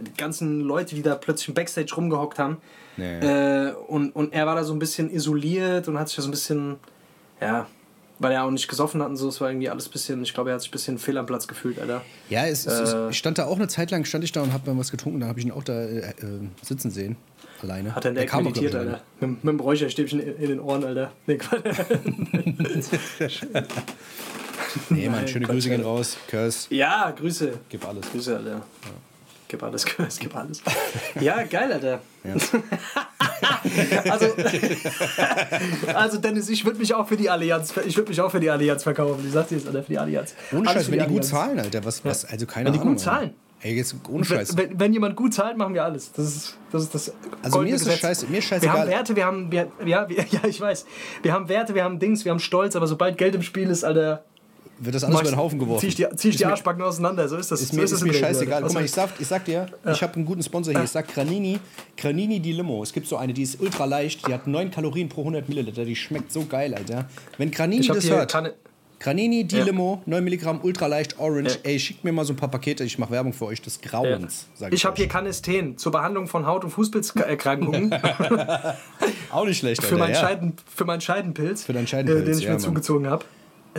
die 0.00 0.14
ganzen 0.16 0.62
Leute, 0.62 0.94
die 0.94 1.02
da 1.02 1.14
plötzlich 1.14 1.48
im 1.48 1.54
Backstage 1.54 1.94
rumgehockt 1.94 2.38
haben. 2.38 2.56
Ja. 2.96 3.68
Äh, 3.68 3.72
und, 3.88 4.10
und 4.16 4.32
er 4.32 4.46
war 4.46 4.54
da 4.54 4.64
so 4.64 4.72
ein 4.72 4.78
bisschen 4.78 5.10
isoliert 5.10 5.88
und 5.88 5.98
hat 5.98 6.08
sich 6.08 6.16
da 6.16 6.22
so 6.22 6.28
ein 6.28 6.32
bisschen, 6.32 6.76
ja, 7.40 7.66
weil 8.18 8.32
er 8.32 8.44
auch 8.44 8.50
nicht 8.50 8.68
gesoffen 8.68 9.02
hat 9.02 9.08
und 9.10 9.16
so, 9.16 9.28
es 9.28 9.40
war 9.40 9.50
irgendwie 9.50 9.68
alles 9.68 9.88
ein 9.88 9.92
bisschen, 9.92 10.22
ich 10.22 10.32
glaube, 10.32 10.50
er 10.50 10.54
hat 10.54 10.62
sich 10.62 10.70
ein 10.70 10.72
bisschen 10.72 10.98
fehl 10.98 11.18
am 11.18 11.26
Platz 11.26 11.46
gefühlt, 11.46 11.78
Alter. 11.78 12.02
Ja, 12.30 12.46
es, 12.46 12.64
es, 12.66 12.92
Äh. 12.94 13.10
ich 13.10 13.18
stand 13.18 13.36
da 13.38 13.44
auch 13.44 13.56
eine 13.56 13.68
Zeit 13.68 13.90
lang, 13.90 14.04
stand 14.06 14.24
ich 14.24 14.32
da 14.32 14.42
und 14.42 14.52
hab 14.54 14.66
mal 14.66 14.76
was 14.78 14.90
getrunken, 14.90 15.20
dann 15.20 15.28
habe 15.28 15.38
ich 15.38 15.44
ihn 15.46 15.52
auch 15.52 15.64
da 15.64 15.74
äh, 15.82 15.98
äh, 15.98 16.12
sitzen 16.62 16.90
sehen. 16.90 17.16
Alleine. 17.62 17.94
Hat 17.94 18.04
er 18.04 18.10
in 18.10 18.14
der 18.16 18.24
Ecke 18.24 18.36
auch, 18.36 18.42
meditiert. 18.42 18.74
Alter. 18.74 19.00
Mit, 19.20 19.44
mit 19.44 19.52
dem 19.52 19.60
Räucherstäbchen 19.60 20.20
in, 20.20 20.36
in 20.36 20.48
den 20.48 20.60
Ohren, 20.60 20.84
Alter. 20.84 21.12
Nee. 21.26 21.38
Nee, 24.90 25.08
Mann, 25.08 25.26
schöne 25.26 25.46
Grüße 25.46 25.68
gehen 25.70 25.82
raus. 25.82 26.16
Curse, 26.28 26.66
ja, 26.74 27.10
Grüße. 27.10 27.52
gib 27.68 27.86
alles. 27.88 28.10
Grüße, 28.10 28.36
Alter. 28.36 28.62
Gib 29.48 29.62
alles, 29.62 29.84
gib 30.18 30.34
alles. 30.36 30.62
Ja, 31.20 31.42
geil, 31.44 31.72
Alter. 31.72 32.00
also, 34.10 34.26
also 35.94 36.18
Dennis, 36.18 36.48
ich 36.48 36.64
würde 36.64 36.78
mich 36.78 36.92
auch 36.94 37.06
für 37.06 37.16
die 37.16 37.30
Allianz, 37.30 37.72
ich 37.86 37.96
würde 37.96 38.08
mich 38.10 38.20
auch 38.20 38.30
für 38.30 38.40
die 38.40 38.50
Allianz 38.50 38.82
verkaufen. 38.82 39.22
Ich 39.26 39.32
sag 39.32 39.48
dir 39.48 39.56
jetzt, 39.56 39.66
Alter, 39.66 39.82
für 39.82 39.92
die 39.92 39.98
Allianz. 39.98 40.34
Ohne 40.52 40.68
Alles 40.68 40.84
Scheiß, 40.86 40.90
wenn 40.92 40.98
die 40.98 41.04
gut 41.04 41.08
Allianz. 41.08 41.28
zahlen, 41.28 41.58
Alter. 41.60 41.84
Was, 41.84 42.04
was, 42.04 42.24
also 42.24 42.46
keine 42.46 42.66
Wenn 42.66 42.72
die 42.74 42.78
Ahnung. 42.80 42.94
gut 42.94 43.00
zahlen. 43.00 43.34
Ey, 43.60 43.74
jetzt 43.74 43.94
ohne 44.08 44.24
Scheiß. 44.24 44.56
Wenn, 44.56 44.78
wenn 44.78 44.92
jemand 44.92 45.16
gut 45.16 45.32
zahlt, 45.32 45.56
machen 45.56 45.72
wir 45.74 45.82
alles. 45.84 46.12
Das 46.12 46.26
ist 46.26 46.58
das, 46.72 46.82
ist 46.82 46.94
das 46.94 47.12
Also 47.42 47.60
mir 47.60 47.74
ist 47.74 47.80
es 47.82 47.86
Gesetz. 47.86 48.00
scheiße, 48.00 48.26
mir 48.26 48.38
ist 48.38 48.44
Wir 48.50 48.56
scheißegal. 48.56 48.80
haben 48.80 48.88
Werte, 48.90 49.16
wir 49.16 49.24
haben, 49.24 49.50
wir, 49.52 49.72
ja, 49.86 50.08
wir, 50.08 50.16
ja, 50.30 50.40
ich 50.46 50.60
weiß. 50.60 50.84
Wir 51.22 51.32
haben 51.32 51.48
Werte, 51.48 51.74
wir 51.74 51.82
haben 51.84 51.98
Dings, 51.98 52.24
wir 52.24 52.32
haben 52.32 52.38
Stolz, 52.38 52.76
aber 52.76 52.86
sobald 52.86 53.16
Geld 53.16 53.34
im 53.34 53.42
Spiel 53.42 53.70
ist, 53.70 53.82
Alter, 53.84 54.24
Wird 54.78 54.94
das 54.94 55.04
alles 55.04 55.20
über 55.20 55.30
den 55.30 55.36
Haufen 55.36 55.58
geworfen. 55.58 55.80
zieh 55.80 55.88
ich 55.88 55.94
die, 55.94 56.06
zieh 56.16 56.28
ich 56.28 56.36
die 56.36 56.44
Arschbacken 56.44 56.82
auseinander. 56.82 57.28
So 57.28 57.36
ist 57.36 57.50
das. 57.50 57.62
Ist 57.62 57.70
so 57.70 57.76
mir, 57.76 57.84
ist 57.84 57.92
ist 57.92 58.02
das 58.02 58.06
mir 58.06 58.14
scheißegal. 58.14 58.62
Guck 58.62 58.74
mal, 58.74 58.84
ich 58.84 58.90
sag, 58.92 59.10
ich 59.18 59.26
sag 59.26 59.44
dir, 59.44 59.66
ich 59.90 60.02
habe 60.02 60.14
einen 60.14 60.26
guten 60.26 60.42
Sponsor 60.42 60.74
hier. 60.74 60.84
Ich 60.84 60.90
sag 60.90 61.08
Granini, 61.08 61.58
Granini 61.96 62.40
die 62.40 62.52
Limo. 62.52 62.82
Es 62.82 62.92
gibt 62.92 63.06
so 63.06 63.16
eine, 63.16 63.32
die 63.32 63.42
ist 63.42 63.60
ultra 63.60 63.86
leicht. 63.86 64.26
Die 64.26 64.34
hat 64.34 64.46
9 64.46 64.70
Kalorien 64.70 65.08
pro 65.08 65.22
100 65.22 65.48
Milliliter. 65.48 65.84
Die 65.84 65.96
schmeckt 65.96 66.30
so 66.30 66.44
geil, 66.44 66.74
Alter. 66.74 67.08
Wenn 67.38 67.50
Granini 67.50 67.80
ich 67.82 67.88
das 67.88 68.08
hört, 68.10 68.30
Kanne, 68.30 68.54
Granini 68.98 69.44
die 69.44 69.58
Ja. 69.58 69.64
Limo, 69.64 70.02
9 70.06 70.24
Milligramm, 70.24 70.60
ultra 70.62 70.86
leicht, 70.86 71.18
orange. 71.18 71.54
Ja. 71.54 71.70
Ey, 71.70 71.78
schickt 71.78 72.04
mir 72.04 72.12
mal 72.12 72.24
so 72.24 72.32
ein 72.32 72.36
paar 72.36 72.50
Pakete. 72.50 72.84
Ich 72.84 72.98
mache 72.98 73.10
Werbung 73.10 73.32
für 73.32 73.46
euch 73.46 73.60
des 73.60 73.80
Grauens. 73.80 74.46
Sag 74.54 74.72
ich 74.72 74.84
habe 74.84 74.94
euch. 74.94 75.00
hier 75.00 75.08
Canesten 75.08 75.76
zur 75.76 75.92
Behandlung 75.92 76.26
von 76.26 76.46
Haut- 76.46 76.64
und 76.64 76.70
Fußpilzerkrankungen 76.70 77.94
auch 79.30 79.44
nicht 79.44 79.58
schlecht, 79.58 79.82
für, 79.82 79.94
Alter, 79.94 79.98
meinen 79.98 80.14
ja. 80.14 80.20
Scheiden, 80.20 80.52
für 80.74 80.84
meinen 80.84 81.00
Scheidenpilz, 81.00 81.64
Für 81.64 81.72
deinen 81.72 81.86
Scheidenpilz, 81.86 82.22
äh, 82.22 82.24
den 82.30 82.38
ich 82.38 82.44
ja, 82.44 82.52
mir 82.52 82.58
zugezogen 82.58 83.08
habe. 83.08 83.24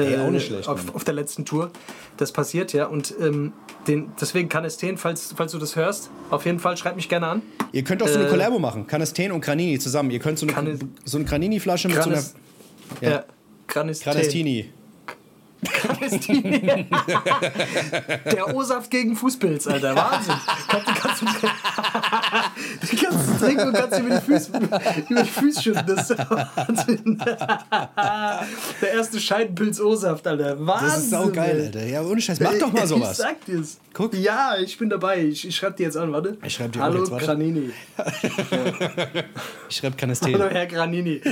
Ey, 0.05 0.17
auch 0.19 0.29
nicht 0.31 0.47
schlecht, 0.47 0.67
auf, 0.67 0.93
auf 0.95 1.03
der 1.03 1.13
letzten 1.13 1.45
Tour. 1.45 1.71
Das 2.17 2.31
passiert 2.31 2.73
ja. 2.73 2.85
Und 2.85 3.13
ähm, 3.19 3.53
den, 3.87 4.11
deswegen 4.19 4.49
Canesten, 4.49 4.97
falls, 4.97 5.33
falls 5.35 5.51
du 5.51 5.57
das 5.57 5.75
hörst, 5.75 6.09
auf 6.29 6.45
jeden 6.45 6.59
Fall 6.59 6.77
schreib 6.77 6.95
mich 6.95 7.09
gerne 7.09 7.27
an. 7.27 7.41
Ihr 7.71 7.83
könnt 7.83 8.01
auch 8.03 8.07
so 8.07 8.15
eine 8.19 8.27
Äh, 8.27 8.29
Collabo 8.29 8.59
machen. 8.59 8.87
Canesten 8.87 9.31
und 9.31 9.41
Granini 9.41 9.79
zusammen. 9.79 10.11
Ihr 10.11 10.19
könnt 10.19 10.39
so 10.39 10.45
eine, 10.45 10.53
Canes- 10.53 10.79
so 11.05 11.17
eine 11.17 11.25
Granini-Flasche 11.25 11.87
mit 11.87 11.97
Canes- 11.97 12.33
so 12.99 13.05
einer 13.05 13.11
Ja. 13.15 13.23
Canesten. 13.67 14.11
Canestini. 14.11 14.69
Canestini. 15.65 16.85
Der 18.31 18.55
O-Saft 18.55 18.89
gegen 18.91 19.15
Fußpilz, 19.15 19.67
Alter. 19.67 19.95
Wahnsinn. 19.95 20.35
Kannst, 20.67 20.85
kannst, 21.01 21.21
du, 21.21 21.25
kannst 22.97 23.39
trinken 23.39 23.67
und 23.67 23.73
kannst 23.73 23.99
über 23.99 24.15
die 24.15 24.21
Füße, 24.25 24.51
über 25.09 25.23
die 25.23 25.29
Füße 25.29 25.61
schütten. 25.63 25.85
Das 25.87 26.09
ist 26.09 26.17
Wahnsinn. 26.19 27.17
Der 28.81 28.91
erste 28.93 29.19
Scheidenpilz 29.19 29.79
O-Saft, 29.79 30.27
Alter. 30.27 30.57
Wahnsinn. 30.65 30.87
Das 30.89 30.97
ist 30.99 31.09
saugeil, 31.09 31.61
Alter. 31.65 31.85
Ja, 31.85 32.01
ohne 32.03 32.21
Scheiß. 32.21 32.39
Mach 32.39 32.53
doch 32.59 32.71
mal 32.71 32.83
Ich 32.83 32.89
sowas. 32.89 33.17
sag 33.17 33.43
dir's. 33.45 33.77
Guck. 33.93 34.13
Ja, 34.13 34.55
ich 34.59 34.77
bin 34.77 34.89
dabei. 34.89 35.23
Ich, 35.23 35.47
ich 35.47 35.55
schreib 35.55 35.75
dir 35.77 35.83
jetzt 35.83 35.97
an, 35.97 36.11
warte. 36.13 36.37
Ich 36.43 36.53
schreib 36.53 36.71
dir 36.71 36.81
Hallo, 36.81 36.99
jetzt, 36.99 37.09
warte. 37.11 37.25
Granini. 37.25 37.71
Ich 39.69 39.75
schreibe 39.75 39.95
Hallo, 39.95 39.95
Canesten. 39.97 40.35
Herr 40.49 40.67
Granini. 40.67 41.21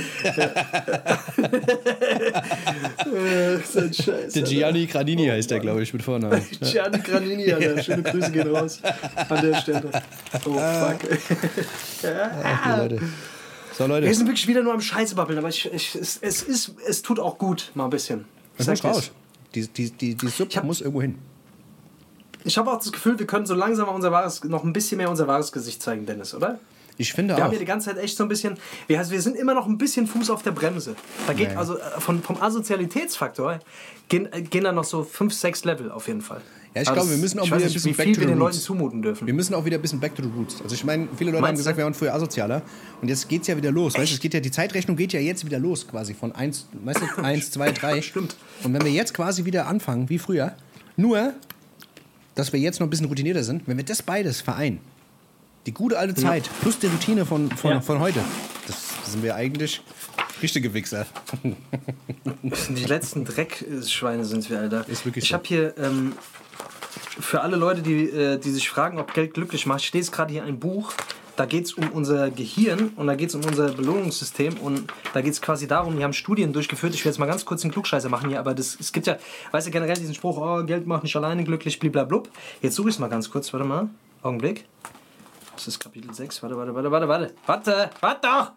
Ja. 3.06 3.58
so 3.64 3.80
ein 3.80 3.92
Scheiß. 3.94 4.15
Der 4.34 4.42
Gianni 4.42 4.86
Granini 4.86 5.26
heißt 5.26 5.50
der, 5.50 5.60
glaube 5.60 5.82
ich, 5.82 5.92
mit 5.92 6.02
Vornamen. 6.02 6.42
Gianni 6.60 6.98
Granini, 7.00 7.52
Alter. 7.52 7.82
Schöne 7.82 8.02
Grüße 8.02 8.30
gehen 8.32 8.48
raus 8.54 8.80
an 9.28 9.42
der 9.42 9.60
Stelle. 9.60 9.90
Oh, 10.44 10.52
fuck. 10.52 11.18
Ach, 12.42 12.78
Leute. 12.78 13.00
So, 13.76 13.86
Leute. 13.86 14.06
Wir 14.06 14.14
sind 14.14 14.26
wirklich 14.26 14.48
wieder 14.48 14.62
nur 14.62 14.72
am 14.72 14.80
Scheißebabbeln, 14.80 15.38
aber 15.38 15.48
ich, 15.48 15.70
ich, 15.72 15.94
es, 15.94 16.18
es, 16.20 16.42
ist, 16.42 16.72
es 16.88 17.02
tut 17.02 17.20
auch 17.20 17.36
gut, 17.38 17.70
mal 17.74 17.84
ein 17.84 17.90
bisschen. 17.90 18.24
Sag 18.58 18.82
muss 18.82 18.84
raus. 18.84 19.10
Die, 19.54 19.66
die, 19.68 19.90
die, 19.90 20.14
die 20.14 20.28
Suppe 20.28 20.56
hab- 20.56 20.64
muss 20.64 20.80
irgendwo 20.80 21.02
hin. 21.02 21.16
ich 22.44 22.56
habe 22.58 22.70
auch 22.70 22.78
das 22.78 22.92
Gefühl, 22.92 23.18
wir 23.18 23.26
können 23.26 23.46
so 23.46 23.54
langsam 23.54 23.88
unser 23.88 24.12
wahres, 24.12 24.42
noch 24.44 24.64
ein 24.64 24.72
bisschen 24.72 24.98
mehr 24.98 25.10
unser 25.10 25.26
wahres 25.26 25.52
Gesicht 25.52 25.82
zeigen, 25.82 26.06
Dennis, 26.06 26.34
oder? 26.34 26.58
Ich 26.98 27.12
finde 27.12 27.34
Wir 27.34 27.38
auch. 27.38 27.44
haben 27.44 27.50
hier 27.50 27.58
die 27.58 27.64
ganze 27.66 27.90
Zeit 27.90 27.98
echt 27.98 28.16
so 28.16 28.22
ein 28.24 28.28
bisschen. 28.28 28.56
Wir, 28.86 28.98
also 28.98 29.10
wir 29.12 29.20
sind 29.20 29.36
immer 29.36 29.54
noch 29.54 29.66
ein 29.66 29.76
bisschen 29.78 30.06
Fuß 30.06 30.30
auf 30.30 30.42
der 30.42 30.52
Bremse. 30.52 30.96
Da 31.26 31.32
geht 31.32 31.50
Nee. 31.50 31.56
also 31.56 31.76
äh, 31.78 31.80
von, 32.00 32.22
vom 32.22 32.40
Asozialitätsfaktor 32.40 33.58
gehen, 34.08 34.32
äh, 34.32 34.42
gehen 34.42 34.64
da 34.64 34.72
noch 34.72 34.84
so 34.84 35.02
5, 35.04 35.32
6 35.32 35.64
Level 35.64 35.90
auf 35.90 36.06
jeden 36.08 36.20
Fall. 36.22 36.40
Ja, 36.74 36.82
ich 36.82 36.88
Also 36.88 37.00
glaube, 37.00 37.10
wir 37.10 37.16
müssen 37.18 37.38
auch 37.40 37.46
wieder 37.46 37.56
ein 37.56 37.72
bisschen 37.72 37.94
back 37.94 38.06
to 38.06 38.06
wir 38.06 38.14
the 38.14 38.20
den 38.26 38.38
Leuten 38.38 38.52
roots. 38.54 38.62
zumuten 38.64 39.00
dürfen. 39.02 39.26
Wir 39.26 39.32
müssen 39.34 39.54
auch 39.54 39.64
wieder 39.64 39.78
ein 39.78 39.82
bisschen 39.82 39.98
back 40.00 40.14
to 40.14 40.22
the 40.22 40.28
roots. 40.36 40.60
Also 40.62 40.74
ich 40.74 40.84
meine, 40.84 41.08
viele 41.16 41.30
Leute 41.30 41.38
haben 41.38 41.48
Meinst 41.48 41.60
gesagt, 41.60 41.76
du? 41.76 41.78
wir 41.78 41.84
waren 41.84 41.94
früher 41.94 42.12
asozialer. 42.14 42.60
Und 43.00 43.08
jetzt 43.08 43.28
geht's 43.28 43.46
ja 43.48 43.56
wieder 43.56 43.70
los. 43.72 43.94
Weißt 43.94 44.10
du, 44.10 44.14
es 44.14 44.20
geht 44.20 44.34
ja, 44.34 44.40
die 44.40 44.50
Zeitrechnung 44.50 44.94
geht 44.96 45.12
ja 45.14 45.20
jetzt 45.20 45.44
wieder 45.46 45.58
los 45.58 45.86
quasi 45.88 46.12
von 46.12 46.32
1, 46.32 46.68
weißt 46.84 47.00
du, 47.16 47.22
1, 47.22 47.50
2, 47.50 47.72
3. 47.72 48.02
Stimmt. 48.02 48.36
Und 48.62 48.74
wenn 48.74 48.84
wir 48.84 48.90
jetzt 48.92 49.14
quasi 49.14 49.44
wieder 49.46 49.66
anfangen, 49.66 50.08
wie 50.10 50.18
früher, 50.18 50.54
nur, 50.98 51.32
dass 52.34 52.52
wir 52.52 52.60
jetzt 52.60 52.78
noch 52.80 52.86
ein 52.86 52.90
bisschen 52.90 53.06
routinierter 53.06 53.42
sind, 53.42 53.62
wenn 53.66 53.78
wir 53.78 53.84
das 53.84 54.02
beides 54.02 54.42
vereinen, 54.42 54.80
die 55.66 55.72
gute 55.74 55.98
alte 55.98 56.14
Zeit 56.14 56.48
plus 56.62 56.78
die 56.78 56.86
Routine 56.86 57.26
von, 57.26 57.50
von, 57.50 57.70
Ja. 57.72 57.80
von 57.80 57.98
heute, 58.00 58.20
das 58.66 58.94
sind 59.04 59.22
wir 59.22 59.34
eigentlich 59.34 59.82
richtige 60.42 60.72
Wichser. 60.74 61.06
Die 62.68 62.84
letzten 62.84 63.24
Dreckschweine 63.24 64.24
sind 64.24 64.48
wir, 64.50 64.60
Alter. 64.60 64.88
Ist 64.88 65.04
wirklich 65.06 65.24
ich 65.24 65.30
so. 65.30 65.34
habe 65.34 65.44
hier 65.46 65.74
ähm, 65.78 66.12
für 67.18 67.40
alle 67.40 67.56
Leute, 67.56 67.82
die, 67.82 68.04
äh, 68.10 68.38
die 68.38 68.50
sich 68.50 68.68
fragen, 68.68 68.98
ob 68.98 69.14
Geld 69.14 69.34
glücklich 69.34 69.66
macht, 69.66 69.82
steht 69.82 70.10
gerade 70.12 70.32
hier 70.32 70.44
ein 70.44 70.58
Buch. 70.58 70.92
Da 71.36 71.44
geht 71.44 71.66
es 71.66 71.74
um 71.74 71.90
unser 71.90 72.30
Gehirn 72.30 72.92
und 72.96 73.06
da 73.06 73.14
geht 73.14 73.28
es 73.28 73.34
um 73.34 73.44
unser 73.44 73.70
Belohnungssystem 73.72 74.56
und 74.58 74.90
da 75.12 75.20
geht 75.20 75.32
es 75.34 75.42
quasi 75.42 75.66
darum, 75.66 75.96
die 75.96 76.04
haben 76.04 76.14
Studien 76.14 76.52
durchgeführt. 76.52 76.94
Ich 76.94 77.04
will 77.04 77.12
jetzt 77.12 77.18
mal 77.18 77.26
ganz 77.26 77.44
kurz 77.44 77.62
einen 77.62 77.72
Klugscheißer 77.72 78.08
machen 78.08 78.30
hier, 78.30 78.40
aber 78.40 78.54
das, 78.54 78.76
es 78.80 78.90
gibt 78.92 79.06
ja, 79.06 79.18
weißt 79.50 79.66
du, 79.66 79.70
generell 79.70 79.96
diesen 79.96 80.14
Spruch, 80.14 80.38
oh, 80.38 80.64
Geld 80.64 80.86
macht 80.86 81.02
nicht 81.02 81.14
alleine 81.16 81.44
glücklich, 81.44 81.78
bliblablub. 81.78 82.30
Jetzt 82.62 82.74
suche 82.76 82.88
ich 82.88 82.94
es 82.94 82.98
mal 82.98 83.08
ganz 83.08 83.30
kurz, 83.30 83.52
warte 83.52 83.66
mal, 83.66 83.88
Augenblick. 84.22 84.64
Das 85.56 85.66
ist 85.66 85.80
Kapitel 85.80 86.12
6, 86.12 86.42
warte, 86.42 86.56
warte, 86.56 86.74
warte, 86.74 86.90
warte, 86.90 87.08
warte, 87.08 87.34
warte, 87.46 87.90
warte 88.00 88.20
doch! 88.22 88.52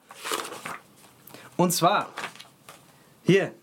Und 1.55 1.71
zwar, 1.71 2.09
hier. 3.23 3.53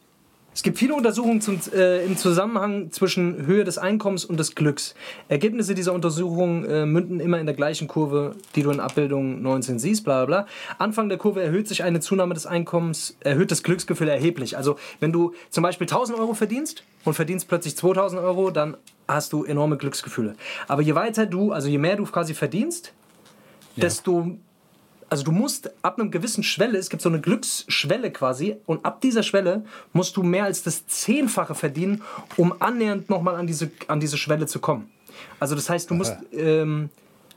Es 0.54 0.62
gibt 0.62 0.78
viele 0.78 0.94
Untersuchungen 0.94 1.42
zum, 1.42 1.60
äh, 1.74 2.02
im 2.06 2.16
Zusammenhang 2.16 2.90
zwischen 2.90 3.44
Höhe 3.44 3.64
des 3.64 3.76
Einkommens 3.76 4.24
und 4.24 4.38
des 4.38 4.54
Glücks. 4.54 4.94
Ergebnisse 5.28 5.74
dieser 5.74 5.92
Untersuchungen 5.92 6.64
äh, 6.64 6.86
münden 6.86 7.20
immer 7.20 7.38
in 7.38 7.44
der 7.44 7.54
gleichen 7.54 7.88
Kurve, 7.88 8.34
die 8.54 8.62
du 8.62 8.70
in 8.70 8.80
Abbildung 8.80 9.42
19 9.42 9.78
siehst, 9.78 10.04
bla 10.04 10.24
bla 10.24 10.44
bla. 10.44 10.46
Anfang 10.78 11.10
der 11.10 11.18
Kurve 11.18 11.42
erhöht 11.42 11.68
sich 11.68 11.82
eine 11.82 12.00
Zunahme 12.00 12.32
des 12.32 12.46
Einkommens, 12.46 13.18
erhöht 13.20 13.50
das 13.50 13.62
Glücksgefühl 13.62 14.08
erheblich. 14.08 14.56
Also 14.56 14.78
wenn 14.98 15.12
du 15.12 15.34
zum 15.50 15.62
Beispiel 15.62 15.86
1000 15.86 16.18
Euro 16.18 16.32
verdienst 16.32 16.84
und 17.04 17.12
verdienst 17.12 17.48
plötzlich 17.48 17.76
2000 17.76 18.22
Euro, 18.22 18.50
dann 18.50 18.78
hast 19.06 19.34
du 19.34 19.44
enorme 19.44 19.76
Glücksgefühle. 19.76 20.36
Aber 20.68 20.80
je 20.80 20.94
weiter 20.94 21.26
du, 21.26 21.52
also 21.52 21.68
je 21.68 21.76
mehr 21.76 21.96
du 21.96 22.04
quasi 22.04 22.32
verdienst, 22.32 22.94
desto 23.76 24.38
also 25.08 25.24
du 25.24 25.32
musst 25.32 25.70
ab 25.84 25.98
einem 25.98 26.10
gewissen 26.10 26.42
Schwelle, 26.42 26.78
es 26.78 26.90
gibt 26.90 27.02
so 27.02 27.08
eine 27.08 27.20
Glücksschwelle 27.20 28.10
quasi, 28.10 28.56
und 28.66 28.84
ab 28.84 29.00
dieser 29.00 29.22
Schwelle 29.22 29.64
musst 29.92 30.16
du 30.16 30.22
mehr 30.22 30.44
als 30.44 30.62
das 30.62 30.86
Zehnfache 30.86 31.54
verdienen, 31.54 32.02
um 32.36 32.54
annähernd 32.60 33.08
nochmal 33.08 33.36
an 33.36 33.46
diese, 33.46 33.70
an 33.86 34.00
diese 34.00 34.16
Schwelle 34.16 34.46
zu 34.46 34.58
kommen. 34.58 34.90
Also 35.38 35.54
das 35.54 35.70
heißt, 35.70 35.90
du 35.90 35.94
musst, 35.94 36.16
ähm, 36.32 36.90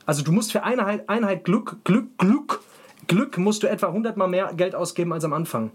also 0.05 0.23
du 0.23 0.31
musst 0.31 0.51
für 0.51 0.63
Einheit, 0.63 1.07
Einheit 1.07 1.43
Glück, 1.43 1.77
Glück, 1.83 2.17
Glück, 2.17 2.61
Glück 3.07 3.37
musst 3.37 3.63
du 3.63 3.67
etwa 3.67 3.87
100 3.87 4.17
mal 4.17 4.27
mehr 4.27 4.51
Geld 4.55 4.75
ausgeben 4.75 5.13
als 5.13 5.23
am 5.23 5.33
Anfang. 5.33 5.71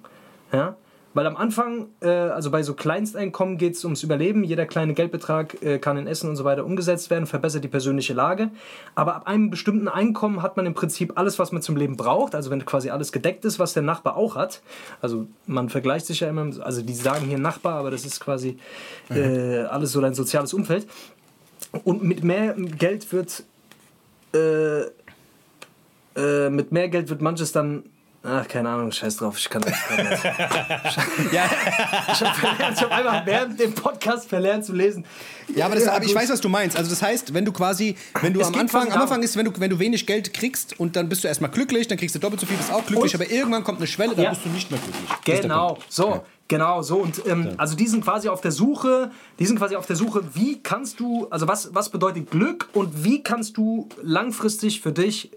Ja? 0.52 0.76
Weil 1.14 1.26
am 1.26 1.36
Anfang, 1.36 1.86
äh, 2.00 2.08
also 2.08 2.50
bei 2.50 2.62
so 2.62 2.74
Kleinsteinkommen 2.74 3.56
geht 3.56 3.74
es 3.74 3.84
ums 3.84 4.02
Überleben. 4.02 4.44
Jeder 4.44 4.66
kleine 4.66 4.94
Geldbetrag 4.94 5.62
äh, 5.62 5.78
kann 5.78 5.96
in 5.96 6.06
Essen 6.06 6.28
und 6.28 6.36
so 6.36 6.44
weiter 6.44 6.64
umgesetzt 6.64 7.08
werden, 7.08 7.26
verbessert 7.26 7.62
die 7.64 7.68
persönliche 7.68 8.12
Lage. 8.14 8.50
Aber 8.94 9.14
ab 9.14 9.26
einem 9.26 9.50
bestimmten 9.50 9.88
Einkommen 9.88 10.42
hat 10.42 10.56
man 10.56 10.66
im 10.66 10.74
Prinzip 10.74 11.12
alles, 11.16 11.38
was 11.38 11.52
man 11.52 11.62
zum 11.62 11.76
Leben 11.76 11.96
braucht. 11.96 12.34
Also 12.34 12.50
wenn 12.50 12.64
quasi 12.64 12.90
alles 12.90 13.12
gedeckt 13.12 13.44
ist, 13.44 13.58
was 13.58 13.72
der 13.72 13.84
Nachbar 13.84 14.16
auch 14.16 14.34
hat. 14.34 14.60
Also 15.00 15.26
man 15.46 15.68
vergleicht 15.68 16.06
sich 16.06 16.20
ja 16.20 16.28
immer, 16.28 16.50
also 16.60 16.82
die 16.82 16.94
sagen 16.94 17.26
hier 17.26 17.38
Nachbar, 17.38 17.74
aber 17.74 17.90
das 17.90 18.04
ist 18.04 18.20
quasi 18.20 18.58
äh, 19.10 19.60
alles 19.60 19.92
so 19.92 20.00
dein 20.00 20.14
soziales 20.14 20.52
Umfeld. 20.52 20.86
Und 21.84 22.02
mit 22.02 22.24
mehr 22.24 22.54
Geld 22.54 23.12
wird 23.12 23.44
äh, 24.34 24.82
äh, 26.16 26.50
mit 26.50 26.72
mehr 26.72 26.88
Geld 26.88 27.08
wird 27.08 27.22
manches 27.22 27.52
dann 27.52 27.84
Ach, 28.26 28.48
keine 28.48 28.70
Ahnung, 28.70 28.90
scheiß 28.90 29.16
drauf, 29.18 29.36
ich 29.38 29.50
kann 29.50 29.60
das 29.60 29.72
nicht. 29.72 30.24
Ja, 31.32 31.44
Ich 32.12 32.20
habe 32.22 32.80
habe 32.80 32.90
einfach 32.94 33.26
während 33.26 33.60
dem 33.60 33.74
Podcast 33.74 34.28
verlernt 34.28 34.64
zu 34.64 34.72
lesen. 34.72 35.04
ja 35.54 35.66
aber, 35.66 35.74
das, 35.74 35.86
aber 35.88 36.04
ich 36.04 36.14
weiß, 36.14 36.30
was 36.30 36.40
du 36.40 36.48
meinst. 36.48 36.76
Also 36.76 36.88
das 36.88 37.02
heißt, 37.02 37.34
wenn 37.34 37.44
du 37.44 37.52
quasi, 37.52 37.96
wenn 38.22 38.32
du 38.32 38.40
Es 38.40 38.46
am 38.48 38.54
Anfang, 38.54 38.90
am 38.92 39.02
Anfang 39.02 39.22
ist, 39.22 39.36
wenn 39.36 39.44
du, 39.44 39.52
wenn 39.58 39.68
du 39.68 39.78
wenig 39.78 40.06
Geld 40.06 40.32
kriegst 40.32 40.80
und 40.80 40.96
dann 40.96 41.08
bist 41.10 41.22
du 41.22 41.28
erstmal 41.28 41.50
glücklich, 41.50 41.86
dann 41.86 41.98
kriegst 41.98 42.14
du 42.14 42.18
doppelt 42.18 42.40
so 42.40 42.46
viel, 42.46 42.56
bist 42.56 42.72
auch 42.72 42.86
glücklich, 42.86 43.14
Und- 43.14 43.20
aber 43.20 43.30
irgendwann 43.30 43.62
kommt 43.62 43.78
eine 43.78 43.86
Schwelle, 43.86 44.14
dann 44.14 44.24
Ja. 44.24 44.30
bist 44.30 44.44
du 44.44 44.48
nicht 44.48 44.70
mehr 44.70 44.80
glücklich. 44.80 45.40
Genau, 45.42 45.76
so, 45.90 46.08
Ja. 46.08 46.22
genau 46.48 46.80
so. 46.80 46.96
Und 46.96 47.26
ähm, 47.26 47.50
also 47.58 47.76
die 47.76 47.86
sind 47.86 48.04
quasi 48.04 48.28
auf 48.30 48.40
der 48.40 48.52
Suche, 48.52 49.10
die 49.38 49.44
sind 49.44 49.58
quasi 49.58 49.76
auf 49.76 49.84
der 49.84 49.96
Suche, 49.96 50.22
wie 50.32 50.62
kannst 50.62 50.98
du, 50.98 51.26
also 51.28 51.46
was, 51.46 51.74
was 51.74 51.90
bedeutet 51.90 52.30
Glück 52.30 52.68
und 52.72 53.04
wie 53.04 53.22
kannst 53.22 53.58
du 53.58 53.88
langfristig 54.02 54.80
für 54.80 54.92
dich 54.92 55.30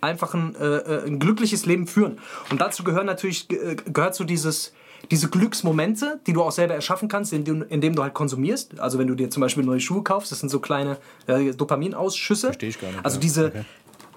einfach 0.00 0.34
ein, 0.34 0.54
äh, 0.56 0.64
äh, 0.64 1.06
ein 1.06 1.18
glückliches 1.18 1.66
Leben 1.66 1.86
führen. 1.86 2.18
Und 2.50 2.60
dazu 2.60 2.84
gehören 2.84 3.06
natürlich, 3.06 3.50
äh, 3.50 3.76
gehört 3.76 4.14
so 4.14 4.24
dieses 4.24 4.72
diese 5.10 5.30
Glücksmomente, 5.30 6.20
die 6.26 6.34
du 6.34 6.42
auch 6.42 6.52
selber 6.52 6.74
erschaffen 6.74 7.08
kannst, 7.08 7.32
indem, 7.32 7.64
indem 7.70 7.94
du 7.94 8.02
halt 8.02 8.12
konsumierst. 8.12 8.78
Also 8.80 8.98
wenn 8.98 9.06
du 9.06 9.14
dir 9.14 9.30
zum 9.30 9.40
Beispiel 9.40 9.64
neue 9.64 9.80
Schuhe 9.80 10.02
kaufst, 10.02 10.30
das 10.30 10.40
sind 10.40 10.50
so 10.50 10.60
kleine 10.60 10.98
äh, 11.26 11.52
Dopaminausschüsse. 11.52 12.48
Verstehe 12.48 12.68
ich 12.68 12.78
gar 12.78 12.88
nicht, 12.88 13.02
Also 13.02 13.18
diese, 13.18 13.46
Okay. 13.46 13.64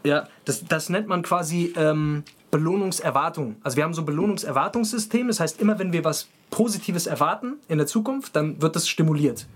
ja, 0.04 0.28
das, 0.44 0.66
das 0.66 0.90
nennt 0.90 1.08
man 1.08 1.22
quasi 1.22 1.74
ähm, 1.78 2.24
Belohnungserwartung. 2.52 3.56
Also 3.64 3.78
wir 3.78 3.84
haben 3.86 3.94
so 3.94 4.02
ein 4.02 4.06
Belohnungserwartungssystem. 4.06 5.28
Das 5.28 5.40
heißt, 5.40 5.62
immer 5.62 5.80
wenn 5.80 5.94
wir 5.94 6.04
was 6.04 6.28
Positives 6.52 7.08
erwarten 7.08 7.54
in 7.68 7.78
der 7.78 7.88
Zukunft, 7.88 8.36
dann 8.36 8.62
wird 8.62 8.76
das 8.76 8.88
stimuliert. 8.88 9.48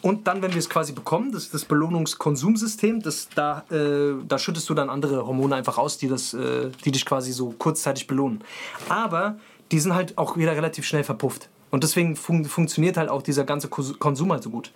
Und 0.00 0.26
dann, 0.26 0.42
wenn 0.42 0.52
wir 0.52 0.58
es 0.58 0.70
quasi 0.70 0.92
bekommen, 0.92 1.32
das 1.32 1.44
ist 1.44 1.54
das 1.54 1.64
Belohnungskonsumsystem, 1.64 3.02
das, 3.02 3.28
da, 3.34 3.64
äh, 3.70 4.14
da 4.26 4.38
schüttest 4.38 4.68
du 4.70 4.74
dann 4.74 4.90
andere 4.90 5.26
Hormone 5.26 5.56
einfach 5.56 5.78
aus, 5.78 5.98
die, 5.98 6.08
das, 6.08 6.34
äh, 6.34 6.70
die 6.84 6.92
dich 6.92 7.04
quasi 7.04 7.32
so 7.32 7.50
kurzzeitig 7.50 8.06
belohnen. 8.06 8.42
Aber 8.88 9.38
die 9.72 9.80
sind 9.80 9.94
halt 9.94 10.16
auch 10.16 10.36
wieder 10.36 10.52
relativ 10.52 10.86
schnell 10.86 11.04
verpufft. 11.04 11.48
Und 11.70 11.84
deswegen 11.84 12.16
fun 12.16 12.44
funktioniert 12.44 12.96
halt 12.96 13.10
auch 13.10 13.22
dieser 13.22 13.44
ganze 13.44 13.68
Konsum 13.68 14.32
halt 14.32 14.42
so 14.42 14.50
gut. 14.50 14.72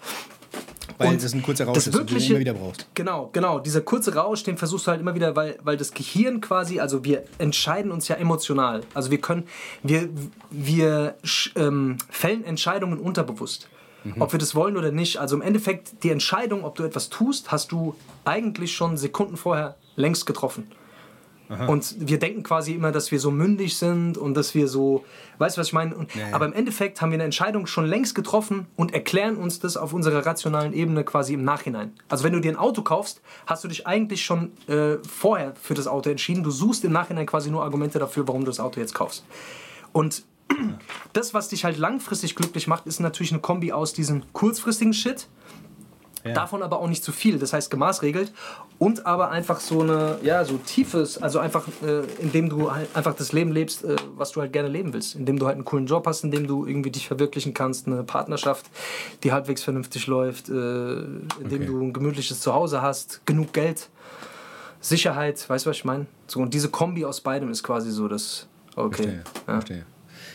Weil 0.99 1.09
und 1.09 1.25
das 1.25 1.33
ein 1.33 1.43
kurzer 1.43 1.64
Rausch 1.64 1.79
ist, 1.79 1.93
wirklich, 1.93 2.25
den 2.25 2.29
du 2.29 2.35
immer 2.35 2.41
wieder 2.41 2.55
brauchst. 2.55 2.87
Genau, 2.95 3.31
genau. 3.33 3.59
Dieser 3.61 3.81
kurze 3.81 4.14
Rausch, 4.14 4.43
den 4.43 4.59
versuchst 4.59 4.87
du 4.87 4.91
halt 4.91 5.01
immer 5.01 5.14
wieder, 5.14 5.35
weil, 5.37 5.59
weil 5.62 5.77
das 5.77 5.93
Gehirn 5.93 6.41
quasi, 6.41 6.81
also 6.81 7.05
wir 7.05 7.25
entscheiden 7.39 7.91
uns 7.91 8.09
ja 8.09 8.16
emotional. 8.16 8.83
Also 8.93 9.11
wir 9.11 9.20
können, 9.20 9.45
wir, 9.83 10.09
wir 10.51 11.16
ähm, 11.57 11.97
fällen 12.11 12.45
Entscheidungen 12.45 12.99
unterbewusst. 12.99 13.68
Mhm. 14.05 14.20
Ob 14.20 14.32
wir 14.32 14.38
das 14.38 14.55
wollen 14.55 14.76
oder 14.76 14.92
nicht. 14.92 15.18
Also 15.18 15.36
im 15.36 15.42
Endeffekt, 15.42 16.03
die 16.03 16.11
Entscheidung, 16.11 16.64
ob 16.64 16.74
du 16.74 16.84
etwas 16.84 17.09
tust, 17.09 17.53
hast 17.53 17.72
du 17.72 17.94
eigentlich 18.24 18.74
schon 18.74 18.96
Sekunden 18.96 19.36
vorher 19.36 19.76
längst 19.96 20.26
getroffen. 20.26 20.66
Aha. 21.53 21.66
Und 21.66 21.96
wir 21.98 22.18
denken 22.18 22.42
quasi 22.42 22.72
immer, 22.72 22.92
dass 22.92 23.11
wir 23.11 23.20
so 23.20 23.30
mündig 23.30 23.76
sind 23.76 24.16
und 24.16 24.34
dass 24.34 24.55
wir 24.55 24.68
so, 24.68 25.05
weißt 25.38 25.57
du, 25.57 25.61
was 25.61 25.66
ich 25.66 25.72
meine? 25.74 25.94
Und, 25.94 26.14
ja, 26.14 26.28
ja. 26.28 26.34
Aber 26.34 26.46
im 26.46 26.55
Endeffekt 26.55 27.03
haben 27.03 27.11
wir 27.11 27.16
eine 27.16 27.24
Entscheidung 27.24 27.66
schon 27.66 27.86
längst 27.86 28.14
getroffen 28.14 28.66
und 28.74 28.94
erklären 28.94 29.36
uns 29.36 29.61
das 29.61 29.76
auf 29.76 29.92
unserer 29.92 30.24
rationalen 30.24 30.72
Ebene 30.72 31.05
quasi 31.05 31.34
im 31.34 31.44
Nachhinein. 31.44 31.92
Also 32.09 32.24
wenn 32.24 32.32
du 32.32 32.40
dir 32.40 32.53
ein 32.53 32.57
Auto 32.57 32.82
kaufst, 32.82 33.20
hast 33.46 33.64
du 33.64 33.68
dich 33.68 33.86
eigentlich 33.86 34.24
schon 34.24 34.53
äh, 34.66 34.96
vorher 35.07 35.55
für 35.61 35.74
das 35.74 35.86
Auto 35.86 36.09
entschieden. 36.09 36.42
Du 36.42 36.50
suchst 36.50 36.84
im 36.84 36.92
Nachhinein 36.92 37.26
quasi 37.26 37.50
nur 37.50 37.62
Argumente 37.62 37.98
dafür, 37.98 38.26
warum 38.26 38.42
du 38.42 38.46
das 38.46 38.61
Auto 38.61 38.80
jetzt 38.80 38.94
kaufst. 38.94 39.24
Und 39.92 40.22
das, 41.12 41.34
was 41.34 41.49
dich 41.49 41.64
halt 41.64 41.78
langfristig 41.78 42.34
glücklich 42.34 42.66
macht, 42.66 42.86
ist 42.86 43.01
natürlich 43.01 43.32
eine 43.32 43.40
Kombi 43.40 43.72
aus 43.72 43.93
diesem 43.93 44.22
kurzfristigen 44.32 44.93
Shit 44.93 45.28
ja. 46.24 46.34
Davon 46.34 46.62
aber 46.62 46.78
auch 46.78 46.88
nicht 46.88 47.03
zu 47.03 47.11
viel, 47.11 47.38
das 47.38 47.53
heißt 47.53 47.70
gemaßregelt. 47.70 48.32
Und 48.78 49.07
aber 49.07 49.30
einfach 49.30 49.61
so 49.61 49.80
eine, 49.80 50.18
ja, 50.22 50.45
so 50.45 50.57
tiefes, 50.57 51.20
also 51.20 51.38
einfach, 51.38 51.66
äh, 51.84 52.03
indem 52.20 52.49
du 52.49 52.72
halt 52.72 52.95
einfach 52.95 53.14
das 53.14 53.32
Leben 53.32 53.53
lebst, 53.53 53.84
äh, 53.84 53.97
was 54.16 54.32
du 54.32 54.40
halt 54.40 54.53
gerne 54.53 54.68
leben 54.68 54.93
willst. 54.93 55.16
Indem 55.16 55.38
du 55.38 55.47
halt 55.47 55.57
einen 55.57 55.64
coolen 55.64 55.86
Job 55.86 56.07
hast, 56.07 56.22
indem 56.22 56.47
du 56.47 56.66
irgendwie 56.66 56.90
dich 56.90 57.09
verwirklichen 57.09 57.55
kannst, 57.55 57.86
eine 57.86 58.05
Partnerschaft, 58.05 58.66
die 59.24 59.32
halbwegs 59.32 59.62
vernünftig 59.62 60.07
läuft, 60.07 60.49
äh, 60.49 60.53
indem 60.53 61.26
okay. 61.40 61.66
du 61.66 61.80
ein 61.80 61.93
gemütliches 61.93 62.40
Zuhause 62.40 62.82
hast, 62.82 63.24
genug 63.26 63.53
Geld, 63.53 63.88
Sicherheit, 64.80 65.49
weißt 65.49 65.66
du, 65.66 65.70
was 65.70 65.76
ich 65.76 65.84
meine? 65.84 66.07
So, 66.26 66.40
und 66.40 66.55
diese 66.55 66.68
Kombi 66.68 67.05
aus 67.05 67.20
beidem 67.20 67.51
ist 67.51 67.62
quasi 67.62 67.90
so 67.90 68.09
das, 68.09 68.49
okay. 68.74 68.95
Verstehe, 68.95 69.24
ja. 69.47 69.53
verstehe. 69.55 69.86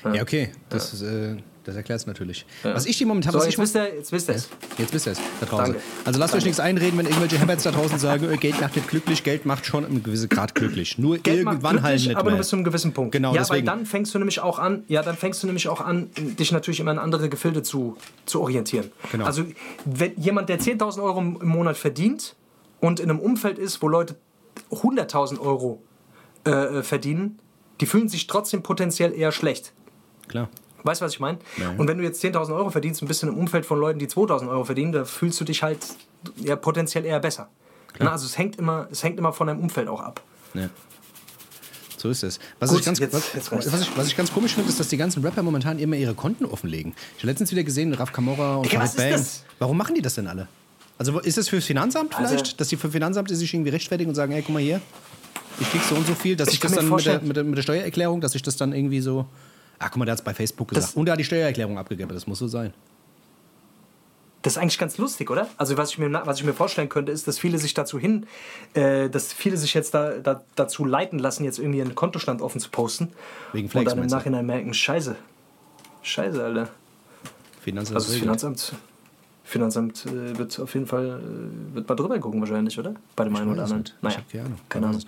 Ja, 0.03 0.21
okay, 0.21 0.51
das 0.69 0.93
ist. 0.93 1.01
Äh 1.01 1.37
das 1.67 1.75
erklärt 1.75 1.99
es 1.99 2.07
natürlich. 2.07 2.45
Ja. 2.63 2.73
Was 2.73 2.85
ich 2.85 2.97
dir 2.97 3.05
momentan. 3.05 3.33
So, 3.33 3.39
was 3.39 3.45
jetzt, 3.45 3.55
ich 3.55 3.59
wisst 3.59 3.75
ihr, 3.75 3.93
jetzt 3.93 4.11
wisst 4.13 4.29
ihr 4.29 4.35
es. 4.35 4.49
Jetzt 4.77 4.93
wisst 4.93 5.05
ihr 5.05 5.11
es 5.11 5.19
da 5.41 5.45
draußen. 5.45 5.65
Danke. 5.73 5.81
Also 6.05 6.17
lasst 6.17 6.33
Danke. 6.33 6.37
euch 6.37 6.45
nichts 6.45 6.59
einreden, 6.61 6.97
wenn 6.97 7.05
irgendwelche 7.07 7.41
Habits 7.41 7.63
da 7.63 7.71
draußen 7.71 7.99
sagen, 7.99 8.31
äh, 8.31 8.37
Geld 8.37 8.61
macht 8.61 8.77
nicht 8.77 8.87
glücklich, 8.87 9.21
Geld 9.25 9.45
macht 9.45 9.65
schon 9.65 9.83
einen 9.83 10.01
gewissen 10.01 10.29
Grad 10.29 10.55
glücklich. 10.55 10.97
Nur 10.97 11.17
Geld 11.17 11.39
irgendwann 11.39 11.81
halt 11.81 11.99
nicht 11.99 12.15
aber 12.15 12.23
mehr. 12.23 12.31
nur 12.31 12.37
bis 12.37 12.47
zu 12.47 12.55
einem 12.55 12.63
gewissen 12.63 12.93
Punkt. 12.93 13.11
Genau, 13.11 13.33
ja, 13.33 13.41
deswegen. 13.41 13.67
weil 13.67 13.75
dann 13.75 13.85
fängst 13.85 14.13
du 14.13 14.17
nämlich 14.17 14.39
auch 14.39 14.59
an, 14.59 14.85
ja, 14.87 15.01
dann 15.01 15.17
fängst 15.17 15.43
du 15.43 15.47
nämlich 15.47 15.67
auch 15.67 15.81
an, 15.81 16.09
dich 16.15 16.53
natürlich 16.53 16.79
immer 16.79 16.91
in 16.91 16.99
andere 16.99 17.27
Gefilde 17.27 17.63
zu, 17.63 17.97
zu 18.25 18.39
orientieren. 18.39 18.89
Genau. 19.11 19.25
Also 19.25 19.43
wenn 19.83 20.17
jemand, 20.17 20.47
der 20.47 20.61
10.000 20.61 21.03
Euro 21.03 21.19
im 21.19 21.49
Monat 21.49 21.75
verdient 21.75 22.37
und 22.79 23.01
in 23.01 23.09
einem 23.09 23.19
Umfeld 23.19 23.59
ist, 23.59 23.81
wo 23.81 23.89
Leute 23.89 24.15
100.000 24.71 25.37
Euro 25.41 25.81
äh, 26.45 26.51
äh, 26.51 26.83
verdienen, 26.83 27.39
die 27.81 27.87
fühlen 27.87 28.07
sich 28.07 28.27
trotzdem 28.27 28.63
potenziell 28.63 29.11
eher 29.11 29.33
schlecht. 29.33 29.73
Klar. 30.27 30.49
Weißt 30.83 31.01
du, 31.01 31.05
was 31.05 31.13
ich 31.13 31.19
meine? 31.19 31.39
Ja. 31.57 31.73
Und 31.77 31.87
wenn 31.87 31.97
du 31.97 32.03
jetzt 32.03 32.23
10.000 32.23 32.55
Euro 32.55 32.69
verdienst, 32.69 33.01
ein 33.01 33.07
bisschen 33.07 33.29
im 33.29 33.37
Umfeld 33.37 33.65
von 33.65 33.79
Leuten, 33.79 33.99
die 33.99 34.07
2.000 34.07 34.49
Euro 34.49 34.63
verdienen, 34.63 34.91
da 34.91 35.05
fühlst 35.05 35.39
du 35.39 35.43
dich 35.43 35.63
halt 35.63 35.79
ja, 36.37 36.55
potenziell 36.55 37.05
eher 37.05 37.19
besser. 37.19 37.49
Na, 37.99 38.11
also 38.11 38.25
es 38.25 38.37
hängt, 38.37 38.57
immer, 38.57 38.87
es 38.91 39.03
hängt 39.03 39.17
immer 39.17 39.33
von 39.33 39.47
deinem 39.47 39.59
Umfeld 39.59 39.87
auch 39.87 40.01
ab. 40.01 40.21
Ja. 40.53 40.69
So 41.97 42.09
ist 42.09 42.23
es. 42.23 42.39
Was, 42.59 42.69
Gut, 42.69 42.79
ich, 42.79 42.85
ganz, 42.85 42.99
jetzt, 42.99 43.13
was, 43.13 43.33
jetzt 43.33 43.51
was, 43.51 43.81
ich, 43.81 43.97
was 43.97 44.07
ich 44.07 44.15
ganz 44.15 44.31
komisch 44.31 44.53
finde, 44.53 44.69
ist, 44.69 44.79
dass 44.79 44.87
die 44.87 44.97
ganzen 44.97 45.23
Rapper 45.23 45.41
momentan 45.41 45.79
immer 45.79 45.95
ihre 45.95 46.13
Konten 46.13 46.45
offenlegen. 46.45 46.93
Ich 47.17 47.23
habe 47.23 47.31
letztens 47.31 47.51
wieder 47.51 47.63
gesehen, 47.63 47.93
Raf 47.93 48.13
Kamora 48.13 48.57
und 48.57 48.67
Farid 48.67 48.95
Bang. 48.95 49.25
Warum 49.57 49.77
machen 49.77 49.95
die 49.95 50.01
das 50.01 50.15
denn 50.15 50.27
alle? 50.27 50.47
Also 50.99 51.19
ist 51.19 51.37
das 51.37 51.49
fürs 51.49 51.65
Finanzamt 51.65 52.15
also 52.15 52.29
vielleicht, 52.29 52.45
also, 52.45 52.57
dass 52.57 52.67
die 52.69 52.77
für 52.77 52.91
Finanzamt 52.91 53.29
sich 53.29 53.53
irgendwie 53.53 53.71
rechtfertigen 53.71 54.09
und 54.09 54.15
sagen, 54.15 54.31
hey, 54.31 54.41
guck 54.41 54.53
mal 54.53 54.61
hier, 54.61 54.79
ich 55.59 55.69
krieg 55.71 55.81
so 55.81 55.95
und 55.95 56.05
so 56.05 56.13
viel, 56.13 56.35
dass 56.35 56.49
ich, 56.49 56.55
ich 56.55 56.59
das 56.59 56.73
dann 56.73 56.89
mit 56.89 57.05
der, 57.05 57.21
mit, 57.21 57.35
der, 57.35 57.43
mit 57.43 57.57
der 57.57 57.63
Steuererklärung, 57.63 58.21
dass 58.21 58.35
ich 58.35 58.41
das 58.41 58.57
dann 58.57 58.73
irgendwie 58.73 59.01
so 59.01 59.25
Ach, 59.79 59.89
guck 59.91 59.97
mal, 59.97 60.05
der 60.05 60.13
hat 60.13 60.19
es 60.19 60.25
bei 60.25 60.33
Facebook 60.33 60.69
gesagt. 60.69 60.87
Das 60.87 60.95
und 60.95 61.07
er 61.07 61.13
hat 61.13 61.19
die 61.19 61.23
Steuererklärung 61.23 61.77
abgegeben. 61.77 62.11
Das 62.13 62.27
muss 62.27 62.39
so 62.39 62.47
sein. 62.47 62.73
Das 64.41 64.53
ist 64.53 64.57
eigentlich 64.59 64.77
ganz 64.77 64.97
lustig, 64.97 65.29
oder? 65.29 65.49
Also 65.57 65.77
was 65.77 65.91
ich 65.91 65.97
mir, 65.97 66.11
was 66.25 66.39
ich 66.39 66.45
mir 66.45 66.53
vorstellen 66.53 66.89
könnte, 66.89 67.11
ist, 67.11 67.27
dass 67.27 67.37
viele 67.37 67.57
sich 67.57 67.73
dazu 67.73 67.99
hin, 67.99 68.27
äh, 68.75 69.09
dass 69.09 69.33
viele 69.33 69.57
sich 69.57 69.73
jetzt 69.73 69.93
da, 69.93 70.19
da, 70.19 70.43
dazu 70.55 70.85
leiten 70.85 71.19
lassen, 71.19 71.43
jetzt 71.43 71.59
irgendwie 71.59 71.81
einen 71.81 71.95
Kontostand 71.95 72.41
offen 72.41 72.61
zu 72.61 72.69
posten. 72.69 73.11
Wegen 73.51 73.67
Flex, 73.67 73.91
Und 73.91 73.97
dann 73.97 74.05
im 74.05 74.09
Nachhinein 74.09 74.45
merken, 74.45 74.73
scheiße. 74.73 75.15
Scheiße, 76.01 76.43
Alter. 76.43 76.69
Finanzamt. 77.61 77.97
Also 77.97 78.11
das 78.11 78.19
Finanzamt 78.19 78.73
Finanzamt 79.47 80.05
äh, 80.05 80.37
wird 80.37 80.59
auf 80.59 80.73
jeden 80.73 80.87
Fall 80.87 81.21
äh, 81.21 81.75
wird 81.75 81.87
mal 81.87 81.95
drüber 81.95 82.19
gucken 82.19 82.41
wahrscheinlich, 82.41 82.77
oder? 82.77 82.95
Bei 83.15 83.23
dem 83.23 83.33
einen 83.33 83.53
oder 83.53 83.63
anderen. 83.63 83.85
Naja, 84.01 84.17
ich 84.19 84.33
keine 84.33 84.45
Ahnung. 84.45 84.59
Keine 84.67 84.87
Ahnung. 84.87 85.01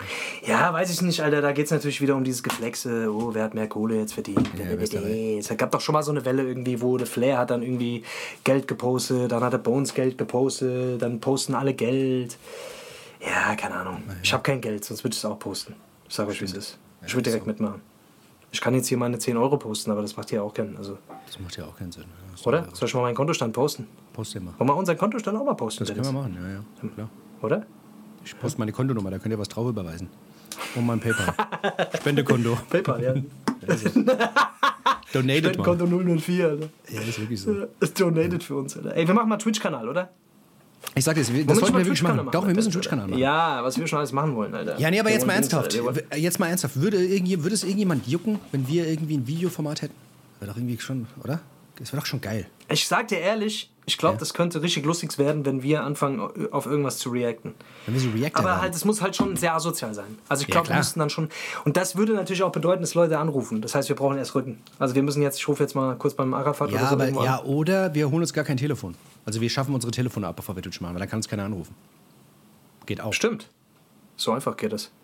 Ja, 0.46 0.72
weiß 0.72 0.90
ich 0.90 1.02
nicht, 1.02 1.20
Alter. 1.20 1.42
Da 1.42 1.52
geht 1.52 1.66
es 1.66 1.70
natürlich 1.70 2.00
wieder 2.00 2.16
um 2.16 2.24
dieses 2.24 2.42
Geflexe. 2.42 3.12
Oh, 3.12 3.34
wer 3.34 3.44
hat 3.44 3.52
mehr 3.52 3.68
Kohle 3.68 3.98
jetzt 3.98 4.14
verdient? 4.14 4.48
Ja, 4.56 4.64
es 4.64 5.48
gab 5.58 5.70
doch 5.72 5.82
schon 5.82 5.92
mal 5.92 6.02
so 6.02 6.10
eine 6.10 6.24
Welle 6.24 6.42
irgendwie, 6.42 6.80
wo 6.80 6.96
der 6.96 7.06
Flair 7.06 7.36
hat 7.36 7.50
dann 7.50 7.62
irgendwie 7.62 8.02
Geld 8.42 8.66
gepostet, 8.66 9.30
dann 9.30 9.44
hat 9.44 9.52
der 9.52 9.58
Bones 9.58 9.92
Geld 9.92 10.16
gepostet, 10.16 11.02
dann 11.02 11.20
posten 11.20 11.54
alle 11.54 11.74
Geld. 11.74 12.38
Ja, 13.20 13.54
keine 13.56 13.74
Ahnung. 13.74 14.02
Ja. 14.08 14.14
Ich 14.22 14.32
habe 14.32 14.42
kein 14.42 14.62
Geld, 14.62 14.86
sonst 14.86 15.04
würde 15.04 15.12
ich 15.12 15.18
es 15.18 15.24
auch 15.26 15.38
posten. 15.38 15.74
Ich 16.08 16.14
sage 16.14 16.30
euch, 16.30 16.40
wie 16.40 16.46
es 16.46 16.54
ist. 16.54 16.78
Ich 17.06 17.12
würde 17.12 17.24
direkt 17.24 17.44
so. 17.44 17.50
mitmachen. 17.50 17.82
Ich 18.52 18.60
kann 18.62 18.74
jetzt 18.74 18.88
hier 18.88 18.96
meine 18.96 19.18
10 19.18 19.36
Euro 19.36 19.58
posten, 19.58 19.90
aber 19.90 20.00
das 20.00 20.16
macht 20.16 20.32
ja 20.32 20.40
auch 20.40 20.54
keinen 20.54 20.78
also 20.78 20.96
Das 21.26 21.38
macht 21.38 21.56
ja 21.58 21.66
auch 21.66 21.76
keinen 21.76 21.92
Sinn. 21.92 22.04
Oder? 22.44 22.66
Soll 22.72 22.88
ich 22.88 22.94
mal 22.94 23.02
meinen 23.02 23.14
Kontostand 23.14 23.52
posten? 23.52 23.86
Post 24.12 24.34
den 24.34 24.44
mal. 24.44 24.54
Wollen 24.58 24.68
wir 24.70 24.76
unseren 24.76 24.98
Kontostand 24.98 25.36
auch 25.38 25.44
mal 25.44 25.54
posten? 25.54 25.84
Das 25.84 25.94
können 25.94 26.04
wir 26.04 26.12
machen, 26.12 26.36
ja, 26.40 26.48
ja. 26.48 26.94
Klar. 26.94 27.10
Oder? 27.42 27.66
Ich 28.24 28.38
poste 28.38 28.58
meine 28.58 28.72
Kontonummer, 28.72 29.10
da 29.10 29.18
könnt 29.18 29.32
ihr 29.32 29.38
was 29.38 29.48
drauf 29.48 29.68
überweisen. 29.68 30.08
Und 30.74 30.86
mein 30.86 31.00
PayPal. 31.00 31.34
Spendekonto. 31.96 32.58
PayPal, 32.68 33.02
ja. 33.02 33.14
Donated 35.12 35.54
Spendenkonto 35.54 35.86
004, 35.86 36.48
Alter. 36.48 36.68
Ja, 36.90 37.00
ist 37.00 37.20
wirklich 37.20 37.40
so. 37.40 37.54
Das 37.80 37.90
ist 37.90 38.00
donated 38.00 38.42
für 38.42 38.56
uns, 38.56 38.76
Alter. 38.76 38.94
Ey, 38.94 39.06
wir 39.06 39.14
machen 39.14 39.28
mal 39.28 39.38
Twitch-Kanal, 39.38 39.88
oder? 39.88 40.10
Ich 40.94 41.04
sag 41.04 41.16
jetzt, 41.16 41.30
das 41.30 41.60
wollten 41.60 41.76
wir 41.76 41.84
wirklich 41.84 42.02
machen. 42.02 42.16
machen. 42.16 42.30
Doch, 42.32 42.46
wir 42.46 42.54
müssen 42.54 42.72
Twitch-Kanal 42.72 43.08
machen. 43.08 43.18
Ja, 43.18 43.62
was 43.62 43.78
wir 43.78 43.86
schon 43.86 43.98
alles 43.98 44.12
machen 44.12 44.34
wollen, 44.34 44.54
Alter. 44.54 44.78
Ja, 44.78 44.90
nee, 44.90 45.00
aber 45.00 45.10
jetzt 45.10 45.26
mal 45.26 45.34
ernsthaft. 45.34 45.78
Jetzt 46.14 46.38
mal 46.38 46.46
ernsthaft. 46.48 46.80
Würde, 46.80 46.98
würde 46.98 47.54
es 47.54 47.64
irgendjemand 47.64 48.06
jucken, 48.06 48.38
wenn 48.52 48.66
wir 48.68 48.88
irgendwie 48.88 49.16
ein 49.16 49.26
Videoformat 49.26 49.82
hätten? 49.82 49.94
Wäre 50.38 50.50
doch 50.50 50.56
irgendwie 50.56 50.78
schon, 50.78 51.06
oder? 51.22 51.40
Das 51.80 51.92
wäre 51.92 52.00
doch 52.00 52.06
schon 52.06 52.20
geil. 52.20 52.46
Ich 52.68 52.86
sag 52.86 53.08
dir 53.08 53.18
ehrlich, 53.18 53.70
ich 53.86 53.96
glaube, 53.96 54.14
ja. 54.14 54.18
das 54.20 54.34
könnte 54.34 54.62
richtig 54.62 54.84
lustig 54.84 55.16
werden, 55.18 55.46
wenn 55.46 55.62
wir 55.62 55.82
anfangen, 55.82 56.20
auf 56.52 56.66
irgendwas 56.66 56.98
zu 56.98 57.08
reacten. 57.08 57.54
Wenn 57.86 57.94
wir 57.94 58.00
so 58.00 58.10
reacten. 58.10 58.38
Aber 58.38 58.60
halt, 58.60 58.74
es 58.74 58.84
muss 58.84 59.00
halt 59.00 59.16
schon 59.16 59.34
sehr 59.36 59.54
asozial 59.54 59.94
sein. 59.94 60.18
Also 60.28 60.42
ich 60.42 60.48
glaube, 60.48 60.68
ja, 60.68 60.74
wir 60.74 60.78
müssten 60.78 61.00
dann 61.00 61.10
schon. 61.10 61.30
Und 61.64 61.78
das 61.78 61.96
würde 61.96 62.12
natürlich 62.12 62.42
auch 62.42 62.52
bedeuten, 62.52 62.82
dass 62.82 62.94
Leute 62.94 63.18
anrufen. 63.18 63.62
Das 63.62 63.74
heißt, 63.74 63.88
wir 63.88 63.96
brauchen 63.96 64.18
erst 64.18 64.34
Rücken. 64.34 64.60
Also 64.78 64.94
wir 64.94 65.02
müssen 65.02 65.22
jetzt, 65.22 65.38
ich 65.38 65.48
rufe 65.48 65.62
jetzt 65.62 65.74
mal 65.74 65.96
kurz 65.96 66.14
beim 66.14 66.34
Arafat 66.34 66.70
ja, 66.70 66.76
oder 66.76 66.86
so. 66.88 66.94
Aber, 66.94 67.24
ja, 67.24 67.42
oder 67.42 67.94
wir 67.94 68.10
holen 68.10 68.20
uns 68.20 68.32
gar 68.32 68.44
kein 68.44 68.58
Telefon. 68.58 68.94
Also 69.24 69.40
wir 69.40 69.48
schaffen 69.48 69.74
unsere 69.74 69.90
Telefone 69.90 70.28
ab, 70.28 70.36
bevor 70.36 70.54
wir 70.54 70.62
Twitch 70.62 70.80
machen, 70.80 70.94
weil 70.94 71.00
da 71.00 71.06
kann 71.06 71.18
uns 71.18 71.28
keiner 71.28 71.44
anrufen. 71.44 71.74
Geht 72.86 73.00
auch. 73.00 73.14
Stimmt. 73.14 73.48
So 74.16 74.32
einfach 74.32 74.56
geht 74.56 74.72
das. 74.72 74.90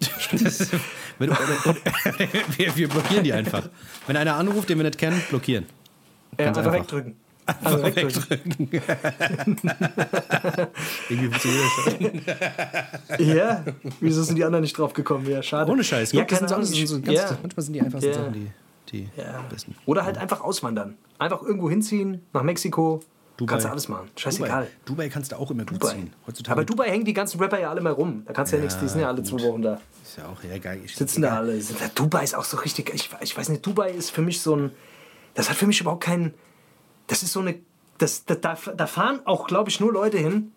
wir, 1.18 2.76
wir 2.76 2.88
blockieren 2.88 3.24
die 3.24 3.32
einfach. 3.32 3.68
Wenn 4.06 4.16
einer 4.16 4.36
anruft, 4.36 4.68
den 4.68 4.78
wir 4.78 4.84
nicht 4.84 4.96
kennen, 4.98 5.20
blockieren. 5.28 5.66
Ja, 6.38 6.46
einfach, 6.46 6.64
einfach 6.64 6.72
wegdrücken. 6.74 7.16
Einfach 7.46 7.82
wegdrücken. 7.82 8.68
Irgendwie 11.08 11.28
funktioniert 11.28 12.22
das 12.26 13.18
Ja, 13.18 13.64
wieso 14.00 14.22
sind 14.22 14.36
die 14.36 14.44
anderen 14.44 14.62
nicht 14.62 14.76
drauf 14.76 14.92
gekommen? 14.92 15.26
Ja, 15.28 15.42
schade. 15.42 15.70
Ohne 15.70 15.82
Scheiß. 15.82 16.12
Ja, 16.12 16.24
keine 16.24 16.46
Ahnung. 16.46 16.64
So, 16.64 16.86
so 16.86 17.00
ganz, 17.00 17.18
ja. 17.18 17.38
Manchmal 17.40 17.64
sind 17.64 17.72
die 17.74 17.80
einfachsten 17.80 18.10
ja. 18.10 18.14
Sachen 18.14 18.32
die, 18.34 18.50
die 18.90 19.08
ja. 19.16 19.44
besten. 19.48 19.74
Oder 19.86 20.04
halt 20.04 20.18
einfach 20.18 20.42
auswandern. 20.42 20.96
Einfach 21.18 21.42
irgendwo 21.42 21.70
hinziehen, 21.70 22.22
nach 22.32 22.42
Mexiko. 22.42 23.02
Dubai. 23.38 23.52
Kannst 23.52 23.66
du 23.66 23.70
alles 23.70 23.88
machen. 23.88 24.10
Scheißegal. 24.16 24.64
Dubai, 24.64 24.70
Dubai 24.84 25.08
kannst 25.08 25.30
du 25.30 25.36
auch 25.36 25.50
immer 25.52 25.64
gut 25.64 25.80
Dubai. 25.80 25.94
ziehen. 25.94 26.12
Heutzutage 26.26 26.52
Aber 26.52 26.64
Dubai 26.64 26.90
hängen 26.90 27.04
die 27.04 27.14
ganzen 27.14 27.40
Rapper 27.40 27.60
ja 27.60 27.70
alle 27.70 27.80
mal 27.80 27.92
rum. 27.92 28.24
Da 28.26 28.32
kannst 28.32 28.52
du 28.52 28.56
ja, 28.56 28.62
ja 28.62 28.64
nichts, 28.64 28.80
die 28.80 28.88
sind 28.88 29.00
ja 29.00 29.06
alle 29.06 29.22
gut. 29.22 29.26
zwei 29.28 29.40
Wochen 29.44 29.62
da. 29.62 29.80
Ist 30.02 30.18
ja 30.18 30.26
auch 30.26 30.42
ja, 30.42 30.58
geil. 30.58 30.80
Ich 30.84 30.96
Sitzen 30.96 31.22
da 31.22 31.36
alle. 31.36 31.56
Dubai 31.94 32.24
ist 32.24 32.34
auch 32.34 32.44
so 32.44 32.56
richtig. 32.56 32.92
Ich, 32.92 33.08
ich 33.20 33.36
weiß 33.36 33.48
nicht, 33.50 33.64
Dubai 33.64 33.92
ist 33.92 34.10
für 34.10 34.22
mich 34.22 34.40
so 34.40 34.56
ein. 34.56 34.72
Das 35.38 35.48
hat 35.48 35.56
für 35.56 35.66
mich 35.68 35.80
überhaupt 35.80 36.02
keinen 36.02 36.34
das 37.06 37.22
ist 37.22 37.32
so 37.32 37.40
eine. 37.40 37.54
Das, 37.98 38.24
da, 38.26 38.34
da 38.36 38.86
fahren 38.86 39.20
auch, 39.24 39.48
glaube 39.48 39.70
ich, 39.70 39.80
nur 39.80 39.92
Leute 39.92 40.18
hin, 40.18 40.52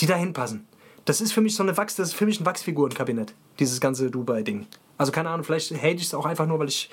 die 0.00 0.06
da 0.06 0.16
hinpassen. 0.16 0.66
Das 1.04 1.20
ist 1.20 1.32
für 1.32 1.40
mich 1.40 1.54
so 1.54 1.62
eine 1.62 1.76
Wachs, 1.76 1.94
das 1.94 2.08
ist 2.08 2.14
für 2.14 2.26
mich 2.26 2.40
ein 2.40 2.46
Wachsfigurenkabinett, 2.46 3.32
dieses 3.60 3.80
ganze 3.80 4.10
Dubai-Ding. 4.10 4.66
Also 4.98 5.12
keine 5.12 5.30
Ahnung, 5.30 5.44
vielleicht 5.44 5.72
hate 5.72 5.94
ich 5.96 6.02
es 6.04 6.14
auch 6.14 6.26
einfach 6.26 6.46
nur, 6.46 6.58
weil 6.58 6.68
ich, 6.68 6.90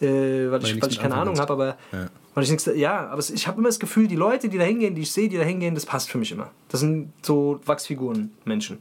äh, 0.00 0.06
weil, 0.06 0.52
weil 0.52 0.64
ich, 0.64 0.82
weil 0.82 0.90
ich 0.90 1.00
keine 1.00 1.16
Ahnung 1.16 1.38
habe, 1.40 1.52
aber 1.52 1.66
ja. 1.92 2.08
Weil 2.34 2.44
ich 2.44 2.50
nichts, 2.50 2.70
ja, 2.74 3.08
aber 3.08 3.20
ich 3.20 3.46
habe 3.48 3.58
immer 3.58 3.68
das 3.68 3.80
Gefühl, 3.80 4.06
die 4.08 4.16
Leute, 4.16 4.48
die 4.48 4.56
da 4.58 4.64
hingehen, 4.64 4.94
die 4.94 5.02
ich 5.02 5.10
sehe, 5.12 5.28
die 5.28 5.36
da 5.36 5.42
hingehen, 5.42 5.74
das 5.74 5.84
passt 5.84 6.08
für 6.10 6.18
mich 6.18 6.30
immer. 6.30 6.50
Das 6.68 6.80
sind 6.80 7.12
so 7.22 7.60
Wachsfiguren, 7.66 8.32
Menschen. 8.44 8.78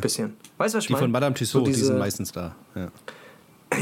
Bisschen. 0.00 0.36
Weißt 0.58 0.74
du, 0.74 0.78
was 0.78 0.84
ich 0.84 0.88
Die 0.88 0.92
meine? 0.94 1.04
von 1.04 1.12
Madame 1.12 1.34
Tussauds, 1.34 1.64
die 1.64 1.72
diese- 1.72 1.86
sind 1.86 1.98
meistens 1.98 2.32
da. 2.32 2.54
Ja. 2.74 2.88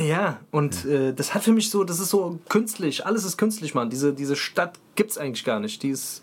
Ja, 0.07 0.41
und 0.51 0.85
Äh, 0.85 1.13
das 1.13 1.35
hat 1.35 1.43
für 1.45 1.53
mich 1.53 1.71
so, 1.71 1.85
das 1.85 2.01
ist 2.01 2.11
so 2.11 2.39
künstlich. 2.49 3.07
Alles 3.07 3.25
ist 3.25 3.37
künstlich, 3.37 3.75
Mann. 3.75 3.91
Diese, 3.91 4.13
diese 4.13 4.37
Stadt 4.37 4.79
gibt's 4.95 5.19
eigentlich 5.19 5.45
gar 5.45 5.61
nicht. 5.61 5.83
Die, 5.83 5.91
ist, 5.91 6.23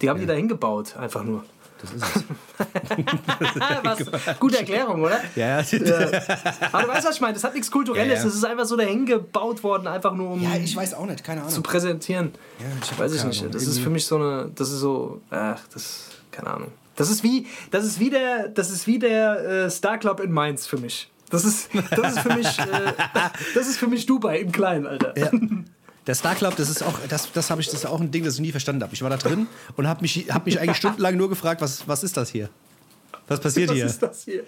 die 0.00 0.08
haben 0.08 0.20
die 0.20 0.26
da 0.26 0.34
hingebaut, 0.34 0.96
einfach 0.96 1.24
nur. 1.24 1.44
Das 1.82 1.92
ist 1.92 2.04
es. 2.16 2.24
was? 4.12 4.38
Gute 4.40 4.58
Erklärung, 4.58 5.02
oder? 5.02 5.20
ja, 5.34 5.60
ja. 5.60 5.64
Aber 6.70 6.82
du 6.82 6.88
weißt, 6.88 7.06
was 7.08 7.16
ich 7.16 7.20
meine. 7.20 7.34
Das 7.34 7.42
hat 7.42 7.54
nichts 7.54 7.70
Kulturelles. 7.70 8.08
Ja, 8.08 8.18
ja. 8.18 8.24
Das 8.24 8.34
ist 8.34 8.44
einfach 8.44 8.66
so 8.66 8.76
dahin 8.76 9.04
gebaut 9.04 9.64
worden, 9.64 9.88
einfach 9.88 10.14
nur 10.14 10.30
um 10.30 10.42
ja, 10.42 10.54
ich 10.56 10.76
weiß 10.76 10.94
auch 10.94 11.06
nicht, 11.06 11.24
keine 11.24 11.40
Ahnung. 11.40 11.52
zu 11.52 11.60
präsentieren. 11.60 12.32
Ja, 12.60 12.66
ich 12.80 12.98
weiß 12.98 13.14
ich 13.14 13.24
nicht. 13.24 13.40
Ahnung. 13.40 13.52
Das 13.52 13.66
ist 13.66 13.80
für 13.80 13.90
mich 13.90 14.06
so 14.06 14.14
eine. 14.14 14.50
Das 14.54 14.70
ist 14.70 14.78
so. 14.78 15.20
Ach, 15.30 15.60
das. 15.74 16.10
Keine 16.30 16.50
Ahnung. 16.50 16.72
Das 16.96 17.10
ist 17.10 17.22
wie, 17.22 17.46
das 17.70 17.84
ist 17.84 17.98
wie 18.00 18.10
der, 18.10 18.48
das 18.48 18.70
ist 18.70 18.86
wie 18.86 18.98
der 18.98 19.64
äh, 19.64 19.70
Star 19.70 19.98
Club 19.98 20.20
in 20.20 20.30
Mainz 20.30 20.66
für 20.66 20.78
mich. 20.78 21.10
Das 21.32 21.44
ist, 21.44 21.70
das 21.90 22.12
ist 22.12 22.20
für 22.20 22.34
mich, 22.34 22.58
äh, 22.58 22.92
das 23.54 23.66
ist 23.66 23.78
für 23.78 23.88
mich 23.88 24.06
Dubai 24.06 24.40
im 24.40 24.52
Kleinen, 24.52 24.86
Alter. 24.86 25.18
Ja. 25.18 25.30
Der 26.06 26.14
Star 26.14 26.34
Club, 26.34 26.56
das 26.56 26.68
ist 26.68 26.82
auch, 26.82 26.98
das, 27.08 27.32
das 27.32 27.50
habe 27.50 27.60
ich, 27.60 27.68
das 27.68 27.80
ist 27.80 27.86
auch 27.86 28.00
ein 28.00 28.10
Ding, 28.10 28.24
das 28.24 28.34
ich 28.34 28.40
nie 28.40 28.50
verstanden 28.50 28.82
habe. 28.82 28.92
Ich 28.92 29.02
war 29.02 29.10
da 29.10 29.16
drin 29.16 29.46
und 29.76 29.86
habe 29.86 30.02
mich, 30.02 30.26
hab 30.30 30.46
mich 30.46 30.60
eigentlich 30.60 30.76
stundenlang 30.76 31.16
nur 31.16 31.28
gefragt, 31.28 31.60
was, 31.60 31.88
was 31.88 32.04
ist 32.04 32.16
das 32.16 32.30
hier? 32.30 32.50
Was 33.28 33.40
passiert 33.40 33.70
Was 33.70 33.76
hier? 33.76 33.86
ist 33.86 34.02
das 34.02 34.24
hier? 34.24 34.42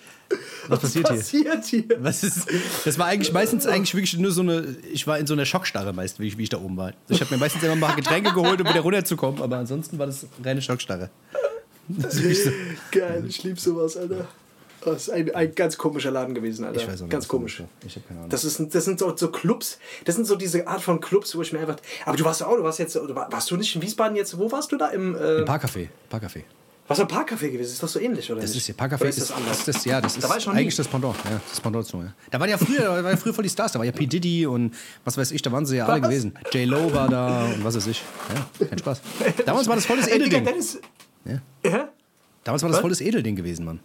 Was 0.68 0.80
passiert 0.80 1.09
hier? 1.09 1.16
passiert 1.16 1.64
hier? 1.64 1.85
Was 2.01 2.22
ist, 2.24 2.49
das 2.85 2.99
war 2.99 3.07
eigentlich 3.07 3.32
meistens 3.32 3.66
eigentlich 3.66 3.95
wirklich 3.95 4.18
nur 4.18 4.32
so 4.32 4.43
eine. 4.43 4.76
Ich 4.93 5.07
war 5.07 5.18
in 5.18 5.26
so 5.26 5.32
einer 5.32 5.45
Schockstarre 5.47 5.93
meist, 5.93 6.18
wie 6.18 6.26
ich, 6.26 6.37
wie 6.37 6.43
ich 6.43 6.49
da 6.49 6.59
oben 6.59 6.76
war. 6.76 6.87
Also 6.87 6.97
ich 7.09 7.20
habe 7.20 7.32
mir 7.32 7.39
meistens 7.39 7.62
immer 7.62 7.76
mal 7.76 7.95
Getränke 7.95 8.32
geholt, 8.32 8.61
um 8.61 8.68
wieder 8.68 8.80
runterzukommen, 8.80 9.41
aber 9.41 9.59
ansonsten 9.59 9.99
war 9.99 10.07
das 10.07 10.26
reine 10.43 10.61
Schockstarre. 10.61 11.11
Das 11.87 12.14
so. 12.14 12.51
Geil, 12.93 13.24
ich 13.28 13.43
liebe 13.43 13.61
sowas, 13.61 13.99
Alter. 13.99 14.26
Das 14.85 15.03
ist 15.03 15.11
ein, 15.11 15.35
ein 15.35 15.55
ganz 15.55 15.78
komischer 15.78 16.11
Laden 16.11 16.35
gewesen, 16.35 16.64
Alter. 16.64 16.80
Ich 16.80 16.87
weiß 16.89 17.01
auch 17.01 17.05
nicht, 17.05 17.11
ganz 17.12 17.28
komisch. 17.28 17.57
das 17.57 17.66
ist. 17.66 17.87
Ich 17.87 17.97
habe 17.97 18.07
keine 18.09 18.20
Ahnung. 18.20 18.30
Das, 18.30 18.45
ist, 18.45 18.74
das 18.74 18.85
sind 18.85 18.99
so, 18.99 19.16
so 19.16 19.30
Clubs, 19.30 19.78
das 20.05 20.14
sind 20.16 20.26
so 20.26 20.37
diese 20.37 20.66
Art 20.66 20.82
von 20.82 21.01
Clubs, 21.01 21.35
wo 21.37 21.43
ich 21.43 21.53
mir 21.53 21.61
einfach. 21.61 21.76
Aber 22.05 22.16
du 22.16 22.24
warst 22.24 22.43
auch, 22.43 22.57
du 22.57 22.62
warst 22.62 22.78
jetzt, 22.78 22.95
war- 22.97 23.30
warst 23.32 23.51
du 23.51 23.57
nicht 23.57 23.74
in 23.74 23.82
Wiesbaden 23.82 24.16
jetzt? 24.16 24.39
Wo 24.39 24.51
warst 24.53 24.70
du 24.72 24.76
da? 24.76 24.89
Im, 24.89 25.14
äh, 25.16 25.43
Parkcafé. 25.45 25.89
Parkcafé. 26.11 26.43
was 26.87 27.01
ein 27.01 27.07
Parkcafé 27.09 27.51
gewesen? 27.51 27.72
Ist 27.72 27.82
doch 27.82 27.89
so 27.89 27.99
ähnlich, 27.99 28.30
oder? 28.30 28.41
Das 28.43 28.51
nicht? 28.51 28.59
ist 28.59 28.66
hier. 28.66 28.74
Parkcafé 28.74 29.07
ist, 29.07 29.18
ist 29.18 29.30
das 29.30 29.37
anders? 29.37 29.64
Das, 29.64 29.85
ja, 29.87 30.01
das 30.03 30.16
ist 30.18 30.22
Da 30.28 30.37
nie. 30.53 30.59
eigentlich 30.59 30.76
das 30.76 30.87
Pendant. 30.87 31.16
Ja, 31.24 31.41
das 31.49 31.61
Pendant 31.61 31.87
zu. 31.87 31.97
Ja. 31.99 32.12
Da 32.30 32.39
waren 32.41 32.51
ja 32.51 32.59
früher, 32.59 32.80
da 32.82 33.03
waren 33.03 33.12
ja 33.12 33.16
früher 33.16 33.32
voll 33.32 33.45
die 33.45 33.49
Stars. 33.51 33.72
Da 33.72 33.78
war 33.78 33.87
ja 33.87 33.93
P. 33.93 34.07
Diddy 34.07 34.47
und 34.47 34.74
was 35.05 35.16
weiß 35.16 35.30
ich, 35.32 35.41
da 35.41 35.51
waren 35.51 35.64
sie 35.64 35.76
ja 35.76 35.87
alle 35.87 36.03
Was? 36.03 36.09
gewesen. 36.11 36.35
J-Lo 36.53 36.93
war 36.93 37.09
da 37.09 37.45
und 37.47 37.64
was 37.64 37.74
weiß 37.76 37.87
ich. 37.87 38.03
Ja, 38.61 38.66
kein 38.66 38.78
Spaß. 38.78 39.01
Damals 39.47 39.66
war 39.66 39.76
das 39.76 39.87
volles 39.87 40.05
Digga, 40.07 40.16
Edelding. 40.26 40.49
Ja. 41.24 41.41
Ja? 41.70 41.89
Damals 42.45 42.62
war 42.62 42.68
das 42.70 42.80
volles 42.80 43.01
Edelding 43.01 43.37
gewesen, 43.37 43.64
Mann. 43.64 43.80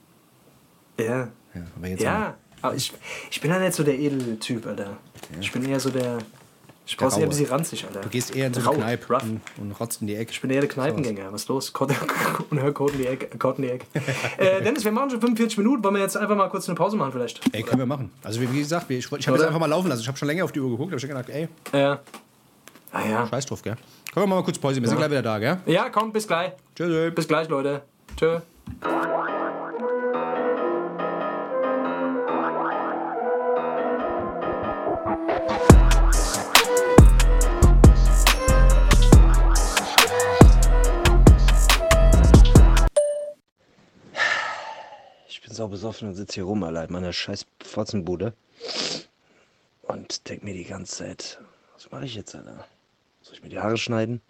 Ja. 1.06 1.28
Ja, 1.56 1.62
aber 1.78 1.88
jetzt 1.88 2.02
Ja. 2.04 2.36
Aber 2.62 2.76
ich, 2.76 2.92
ich 3.32 3.40
bin 3.42 3.52
ja 3.52 3.60
nicht 3.60 3.74
so 3.74 3.84
der 3.84 3.98
Edeltyp, 3.98 4.66
Alter. 4.68 4.98
Ich 5.40 5.52
bin 5.52 5.64
eher 5.68 5.80
so 5.80 5.90
der. 5.90 6.18
Ich 6.86 6.98
brauch's 6.98 7.18
eher 7.18 7.24
ein 7.24 7.30
bisschen 7.30 7.46
ranzig, 7.46 7.86
Alter. 7.86 8.02
Du 8.02 8.10
gehst 8.10 8.36
eher 8.36 8.48
in 8.48 8.54
so 8.54 8.62
Rau, 8.62 8.72
eine 8.72 8.80
Kneipe 8.80 9.14
rough. 9.14 9.24
und, 9.24 9.42
und 9.58 9.72
rotzt 9.80 10.02
in 10.02 10.08
die 10.08 10.16
Ecke. 10.16 10.32
Ich 10.32 10.42
bin 10.42 10.50
eher 10.50 10.60
der 10.60 10.70
Kneipengänger. 10.70 11.32
Was 11.32 11.44
ist 11.44 11.48
los? 11.48 11.72
Code- 11.72 11.94
Und 12.50 12.60
hör 12.60 12.74
Code 12.74 12.94
in 12.94 13.00
die 13.00 13.06
Ecke. 13.08 13.38
Code 13.38 13.58
in 13.58 13.64
die 13.64 13.70
Ecke. 13.76 13.86
äh, 14.38 14.62
Dennis, 14.64 14.84
wir 14.84 14.92
machen 14.92 15.12
schon 15.12 15.22
45 15.22 15.58
Minuten. 15.60 15.84
Wollen 15.84 15.94
wir 15.96 16.02
jetzt 16.02 16.18
einfach 16.18 16.36
mal 16.36 16.50
kurz 16.50 16.68
eine 16.68 16.76
Pause 16.76 16.98
machen, 16.98 17.12
vielleicht? 17.12 17.42
Ey, 17.54 17.62
können 17.62 17.80
wir 17.80 17.86
machen. 17.86 18.12
Also 18.24 18.42
wie 18.42 18.48
gesagt, 18.48 18.90
ich, 18.90 19.06
ich 19.06 19.12
habe 19.12 19.18
Oder? 19.18 19.34
jetzt 19.36 19.48
einfach 19.48 19.60
mal 19.60 19.68
laufen 19.68 19.88
lassen. 19.88 20.02
Ich 20.02 20.08
habe 20.08 20.18
schon 20.18 20.28
länger 20.28 20.44
auf 20.44 20.52
die 20.52 20.60
Uhr 20.60 20.72
geguckt, 20.72 20.92
habe 20.92 21.00
schon 21.00 21.10
gedacht, 21.10 21.30
ey, 21.30 21.48
Ja. 21.74 22.00
Ah 22.92 23.08
ja. 23.08 23.28
scheiß 23.28 23.46
drauf, 23.46 23.62
gell? 23.62 23.76
Können 24.12 24.28
wir 24.28 24.36
mal 24.36 24.44
kurz 24.44 24.58
Pause, 24.58 24.82
wir 24.82 24.88
sind 24.90 24.98
gleich 24.98 25.12
wieder 25.12 25.22
da, 25.22 25.38
gell? 25.38 25.58
Ja, 25.68 25.90
komm, 25.90 26.12
bis 26.12 26.28
gleich. 26.28 26.54
Tschüss. 26.76 27.14
Bis 27.14 27.28
gleich, 27.28 27.48
Leute. 27.50 27.84
Tschö. 28.18 28.40
Besoffen 45.70 46.08
und 46.08 46.16
sitze 46.16 46.36
hier 46.36 46.44
rum, 46.44 46.64
Alter, 46.64 46.84
in 46.86 46.92
meiner 46.92 47.14
scheiß 47.14 47.46
Fotzenbude. 47.64 48.34
Und 49.84 50.28
denk 50.30 50.44
mir 50.44 50.54
die 50.54 50.66
ganze 50.66 50.98
Zeit, 50.98 51.40
was 51.74 51.90
mache 51.92 52.06
ich 52.06 52.16
jetzt, 52.16 52.36
Alter? 52.36 52.66
Soll 53.22 53.36
ich 53.36 53.44
mir 53.44 53.50
die 53.50 53.60
Haare 53.60 53.78
schneiden? 53.78 54.22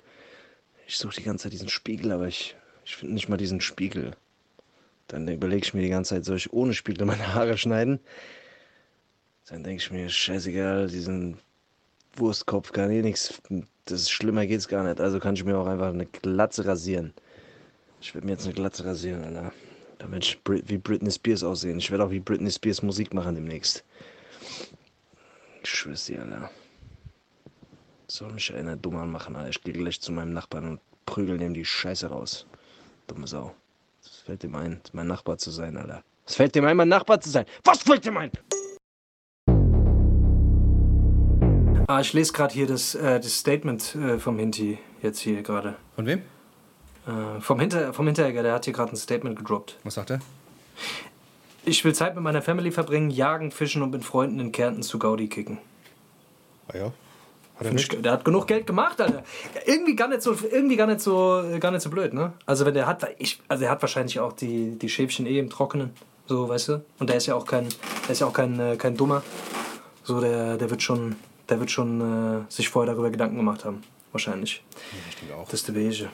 Ich 0.88 0.98
suche 0.98 1.16
die 1.16 1.24
ganze 1.24 1.44
Zeit 1.44 1.54
diesen 1.54 1.70
Spiegel, 1.70 2.12
aber 2.12 2.28
ich, 2.28 2.56
ich 2.86 2.96
finde 2.96 3.14
nicht 3.14 3.30
mal 3.30 3.38
diesen 3.38 3.62
Spiegel. 3.62 4.16
Dann 5.08 5.28
überlege 5.28 5.66
ich 5.66 5.74
mir 5.74 5.82
die 5.82 5.90
ganze 5.90 6.16
Zeit, 6.16 6.26
soll 6.26 6.38
ich 6.38 6.54
ohne 6.54 6.74
Spiegel 6.74 7.06
meine 7.06 7.34
Haare 7.34 7.58
schneiden? 7.58 8.00
Dann 9.48 9.64
denke 9.64 9.82
ich 9.82 9.92
mir, 9.92 10.10
scheißegal, 10.10 10.88
diesen 10.88 11.40
Wurstkopf 12.16 12.72
kann 12.72 12.92
eh 12.92 13.02
nichts. 13.02 13.42
Das 13.86 14.02
ist 14.02 14.12
schlimmer 14.12 14.46
geht's 14.46 14.68
gar 14.68 14.84
nicht. 14.84 15.02
Also 15.02 15.20
kann 15.20 15.34
ich 15.34 15.44
mir 15.44 15.58
auch 15.58 15.68
einfach 15.68 15.90
eine 15.90 16.06
Glatze 16.06 16.66
rasieren. 16.66 17.14
Ich 18.02 18.14
werde 18.14 18.28
mir 18.28 18.34
jetzt 18.34 18.46
eine 18.46 18.54
Glatze 18.54 18.86
rasieren, 18.86 19.24
Alter. 19.24 19.52
Damit 20.00 20.40
wie 20.46 20.78
Britney 20.78 21.12
Spears 21.12 21.44
aussehen. 21.44 21.78
Ich 21.78 21.92
werde 21.92 22.06
auch 22.06 22.10
wie 22.10 22.20
Britney 22.20 22.50
Spears 22.50 22.82
Musik 22.82 23.14
machen 23.14 23.36
demnächst. 23.36 23.84
Ich 25.62 25.70
schwör's 25.70 26.06
dir, 26.06 26.22
Alter. 26.22 26.50
Soll 28.08 28.32
mich 28.32 28.54
einer 28.54 28.76
dumm 28.76 28.96
anmachen, 28.96 29.36
Alter. 29.36 29.50
Ich 29.50 29.62
gehe 29.62 29.74
gleich 29.74 30.02
zu 30.02 30.12
meinem 30.12 30.34
Nachbarn 30.34 30.68
und 30.68 30.80
prügel 31.06 31.38
dem 31.38 31.54
die 31.54 31.66
Scheiße 31.66 32.08
raus. 32.08 32.48
Dumme 33.08 33.28
Sau. 33.28 33.54
Was 34.02 34.16
fällt 34.22 34.44
dem 34.44 34.56
ein, 34.56 34.82
mein 34.94 35.08
Nachbar 35.08 35.38
zu 35.38 35.52
sein, 35.52 35.76
Alter? 35.76 36.04
Was 36.26 36.36
fällt 36.36 36.56
dem 36.56 36.66
ein, 36.66 36.78
mein 36.78 36.90
Nachbar 36.90 37.20
zu 37.20 37.30
sein? 37.30 37.46
Was 37.66 37.84
fällt 37.84 38.06
dem 38.06 38.18
ein? 38.18 38.32
Ah, 41.88 42.00
ich 42.00 42.14
lese 42.14 42.32
gerade 42.32 42.54
hier 42.54 42.68
das, 42.68 42.96
äh, 42.96 43.20
das 43.20 43.38
Statement 43.38 43.96
äh, 43.96 44.18
vom 44.20 44.40
Hinti 44.40 44.78
jetzt 45.02 45.20
hier 45.20 45.42
gerade. 45.42 45.76
Von 45.96 46.06
wem? 46.06 46.22
Äh, 47.10 47.42
vom, 47.42 47.60
Hinter, 47.60 47.94
vom 47.94 48.06
Hinteregger, 48.06 48.44
der 48.44 48.54
hat 48.54 48.66
hier 48.66 48.74
gerade 48.74 48.92
ein 48.94 48.98
Statement 48.98 49.36
gedroppt. 49.36 49.78
Was 49.84 49.96
sagt 49.96 50.12
er? 50.12 50.20
Ich 51.66 51.84
will 51.84 51.94
Zeit 51.94 52.16
mit 52.16 52.24
meiner 52.24 52.42
Family 52.42 52.72
verbringen, 52.72 53.10
jagen, 53.10 53.52
fischen 53.52 53.82
und 53.82 53.92
mit 53.92 54.06
Freunden 54.06 54.40
in 54.40 54.52
Kärnten 54.52 54.84
zu 54.84 55.00
Gaudi 55.00 55.28
kicken. 55.28 55.58
Ah 56.68 56.78
ja. 56.78 56.86
Hat 57.58 57.66
er 57.66 57.74
nicht? 57.74 58.06
der 58.06 58.12
hat 58.14 58.24
genug 58.24 58.48
Geld 58.48 58.66
gemacht, 58.66 59.02
Alter. 59.02 59.24
Irgendwie 59.66 59.96
gar 59.96 60.08
nicht 60.08 60.22
so, 60.22 60.36
irgendwie 60.50 60.78
gar 60.78 60.88
nicht 60.88 61.02
so, 61.02 61.44
gar 61.60 61.72
nicht 61.72 61.82
so 61.82 61.90
blöd, 61.90 62.14
ne? 62.14 62.34
Also 62.46 62.66
wenn 62.66 62.74
der 62.74 62.88
hat, 62.88 63.06
ich, 63.18 63.42
also 63.48 63.66
er 63.66 63.72
hat 63.72 63.82
wahrscheinlich 63.82 64.20
auch 64.20 64.32
die, 64.32 64.78
die 64.80 64.88
Schäfchen 64.88 65.26
eh 65.26 65.40
im 65.40 65.50
Trockenen, 65.50 65.92
so, 66.28 66.48
weißt 66.48 66.70
du? 66.70 66.86
Und 67.00 67.10
der 67.10 67.18
ist 67.18 67.26
ja 67.26 67.36
auch 67.36 67.46
kein, 67.46 67.68
der 68.04 68.12
ist 68.12 68.20
ja 68.20 68.28
auch 68.28 68.34
kein, 68.34 68.60
äh, 68.60 68.78
kein 68.78 68.96
Dummer. 68.96 69.24
So, 70.04 70.22
der, 70.22 70.58
der 70.58 70.70
wird 70.70 70.82
schon, 70.82 71.18
der 71.50 71.60
wird 71.60 71.72
schon 71.72 72.46
äh, 72.48 72.52
sich 72.52 72.70
vorher 72.70 72.94
darüber 72.94 73.10
Gedanken 73.10 73.36
gemacht 73.36 73.66
haben, 73.66 73.84
wahrscheinlich. 74.14 74.64
Ich 75.10 75.16
denke 75.18 75.36
auch. 75.36 75.46
Das 75.46 75.56
ist 75.56 75.68
der 75.68 75.76
Wege. 75.76 76.10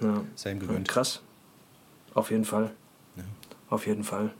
Ja. 0.00 0.22
Sei 0.34 0.52
ihm 0.52 0.60
Ja, 0.60 0.66
gewöhnt. 0.66 0.88
krass. 0.88 1.20
Auf 2.14 2.30
jeden 2.30 2.44
Fall. 2.44 2.70
Auf 3.68 3.86
jeden 3.86 4.04
Fall. 4.04 4.32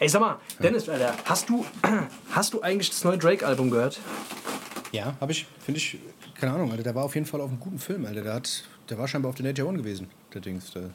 Ey, 0.00 0.08
sag 0.08 0.20
mal, 0.20 0.38
Dennis, 0.60 0.88
Alter, 0.88 1.14
hast 1.24 1.48
du, 1.48 1.64
hast 2.32 2.54
du 2.54 2.60
eigentlich 2.62 2.90
das 2.90 3.04
neue 3.04 3.18
Drake-Album 3.18 3.70
gehört? 3.70 4.00
Ja, 4.92 5.14
habe 5.20 5.32
ich, 5.32 5.46
finde 5.64 5.78
ich, 5.78 5.98
keine 6.34 6.52
Ahnung, 6.54 6.70
Alter, 6.70 6.82
der 6.82 6.94
war 6.94 7.04
auf 7.04 7.14
jeden 7.14 7.26
Fall 7.26 7.40
auf 7.40 7.50
einem 7.50 7.60
guten 7.60 7.78
Film, 7.78 8.04
Alter. 8.04 8.22
Der, 8.22 8.34
hat, 8.34 8.64
der 8.90 8.98
war 8.98 9.06
scheinbar 9.08 9.30
auf 9.30 9.36
der 9.36 9.46
Nature 9.46 9.68
One 9.68 9.78
gewesen, 9.78 10.08
der 10.32 10.40
Dings. 10.40 10.72
Der, 10.72 10.90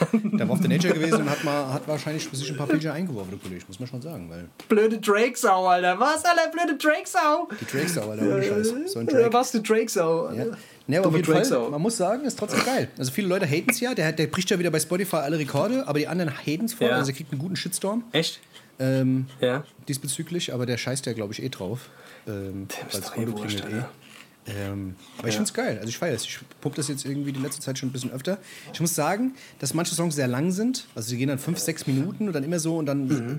der, 0.12 0.30
der 0.38 0.48
war 0.48 0.54
auf 0.54 0.60
der 0.60 0.68
Nature 0.70 0.94
gewesen 0.94 1.22
und 1.22 1.30
hat, 1.30 1.42
mal, 1.44 1.72
hat 1.72 1.86
wahrscheinlich 1.88 2.28
sich 2.30 2.50
ein 2.50 2.56
paar 2.56 2.66
Pilger 2.66 2.92
eingeworfen, 2.92 3.30
der 3.30 3.38
Kollege, 3.38 3.64
muss 3.68 3.78
man 3.80 3.88
schon 3.88 4.02
sagen, 4.02 4.28
weil 4.30 4.48
Blöde 4.68 4.98
Drake-Sau, 4.98 5.66
Alter. 5.66 5.98
Was, 5.98 6.24
Alter? 6.24 6.50
Blöde 6.52 6.76
Drake-Sau. 6.76 7.48
die 7.60 7.64
Drakes 7.64 7.98
auch, 7.98 8.10
Alter, 8.10 8.22
ohne 8.24 8.42
Scheiß. 8.42 8.92
So 8.92 8.98
ein 9.00 9.06
Drake. 9.06 9.32
was, 9.32 9.52
du 9.52 9.60
Drake-Sau. 9.62 10.32
Ja. 10.32 10.42
Alter. 10.42 10.56
Ne, 10.88 10.98
aber 10.98 11.08
auf 11.08 11.14
jeden 11.14 11.24
Fall, 11.24 11.34
Drake-Sau. 11.34 11.70
man 11.70 11.82
muss 11.82 11.96
sagen, 11.96 12.24
ist 12.24 12.38
trotzdem 12.38 12.64
geil. 12.64 12.88
Also 12.96 13.10
viele 13.10 13.26
Leute 13.28 13.46
haten 13.46 13.70
es 13.70 13.80
ja, 13.80 13.94
der, 13.94 14.12
der 14.12 14.26
bricht 14.28 14.50
ja 14.50 14.58
wieder 14.58 14.70
bei 14.70 14.78
Spotify 14.80 15.16
alle 15.16 15.38
Rekorde, 15.38 15.86
aber 15.88 15.98
die 15.98 16.06
anderen 16.08 16.32
haten 16.32 16.66
es 16.66 16.74
voll, 16.74 16.88
Ja. 16.88 16.96
also 16.96 17.10
er 17.10 17.16
kriegt 17.16 17.32
einen 17.32 17.40
guten 17.40 17.56
Shitstorm 17.56 18.04
Echt? 18.12 18.40
ähm, 18.78 19.26
Ja. 19.40 19.64
diesbezüglich, 19.88 20.52
aber 20.54 20.64
der 20.66 20.76
scheißt 20.76 21.06
ja, 21.06 21.12
glaube 21.12 21.32
ich, 21.32 21.42
eh 21.42 21.48
drauf. 21.48 21.88
Ähm, 22.28 22.66
ist 22.68 22.94
weil 22.94 23.00
das 23.00 23.10
doch 23.10 23.16
eh 23.16 23.26
wurscht, 23.26 23.60
klingelt 23.62 23.82
eh. 23.84 24.05
Ähm, 24.48 24.94
aber 25.18 25.28
ich 25.28 25.34
finde 25.34 25.48
es 25.48 25.54
geil. 25.54 25.76
Also 25.78 25.88
ich 25.88 25.98
feiere 25.98 26.14
es. 26.14 26.24
Ich 26.24 26.38
pumpe 26.60 26.76
das 26.76 26.88
jetzt 26.88 27.04
irgendwie 27.04 27.32
die 27.32 27.40
letzte 27.40 27.60
Zeit 27.60 27.78
schon 27.78 27.88
ein 27.88 27.92
bisschen 27.92 28.12
öfter. 28.12 28.38
Ich 28.72 28.80
muss 28.80 28.94
sagen, 28.94 29.34
dass 29.58 29.74
manche 29.74 29.94
Songs 29.94 30.14
sehr 30.14 30.28
lang 30.28 30.52
sind. 30.52 30.86
Also 30.94 31.10
die 31.10 31.16
gehen 31.16 31.28
dann 31.28 31.38
fünf, 31.38 31.58
sechs 31.58 31.86
Minuten 31.86 32.28
und 32.28 32.32
dann 32.32 32.44
immer 32.44 32.58
so 32.60 32.76
und 32.76 32.86
dann 32.86 33.08
Mhm. 33.08 33.38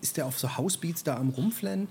ist 0.00 0.16
der 0.16 0.26
auf 0.26 0.38
so 0.38 0.56
Housebeats 0.56 1.04
da 1.04 1.16
am 1.16 1.28
rumflennen. 1.30 1.86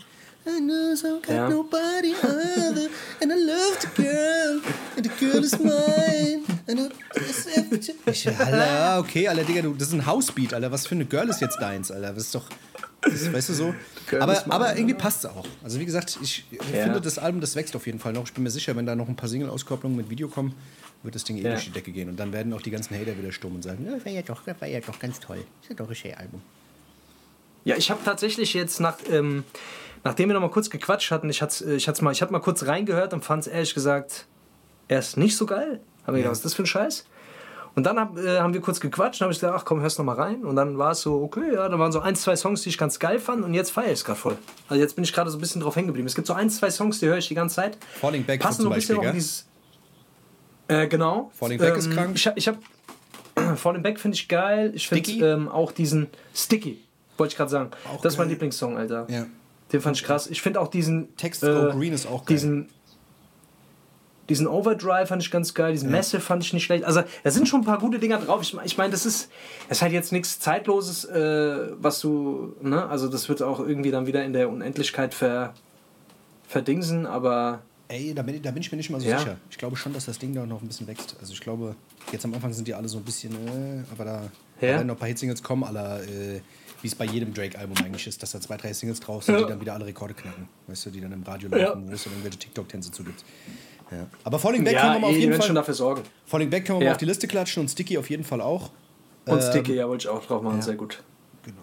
I 0.45 0.59
know 0.59 0.95
some 0.95 1.19
got 1.21 1.29
Ja. 1.35 1.49
nobody 1.49 2.13
other 2.23 2.89
and 3.21 3.31
I 3.31 3.35
love 3.45 3.77
the 3.79 4.01
girl 4.01 4.61
and 4.97 5.05
the 5.05 5.25
girl 5.25 5.43
is 5.43 5.57
mine? 5.59 6.41
Ich, 8.05 8.27
Alter, 8.27 8.99
okay, 8.99 9.27
Alter, 9.27 9.43
Digga, 9.43 9.61
du, 9.61 9.73
das 9.73 9.89
ist 9.89 9.93
ein 9.93 10.05
Housebeat, 10.05 10.53
Alter. 10.53 10.71
Was 10.71 10.87
für 10.87 10.95
eine 10.95 11.05
Girl 11.05 11.29
ist 11.29 11.41
jetzt 11.41 11.57
deins, 11.61 11.91
Alter? 11.91 12.13
Das 12.13 12.23
ist 12.23 12.35
doch. 12.35 12.45
Das, 13.01 13.33
weißt 13.33 13.49
du 13.49 13.53
so? 13.53 13.73
Aber, 14.19 14.33
ist 14.33 14.45
mal, 14.45 14.55
aber 14.55 14.75
irgendwie 14.75 14.93
passt 14.93 15.25
es 15.25 15.31
auch. 15.31 15.45
Also, 15.63 15.79
wie 15.79 15.85
gesagt, 15.85 16.19
ich 16.21 16.45
Ja. 16.51 16.83
finde, 16.83 17.01
das 17.01 17.17
Album, 17.17 17.41
das 17.41 17.55
wächst 17.55 17.75
auf 17.75 17.85
jeden 17.87 17.99
Fall 17.99 18.13
noch. 18.13 18.25
Ich 18.25 18.33
bin 18.33 18.43
mir 18.43 18.51
sicher, 18.51 18.75
wenn 18.75 18.85
da 18.85 18.95
noch 18.95 19.07
ein 19.09 19.15
paar 19.15 19.27
Single-Auskopplungen 19.29 19.97
mit 19.97 20.09
Video 20.09 20.27
kommen, 20.27 20.53
wird 21.03 21.15
das 21.15 21.23
Ding 21.23 21.37
eh 21.37 21.41
Ja. 21.41 21.49
durch 21.51 21.63
die 21.65 21.71
Decke 21.71 21.91
gehen. 21.91 22.09
Und 22.09 22.19
dann 22.19 22.31
werden 22.31 22.53
auch 22.53 22.61
die 22.61 22.69
ganzen 22.71 22.95
Hater 22.95 23.17
wieder 23.17 23.31
stumm 23.31 23.55
und 23.55 23.63
sagen: 23.63 23.85
Ja, 23.85 23.95
das 23.95 24.05
war 24.05 24.11
ja 24.11 24.21
doch, 24.21 24.45
war 24.45 24.67
ja 24.67 24.79
doch 24.81 24.99
ganz 24.99 25.19
toll. 25.19 25.37
Das 25.37 25.63
ist 25.63 25.69
ja 25.69 25.75
doch 25.75 25.89
ein 25.89 25.95
schönes 25.95 26.17
Album. 26.17 26.41
Ja, 27.63 27.75
ich 27.75 27.89
habe 27.91 28.01
tatsächlich 28.03 28.53
jetzt 28.53 28.79
nach, 28.79 28.97
ähm, 29.11 29.43
nachdem 30.03 30.29
wir 30.29 30.33
noch 30.33 30.41
mal 30.41 30.49
kurz 30.51 30.69
gequatscht 30.69 31.11
hatten, 31.11 31.29
ich 31.29 31.41
hatte 31.41 31.73
ich 31.75 31.87
hat's 31.87 32.01
mal, 32.01 32.11
ich 32.11 32.21
hab 32.21 32.31
mal 32.31 32.39
kurz 32.39 32.65
reingehört 32.65 33.13
und 33.13 33.23
fand 33.25 33.45
es 33.45 33.47
ehrlich 33.51 33.73
gesagt 33.73 34.25
erst 34.87 35.17
nicht 35.17 35.35
so 35.37 35.45
geil. 35.45 35.79
Habe 36.03 36.13
mir 36.13 36.17
gedacht, 36.19 36.31
was 36.31 36.39
ist 36.39 36.45
das 36.45 36.53
für 36.53 36.63
ein 36.63 36.67
Scheiß? 36.67 37.05
Und 37.73 37.85
dann 37.85 37.97
hab, 37.97 38.17
äh, 38.17 38.39
haben 38.39 38.53
wir 38.53 38.59
kurz 38.59 38.81
gequatscht 38.81 39.21
und 39.21 39.25
habe 39.25 39.33
ich 39.33 39.39
gesagt, 39.39 39.57
ach 39.57 39.63
komm, 39.63 39.81
hörst 39.81 39.97
noch 39.97 40.05
mal 40.05 40.15
rein. 40.15 40.43
Und 40.43 40.57
dann 40.57 40.77
war 40.77 40.91
es 40.91 41.01
so, 41.01 41.21
okay, 41.21 41.53
ja, 41.53 41.69
da 41.69 41.79
waren 41.79 41.91
so 41.91 42.01
ein, 42.01 42.15
zwei 42.15 42.35
Songs, 42.35 42.63
die 42.63 42.69
ich 42.69 42.77
ganz 42.77 42.99
geil 42.99 43.17
fand 43.19 43.45
und 43.45 43.53
jetzt 43.53 43.71
feiere 43.71 43.87
ich 43.87 43.99
es 43.99 44.05
gerade 44.05 44.19
voll. 44.19 44.37
Also 44.67 44.81
jetzt 44.81 44.95
bin 44.95 45.05
ich 45.05 45.13
gerade 45.13 45.29
so 45.29 45.37
ein 45.37 45.41
bisschen 45.41 45.61
drauf 45.61 45.75
hängen 45.75 45.87
geblieben. 45.87 46.07
Es 46.07 46.15
gibt 46.15 46.27
so 46.27 46.33
ein, 46.33 46.49
zwei 46.49 46.69
Songs, 46.69 46.99
die 46.99 47.07
höre 47.07 47.17
ich 47.17 47.29
die 47.29 47.35
ganze 47.35 47.55
Zeit. 47.55 47.77
Falling 47.99 48.25
Back 48.25 48.41
Passen 48.41 48.63
so 48.63 48.69
ein 48.69 48.75
bisschen 48.75 48.97
Beispiel, 48.97 49.09
auch 49.09 49.13
dieses. 49.13 49.47
Äh, 50.67 50.87
genau. 50.87 51.31
Falling 51.33 51.59
Back 51.59 51.77
ist 51.77 51.91
krank. 51.91 52.11
Ich, 52.15 52.29
ich 52.35 52.47
habe 52.49 52.57
Falling 53.55 53.83
Back 53.83 53.99
finde 53.99 54.15
ich 54.15 54.27
geil. 54.27 54.73
Ich 54.75 54.89
finde 54.89 55.11
ähm, 55.25 55.47
auch 55.47 55.71
diesen 55.71 56.07
Sticky, 56.35 56.81
wollte 57.17 57.31
ich 57.31 57.37
gerade 57.37 57.51
sagen. 57.51 57.71
Auch 57.89 58.01
das 58.01 58.13
ist 58.13 58.19
mein. 58.19 58.27
Lieblingssong, 58.27 58.77
Alter. 58.77 59.07
Ja. 59.09 59.27
Den 59.71 59.79
fand 59.79 59.95
ich 59.95 60.03
krass. 60.03 60.27
Ich 60.27 60.41
finde 60.41 60.59
auch 60.59 60.67
diesen 60.67 61.15
Text 61.15 61.43
äh, 61.43 61.69
Green 61.71 61.93
ist 61.93 62.05
auch 62.05 62.25
geil. 62.25 62.35
Diesen, 62.35 62.69
diesen 64.31 64.47
Overdrive 64.47 65.07
fand 65.09 65.21
ich 65.21 65.29
ganz 65.29 65.53
geil. 65.53 65.71
Diesen 65.73 65.91
Massive 65.91 66.21
fand 66.21 66.43
ich 66.43 66.53
nicht 66.53 66.63
schlecht. 66.63 66.83
Also 66.85 67.03
da 67.23 67.31
sind 67.31 67.47
schon 67.47 67.61
ein 67.61 67.65
paar 67.65 67.79
gute 67.79 67.99
Dinger 67.99 68.17
drauf. 68.19 68.41
Ich, 68.41 68.55
ich 68.63 68.77
meine, 68.77 68.91
das 68.91 69.05
ist, 69.05 69.29
das 69.69 69.77
ist 69.77 69.81
halt 69.81 69.91
jetzt 69.93 70.11
nichts 70.11 70.39
Zeitloses, 70.39 71.05
äh, 71.05 71.67
was 71.79 71.99
du, 71.99 72.55
ne? 72.61 72.87
Also 72.87 73.07
das 73.07 73.29
wird 73.29 73.41
auch 73.43 73.59
irgendwie 73.59 73.91
dann 73.91 74.07
wieder 74.07 74.23
in 74.23 74.33
der 74.33 74.49
Unendlichkeit 74.49 75.13
ver, 75.13 75.53
verdingsen, 76.47 77.05
aber 77.05 77.61
Ey, 77.87 78.13
da 78.13 78.21
bin, 78.21 78.35
ich- 78.35 78.41
da 78.41 78.51
bin 78.51 78.61
ich 78.61 78.71
mir 78.71 78.77
nicht 78.77 78.89
mal 78.89 79.01
so 79.01 79.07
Ja. 79.09 79.19
sicher. 79.19 79.37
Ich 79.49 79.57
glaube 79.57 79.75
schon, 79.75 79.91
dass 79.93 80.05
das 80.05 80.17
Ding 80.17 80.33
da 80.33 80.45
noch 80.45 80.61
ein 80.61 80.67
bisschen 80.67 80.87
wächst. 80.87 81.17
Also 81.19 81.33
ich 81.33 81.41
glaube, 81.41 81.75
jetzt 82.13 82.23
am 82.23 82.33
Anfang 82.33 82.53
sind 82.53 82.65
die 82.67 82.73
alle 82.73 82.87
so 82.87 82.97
ein 82.99 83.03
bisschen, 83.03 83.33
äh, 83.33 83.83
aber 83.91 84.05
da, 84.05 84.21
Ja. 84.61 84.67
werden 84.75 84.87
noch 84.87 84.95
ein 84.95 84.99
paar 84.99 85.09
Hitsingles 85.09 85.43
kommen, 85.43 85.63
aller, 85.65 86.01
äh, 86.03 86.39
wie 86.81 86.87
es 86.87 86.95
bei 86.95 87.03
jedem 87.05 87.33
Drake-Album 87.33 87.75
eigentlich 87.83 88.07
ist, 88.07 88.23
dass 88.23 88.31
da 88.31 88.39
zwei, 88.39 88.55
drei 88.57 88.71
Singles 88.73 89.01
drauf 89.01 89.23
sind, 89.25 89.35
Ja. 89.35 89.41
die 89.41 89.47
dann 89.49 89.59
wieder 89.59 89.73
alle 89.73 89.85
Rekorde 89.85 90.13
knacken. 90.13 90.47
Weißt 90.67 90.85
du, 90.85 90.89
die 90.89 91.01
dann 91.01 91.11
im 91.11 91.21
Radio 91.23 91.49
laufen, 91.49 91.87
wo 91.89 91.93
es 91.93 92.03
dann 92.05 92.13
irgendwelche 92.13 92.39
TikTok-Tänze 92.39 92.91
zugibt. 92.91 93.23
Ja. 93.91 94.07
Aber 94.23 94.39
Falling 94.39 94.63
Back 94.63 94.75
können 94.77 94.87
ja, 94.87 94.93
wir 94.95 94.99
mal 94.99 95.07
auf 95.07 95.11
eh, 95.11 95.15
die 95.15 95.19
jeden 95.21 95.31
werden 95.31 95.41
schon 95.41 95.47
Fall. 95.49 95.55
dafür 95.55 95.73
sorgen. 95.73 96.01
Falling 96.25 96.49
Back 96.49 96.65
können 96.65 96.79
wir 96.79 96.85
Ja. 96.85 96.89
mal 96.91 96.95
auf 96.95 96.99
die 96.99 97.05
Liste 97.05 97.27
klatschen 97.27 97.61
und 97.61 97.69
Sticky 97.69 97.97
auf 97.97 98.09
jeden 98.09 98.23
Fall 98.23 98.41
auch. 98.41 98.69
Und 99.25 99.33
Ähm, 99.37 99.41
Sticky, 99.41 99.75
ja, 99.75 99.87
wollte 99.87 100.03
ich 100.05 100.09
auch 100.09 100.25
drauf 100.25 100.41
machen, 100.41 100.61
sehr 100.61 100.75
gut. 100.75 101.03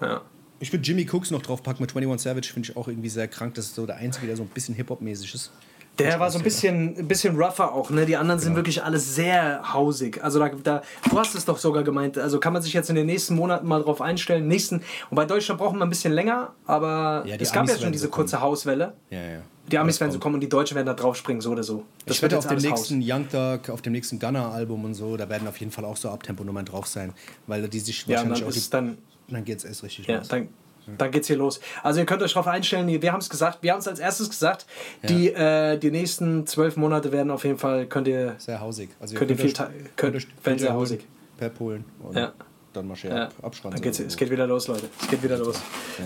Genau. 0.01 0.21
Ich 0.61 0.73
würde 0.73 0.85
Jimmy 0.85 1.09
Cooks 1.11 1.31
noch 1.31 1.43
draufpacken 1.43 1.81
mit 1.81 1.91
21 1.97 2.23
Savage, 2.25 2.49
finde 2.53 2.69
ich 2.71 2.77
auch 2.77 2.89
irgendwie 2.89 3.09
sehr 3.09 3.29
krank. 3.29 3.55
Das 3.55 3.67
ist 3.67 3.75
so 3.77 3.87
der 3.87 3.97
einzige, 3.97 4.27
der 4.27 4.37
so 4.37 4.43
ein 4.43 4.49
bisschen 4.49 4.75
Hip-Hop-mäßig 4.75 5.33
ist. 5.35 5.53
Der 5.99 6.21
war 6.21 6.31
so 6.31 6.39
ein 6.39 6.45
bisschen, 6.45 6.97
ein 6.97 7.09
bisschen 7.09 7.35
rougher 7.37 7.73
auch, 7.73 7.91
ne? 7.91 8.07
Die 8.07 8.17
anderen 8.17 8.39
sind 8.41 8.55
wirklich 8.55 8.85
alles 8.85 9.17
sehr 9.17 9.73
hausig. 9.73 10.23
Also 10.23 10.39
da, 10.39 10.49
da, 10.49 10.83
du 11.11 11.19
hast 11.19 11.35
es 11.35 11.45
doch 11.45 11.59
sogar 11.59 11.83
gemeint. 11.83 12.17
Also 12.19 12.39
kann 12.39 12.53
man 12.53 12.63
sich 12.63 12.73
jetzt 12.73 12.89
in 12.89 12.95
den 12.95 13.07
nächsten 13.07 13.35
Monaten 13.35 13.67
mal 13.67 13.83
drauf 13.83 14.01
einstellen. 14.01 14.47
Nächsten, 14.47 14.77
und 15.11 15.17
bei 15.17 15.25
Deutschland 15.25 15.59
brauchen 15.61 15.77
wir 15.79 15.85
ein 15.85 15.89
bisschen 15.89 16.13
länger, 16.13 16.53
aber 16.67 17.25
Ja, 17.27 17.35
es 17.37 17.53
gab 17.53 17.69
ja 17.69 17.77
schon 17.77 17.91
diese 17.91 18.09
kurze 18.09 18.41
Hauswelle. 18.41 18.93
Ja, 19.11 19.19
ja. 19.21 19.41
Die 19.71 19.79
Amis 19.79 20.01
werden 20.01 20.13
so 20.13 20.19
kommen 20.19 20.35
und 20.37 20.41
die 20.41 20.49
Deutschen 20.49 20.75
werden 20.75 20.87
da 20.87 20.95
drauf 20.95 21.17
springen, 21.17 21.41
so 21.41 21.51
oder 21.53 21.63
so. 21.63 21.85
Das 22.07 22.17
ich 22.17 22.23
jetzt 22.23 22.35
auf 22.35 22.47
dem 22.47 22.59
nächsten 22.59 23.01
Young 23.05 23.29
Thug, 23.29 23.71
auf 23.71 23.83
dem 23.83 23.93
nächsten 23.93 24.19
Gunner-Album 24.19 24.85
und 24.85 24.95
so, 24.95 25.17
da 25.17 25.29
werden 25.29 25.47
auf 25.49 25.59
jeden 25.59 25.73
Fall 25.73 25.85
auch 25.85 25.97
so 25.97 26.09
Abtempo-Nummern 26.11 26.65
drauf 26.65 26.87
sein, 26.87 27.13
weil 27.47 27.69
die 27.69 27.81
sich 27.81 28.07
Ja, 28.07 28.17
wahrscheinlich 28.17 28.39
dann 28.41 28.49
auch 28.49 28.53
die, 28.53 28.59
es 28.59 28.71
dann, 28.71 28.99
dann 29.29 29.45
geht's 29.45 29.65
erst 29.65 29.83
richtig 29.83 30.07
ja, 30.07 30.19
los. 30.19 30.29
dann, 30.29 30.49
dann 30.97 31.11
geht's 31.11 31.27
hier 31.27 31.37
los. 31.37 31.61
Also 31.83 32.01
ihr 32.01 32.07
könnt 32.07 32.23
euch 32.23 32.33
darauf 32.33 32.47
einstellen, 32.47 32.87
wir 32.89 33.13
haben 33.13 33.21
es 33.21 33.29
gesagt, 33.29 33.59
wir 33.63 33.73
haben 33.73 33.81
es 33.81 33.89
als 33.89 33.99
erstes 33.99 34.31
gesagt, 34.31 34.67
die, 35.09 35.29
äh, 35.33 35.77
die 35.79 35.91
nächsten 35.91 36.47
zwölf 36.47 36.77
Monate 36.77 37.13
werden 37.13 37.31
auf 37.31 37.45
jeden 37.45 37.59
Fall, 37.59 37.87
könnt 37.87 38.09
ihr, 38.09 38.37
Sehr 38.39 38.61
hausig. 38.61 38.89
Also 39.01 39.15
Könnt 39.17 39.31
ihr 39.31 39.37
viel 39.37 39.53
könnt 39.53 39.71
könnt- 39.97 40.27
werden 40.47 40.59
sehr 40.59 40.73
hausig. 40.73 41.05
Per 41.37 41.51
Polen. 41.51 41.85
Ja. 42.15 42.33
Dann 42.79 42.89
marschiert 42.89 43.13
Ja. 43.13 43.25
ab, 43.27 43.35
abschranzen. 43.43 43.73
Dann 43.77 43.83
geht's, 43.83 43.99
oder 44.01 44.09
es 44.09 44.17
geht 44.17 44.31
wieder 44.31 44.47
los, 44.47 44.69
Leute. 44.69 44.89
Es 45.03 45.09
geht 45.09 45.23
wieder 45.23 45.37
los. 45.39 45.57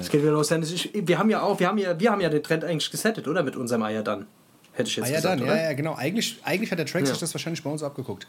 Es 0.00 0.10
geht 0.10 0.22
wieder 0.22 0.32
los. 0.32 0.48
Denn 0.48 0.62
ich, 0.62 0.90
wir 0.94 1.18
haben 1.18 1.30
ja 1.30 1.42
auch, 1.42 1.58
wir 1.60 1.68
haben 1.68 1.78
ja, 1.78 1.98
wir 1.98 2.10
haben 2.10 2.20
ja 2.20 2.28
den 2.28 2.42
Trend 2.42 2.64
eigentlich 2.64 2.90
gesettet, 2.90 3.28
oder? 3.28 3.42
Mit 3.42 3.56
unserem 3.56 3.82
Eier 3.82 4.02
dann. 4.02 4.26
Hätte 4.72 4.88
ich 4.88 4.96
jetzt 4.96 5.06
Ah 5.06 5.10
ja, 5.10 5.16
gesagt, 5.16 5.40
dann, 5.40 5.46
oder? 5.48 5.56
ja, 5.56 5.62
ja, 5.70 5.72
genau. 5.74 5.94
Eigentlich, 5.94 6.38
eigentlich 6.44 6.70
hat 6.70 6.78
der 6.78 6.86
Track 6.86 7.02
Ja. 7.02 7.08
sich 7.08 7.18
das 7.18 7.34
wahrscheinlich 7.34 7.62
bei 7.62 7.70
uns 7.70 7.82
abgeguckt. 7.82 8.26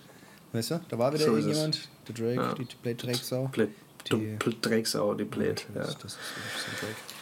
Weißt 0.51 0.71
du? 0.71 0.81
Da 0.89 0.99
war 0.99 1.13
wieder 1.13 1.23
So 1.25 1.35
ist 1.35 1.45
irgendjemand, 1.45 1.89
der 2.07 2.15
Drake, 2.15 2.35
Ja. 2.35 2.53
die 2.53 2.67
Blade 2.81 2.97
Drake-Sau. 2.97 3.47
Blöd. 3.47 3.69
Du 4.09 4.17
Die- 4.17 4.37
Drecksau, 4.61 5.13
die. 5.13 5.23
Ja. 5.23 5.53
Das, 5.73 5.97
das 5.97 6.03
ist 6.03 6.17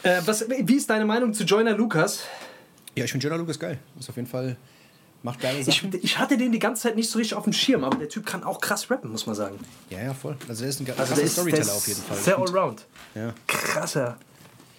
Drake. 0.03 0.17
Äh, 0.17 0.21
was, 0.25 0.49
wie 0.49 0.75
ist 0.75 0.89
deine 0.89 1.05
Meinung 1.05 1.31
zu 1.33 1.43
Joyner 1.43 1.75
Lukas? 1.77 2.21
Ja, 2.97 3.05
ich 3.05 3.11
finde 3.11 3.25
Jonah 3.27 3.37
Lucas 3.37 3.59
geil. 3.59 3.77
Ist 3.99 4.09
auf 4.09 4.15
jeden 4.15 4.27
Fall, 4.27 4.57
macht 5.23 5.39
geile 5.39 5.59
Ich, 5.59 5.65
Sachen. 5.65 5.91
ich 6.01 6.17
hatte 6.17 6.37
den 6.37 6.51
die 6.51 6.59
ganze 6.59 6.83
Zeit 6.83 6.95
nicht 6.95 7.09
so 7.09 7.19
richtig 7.19 7.35
auf 7.37 7.43
dem 7.43 7.53
Schirm, 7.53 7.83
aber 7.83 7.97
der 7.97 8.09
Typ 8.09 8.25
kann 8.25 8.43
auch 8.43 8.59
krass 8.61 8.89
rappen, 8.89 9.11
muss 9.11 9.25
man 9.25 9.35
sagen. 9.35 9.57
ja, 9.89 10.01
ja, 10.01 10.13
voll. 10.13 10.35
Also, 10.47 10.61
der 10.61 10.69
ist 10.69 10.79
ein 10.79 10.87
Also 10.89 10.95
krasser 11.03 11.21
ist, 11.21 11.33
Storyteller 11.33 11.73
auf 11.73 11.87
jeden 11.87 12.01
Fall. 12.01 12.17
sehr 12.17 12.37
allround. 12.37 12.85
Ja. 13.15 13.33
Krasser. 13.47 14.17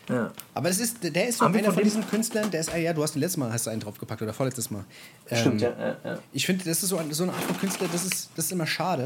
Ja. 0.08 0.32
Aber 0.52 0.68
es 0.68 0.80
ist, 0.80 0.96
der 1.02 1.28
ist 1.28 1.38
so 1.38 1.44
wir 1.44 1.48
einer 1.60 1.64
von 1.66 1.74
von 1.74 1.84
diesen 1.84 2.06
Künstlern, 2.08 2.50
der 2.50 2.60
ist, 2.60 2.72
ah 2.72 2.76
ja, 2.76 2.92
du 2.92 3.02
hast 3.04 3.14
den 3.14 3.20
letztes 3.20 3.36
Mal 3.36 3.52
hast 3.52 3.66
du 3.66 3.70
einen 3.70 3.80
draufgepackt 3.80 4.20
oder 4.20 4.32
vorletztes 4.34 4.68
Mal. 4.70 4.84
Stimmt, 5.32 5.62
Ähm, 5.62 5.70
ja. 5.70 5.78
ja, 5.78 5.96
ja. 6.04 6.18
Ich 6.32 6.44
finde, 6.44 6.64
das 6.64 6.82
ist 6.82 6.88
so, 6.88 6.96
ein, 6.98 7.12
so 7.12 7.22
eine 7.22 7.32
Art 7.32 7.42
von 7.44 7.56
Künstler, 7.58 7.88
das 7.92 8.04
ist, 8.04 8.30
das 8.34 8.46
ist 8.46 8.52
immer 8.52 8.66
schade. 8.66 9.04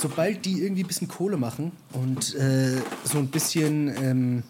Sobald 0.00 0.44
die 0.44 0.62
irgendwie 0.62 0.84
ein 0.84 0.86
bisschen 0.86 1.08
Kohle 1.08 1.36
machen 1.36 1.72
und 1.92 2.34
äh, 2.36 2.80
so 3.04 3.18
ein 3.18 3.28
bisschen, 3.28 3.88
ähm, 4.02 4.42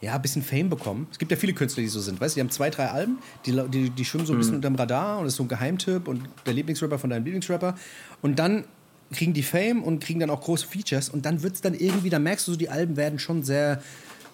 ja, 0.00 0.14
ein 0.14 0.22
bisschen 0.22 0.42
Fame 0.42 0.68
bekommen. 0.68 1.06
Es 1.10 1.18
gibt 1.18 1.30
ja 1.30 1.36
viele 1.36 1.54
Künstler, 1.54 1.82
die 1.82 1.88
so 1.88 2.00
sind. 2.00 2.20
Weißt 2.20 2.34
du, 2.36 2.38
die 2.38 2.42
haben 2.42 2.50
zwei, 2.50 2.70
drei 2.70 2.88
Alben, 2.88 3.18
die, 3.46 3.52
die, 3.68 3.90
die 3.90 4.04
schwimmen 4.04 4.26
so 4.26 4.32
ein 4.34 4.38
bisschen 4.38 4.52
Mhm. 4.52 4.56
unterm 4.58 4.74
Radar 4.76 5.18
und 5.18 5.26
ist 5.26 5.36
so 5.36 5.42
ein 5.42 5.48
Geheimtipp 5.48 6.06
und 6.08 6.22
der 6.44 6.52
Lieblingsrapper 6.54 6.98
von 6.98 7.10
deinem 7.10 7.24
Lieblingsrapper. 7.24 7.74
Und 8.22 8.38
dann 8.38 8.64
kriegen 9.12 9.32
die 9.32 9.42
Fame 9.42 9.82
und 9.82 10.02
kriegen 10.02 10.20
dann 10.20 10.30
auch 10.30 10.40
große 10.40 10.66
Features 10.66 11.08
und 11.08 11.24
dann 11.24 11.42
wird 11.42 11.54
es 11.54 11.60
dann 11.60 11.74
irgendwie, 11.74 12.10
da 12.10 12.18
merkst 12.18 12.46
du 12.48 12.52
so, 12.52 12.58
die 12.58 12.68
Alben 12.68 12.96
werden 12.96 13.18
schon 13.18 13.42
sehr 13.42 13.80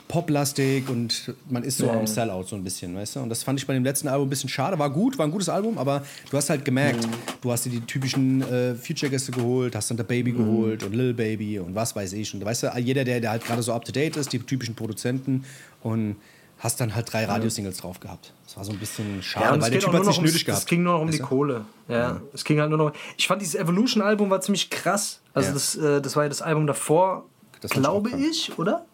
poplastig 0.08 0.88
und 0.88 1.34
man 1.48 1.62
ist 1.62 1.78
so 1.78 1.86
Ja, 1.86 1.92
am 1.94 2.00
ja. 2.00 2.06
Sellout 2.06 2.44
so 2.44 2.56
ein 2.56 2.64
bisschen, 2.64 2.94
weißt 2.94 3.16
du? 3.16 3.20
Und 3.20 3.28
das 3.28 3.42
fand 3.42 3.58
ich 3.58 3.66
bei 3.66 3.72
dem 3.74 3.84
letzten 3.84 4.08
Album 4.08 4.26
ein 4.26 4.30
bisschen 4.30 4.48
schade. 4.50 4.78
War 4.78 4.90
gut, 4.90 5.18
war 5.18 5.26
ein 5.26 5.30
gutes 5.32 5.48
Album, 5.48 5.78
aber 5.78 6.02
du 6.30 6.36
hast 6.36 6.50
halt 6.50 6.64
gemerkt, 6.64 7.06
Mhm. 7.06 7.12
du 7.40 7.52
hast 7.52 7.64
dir 7.64 7.70
die 7.70 7.80
typischen 7.80 8.42
äh, 8.42 8.74
Future-Gäste 8.74 9.32
geholt, 9.32 9.74
hast 9.74 9.90
dann 9.90 9.96
der 9.96 10.04
Baby 10.04 10.32
Mhm. 10.32 10.36
geholt 10.38 10.82
und 10.84 10.92
Lil 10.94 11.14
Baby 11.14 11.58
und 11.58 11.74
was 11.74 11.96
weiß 11.96 12.12
ich. 12.14 12.34
Und 12.34 12.44
weißt 12.44 12.64
du, 12.64 12.72
jeder, 12.78 13.04
der, 13.04 13.20
der 13.20 13.30
halt 13.30 13.44
gerade 13.44 13.62
so 13.62 13.72
up-to-date 13.72 14.16
ist, 14.16 14.32
die 14.32 14.38
typischen 14.40 14.74
Produzenten 14.74 15.44
und 15.82 16.16
hast 16.58 16.80
dann 16.80 16.94
halt 16.94 17.12
drei 17.12 17.24
Radiosingles 17.24 17.78
drauf 17.78 17.98
gehabt. 17.98 18.32
Das 18.46 18.56
war 18.56 18.64
so 18.64 18.70
ein 18.70 18.78
bisschen 18.78 19.20
schade, 19.22 19.46
Ja, 19.56 19.60
weil 19.62 19.70
der 19.72 19.80
Typ 19.80 19.92
hat 19.92 20.04
sich 20.04 20.14
ums, 20.16 20.30
nötig 20.30 20.44
gehabt. 20.44 20.62
Es 20.62 20.66
ging 20.68 20.84
nur 20.84 20.92
noch 20.94 21.00
um 21.00 21.06
die 21.08 21.14
weißt 21.14 21.22
du? 21.22 21.26
Kohle. 21.26 21.64
Ja, 21.88 22.20
es 22.32 22.44
ging 22.44 22.60
halt 22.60 22.68
nur 22.70 22.78
noch. 22.78 22.92
Ich 23.16 23.26
fand 23.26 23.42
dieses 23.42 23.56
Evolution-Album 23.56 24.30
war 24.30 24.40
ziemlich 24.40 24.70
krass. 24.70 25.20
Also 25.34 25.48
Ja. 25.48 25.54
das, 25.54 25.74
äh, 25.76 26.00
das 26.00 26.14
war 26.14 26.22
ja 26.22 26.28
das 26.28 26.40
Album 26.40 26.68
davor, 26.68 27.24
Das 27.60 27.72
glaube 27.72 28.10
ich, 28.10 28.56
oder? 28.58 28.84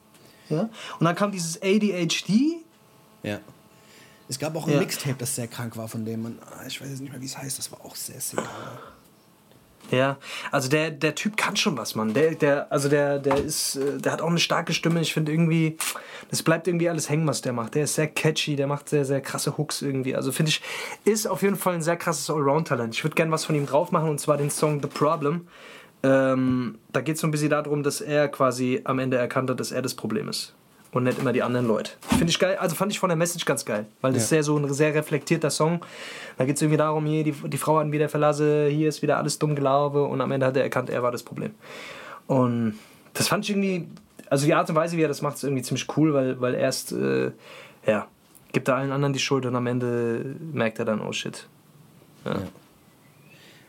Ja. 0.49 0.69
Und 0.99 1.05
dann 1.05 1.15
kam 1.15 1.33
dieses 1.33 1.61
ADHD. 1.63 2.65
Ja. 3.23 3.41
Es 4.29 4.39
gab 4.39 4.55
auch 4.57 4.67
ein 4.67 4.75
Ja. 4.75 4.81
Mixtape, 4.81 5.17
das 5.19 5.35
sehr 5.35 5.49
krank 5.49 5.77
war 5.77 5.89
von 5.89 6.05
dem. 6.05 6.25
Und, 6.25 6.39
ah, 6.43 6.65
ich 6.67 6.81
weiß 6.81 6.89
jetzt 6.89 7.01
nicht 7.01 7.13
mehr, 7.13 7.21
wie 7.21 7.27
es 7.27 7.37
heißt. 7.39 7.59
Das 7.59 7.73
war 7.73 7.85
auch 7.85 7.97
sehr 7.97 8.21
sick. 8.21 8.41
Ja, 9.91 10.19
also 10.51 10.69
der, 10.69 10.91
der 10.91 11.15
Typ 11.15 11.39
kann 11.39 11.57
schon 11.57 11.79
was, 11.79 11.95
Mann. 11.95 12.13
Der, 12.13 12.35
der, 12.35 12.71
also 12.71 12.91
der, 12.91 13.19
der 13.19 13.37
ist, 13.37 13.77
äh, 13.77 13.97
der 13.99 14.13
hat 14.13 14.21
auch 14.21 14.29
eine 14.29 14.39
starke 14.39 14.75
Stimme. 14.75 15.01
Ich 15.01 15.15
finde 15.15 15.33
irgendwie, 15.33 15.79
das 16.31 16.43
bleibt 16.43 16.69
irgendwie 16.69 16.91
alles 16.91 17.09
hängen, 17.09 17.27
was 17.27 17.41
der 17.41 17.55
macht. 17.55 17.75
Der 17.75 17.85
ist 17.85 17.95
sehr 17.95 18.09
catchy, 18.09 18.55
der 18.55 18.67
macht 18.67 18.91
sehr, 18.91 19.07
sehr 19.07 19.23
krasse 19.23 19.57
Hooks 19.57 19.81
irgendwie. 19.81 20.15
Also 20.15 20.31
finde 20.31 20.51
ich, 20.51 20.61
ist 21.05 21.27
auf 21.27 21.41
jeden 21.41 21.57
Fall 21.57 21.75
ein 21.75 21.83
sehr 21.83 21.97
krasses 21.97 22.29
Allround-Talent. 22.29 22.95
Ich 22.95 23.03
würde 23.03 23.15
gerne 23.15 23.33
was 23.33 23.47
von 23.47 23.55
ihm 23.55 23.65
drauf 23.65 23.91
machen 23.91 24.11
und 24.11 24.21
zwar 24.21 24.37
den 24.37 24.51
Song 24.51 24.83
The 24.83 24.89
Problem. 24.89 25.49
Ähm, 26.03 26.79
da 26.93 27.01
geht 27.01 27.17
es 27.17 27.21
so 27.21 27.27
ein 27.27 27.31
bisschen 27.31 27.51
darum, 27.51 27.83
dass 27.83 28.01
er 28.01 28.29
quasi 28.29 28.81
am 28.85 28.99
Ende 28.99 29.17
erkannt 29.17 29.51
hat, 29.51 29.59
dass 29.61 29.73
er 29.73 29.83
das 29.83 29.95
Problem 29.95 30.29
ist. 30.29 30.55
Und 30.91 31.05
nicht 31.05 31.19
immer 31.19 31.35
die 31.35 31.43
anderen 31.43 31.67
Leute. 31.67 31.93
Finde 32.09 32.29
ich 32.29 32.39
geil, 32.39 32.57
also 32.59 32.75
fand 32.75 32.91
ich 32.93 32.99
von 32.99 33.11
der 33.11 33.17
Message 33.17 33.45
ganz 33.45 33.65
geil, 33.67 33.85
weil 34.01 34.13
das 34.13 34.23
Ja. 34.23 34.25
ist 34.25 34.29
sehr 34.31 34.43
so 34.43 34.57
ein 34.57 34.73
sehr 34.73 34.95
reflektierter 34.95 35.51
Song. 35.51 35.81
Da 36.39 36.47
geht 36.47 36.57
es 36.57 36.63
irgendwie 36.63 36.79
darum, 36.79 37.05
hier, 37.05 37.25
die, 37.25 37.33
die 37.33 37.59
Frau 37.59 37.79
hat 37.79 37.87
ihn 37.87 37.93
wieder 37.93 38.09
verlassen, 38.09 38.71
hier 38.71 38.89
ist 38.89 39.03
wieder 39.03 39.19
alles 39.19 39.39
dumm 39.39 39.55
Glaube 39.55 40.05
und 40.05 40.21
am 40.23 40.33
Ende 40.33 40.47
hat 40.47 40.57
er 40.57 40.63
erkannt, 40.63 40.89
er 40.89 41.03
war 41.03 41.13
das 41.13 41.23
Problem. 41.23 41.51
Und 42.27 42.79
das 43.13 43.29
fand 43.29 43.45
ich 43.45 43.51
irgendwie, 43.51 43.87
also 44.31 44.47
die 44.47 44.55
Art 44.55 44.71
und 44.71 44.77
Weise, 44.77 44.97
wie 44.97 45.03
er 45.03 45.09
das 45.09 45.21
macht, 45.21 45.37
ist 45.37 45.45
irgendwie 45.45 45.63
ziemlich 45.63 45.87
cool, 45.99 46.15
weil, 46.15 46.41
weil 46.41 46.55
erst, 46.55 46.93
äh, 46.93 47.33
ja, 47.87 48.07
gibt 48.53 48.69
er 48.69 48.77
allen 48.77 48.91
anderen 48.93 49.13
die 49.13 49.19
Schuld 49.19 49.45
und 49.45 49.55
am 49.57 49.67
Ende 49.67 50.37
merkt 50.55 50.79
er 50.79 50.87
dann, 50.87 51.03
oh 51.03 51.13
shit. 51.13 51.47
Ja, 52.25 52.37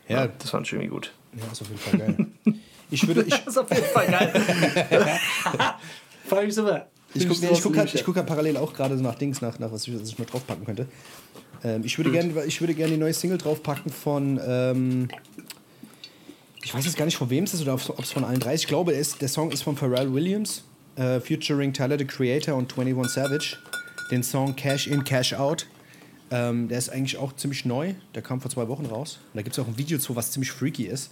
Ja, 0.08 0.26
das 0.38 0.50
fand 0.50 0.66
ich 0.66 0.72
irgendwie 0.72 0.88
gut. 0.88 1.12
Ja, 1.36 1.52
ist 1.52 1.62
auf 1.62 1.68
jeden 1.68 1.80
Fall 1.80 1.98
geil. 1.98 2.26
Ich 2.92 3.06
würde, 3.06 3.22
ich, 3.22 3.28
Das 3.28 3.46
ist 3.46 3.56
auf 3.56 3.70
jeden 3.70 3.84
Fall 3.84 4.06
geil. 4.08 4.32
Fand 6.24 6.48
ich 6.48 6.54
super. 6.56 6.88
Ich 7.14 7.28
gucke 7.28 7.46
ich 7.48 7.62
guck 7.62 7.76
halt, 7.76 7.94
ich 7.94 8.04
guck 8.04 8.16
halt 8.16 8.26
parallel 8.26 8.56
auch 8.56 8.72
gerade 8.72 8.96
so 8.96 9.02
nach 9.04 9.14
Dings, 9.14 9.40
nach, 9.40 9.58
nach 9.60 9.70
was, 9.70 9.86
ich, 9.86 9.94
was 9.94 10.08
ich 10.08 10.18
mal 10.18 10.24
draufpacken 10.24 10.64
könnte. 10.64 10.86
Ähm, 11.62 11.82
ich 11.84 11.98
würde 11.98 12.10
gerne 12.10 12.32
gern 12.32 12.90
die 12.90 12.96
neue 12.96 13.12
Single 13.12 13.38
draufpacken 13.38 13.92
von. 13.92 14.40
Ähm, 14.44 15.08
ich 16.62 16.74
weiß 16.74 16.84
jetzt 16.84 16.96
gar 16.96 17.04
nicht, 17.04 17.16
von 17.16 17.30
wem 17.30 17.44
es 17.44 17.54
ist 17.54 17.62
oder 17.62 17.74
ob 17.74 17.98
es 18.02 18.12
von 18.12 18.24
allen 18.24 18.38
drei 18.38 18.54
ist. 18.54 18.62
Ich 18.62 18.66
glaube, 18.66 18.92
es, 18.92 19.16
der 19.16 19.28
Song 19.28 19.50
ist 19.50 19.62
von 19.62 19.76
Pharrell 19.76 20.12
Williams, 20.12 20.64
äh, 20.96 21.20
featuring 21.20 21.72
Tyler, 21.72 21.98
the 21.98 22.04
Creator 22.04 22.54
und 22.54 22.76
21 22.76 23.12
Savage. 23.12 23.56
Den 24.10 24.22
Song 24.22 24.54
Cash 24.56 24.86
In, 24.86 25.04
Cash 25.04 25.34
Out. 25.34 25.66
Ähm, 26.30 26.68
der 26.68 26.78
ist 26.78 26.90
eigentlich 26.90 27.16
auch 27.16 27.34
ziemlich 27.34 27.64
neu. 27.64 27.94
Der 28.14 28.22
kam 28.22 28.40
vor 28.40 28.50
zwei 28.50 28.68
Wochen 28.68 28.86
raus. 28.86 29.18
Und 29.32 29.38
da 29.38 29.42
gibt 29.42 29.56
es 29.56 29.62
auch 29.62 29.68
ein 29.68 29.78
Video 29.78 29.98
zu, 29.98 30.14
was 30.14 30.30
ziemlich 30.32 30.52
freaky 30.52 30.84
ist. 30.84 31.10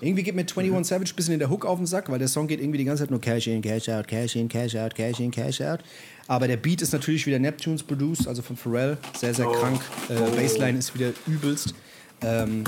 Irgendwie 0.00 0.22
geht 0.22 0.34
mir 0.34 0.42
21 0.42 0.72
mhm. 0.72 0.84
Savage 0.84 1.12
ein 1.12 1.16
bisschen 1.16 1.34
in 1.34 1.38
der 1.38 1.50
Hook 1.50 1.66
auf 1.66 1.78
den 1.78 1.86
Sack, 1.86 2.08
weil 2.08 2.18
der 2.18 2.28
Song 2.28 2.46
geht 2.46 2.60
irgendwie 2.60 2.78
die 2.78 2.84
ganze 2.84 3.02
Zeit 3.02 3.10
nur 3.10 3.20
Cash 3.20 3.46
in, 3.48 3.60
Cash 3.60 3.88
out, 3.88 4.08
Cash 4.08 4.36
in, 4.36 4.48
Cash 4.48 4.74
out, 4.76 4.94
Cash 4.94 5.20
in, 5.20 5.30
Cash 5.30 5.60
out. 5.60 5.80
Aber 6.26 6.48
der 6.48 6.56
Beat 6.56 6.80
ist 6.80 6.92
natürlich 6.92 7.26
wieder 7.26 7.38
Neptunes 7.38 7.82
produced, 7.82 8.26
also 8.26 8.40
von 8.40 8.56
Pharrell. 8.56 8.96
Sehr, 9.16 9.34
sehr 9.34 9.48
oh. 9.48 9.52
krank. 9.52 9.80
Äh, 10.08 10.14
oh. 10.18 10.30
Bassline 10.34 10.78
ist 10.78 10.94
wieder 10.94 11.12
übelst. 11.26 11.74
Ähm, 12.22 12.64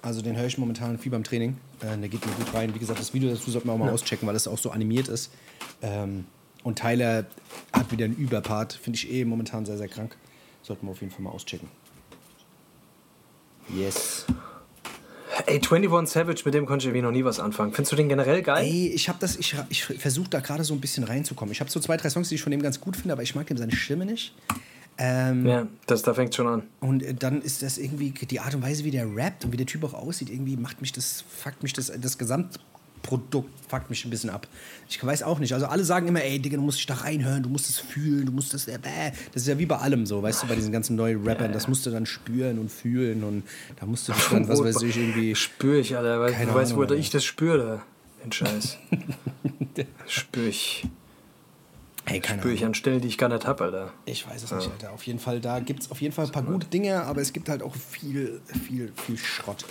also 0.00 0.22
den 0.22 0.36
höre 0.36 0.46
ich 0.46 0.58
momentan 0.58 0.98
viel 0.98 1.12
beim 1.12 1.24
Training. 1.24 1.56
Äh, 1.80 1.98
der 1.98 2.08
geht 2.08 2.24
mir 2.24 2.32
gut 2.32 2.54
rein. 2.54 2.74
Wie 2.74 2.78
gesagt, 2.78 2.98
das 2.98 3.12
Video 3.12 3.30
dazu 3.30 3.50
sollte 3.50 3.66
man 3.66 3.76
auch 3.76 3.80
mal 3.80 3.86
ja. 3.88 3.92
auschecken, 3.92 4.26
weil 4.26 4.34
das 4.34 4.48
auch 4.48 4.58
so 4.58 4.70
animiert 4.70 5.08
ist. 5.08 5.30
Ähm, 5.82 6.24
und 6.62 6.78
Tyler 6.78 7.26
hat 7.72 7.92
wieder 7.92 8.06
einen 8.06 8.16
Überpart. 8.16 8.72
Finde 8.72 8.96
ich 8.96 9.10
eh 9.12 9.24
momentan 9.24 9.66
sehr, 9.66 9.76
sehr 9.76 9.88
krank. 9.88 10.16
Sollten 10.62 10.86
wir 10.86 10.92
auf 10.92 11.00
jeden 11.00 11.12
Fall 11.12 11.22
mal 11.22 11.30
auschecken. 11.30 11.68
Yes. 13.74 14.24
Ey, 15.46 15.60
21 15.60 16.12
Savage, 16.12 16.42
mit 16.44 16.54
dem 16.54 16.66
konnte 16.66 16.84
ich 16.84 16.86
irgendwie 16.88 17.02
noch 17.02 17.10
nie 17.10 17.24
was 17.24 17.40
anfangen. 17.40 17.72
Findest 17.72 17.92
du 17.92 17.96
den 17.96 18.08
generell 18.08 18.42
geil? 18.42 18.64
Ey, 18.64 18.88
ich 18.88 19.08
habe 19.08 19.18
das, 19.20 19.36
ich, 19.36 19.56
ich 19.68 19.84
versuche 19.84 20.28
da 20.28 20.40
gerade 20.40 20.64
so 20.64 20.74
ein 20.74 20.80
bisschen 20.80 21.04
reinzukommen. 21.04 21.52
Ich 21.52 21.60
habe 21.60 21.70
so 21.70 21.80
zwei, 21.80 21.96
drei 21.96 22.10
Songs, 22.10 22.28
die 22.28 22.36
ich 22.36 22.42
von 22.42 22.52
dem 22.52 22.62
ganz 22.62 22.80
gut 22.80 22.96
finde, 22.96 23.12
aber 23.12 23.22
ich 23.22 23.34
mag 23.34 23.46
dem 23.46 23.56
seine 23.56 23.74
Stimme 23.74 24.06
nicht. 24.06 24.34
Ähm, 24.96 25.46
ja, 25.46 25.66
das, 25.86 26.02
da 26.02 26.14
fängt 26.14 26.34
schon 26.34 26.46
an. 26.46 26.62
Und 26.80 27.02
äh, 27.02 27.14
dann 27.14 27.42
ist 27.42 27.62
das 27.62 27.78
irgendwie 27.78 28.10
die 28.10 28.40
Art 28.40 28.54
und 28.54 28.62
Weise, 28.62 28.84
wie 28.84 28.90
der 28.90 29.12
rappt 29.14 29.44
und 29.44 29.52
wie 29.52 29.56
der 29.56 29.66
Typ 29.66 29.82
auch 29.84 29.94
aussieht, 29.94 30.30
irgendwie 30.30 30.56
macht 30.56 30.80
mich 30.80 30.92
das, 30.92 31.24
fuckt 31.28 31.62
mich 31.62 31.72
das, 31.72 31.92
das 32.00 32.16
Gesamt 32.16 32.60
Produkt 33.04 33.50
fuckt 33.68 33.90
mich 33.90 34.04
ein 34.04 34.10
bisschen 34.10 34.30
ab. 34.30 34.48
Ich 34.88 35.04
weiß 35.04 35.22
auch 35.22 35.38
nicht. 35.38 35.52
Also 35.52 35.66
alle 35.66 35.84
sagen 35.84 36.08
immer, 36.08 36.22
ey, 36.22 36.38
Digga, 36.38 36.56
du 36.56 36.62
musst 36.62 36.78
dich 36.78 36.86
da 36.86 36.94
reinhören, 36.94 37.42
du 37.42 37.48
musst 37.48 37.68
es 37.68 37.78
fühlen, 37.78 38.26
du 38.26 38.32
musst 38.32 38.54
das, 38.54 38.66
äh, 38.66 38.78
das 39.32 39.42
ist 39.42 39.48
ja 39.48 39.58
wie 39.58 39.66
bei 39.66 39.76
allem 39.76 40.06
so, 40.06 40.22
weißt 40.22 40.42
du, 40.42 40.46
bei 40.46 40.54
diesen 40.54 40.72
ganzen 40.72 40.96
neuen 40.96 41.22
Rappern, 41.26 41.52
das 41.52 41.68
musst 41.68 41.84
du 41.86 41.90
dann 41.90 42.06
spüren 42.06 42.58
und 42.58 42.72
fühlen 42.72 43.22
und 43.22 43.44
da 43.78 43.86
musst 43.86 44.08
du 44.08 44.12
dich 44.12 44.24
dann, 44.28 44.48
was 44.48 44.62
weiß 44.62 44.82
ich, 44.82 44.96
irgendwie... 44.96 45.34
Spür 45.34 45.78
ich, 45.78 45.96
Alter, 45.96 46.20
weil, 46.20 46.32
du 46.32 46.54
weißt, 46.54 46.74
wo 46.76 46.84
ich 46.84 47.10
das 47.10 47.24
spüre, 47.24 47.82
den 48.24 48.32
Scheiß. 48.32 48.78
spür 50.06 50.46
ich. 50.48 50.86
Hey, 52.06 52.20
keine 52.20 52.40
Spüre 52.40 52.54
ich 52.54 52.64
an 52.64 52.74
Stellen, 52.74 53.00
die 53.00 53.08
ich 53.08 53.18
gar 53.18 53.28
nicht 53.28 53.46
habe, 53.46 53.64
Alter. 53.64 53.92
Ich 54.04 54.28
weiß 54.28 54.42
es 54.42 54.50
ja. 54.50 54.56
nicht, 54.56 54.70
Alter. 54.70 54.92
Auf 54.92 55.04
jeden 55.04 55.18
Fall, 55.18 55.40
da 55.40 55.60
gibt 55.60 55.82
es 55.82 55.90
auf 55.90 56.00
jeden 56.00 56.14
Fall 56.14 56.26
ein 56.26 56.32
paar 56.32 56.42
gute 56.42 56.66
Dinge, 56.66 57.02
aber 57.02 57.20
es 57.20 57.32
gibt 57.32 57.48
halt 57.48 57.62
auch 57.62 57.74
viel, 57.74 58.40
viel, 58.66 58.92
viel 59.06 59.16
Schrott. 59.16 59.64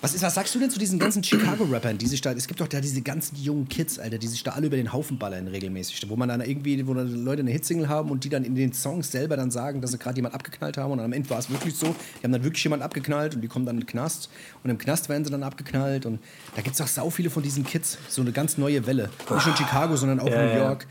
Was, 0.00 0.14
ist, 0.14 0.22
was 0.22 0.34
sagst 0.34 0.54
du 0.54 0.60
denn 0.60 0.70
zu 0.70 0.78
diesen 0.78 1.00
ganzen 1.00 1.24
Chicago-Rappern, 1.24 1.98
die 1.98 2.06
sich 2.06 2.20
da, 2.20 2.30
es 2.30 2.46
gibt 2.46 2.60
doch 2.60 2.68
da 2.68 2.80
diese 2.80 3.02
ganzen 3.02 3.34
jungen 3.34 3.68
Kids, 3.68 3.98
Alter, 3.98 4.18
die 4.18 4.28
sich 4.28 4.44
da 4.44 4.52
alle 4.52 4.68
über 4.68 4.76
den 4.76 4.92
Haufen 4.92 5.18
ballern 5.18 5.48
regelmäßig, 5.48 6.08
wo 6.08 6.14
man 6.14 6.28
dann 6.28 6.40
irgendwie, 6.40 6.86
wo 6.86 6.94
dann 6.94 7.24
Leute 7.24 7.40
eine 7.40 7.50
Hitsingle 7.50 7.88
haben 7.88 8.10
und 8.10 8.22
die 8.22 8.28
dann 8.28 8.44
in 8.44 8.54
den 8.54 8.72
Songs 8.72 9.10
selber 9.10 9.36
dann 9.36 9.50
sagen, 9.50 9.80
dass 9.80 9.90
sie 9.90 9.98
gerade 9.98 10.14
jemand 10.14 10.36
abgeknallt 10.36 10.76
haben 10.76 10.92
und 10.92 11.00
am 11.00 11.12
Ende 11.12 11.28
war 11.30 11.40
es 11.40 11.50
wirklich 11.50 11.74
so, 11.74 11.96
die 12.20 12.24
haben 12.24 12.30
dann 12.30 12.44
wirklich 12.44 12.62
jemand 12.62 12.84
abgeknallt 12.84 13.34
und 13.34 13.40
die 13.40 13.48
kommen 13.48 13.66
dann 13.66 13.74
in 13.74 13.80
den 13.80 13.86
Knast 13.88 14.30
und 14.62 14.70
im 14.70 14.78
Knast 14.78 15.08
werden 15.08 15.24
sie 15.24 15.32
dann 15.32 15.42
abgeknallt 15.42 16.06
und 16.06 16.20
da 16.54 16.62
gibt 16.62 16.76
es 16.76 16.80
auch 16.80 16.86
sau 16.86 17.10
viele 17.10 17.28
von 17.28 17.42
diesen 17.42 17.64
Kids, 17.64 17.98
so 18.08 18.22
eine 18.22 18.30
ganz 18.30 18.56
neue 18.56 18.86
Welle. 18.86 19.10
Nicht 19.18 19.30
nur 19.30 19.46
in 19.48 19.56
Chicago, 19.56 19.96
sondern 19.96 20.20
auch 20.20 20.28
ja, 20.28 20.46
New 20.46 20.58
York, 20.60 20.86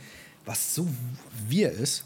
was 0.45 0.75
so 0.75 0.85
wir 1.47 1.71
ist. 1.71 2.03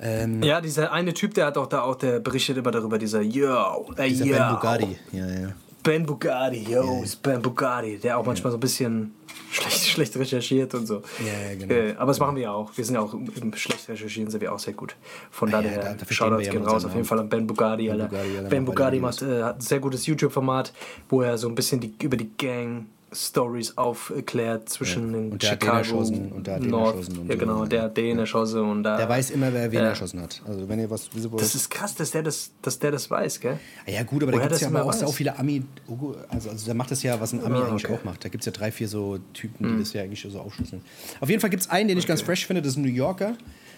Ähm, 0.00 0.42
ja, 0.42 0.60
dieser 0.60 0.90
eine 0.92 1.14
Typ, 1.14 1.34
der 1.34 1.46
hat 1.46 1.56
auch 1.56 1.68
da 1.68 1.82
auch, 1.82 1.94
der 1.94 2.18
berichtet 2.18 2.56
immer 2.56 2.72
darüber, 2.72 2.98
dieser 2.98 3.22
Yo, 3.22 3.92
äh, 3.96 4.08
dieser 4.08 4.24
yo. 4.24 4.36
Ben 4.36 4.48
Bugatti, 4.48 4.98
ja, 5.12 5.26
ja. 5.28 5.54
Ben 5.86 6.04
Bugatti, 6.04 6.66
yo, 6.68 6.82
yeah. 6.82 7.02
ist 7.04 7.22
Ben 7.22 7.40
Bugatti, 7.40 7.96
der 7.98 8.18
auch 8.18 8.26
manchmal 8.26 8.50
so 8.50 8.56
ein 8.56 8.60
bisschen 8.60 9.14
schlecht, 9.52 9.84
schlecht 9.86 10.16
recherchiert 10.16 10.74
und 10.74 10.84
so. 10.84 10.96
Ja, 11.24 11.54
genau. 11.56 11.72
Äh, 11.72 11.94
aber 11.96 12.08
das 12.08 12.18
machen 12.18 12.34
wir 12.34 12.42
ja 12.42 12.52
auch. 12.52 12.76
Wir 12.76 12.84
sind 12.84 12.96
ja 12.96 13.00
auch 13.02 13.14
im 13.14 13.54
schlecht 13.54 13.88
recherchieren, 13.88 14.28
sind 14.28 14.40
wir 14.40 14.52
auch 14.52 14.58
sehr 14.58 14.74
gut. 14.74 14.96
Von 15.30 15.48
ah, 15.50 15.62
daher, 15.62 15.84
ja, 15.84 15.94
da, 15.94 16.12
Shoutouts 16.12 16.50
gehen 16.50 16.64
raus. 16.64 16.84
Auf 16.84 16.92
jeden 16.92 17.04
Fall 17.04 17.20
an 17.20 17.28
Ben 17.28 17.46
Bugatti. 17.46 17.88
Ben 17.88 17.98
Bugatti, 17.98 18.48
ben 18.48 18.64
Bugatti 18.64 18.98
macht, 18.98 19.22
äh, 19.22 19.44
hat 19.44 19.58
ein 19.58 19.60
sehr 19.60 19.78
gutes 19.78 20.04
YouTube-Format, 20.06 20.72
wo 21.08 21.22
er 21.22 21.38
so 21.38 21.48
ein 21.48 21.54
bisschen 21.54 21.78
die, 21.78 21.94
über 22.02 22.16
die 22.16 22.30
Gang 22.36 22.86
Stories 23.12 23.78
aufklärt 23.78 24.68
zwischen 24.68 25.12
ja. 25.12 25.18
und 25.18 25.42
Chicago 25.42 25.66
den 25.66 25.78
erschossen 25.78 26.32
und 26.32 26.46
der 26.46 26.54
hat 26.56 26.64
den 26.64 26.72
erschossen 26.72 27.18
und 27.18 27.28
ja 27.28 27.36
genau 27.36 27.64
der 27.64 27.82
hat 27.82 27.96
den 27.96 28.18
erschossen 28.18 28.60
und 28.60 28.82
da 28.82 28.96
der 28.96 29.08
weiß 29.08 29.30
immer 29.30 29.52
wer 29.52 29.70
wen 29.70 29.78
ja. 29.78 29.86
erschossen 29.86 30.20
hat 30.20 30.42
also 30.46 30.68
wenn 30.68 30.80
ihr 30.80 30.90
was 30.90 31.08
das 31.38 31.54
ist 31.54 31.70
krass 31.70 31.94
dass 31.94 32.10
der 32.10 32.24
das 32.24 32.50
dass 32.62 32.80
der 32.80 32.90
das 32.90 33.08
weiß 33.08 33.40
gell 33.40 33.60
ja 33.86 34.02
gut 34.02 34.24
aber 34.24 34.32
Woher 34.32 34.48
da 34.48 34.56
gibt 34.56 34.62
es 34.62 34.72
ja 34.72 34.82
auch 34.82 34.92
so 34.92 35.12
viele 35.12 35.38
Ami 35.38 35.62
also, 36.28 36.50
also 36.50 36.66
der 36.66 36.74
macht 36.74 36.90
das 36.90 37.04
ja 37.04 37.20
was 37.20 37.32
ein 37.32 37.44
Ami 37.44 37.58
oh, 37.58 37.62
eigentlich 37.62 37.88
auch 37.88 38.02
macht 38.02 38.24
da 38.24 38.28
gibt 38.28 38.42
es 38.42 38.46
ja 38.46 38.52
drei 38.52 38.72
vier 38.72 38.88
so 38.88 39.18
Typen 39.34 39.68
die 39.68 39.74
mhm. 39.74 39.78
das 39.78 39.92
ja 39.92 40.02
eigentlich 40.02 40.26
so 40.28 40.40
aufschlüsseln 40.40 40.82
auf 41.20 41.28
jeden 41.28 41.40
Fall 41.40 41.50
gibt 41.50 41.62
es 41.62 41.70
einen 41.70 41.88
den 41.88 41.98
ich 41.98 42.04
okay. 42.04 42.08
ganz 42.08 42.22
fresh 42.22 42.44
finde 42.46 42.62
das 42.62 42.72
ist 42.72 42.78
ein 42.78 42.82
New 42.82 42.88
Yorker 42.88 43.36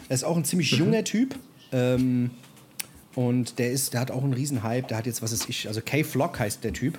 er 0.08 0.14
ist 0.14 0.24
auch 0.24 0.38
ein 0.38 0.44
ziemlich 0.44 0.72
mhm. 0.72 0.78
junger 0.86 1.04
Typ 1.04 1.34
ähm, 1.72 2.30
und 3.14 3.58
der 3.58 3.72
ist 3.72 3.92
der 3.92 4.00
hat 4.00 4.10
auch 4.10 4.24
einen 4.24 4.32
riesen 4.32 4.62
Hype 4.62 4.88
der 4.88 4.96
hat 4.96 5.04
jetzt 5.04 5.20
was 5.20 5.32
ist 5.32 5.50
ich 5.50 5.68
also 5.68 5.82
K-Flock 5.84 6.38
heißt 6.38 6.64
der 6.64 6.72
Typ 6.72 6.98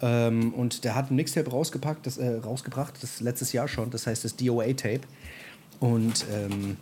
ähm, 0.00 0.54
und 0.54 0.84
der 0.84 0.94
hat 0.94 1.10
ein 1.10 1.16
Mixtape 1.16 1.50
rausgepackt, 1.50 2.06
das, 2.06 2.18
äh, 2.18 2.36
rausgebracht, 2.36 2.94
das 3.02 3.20
letztes 3.20 3.52
Jahr 3.52 3.68
schon, 3.68 3.90
das 3.90 4.06
heißt 4.06 4.24
das 4.24 4.36
DOA-Tape. 4.36 5.00
Und 5.80 6.24
ähm, 6.32 6.76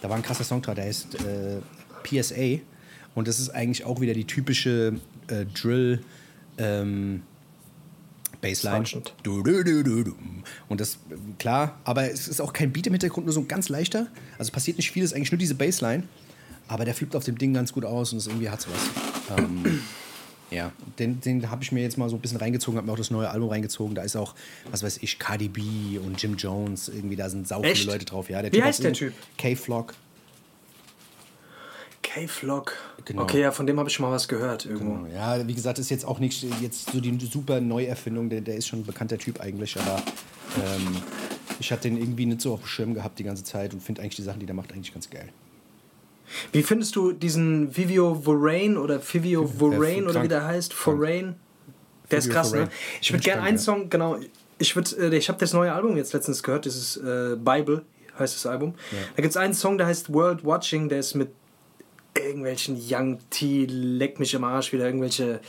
da 0.00 0.08
war 0.08 0.16
ein 0.16 0.22
krasser 0.22 0.44
Song 0.44 0.62
dran, 0.62 0.76
der 0.76 0.84
heißt 0.86 1.16
äh, 1.24 1.60
PSA. 2.02 2.62
Und 3.14 3.28
das 3.28 3.40
ist 3.40 3.50
eigentlich 3.50 3.84
auch 3.84 4.00
wieder 4.00 4.14
die 4.14 4.26
typische 4.26 5.00
äh, 5.28 5.46
Drill. 5.46 6.02
Ähm, 6.58 7.22
Bassline. 8.40 8.84
Du, 9.22 9.42
du, 9.42 9.82
du, 9.82 10.14
und 10.68 10.80
das, 10.80 10.98
klar, 11.38 11.78
aber 11.84 12.10
es 12.10 12.28
ist 12.28 12.40
auch 12.40 12.52
kein 12.52 12.72
Beat 12.72 12.86
im 12.86 12.92
Hintergrund, 12.92 13.26
nur 13.26 13.32
so 13.32 13.40
ein 13.40 13.48
ganz 13.48 13.68
leichter. 13.68 14.08
Also 14.38 14.52
passiert 14.52 14.76
nicht 14.76 14.90
viel, 14.90 15.02
es 15.02 15.12
ist 15.12 15.16
eigentlich 15.16 15.32
nur 15.32 15.38
diese 15.38 15.54
Bassline. 15.54 16.04
Aber 16.68 16.84
der 16.84 16.94
flippt 16.94 17.14
auf 17.14 17.24
dem 17.24 17.38
Ding 17.38 17.54
ganz 17.54 17.72
gut 17.72 17.84
aus 17.84 18.12
und 18.12 18.18
es 18.18 18.26
irgendwie 18.26 18.50
hat 18.50 18.66
was. 18.68 19.38
Ähm, 19.38 19.80
ja, 20.50 20.72
den, 20.98 21.20
den 21.20 21.50
habe 21.50 21.62
ich 21.62 21.72
mir 21.72 21.82
jetzt 21.82 21.98
mal 21.98 22.08
so 22.08 22.16
ein 22.16 22.20
bisschen 22.20 22.38
reingezogen, 22.38 22.76
habe 22.76 22.86
mir 22.86 22.92
auch 22.92 22.98
das 22.98 23.10
neue 23.10 23.28
Album 23.28 23.48
reingezogen. 23.48 23.94
Da 23.94 24.02
ist 24.02 24.16
auch, 24.16 24.34
was 24.70 24.82
weiß 24.82 24.98
ich, 25.02 25.18
Cardi 25.18 25.48
B 25.48 25.98
und 25.98 26.20
Jim 26.22 26.36
Jones, 26.36 26.88
irgendwie 26.88 27.16
da 27.16 27.28
sind 27.28 27.48
sau 27.48 27.62
viele 27.62 27.92
Leute 27.92 28.04
drauf. 28.04 28.30
Ja, 28.30 28.42
der 28.42 28.52
Wie 28.52 28.56
typ 28.56 28.64
heißt 28.64 28.84
der 28.84 28.92
Typ? 28.92 29.12
K-Flock. 29.38 29.94
K-Flock. 32.02 32.74
Genau. 33.04 33.22
Okay, 33.22 33.40
ja, 33.40 33.50
von 33.50 33.66
dem 33.66 33.78
habe 33.78 33.88
ich 33.88 33.94
schon 33.94 34.06
mal 34.06 34.12
was 34.12 34.28
gehört 34.28 34.66
irgendwo. 34.66 35.04
Genau. 35.04 35.14
Ja, 35.14 35.46
wie 35.46 35.54
gesagt, 35.54 35.78
ist 35.80 35.90
jetzt 35.90 36.04
auch 36.04 36.20
nicht 36.20 36.44
jetzt 36.62 36.90
so 36.92 37.00
die 37.00 37.18
super 37.26 37.60
Neuerfindung, 37.60 38.30
der, 38.30 38.40
der 38.40 38.54
ist 38.54 38.68
schon 38.68 38.80
ein 38.80 38.86
bekannter 38.86 39.18
Typ 39.18 39.40
eigentlich, 39.40 39.76
aber 39.78 40.02
ähm, 40.56 40.96
ich 41.58 41.72
hatte 41.72 41.88
den 41.88 41.98
irgendwie 41.98 42.26
nicht 42.26 42.40
so 42.40 42.54
auf 42.54 42.60
dem 42.60 42.66
Schirm 42.66 42.94
gehabt 42.94 43.18
die 43.18 43.24
ganze 43.24 43.42
Zeit 43.42 43.74
und 43.74 43.82
finde 43.82 44.02
eigentlich 44.02 44.16
die 44.16 44.22
Sachen, 44.22 44.38
die 44.38 44.46
der 44.46 44.54
macht, 44.54 44.72
eigentlich 44.72 44.94
ganz 44.94 45.10
geil. 45.10 45.28
Wie 46.52 46.62
findest 46.62 46.96
du 46.96 47.12
diesen 47.12 47.76
Vivio 47.76 48.14
Vorain 48.14 48.76
oder 48.76 49.00
Vivio 49.00 49.46
Vorain 49.46 50.06
oder 50.06 50.22
wie 50.22 50.28
der 50.28 50.44
heißt? 50.44 50.72
Vorain? 50.72 51.36
Der 52.10 52.18
ist 52.18 52.30
krass, 52.30 52.52
ne? 52.52 52.68
Ich 53.00 53.12
würde 53.12 53.22
gerne 53.22 53.42
einen 53.42 53.58
Song, 53.58 53.90
genau. 53.90 54.18
Ich, 54.58 54.76
äh, 54.76 55.16
ich 55.16 55.28
habe 55.28 55.38
das 55.38 55.52
neue 55.52 55.72
Album 55.72 55.96
jetzt 55.96 56.12
letztens 56.12 56.42
gehört, 56.42 56.66
das 56.66 56.76
ist 56.76 56.96
äh, 56.98 57.36
Bible, 57.36 57.82
heißt 58.18 58.34
das 58.34 58.46
Album. 58.46 58.74
Ja. 58.92 58.98
Da 59.16 59.22
gibt 59.22 59.30
es 59.30 59.36
einen 59.36 59.54
Song, 59.54 59.76
der 59.76 59.86
heißt 59.86 60.12
World 60.12 60.44
Watching, 60.44 60.88
der 60.88 61.00
ist 61.00 61.14
mit 61.14 61.30
irgendwelchen 62.16 62.80
Young 62.80 63.18
T, 63.30 63.66
leck 63.66 64.18
mich 64.18 64.32
im 64.34 64.44
Arsch, 64.44 64.72
wieder 64.72 64.86
irgendwelche 64.86 65.40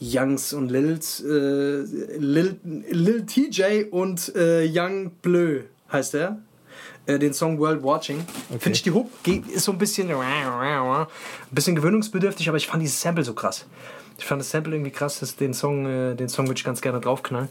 Youngs 0.00 0.52
und 0.52 0.70
Lils, 0.70 1.20
äh, 1.20 1.82
Lil, 2.18 2.58
Lil 2.64 3.26
TJ 3.26 3.84
und 3.90 4.34
äh, 4.34 4.68
Young 4.70 5.12
Bleu 5.22 5.62
heißt 5.92 6.14
er. 6.14 6.40
Äh, 7.06 7.18
den 7.18 7.32
Song 7.32 7.58
World 7.58 7.82
Watching. 7.82 8.20
Okay. 8.48 8.58
Finde 8.58 8.76
ich 8.76 8.82
die 8.82 8.90
Hook 8.90 9.10
ist 9.26 9.64
so 9.64 9.72
ein 9.72 9.78
bisschen, 9.78 10.10
ein 10.10 11.06
bisschen 11.50 11.76
gewöhnungsbedürftig, 11.76 12.48
aber 12.48 12.58
ich 12.58 12.66
fand 12.66 12.82
dieses 12.82 13.00
Sample 13.00 13.24
so 13.24 13.34
krass. 13.34 13.66
Ich 14.18 14.26
fand 14.26 14.40
das 14.40 14.50
Sample 14.50 14.74
irgendwie 14.74 14.90
krass, 14.90 15.20
dass 15.20 15.36
den 15.36 15.54
Song, 15.54 15.86
äh, 15.86 16.14
den 16.14 16.28
Song 16.28 16.46
würde 16.46 16.58
ich 16.58 16.64
ganz 16.64 16.80
gerne 16.80 17.00
draufknallen 17.00 17.48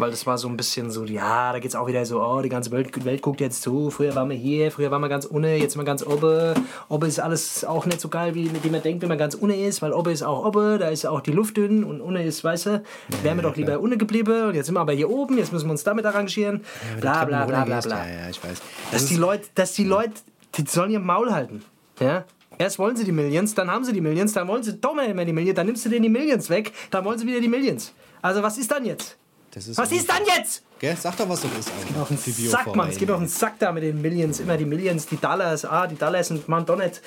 weil 0.00 0.10
das 0.10 0.26
war 0.26 0.38
so 0.38 0.48
ein 0.48 0.56
bisschen 0.56 0.90
so, 0.90 1.04
ja, 1.04 1.52
da 1.52 1.58
geht 1.58 1.70
es 1.70 1.76
auch 1.76 1.86
wieder 1.86 2.04
so, 2.04 2.22
oh, 2.22 2.40
die 2.42 2.48
ganze 2.48 2.70
Welt, 2.70 3.04
Welt 3.04 3.22
guckt 3.22 3.40
jetzt 3.40 3.62
zu, 3.62 3.90
früher 3.90 4.14
waren 4.14 4.30
wir 4.30 4.36
hier, 4.36 4.72
früher 4.72 4.90
waren 4.90 5.02
wir 5.02 5.08
ganz 5.08 5.24
unne, 5.24 5.56
jetzt 5.56 5.74
sind 5.74 5.80
wir 5.80 5.86
ganz 5.86 6.04
oben, 6.04 6.54
oben 6.88 7.08
ist 7.08 7.20
alles 7.20 7.64
auch 7.64 7.86
nicht 7.86 8.00
so 8.00 8.08
geil, 8.08 8.34
wie, 8.34 8.50
wie 8.62 8.70
man 8.70 8.82
denkt, 8.82 9.02
wenn 9.02 9.08
man 9.08 9.18
ganz 9.18 9.34
unne 9.34 9.56
ist, 9.56 9.82
weil 9.82 9.92
oben 9.92 10.12
ist 10.12 10.22
auch 10.22 10.44
oben, 10.44 10.78
da 10.78 10.88
ist 10.88 11.06
auch 11.06 11.20
die 11.20 11.32
Luft 11.32 11.56
dünn 11.56 11.84
und 11.84 12.00
unne 12.00 12.24
ist, 12.24 12.42
weißt 12.42 12.66
du, 12.66 12.82
wären 13.22 13.38
wir 13.38 13.42
doch 13.42 13.56
lieber 13.56 13.78
unne 13.80 13.96
geblieben 13.96 14.48
und 14.48 14.54
jetzt 14.54 14.66
sind 14.66 14.74
wir 14.74 14.80
aber 14.80 14.92
hier 14.92 15.10
oben, 15.10 15.38
jetzt 15.38 15.52
müssen 15.52 15.66
wir 15.66 15.72
uns 15.72 15.84
damit 15.84 16.06
arrangieren, 16.06 16.64
bla 17.00 17.24
bla 17.24 17.44
bla 17.44 17.64
bla 17.64 17.80
bla. 17.80 18.06
Ja, 18.06 18.22
ja, 18.22 18.30
ich 18.30 18.42
weiß. 18.42 18.60
Dass 18.92 19.06
die 19.06 19.16
Leute, 19.16 19.48
dass 19.54 19.74
die 19.74 19.84
Leute, 19.84 20.14
die 20.56 20.64
sollen 20.66 20.90
ihr 20.90 21.00
Maul 21.00 21.32
halten, 21.32 21.62
ja, 22.00 22.24
Erst 22.58 22.78
wollen 22.78 22.94
sie 22.94 23.04
die 23.04 23.12
Millions, 23.12 23.54
dann 23.54 23.70
haben 23.70 23.84
sie 23.84 23.92
die 23.94 24.02
Millions, 24.02 24.34
dann 24.34 24.46
wollen 24.46 24.62
sie 24.62 24.76
doch 24.76 24.94
mehr 24.94 25.24
die 25.24 25.32
Millions, 25.32 25.56
dann 25.56 25.64
nimmst 25.64 25.86
du 25.86 25.88
denen 25.88 26.02
die 26.02 26.10
Millions 26.10 26.50
weg, 26.50 26.72
dann 26.90 27.06
wollen 27.06 27.18
sie 27.18 27.26
wieder 27.26 27.40
die 27.40 27.48
Millions. 27.48 27.94
Also 28.20 28.42
was 28.42 28.58
ist 28.58 28.70
dann 28.70 28.84
jetzt? 28.84 29.16
Ist 29.54 29.76
was 29.76 29.90
ist 29.92 30.08
dann 30.08 30.22
jetzt? 30.26 30.62
Gell? 30.78 30.96
Sag 30.98 31.16
doch, 31.16 31.28
was 31.28 31.40
das 31.42 31.50
ist. 31.58 31.70
Es 31.80 31.86
geht 31.88 31.96
auf 31.96 32.08
den 32.08 32.48
Sack, 32.48 32.74
Mann. 32.76 32.88
Es 32.88 32.96
geht 32.96 33.10
auf 33.10 33.18
den 33.18 33.28
Sack 33.28 33.58
da 33.58 33.72
mit 33.72 33.82
den 33.82 34.00
Millions. 34.00 34.40
Immer 34.40 34.56
die 34.56 34.64
Millions, 34.64 35.06
die 35.06 35.16
Dollars. 35.16 35.64
Ah, 35.64 35.86
die 35.86 35.96
Dollars 35.96 36.30
und 36.30 36.48
man 36.48 36.64
doch 36.64 36.76
nicht. 36.76 37.02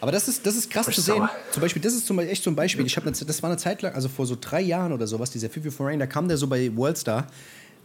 Aber 0.00 0.12
das 0.12 0.28
ist, 0.28 0.44
das 0.44 0.56
ist 0.56 0.70
krass 0.70 0.86
zu 0.86 1.00
sehen. 1.00 1.16
sauer. 1.16 1.30
Zum 1.52 1.62
Beispiel, 1.62 1.80
das 1.80 1.94
ist 1.94 2.06
zum 2.06 2.16
Beispiel 2.16 2.32
echt 2.32 2.44
so 2.44 2.50
ein 2.50 2.56
Beispiel. 2.56 2.84
Ich 2.84 2.96
habe 2.96 3.10
das 3.10 3.42
war 3.42 3.50
eine 3.50 3.56
Zeit 3.56 3.80
lang, 3.82 3.94
also 3.94 4.08
vor 4.08 4.26
so 4.26 4.36
drei 4.38 4.60
Jahren 4.60 4.92
oder 4.92 5.06
sowas, 5.06 5.30
dieser 5.30 5.48
Fifi 5.48 5.70
Foreign, 5.70 5.98
da 5.98 6.06
kam 6.06 6.28
der 6.28 6.36
so 6.36 6.46
bei 6.46 6.70
Worldstar. 6.76 7.26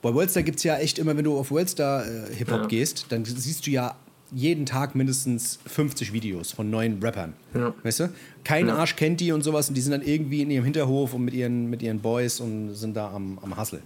Bei 0.02 0.14
Worldstar 0.14 0.44
gibt 0.44 0.58
es 0.58 0.64
ja 0.64 0.78
echt 0.78 1.00
immer, 1.00 1.16
wenn 1.16 1.24
du 1.24 1.38
auf 1.38 1.52
Worldstar 1.52 2.06
äh, 2.06 2.36
Hip-Hop 2.36 2.62
Ja. 2.64 2.68
gehst, 2.68 3.06
dann 3.10 3.24
siehst 3.24 3.66
du 3.66 3.72
ja 3.72 3.96
jeden 4.32 4.66
Tag 4.66 4.96
mindestens 4.96 5.60
50 5.66 6.14
Videos 6.14 6.52
von 6.52 6.70
neuen 6.70 7.02
Rappern. 7.04 7.34
Ja. 7.54 7.74
Weißt 7.84 8.02
du? 8.02 8.10
Kein 8.44 8.70
Arsch 8.70 8.96
kennt 8.96 9.20
die 9.20 9.32
und 9.32 9.44
sowas 9.44 9.70
und 9.70 9.76
die 9.76 9.82
sind 9.82 9.92
dann 9.92 10.02
irgendwie 10.02 10.42
in 10.42 10.50
ihrem 10.50 10.64
Hinterhof 10.64 11.14
und 11.14 11.26
mit 11.26 11.34
ihren, 11.34 11.70
mit 11.70 11.82
ihren 11.82 12.00
Boys 12.00 12.40
und 12.40 12.74
sind 12.74 12.96
da 12.96 13.12
am, 13.12 13.40
am 13.42 13.58
Hustle. 13.58 13.82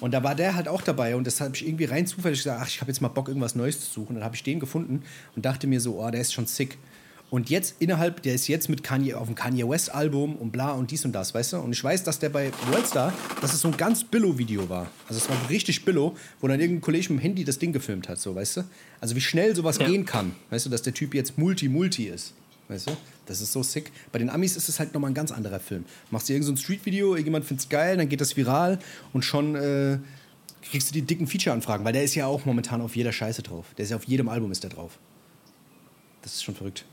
Und 0.00 0.14
da 0.14 0.22
war 0.22 0.34
der 0.34 0.56
halt 0.56 0.68
auch 0.68 0.82
dabei 0.82 1.14
und 1.14 1.26
das 1.26 1.40
habe 1.40 1.54
ich 1.54 1.66
irgendwie 1.66 1.84
rein 1.84 2.06
zufällig 2.06 2.38
gesagt, 2.38 2.60
ach, 2.62 2.68
ich 2.68 2.80
habe 2.80 2.90
jetzt 2.90 3.00
mal 3.00 3.08
Bock, 3.08 3.28
irgendwas 3.28 3.54
Neues 3.54 3.80
zu 3.80 4.00
suchen. 4.00 4.14
Dann 4.14 4.24
habe 4.24 4.34
ich 4.34 4.42
den 4.42 4.60
gefunden 4.60 5.02
und 5.36 5.44
dachte 5.44 5.66
mir 5.66 5.80
so, 5.80 6.02
oh, 6.02 6.10
der 6.10 6.20
ist 6.20 6.32
schon 6.32 6.46
sick. 6.46 6.78
Und 7.32 7.48
jetzt 7.48 7.76
innerhalb, 7.78 8.22
der 8.22 8.34
ist 8.34 8.46
jetzt 8.46 8.68
mit 8.68 8.82
Kanye 8.82 9.14
auf 9.14 9.26
dem 9.26 9.34
Kanye 9.34 9.66
West 9.66 9.94
Album 9.94 10.36
und 10.36 10.50
bla 10.50 10.72
und 10.72 10.90
dies 10.90 11.02
und 11.06 11.12
das, 11.12 11.32
weißt 11.32 11.54
du? 11.54 11.60
Und 11.60 11.72
ich 11.72 11.82
weiß, 11.82 12.04
dass 12.04 12.18
der 12.18 12.28
bei 12.28 12.52
Worldstar, 12.70 13.10
dass 13.40 13.54
es 13.54 13.62
so 13.62 13.68
ein 13.68 13.76
ganz 13.78 14.04
Billo-Video 14.04 14.68
war. 14.68 14.90
Also 15.08 15.18
es 15.18 15.30
war 15.30 15.48
richtig 15.48 15.86
Billo, 15.86 16.14
wo 16.42 16.48
dann 16.48 16.60
irgendein 16.60 16.82
Kollege 16.82 17.10
mit 17.10 17.20
dem 17.20 17.22
Handy 17.22 17.44
das 17.44 17.58
Ding 17.58 17.72
gefilmt 17.72 18.10
hat, 18.10 18.20
so, 18.20 18.34
weißt 18.34 18.58
du? 18.58 18.64
Also 19.00 19.16
wie 19.16 19.22
schnell 19.22 19.56
sowas 19.56 19.78
Ja. 19.78 19.86
gehen 19.88 20.04
kann, 20.04 20.32
weißt 20.50 20.66
du, 20.66 20.70
dass 20.70 20.82
der 20.82 20.92
Typ 20.92 21.14
jetzt 21.14 21.38
Multi-Multi 21.38 22.04
ist. 22.08 22.34
Weißt 22.68 22.88
du? 22.88 22.96
Das 23.24 23.40
ist 23.40 23.52
so 23.52 23.62
sick. 23.62 23.90
Bei 24.12 24.18
den 24.18 24.28
Amis 24.28 24.58
ist 24.58 24.68
es 24.68 24.78
halt 24.78 24.92
nochmal 24.92 25.10
ein 25.10 25.14
ganz 25.14 25.32
anderer 25.32 25.58
Film. 25.58 25.86
Machst 26.10 26.28
du 26.28 26.34
irgend 26.34 26.44
so 26.46 26.54
Street-Video, 26.54 27.12
irgendjemand 27.14 27.46
findet 27.46 27.64
es 27.64 27.68
geil, 27.70 27.96
dann 27.96 28.10
geht 28.10 28.20
das 28.20 28.36
viral 28.36 28.78
und 29.14 29.24
schon 29.24 29.54
äh, 29.54 29.96
kriegst 30.70 30.90
du 30.90 30.92
die 30.92 31.00
dicken 31.00 31.26
Feature-Anfragen, 31.26 31.82
weil 31.82 31.94
der 31.94 32.04
ist 32.04 32.14
ja 32.14 32.26
auch 32.26 32.44
momentan 32.44 32.82
auf 32.82 32.94
jeder 32.94 33.10
Scheiße 33.10 33.40
drauf. 33.42 33.64
Der 33.78 33.84
ist 33.84 33.90
ja 33.90 33.96
auf 33.96 34.04
jedem 34.04 34.28
Album 34.28 34.52
ist 34.52 34.62
der 34.64 34.68
drauf. 34.70 34.98
Das 36.20 36.34
ist 36.34 36.44
schon 36.44 36.54
verrückt. 36.54 36.84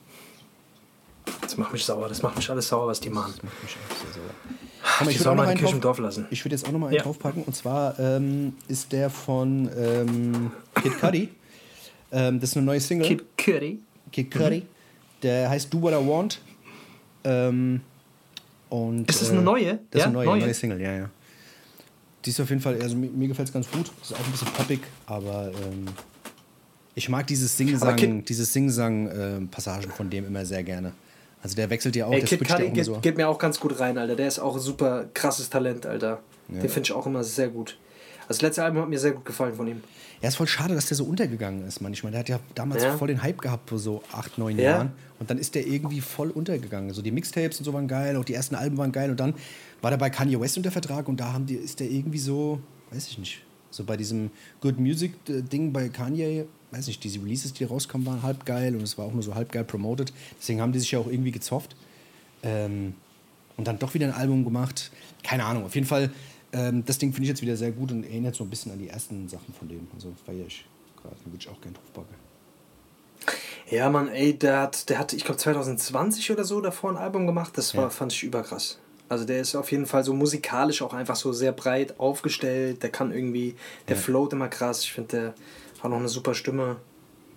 Das 1.42 1.58
macht 1.58 1.74
mich 1.74 1.84
sauer. 1.86 2.08
Das 2.10 2.22
macht 2.22 2.36
mich 2.36 2.50
alles 2.50 2.68
sauer, 2.68 2.88
was 2.88 3.00
die 3.00 3.10
machen. 3.10 3.34
Das 3.36 3.44
macht 3.44 3.64
mich 3.64 3.76
auch 3.76 3.96
sehr 3.96 4.14
sauer. 4.14 4.30
Die 5.02 5.10
ich 5.12 5.20
würde 5.20 5.24
sollen 5.24 5.28
auch 5.28 5.36
noch 5.36 5.44
mal 5.44 5.50
einen 5.50 5.60
Kirche 5.60 5.76
im 5.76 5.82
Dorf 5.82 6.00
lassen. 6.00 6.26
ich 6.30 6.44
würde 6.46 6.56
jetzt 6.56 6.66
auch 6.68 6.72
noch 6.72 6.80
mal 6.80 6.88
einen 6.88 6.96
Ja. 6.98 7.04
draufpacken. 7.04 7.44
Und 7.44 7.56
zwar 7.56 7.98
ähm, 8.00 8.54
ist 8.68 8.92
der 8.92 9.10
von 9.10 9.70
ähm, 9.78 10.52
Kid 10.82 11.00
Cudi. 11.00 11.30
ähm, 12.12 12.40
das 12.40 12.52
ist 12.52 12.58
eine 12.58 12.66
neue 12.66 12.80
Single. 12.80 13.08
Kid 13.08 13.26
Curry. 13.38 13.80
Kid 14.12 14.32
Cudi. 14.32 14.64
Der 15.22 15.50
heißt 15.50 15.74
Do 15.74 15.82
What 15.82 15.94
I 15.94 16.08
Want. 16.08 16.42
Ähm, 17.24 17.82
und, 18.70 19.10
Ist 19.10 19.22
das 19.22 19.30
eine 19.32 19.40
äh, 19.40 19.44
neue? 19.44 19.66
Das 19.66 19.76
ist 19.76 19.96
Ja, 20.00 20.04
eine 20.06 20.14
neue, 20.14 20.26
neue? 20.28 20.40
neue 20.42 20.54
Single, 20.54 20.80
ja, 20.82 20.94
ja. 20.96 21.10
Die 22.26 22.30
ist 22.30 22.40
auf 22.40 22.50
jeden 22.50 22.62
Fall, 22.62 22.82
also 22.82 22.96
mir, 22.96 23.10
mir 23.10 23.28
gefällt 23.28 23.48
es 23.48 23.54
ganz 23.54 23.70
gut. 23.70 23.92
Ist 24.02 24.14
auch 24.14 24.20
ein 24.26 24.32
bisschen 24.32 24.48
poppig, 24.50 24.80
aber 25.06 25.48
ähm, 25.48 25.86
ich 26.96 27.10
mag 27.10 27.26
dieses 27.28 27.52
Aber 27.60 27.70
Sing-Sang, 27.70 27.96
Kid- 27.96 28.30
dieses 28.30 28.52
Sing-Sang-Passagen 28.54 29.92
von 29.92 30.10
dem 30.10 30.26
immer 30.28 30.46
sehr 30.46 30.64
gerne. 30.64 30.94
Also 31.42 31.56
der 31.56 31.70
wechselt 31.70 31.96
ja 31.96 32.06
auch, 32.06 32.12
Ey, 32.12 32.20
der 32.20 32.28
Kid 32.28 32.48
ja 32.50 32.56
Cudi 32.58 32.70
geht, 32.72 32.86
so. 32.86 33.00
geht 33.00 33.16
mir 33.18 33.28
auch 33.30 33.40
ganz 33.40 33.60
gut 33.60 33.80
rein, 33.80 33.98
Alter. 33.98 34.16
Der 34.16 34.28
ist 34.28 34.40
auch 34.40 34.56
ein 34.56 34.62
super 34.62 35.06
krasses 35.14 35.50
Talent, 35.50 35.86
Alter. 35.86 36.20
Den 36.50 36.62
finde 36.70 36.82
ich 36.88 36.92
auch 36.94 37.06
immer 37.06 37.24
sehr 37.24 37.48
gut. 37.50 37.78
Also 38.28 38.40
das 38.40 38.42
letzte 38.42 38.64
Album 38.64 38.82
hat 38.82 38.90
mir 38.90 39.00
sehr 39.00 39.12
gut 39.12 39.26
gefallen 39.26 39.54
von 39.56 39.68
ihm. 39.68 39.82
Ja, 40.22 40.28
ist 40.28 40.36
voll 40.36 40.48
schade, 40.48 40.74
dass 40.76 40.88
der 40.88 40.98
so 40.98 41.06
untergegangen 41.06 41.66
ist 41.66 41.80
manchmal. 41.80 42.12
Der 42.12 42.20
hat 42.20 42.30
ja 42.30 42.40
damals 42.56 42.84
Ja. 42.84 42.98
voll 42.98 43.08
den 43.08 43.24
Hype 43.24 43.38
gehabt 43.40 43.70
vor 43.70 43.80
so 43.80 44.04
acht, 44.12 44.38
neun 44.38 44.58
Ja. 44.58 44.64
Jahren. 44.72 44.92
Und 45.20 45.30
dann 45.30 45.38
ist 45.38 45.56
der 45.56 45.66
irgendwie 45.66 46.02
voll 46.02 46.30
untergegangen. 46.30 46.92
So 46.94 47.02
die 47.02 47.12
Mixtapes 47.12 47.60
und 47.60 47.66
so 47.66 47.74
waren 47.74 47.88
geil, 47.88 48.18
auch 48.18 48.26
die 48.26 48.34
ersten 48.34 48.56
Alben 48.56 48.78
waren 48.78 48.92
geil. 48.92 49.10
Und 49.12 49.20
dann 49.20 49.34
war 49.82 49.92
der 49.92 49.98
bei 49.98 50.10
Kanye 50.10 50.40
West 50.40 50.58
unter 50.58 50.72
Vertrag 50.72 51.08
und 51.08 51.20
da 51.20 51.32
haben 51.34 51.46
die, 51.46 51.56
ist 51.56 51.80
der 51.80 51.90
irgendwie 51.90 52.20
so, 52.20 52.60
weiß 52.92 53.08
ich 53.08 53.18
nicht, 53.18 53.42
so 53.72 53.84
bei 53.86 53.96
diesem 53.96 54.30
Good 54.60 54.78
Music 54.80 55.14
Ding 55.28 55.72
bei 55.72 55.88
Kanye, 55.90 56.46
weiß 56.72 56.88
nicht, 56.88 57.04
diese 57.04 57.20
Releases, 57.20 57.54
die 57.54 57.64
rauskamen, 57.64 58.06
waren 58.06 58.24
halb 58.24 58.46
geil 58.46 58.76
und 58.76 58.82
es 58.84 58.98
war 58.98 59.06
auch 59.06 59.14
nur 59.14 59.24
so 59.24 59.36
halb 59.36 59.52
geil 59.52 59.64
promoted. 59.64 60.14
Deswegen 60.40 60.62
haben 60.62 60.72
die 60.72 60.80
sich 60.80 60.92
ja 60.92 61.00
auch 61.00 61.08
irgendwie 61.08 61.32
gezofft. 61.32 61.76
Ähm, 62.44 62.94
und 63.58 63.68
dann 63.68 63.78
doch 63.80 63.94
wieder 63.94 64.08
ein 64.08 64.14
Album 64.14 64.46
gemacht. 64.46 64.92
Keine 65.24 65.44
Ahnung, 65.46 65.66
auf 65.66 65.76
jeden 65.76 65.88
Fall, 65.88 66.12
ähm, 66.54 66.86
das 66.86 66.98
Ding 66.98 67.12
finde 67.12 67.24
ich 67.24 67.30
jetzt 67.30 67.42
wieder 67.42 67.58
sehr 67.58 67.72
gut 67.72 67.92
und 67.92 68.04
erinnert 68.04 68.36
so 68.36 68.44
ein 68.44 68.50
bisschen 68.50 68.72
an 68.72 68.80
die 68.80 68.88
ersten 68.88 69.28
Sachen 69.28 69.54
von 69.54 69.68
dem. 69.68 69.88
Also 69.94 70.14
feiere 70.26 70.46
ich 70.48 70.66
gerade, 71.02 71.16
würde 71.26 71.38
ich 71.40 71.50
auch 71.50 71.60
gerne 71.60 71.76
draufpacken. 71.76 72.16
Ja, 73.70 73.90
Mann, 73.90 74.08
ey, 74.08 74.34
der 74.38 74.62
hat, 74.62 74.90
der 74.90 74.98
hat 74.98 75.14
ich 75.14 75.24
glaube 75.26 75.38
2020 75.38 76.32
oder 76.32 76.44
so 76.44 76.60
davor 76.62 76.92
ein 76.92 76.98
Album 76.98 77.28
gemacht. 77.28 77.58
Das 77.58 77.76
war, 77.76 77.84
Ja. 77.86 77.90
fand 77.90 78.14
ich 78.14 78.24
überkrass. 78.24 78.80
Also 79.10 79.26
der 79.26 79.42
ist 79.42 79.56
auf 79.56 79.72
jeden 79.72 79.86
Fall 79.86 80.04
so 80.04 80.14
musikalisch 80.14 80.82
auch 80.82 80.94
einfach 80.94 81.16
so 81.16 81.34
sehr 81.34 81.52
breit 81.52 82.00
aufgestellt. 82.00 82.82
Der 82.84 82.90
kann 82.92 83.12
irgendwie, 83.12 83.56
der 83.88 83.96
Ja. 83.96 84.02
float 84.02 84.34
immer 84.34 84.48
krass. 84.48 84.84
Ich 84.84 84.94
finde, 84.94 85.08
der 85.10 85.34
hat 85.84 85.92
noch 85.92 85.98
eine 85.98 86.08
super 86.10 86.34
Stimme. 86.34 86.78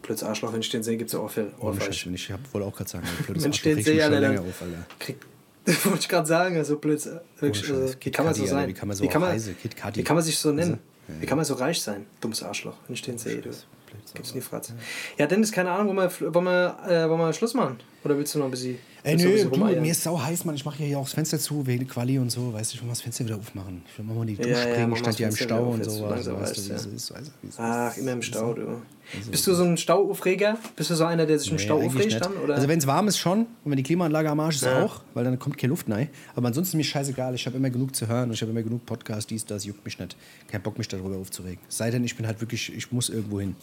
Blöds 0.02 0.22
Arschloch, 0.24 0.52
wenn 0.52 0.60
ich 0.60 0.68
den 0.70 0.82
sehe, 0.82 0.96
gibt 0.96 1.08
es 1.08 1.14
ja 1.14 1.20
auch 1.20 1.30
viel 1.30 1.52
Ohrfeig. 1.60 2.06
wenn 2.06 2.14
ich 2.14 2.30
habe 2.32 2.42
wohl 2.52 2.62
auch 2.64 2.74
gerade 2.74 2.90
sagen, 2.90 3.06
blödes 3.26 3.44
Wenn 3.44 3.52
ich 3.52 3.58
Arschloch 3.58 3.74
den 3.74 3.84
sehe, 3.84 4.02
Alter, 4.04 4.20
länger 4.20 4.34
dann 4.36 4.48
auf, 4.48 4.62
Alter. 4.62 4.86
krieg, 4.98 5.16
das 5.64 5.86
wollte 5.86 5.98
ich 6.00 6.08
gerade 6.08 6.26
sagen, 6.26 6.56
also 6.56 6.78
blöd. 6.78 7.00
Wirklich, 7.38 7.70
Ohne 7.70 7.82
also, 7.82 7.94
wie 8.00 8.10
kann 8.10 8.24
man 8.24 8.34
so 8.34 8.46
sein? 8.46 8.68
wie 8.68 8.72
kann 8.74 8.88
man 8.88 8.96
so 8.96 9.04
wie 9.04 9.08
kann 9.08 9.20
man, 9.20 9.30
Cudi. 9.36 9.54
wie 9.96 10.02
kann 10.02 10.16
man 10.16 10.24
sich 10.24 10.38
so 10.38 10.50
nennen? 10.52 10.78
Ja, 11.08 11.14
Wie 11.20 11.26
kann 11.26 11.36
man 11.36 11.44
so 11.44 11.54
reich 11.54 11.80
sein? 11.80 12.06
Dummes 12.20 12.42
Arschloch, 12.42 12.76
wenn 12.86 12.94
ich 12.94 13.02
den 13.02 13.18
sehe. 13.18 13.40
Du. 13.40 13.50
Gibt's 14.14 14.30
in 14.30 14.34
die 14.36 14.40
Fratze. 14.40 14.74
Ja, 15.18 15.26
Dennis, 15.26 15.52
keine 15.52 15.70
Ahnung, 15.70 15.96
wollen 15.96 16.10
wir, 16.10 16.34
wollen 16.34 16.44
wir, 16.44 16.76
äh, 16.88 17.08
wollen 17.08 17.20
wir 17.20 17.32
Schluss 17.32 17.54
machen? 17.54 17.78
Oder 18.04 18.16
willst 18.16 18.34
du 18.34 18.38
noch 18.38 18.46
ein 18.46 18.50
bisschen. 18.50 18.78
Ey, 19.04 19.14
ein 19.14 19.18
nö, 19.18 19.44
du, 19.50 19.58
mir 19.80 19.90
ist 19.90 20.04
sau 20.04 20.20
heiß, 20.20 20.44
Mann. 20.44 20.54
Ich 20.54 20.64
mache 20.64 20.80
ja 20.80 20.86
hier 20.86 20.98
auch 20.98 21.04
das 21.04 21.14
Fenster 21.14 21.36
zu, 21.36 21.66
wegen 21.66 21.88
Quali 21.88 22.20
und 22.20 22.30
so. 22.30 22.52
Weißt 22.52 22.72
du, 22.72 22.76
ich 22.76 22.80
will 22.82 22.86
mal 22.86 22.92
das 22.92 23.00
Fenster 23.02 23.24
wieder 23.24 23.36
aufmachen. 23.36 23.82
Ich 23.90 23.98
will 23.98 24.04
mal 24.04 24.14
mal 24.14 24.26
die 24.26 24.34
Ja, 24.34 24.38
Dusche 24.42 24.50
ja, 24.50 24.60
springen. 24.62 24.82
Ich 24.82 24.88
mal 24.88 24.96
stand 24.98 25.18
ja 25.18 25.28
im 25.28 25.36
Stau 25.36 25.70
und 25.70 25.84
so. 25.84 25.90
so 25.90 26.06
Also, 26.06 26.40
weißt 26.40 26.56
du, 26.56 26.64
wie 26.64 26.68
ja. 26.68 26.74
es 26.76 26.86
ist. 26.86 27.12
Ach, 27.58 27.96
immer 27.96 28.12
im 28.12 28.22
Stau, 28.22 28.54
du. 28.54 28.62
Also, 29.16 29.30
Bist 29.32 29.46
du 29.48 29.54
so 29.54 29.64
ein 29.64 29.76
Stauaufreger? 29.76 30.56
Bist 30.76 30.90
du 30.90 30.94
so 30.94 31.04
einer, 31.04 31.26
der 31.26 31.36
sich 31.40 31.50
im 31.50 31.56
Nee, 31.56 31.62
Stau 31.64 31.82
aufregt 31.82 32.20
dann? 32.20 32.32
Oder? 32.34 32.54
Also 32.54 32.68
wenn 32.68 32.78
es 32.78 32.86
warm 32.86 33.08
ist 33.08 33.18
schon 33.18 33.40
und 33.40 33.70
wenn 33.72 33.76
die 33.76 33.82
Klimaanlage 33.82 34.30
am 34.30 34.38
Arsch 34.38 34.56
ist 34.56 34.62
Ja. 34.62 34.84
auch, 34.84 35.02
weil 35.14 35.24
dann 35.24 35.36
kommt 35.36 35.58
keine 35.58 35.70
Luft 35.70 35.90
rein. 35.90 36.08
Aber 36.36 36.46
ansonsten 36.46 36.76
ist 36.76 36.78
mir 36.78 36.84
scheißegal. 36.84 37.34
Ich 37.34 37.44
habe 37.46 37.56
immer 37.56 37.70
genug 37.70 37.96
zu 37.96 38.06
hören 38.06 38.28
und 38.28 38.34
ich 38.34 38.40
habe 38.42 38.52
immer 38.52 38.62
genug 38.62 38.86
Podcasts, 38.86 39.26
dies, 39.26 39.44
das, 39.44 39.64
juckt 39.64 39.84
mich 39.84 39.98
nicht. 39.98 40.16
Kein 40.46 40.62
Bock, 40.62 40.78
mich 40.78 40.86
darüber 40.86 41.16
aufzuregen. 41.16 41.58
Es 41.68 41.76
sei 41.76 41.90
denn, 41.90 42.04
ich 42.04 42.16
bin 42.16 42.24
halt 42.26 42.40
wirklich, 42.40 42.72
ich 42.72 42.92
muss 42.92 43.08
irgendwo 43.08 43.40
hin. 43.40 43.56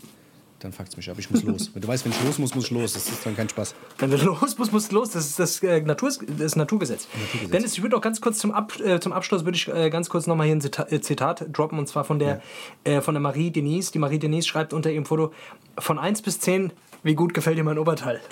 Dann 0.60 0.74
fuckt's 0.74 0.98
mich 0.98 1.10
ab, 1.10 1.16
ich 1.18 1.32
muss 1.32 1.42
los. 1.44 1.72
Wenn 1.74 1.82
du 1.82 1.88
weißt, 1.88 2.04
wenn 2.04 2.12
ich 2.12 2.22
los 2.26 2.38
muss, 2.38 2.54
muss 2.54 2.66
ich 2.66 2.72
los. 2.72 2.92
Das 2.92 3.08
ist 3.08 3.26
dann 3.26 3.34
kein 3.34 3.48
Spaß. 3.48 3.76
Wenn 3.98 4.12
du 4.12 4.18
los 4.18 4.58
musst, 4.58 4.74
musst 4.74 4.92
du 4.92 4.96
los. 4.96 5.12
Das 5.12 5.26
ist 5.26 5.40
das, 5.40 5.64
äh, 5.64 5.80
Natur, 5.82 6.12
das 6.38 6.58
Naturgesetz. 6.58 7.08
Naturgesetz. 7.14 7.52
Dennis, 7.52 7.74
ich 7.78 7.82
würde 7.82 7.96
auch 7.96 8.02
ganz 8.02 8.20
kurz 8.20 8.40
zum, 8.40 8.52
Ab, 8.52 8.78
äh, 8.82 9.00
zum 9.00 9.14
Abschluss 9.14 9.46
würde 9.46 9.56
ich 9.56 9.70
äh, 9.70 9.90
ganz 9.90 10.10
kurz 10.10 10.28
nochmal 10.28 10.48
hier 10.48 10.58
ein 10.58 10.62
Zita 10.62 10.86
äh, 10.90 11.00
Zitat 11.00 11.46
droppen 11.54 11.80
und 11.80 11.88
zwar 11.88 12.04
von 12.04 12.20
der, 12.20 12.42
äh, 12.84 13.00
von 13.00 13.14
der 13.14 13.22
Marie 13.22 13.52
Denise. 13.52 13.92
Die 13.94 14.00
Marie 14.00 14.20
Denise 14.20 14.48
schreibt 14.50 14.74
unter 14.74 14.92
ihrem 14.92 15.06
Foto 15.06 15.32
von 15.78 15.98
1 15.98 16.24
bis 16.24 16.42
10, 16.42 16.74
wie 17.04 17.16
gut 17.16 17.34
gefällt 17.34 17.58
dir 17.58 17.64
mein 17.64 17.78
Oberteil? 17.78 18.20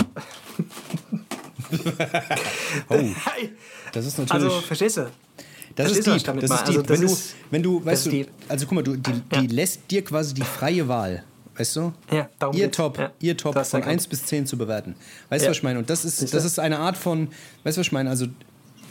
Oh, 2.90 2.96
das 3.92 4.06
ist 4.06 4.18
natürlich. 4.20 4.46
Also, 4.46 4.62
verstehst 4.62 4.98
du? 4.98 5.10
Das 5.76 5.92
ist 5.92 6.08
was 6.08 6.16
ich 6.16 6.24
deep. 6.24 6.26
damit 6.26 6.44
Das 6.44 6.52
ist 6.52 6.68
deep. 6.68 6.78
Also, 6.78 6.82
das 6.82 6.90
wenn, 7.00 7.02
du, 7.08 7.14
ist- 7.14 7.36
wenn 7.52 7.64
du, 7.64 7.86
weißt 7.86 8.08
ist 8.08 8.14
du, 8.14 8.26
also 8.48 8.66
guck 8.66 8.76
mal, 8.76 8.84
du, 8.84 8.96
die, 8.96 9.12
die 9.42 9.48
lässt 9.48 9.92
dir 9.92 10.04
quasi 10.04 10.34
die 10.34 10.44
freie 10.44 10.88
Wahl, 10.88 11.24
weißt 11.58 11.76
du? 11.76 11.94
Ja, 12.12 12.30
darum 12.40 12.56
ihr 12.56 12.66
geht's. 12.66 12.78
Top, 12.78 12.98
Ja, 12.98 13.12
ihr 13.20 13.36
Top 13.38 13.54
von 13.54 13.64
erkannt. 13.64 13.86
1 13.86 14.08
bis 14.08 14.26
10 14.26 14.46
zu 14.46 14.58
bewerten. 14.58 14.96
Weißt 15.30 15.42
du, 15.42 15.46
Ja. 15.46 15.50
was 15.52 15.58
ich 15.58 15.64
meine? 15.64 15.80
Und 15.80 15.90
das 15.90 16.06
ist, 16.06 16.34
das 16.34 16.46
ist 16.46 16.60
eine 16.60 16.80
Art 16.80 16.98
von, 16.98 17.28
weißt 17.64 17.78
du, 17.78 17.80
was 17.82 17.88
ich 17.88 17.92
meine? 17.92 18.10
Also, 18.10 18.28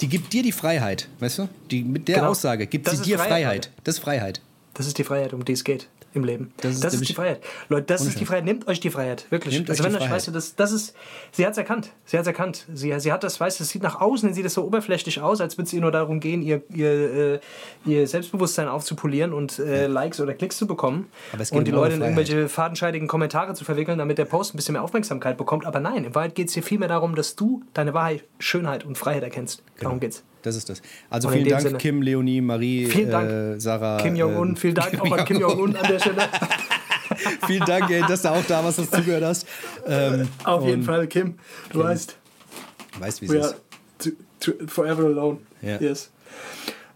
die 0.01 0.09
gibt 0.09 0.33
dir 0.33 0.43
die 0.43 0.53
Freiheit, 0.53 1.09
weißt 1.21 1.39
du? 1.39 1.49
Die, 1.71 1.83
mit 1.83 2.09
der 2.09 2.17
Genau. 2.17 2.29
Aussage 2.31 2.67
gibt 2.67 2.87
Das 2.87 2.99
sie 2.99 3.03
dir 3.05 3.19
Freiheit, 3.19 3.31
Freiheit. 3.31 3.71
Das 3.85 3.95
ist 3.97 4.01
Freiheit. 4.03 4.41
Das 4.75 4.87
ist 4.87 4.99
die 4.99 5.05
Freiheit, 5.05 5.33
um 5.33 5.45
die 5.45 5.53
es 5.53 5.65
geht 5.65 5.89
im 6.17 6.25
Leben. 6.25 6.53
Das 6.59 6.75
ist 6.75 6.85
Das 6.85 6.95
ist, 6.95 7.09
die 7.09 7.15
Freiheit. 7.15 7.41
Leute, 7.69 7.87
das 7.87 8.05
ist 8.05 8.19
die. 8.19 8.27
Freiheit. 8.27 8.45
Nehmt 8.45 8.67
euch 8.67 8.81
die 8.81 8.91
Freiheit. 8.91 9.27
Wirklich. 9.31 9.55
Nehmt 9.55 9.71
also 9.71 9.85
euch 9.85 9.93
wenn 9.93 10.01
euch, 10.01 10.11
weißt 10.11 10.29
du, 10.29 10.33
das, 10.33 10.57
das 10.57 10.73
ist, 10.73 10.95
sie 11.33 11.45
hat 11.45 11.53
es 11.53 11.59
erkannt. 11.59 11.93
Sie 12.05 12.17
hat 12.17 12.23
es 12.23 12.27
erkannt. 12.27 12.67
Sie, 12.73 12.99
sie 12.99 13.13
hat 13.13 13.23
das, 13.23 13.41
weißt 13.41 13.61
du, 13.61 13.65
es 13.65 13.71
sieht 13.71 13.83
nach 13.83 14.01
außen, 14.01 14.33
sieht 14.35 14.45
das 14.45 14.55
so 14.55 14.65
oberflächlich 14.65 15.21
aus, 15.21 15.41
als 15.41 15.57
würde 15.57 15.67
es 15.67 15.73
ihr 15.73 15.81
nur 15.81 15.93
darum 15.93 16.21
gehen, 16.21 16.43
ihr, 16.43 16.63
ihr, 16.75 17.35
äh, 17.35 17.41
ihr 17.85 18.07
Selbstbewusstsein 18.07 18.69
aufzupolieren 18.69 19.33
und 19.33 19.59
äh, 19.59 19.87
Likes 19.87 20.21
oder 20.21 20.35
Klicks 20.35 20.57
zu 20.57 20.67
bekommen. 20.67 21.07
Aber 21.33 21.43
es 21.43 21.51
geht 21.51 21.59
und 21.59 21.67
die 21.67 21.73
Leute 21.73 21.95
in 21.95 22.03
irgendwelche 22.03 22.49
fadenscheidigen 22.49 23.09
Kommentare 23.09 23.55
zu 23.55 23.65
verwickeln, 23.65 23.99
damit 23.99 24.19
der 24.19 24.25
Post 24.25 24.55
ein 24.55 24.57
bisschen 24.57 24.73
mehr 24.73 24.83
Aufmerksamkeit 24.83 25.37
bekommt. 25.37 25.67
Aber 25.67 25.81
nein, 25.81 26.05
in 26.05 26.15
Wahrheit 26.15 26.35
geht 26.35 26.49
es 26.49 26.55
hier 26.55 26.63
vielmehr 26.63 26.89
darum, 26.89 27.15
dass 27.15 27.37
du 27.37 27.63
deine 27.75 27.95
Wahrheit, 27.95 28.25
Schönheit 28.39 28.85
und 28.85 28.99
Freiheit 28.99 29.23
erkennst. 29.23 29.63
Darum 29.81 30.01
geht's. 30.01 30.25
Das 30.47 30.55
ist 30.55 30.69
das. 30.69 30.81
Also 31.11 31.29
vielen 31.29 31.49
Dank, 31.49 31.63
Sinne- 31.63 31.79
Kim, 31.79 32.03
Leonie, 32.03 32.41
Marie. 32.41 32.85
Äh, 32.85 33.59
Sarah. 33.59 33.97
Kim 34.01 34.15
Jong-un, 34.15 34.51
ähm, 34.51 34.57
vielen 34.57 34.77
Dank 34.77 35.01
auch 35.01 35.11
an 35.19 35.25
Kim 35.25 35.41
Jong-un 35.41 35.75
an 35.75 35.89
der 35.91 35.99
Stelle. 35.99 36.23
vielen 37.49 37.65
Dank, 37.65 37.91
ey, 37.91 38.05
dass 38.07 38.23
du 38.23 38.31
auch 38.31 38.45
da 38.47 38.63
du 38.63 38.89
zugehört 38.89 39.25
hast. 39.25 39.45
Ähm, 39.89 40.29
Auf 40.45 40.65
jeden 40.65 40.85
Fall, 40.85 41.09
Kim. 41.09 41.35
Du 41.73 41.81
weißt. 41.81 42.15
Weißt, 43.01 43.23
wie 43.23 43.27
es 43.27 43.33
ist. 43.33 43.57
to, 43.99 44.11
to, 44.39 44.53
forever 44.69 45.07
alone. 45.07 45.39
Ja. 45.63 45.79
Yes. 45.81 46.13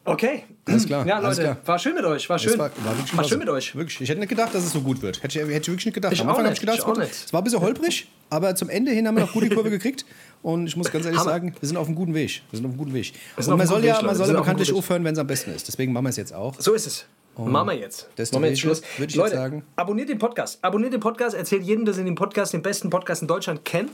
Okay. 0.04 0.44
Alles 0.66 0.86
klar, 0.86 1.06
Ja, 1.06 1.18
Leute, 1.18 1.42
klar. 1.42 1.56
war 1.66 1.78
schön 1.78 1.94
mit 1.94 2.04
euch. 2.04 2.28
War 2.30 2.38
schön. 2.38 2.50
Das 2.52 2.58
war, 2.58 2.70
war 2.84 3.16
war 3.18 3.24
schön 3.24 3.38
mit 3.38 3.48
euch. 3.50 3.74
Wirklich. 3.76 4.00
Ich 4.00 4.08
hätte 4.08 4.18
nicht 4.20 4.28
gedacht, 4.30 4.54
dass 4.54 4.64
es 4.64 4.72
so 4.72 4.80
gut 4.80 5.02
wird. 5.02 5.22
Hätte 5.22 5.38
ich, 5.38 5.44
hätte 5.46 5.52
ich 5.60 5.68
wirklich 5.68 5.86
nicht 5.86 5.94
gedacht. 5.94 6.12
Ich 6.14 6.20
Am 6.22 6.28
Anfang 6.30 6.44
habe 6.44 6.54
ich 6.54 6.60
gedacht, 6.60 6.78
ich 6.78 6.84
es, 6.86 6.96
wird, 6.96 7.32
war 7.32 7.40
ein 7.40 7.44
bisschen 7.44 7.60
holprig, 7.60 8.08
aber 8.30 8.54
zum 8.54 8.70
Ende 8.70 8.92
hin 8.92 9.06
haben 9.06 9.16
wir 9.16 9.24
noch 9.24 9.32
gut 9.32 9.42
die 9.44 9.50
Kurve 9.50 9.68
gekriegt. 9.70 10.04
Und 10.42 10.66
ich 10.66 10.76
muss 10.76 10.90
ganz 10.90 11.04
ehrlich 11.04 11.20
Hammer. 11.20 11.30
sagen, 11.30 11.54
wir 11.60 11.66
sind 11.68 11.76
auf 11.76 11.86
einem 11.86 11.96
guten 11.96 12.14
Weg. 12.14 12.42
Wir 12.50 12.56
sind 12.56 12.64
auf 12.64 12.70
einem 12.70 12.78
guten 12.78 12.94
Weg. 12.94 13.12
Und 13.36 13.46
man 13.48 13.66
soll 13.66 13.76
guten 13.76 13.88
ja, 13.88 13.96
Weg, 13.98 14.06
man 14.06 14.14
soll 14.16 14.28
ja 14.28 14.32
bekanntlich 14.40 14.68
Weg. 14.70 14.76
aufhören, 14.76 15.04
wenn 15.04 15.12
es 15.12 15.18
am 15.18 15.26
besten 15.26 15.50
ist. 15.52 15.68
Deswegen 15.68 15.92
machen 15.92 16.04
wir 16.06 16.10
es 16.10 16.16
jetzt 16.16 16.32
auch. 16.34 16.54
So 16.58 16.72
ist 16.72 16.86
es. 16.86 17.04
Machen 17.36 17.68
wir 17.68 17.74
jetzt. 17.74 18.08
deswegen 18.18 18.36
Machen 18.36 18.42
wir 18.44 18.50
jetzt 18.50 18.60
Schluss. 18.60 18.82
würde 18.98 19.10
ich 19.10 19.16
Leute, 19.16 19.36
sagen- 19.36 19.62
abonniert 19.76 20.08
den 20.08 20.18
Podcast. 20.18 20.58
Abonniert 20.62 20.92
den 20.92 21.00
Podcast. 21.00 21.34
Erzählt 21.36 21.62
jedem, 21.62 21.84
dass 21.84 21.98
ihr 21.98 22.04
den 22.04 22.14
Podcast, 22.14 22.52
den 22.52 22.62
besten 22.62 22.90
Podcast 22.90 23.22
in 23.22 23.28
Deutschland 23.28 23.64
kennt. 23.64 23.90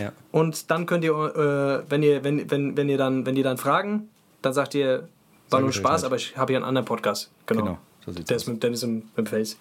Ja. 0.00 0.12
Und 0.30 0.70
dann 0.70 0.86
könnt 0.86 1.04
ihr, 1.04 1.12
äh, 1.86 1.90
wenn 1.90 2.02
ihr, 2.02 2.24
wenn, 2.24 2.50
wenn, 2.50 2.76
wenn 2.76 2.88
ihr 2.88 2.98
dann, 2.98 3.24
wenn 3.26 3.34
die 3.34 3.42
dann 3.42 3.58
fragen, 3.58 4.08
dann 4.42 4.52
sagt 4.54 4.74
ihr, 4.74 5.08
war 5.52 5.60
nur 5.60 5.72
Spaß, 5.72 6.04
aber 6.04 6.16
ich 6.16 6.36
habe 6.36 6.52
hier 6.52 6.58
einen 6.58 6.64
anderen 6.66 6.84
Podcast. 6.86 7.30
Genau. 7.46 7.62
Genau, 7.62 7.78
so 8.04 8.12
Der 8.12 8.36
aus. 8.36 8.42
ist 8.42 8.48
mit 8.48 8.62
Dennis 8.62 8.82
im, 8.82 9.04
im 9.16 9.26
Face. 9.26 9.56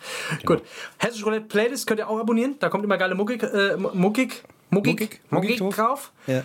Gut. 0.45 0.61
Hessische 0.97 1.25
Roulette 1.25 1.45
Playlist 1.45 1.85
könnt 1.87 1.99
ihr 1.99 2.09
auch 2.09 2.19
abonnieren. 2.19 2.55
Da 2.59 2.69
kommt 2.69 2.83
immer 2.83 2.97
geile 2.97 3.15
Muckig, 3.15 3.43
äh, 3.43 3.75
Muckig, 3.77 4.43
Muckig, 4.69 5.21
Muckig, 5.29 5.59
drauf. 5.59 6.11
Ja. 6.27 6.43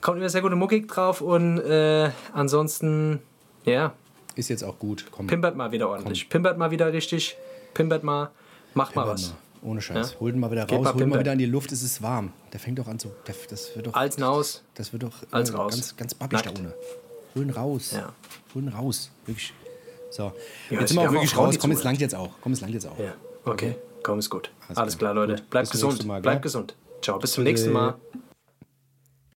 Kommt 0.00 0.18
immer 0.18 0.28
sehr 0.28 0.42
gute 0.42 0.56
Muckig 0.56 0.86
drauf 0.88 1.20
und 1.20 1.58
äh, 1.60 2.10
ansonsten, 2.32 3.20
ja, 3.64 3.92
Ist 4.36 4.48
jetzt 4.48 4.62
auch 4.64 4.78
gut. 4.78 5.06
Komm, 5.10 5.26
pimpert 5.26 5.56
mal 5.56 5.72
wieder 5.72 5.88
ordentlich. 5.88 6.28
Pimpert 6.28 6.58
mal 6.58 6.70
wieder 6.70 6.92
richtig. 6.92 7.36
Pimpert 7.72 8.02
mal. 8.04 8.30
Macht 8.74 8.94
mal 8.96 9.02
pimpert 9.02 9.18
was. 9.20 9.28
mal. 9.30 9.36
Ohne 9.70 9.80
Scheiß. 9.80 10.12
Ja? 10.12 10.20
Holt 10.20 10.34
ihn 10.34 10.40
mal 10.40 10.50
wieder 10.50 10.66
Geht 10.66 10.76
raus, 10.78 10.84
mal 10.84 10.92
holt 10.94 11.02
ihn 11.04 11.08
mal 11.08 11.20
wieder 11.20 11.32
in 11.32 11.38
die 11.38 11.46
Luft, 11.46 11.72
es 11.72 11.82
ist 11.82 12.02
warm. 12.02 12.32
Der 12.52 12.60
fängt 12.60 12.78
doch 12.78 12.86
an 12.86 12.98
zu. 12.98 13.12
Der, 13.26 13.34
das 13.48 13.74
wird 13.74 13.86
doch. 13.86 13.94
Als 13.94 14.18
Naus. 14.18 14.62
Das 14.74 14.92
wird 14.92 15.04
doch 15.04 15.12
Als 15.30 15.50
äh, 15.50 15.54
raus. 15.56 15.72
ganz, 15.72 15.96
ganz 15.96 16.14
babbig 16.14 16.42
da 16.42 16.50
ohne. 16.50 16.74
Hol 17.34 17.42
ihn 17.42 17.50
raus. 17.50 17.92
Ja. 17.92 18.12
Hol 18.54 18.62
ihn 18.62 18.68
raus. 18.68 19.10
Wirklich. 19.26 19.52
So. 20.10 20.32
Ja, 20.70 20.80
jetzt 20.80 20.90
sind 20.90 21.00
wir 21.00 21.08
auch 21.08 21.12
wirklich 21.12 21.36
raus. 21.36 21.58
Komm, 21.58 21.70
zuhören. 21.72 21.84
langt 21.84 22.00
jetzt 22.00 22.14
auch. 22.14 22.30
Komm, 22.40 22.52
es 22.52 22.60
langt 22.60 22.74
jetzt 22.74 22.86
auch. 22.86 22.98
Ja, 22.98 23.14
okay. 23.44 23.76
Komm, 24.02 24.18
ist 24.18 24.30
gut. 24.30 24.50
Alles 24.68 24.78
Alles, 24.78 24.98
klar. 24.98 25.12
klar, 25.12 25.26
Leute. 25.26 25.40
Gut. 25.40 25.50
Bleibt 25.50 25.70
gesund. 25.70 26.04
Mal? 26.06 26.20
Bleibt 26.20 26.42
gesund. 26.42 26.76
Ciao, 27.02 27.18
bis 27.18 27.32
zum 27.32 27.44
nächsten 27.44 27.72
Mal. 27.72 27.94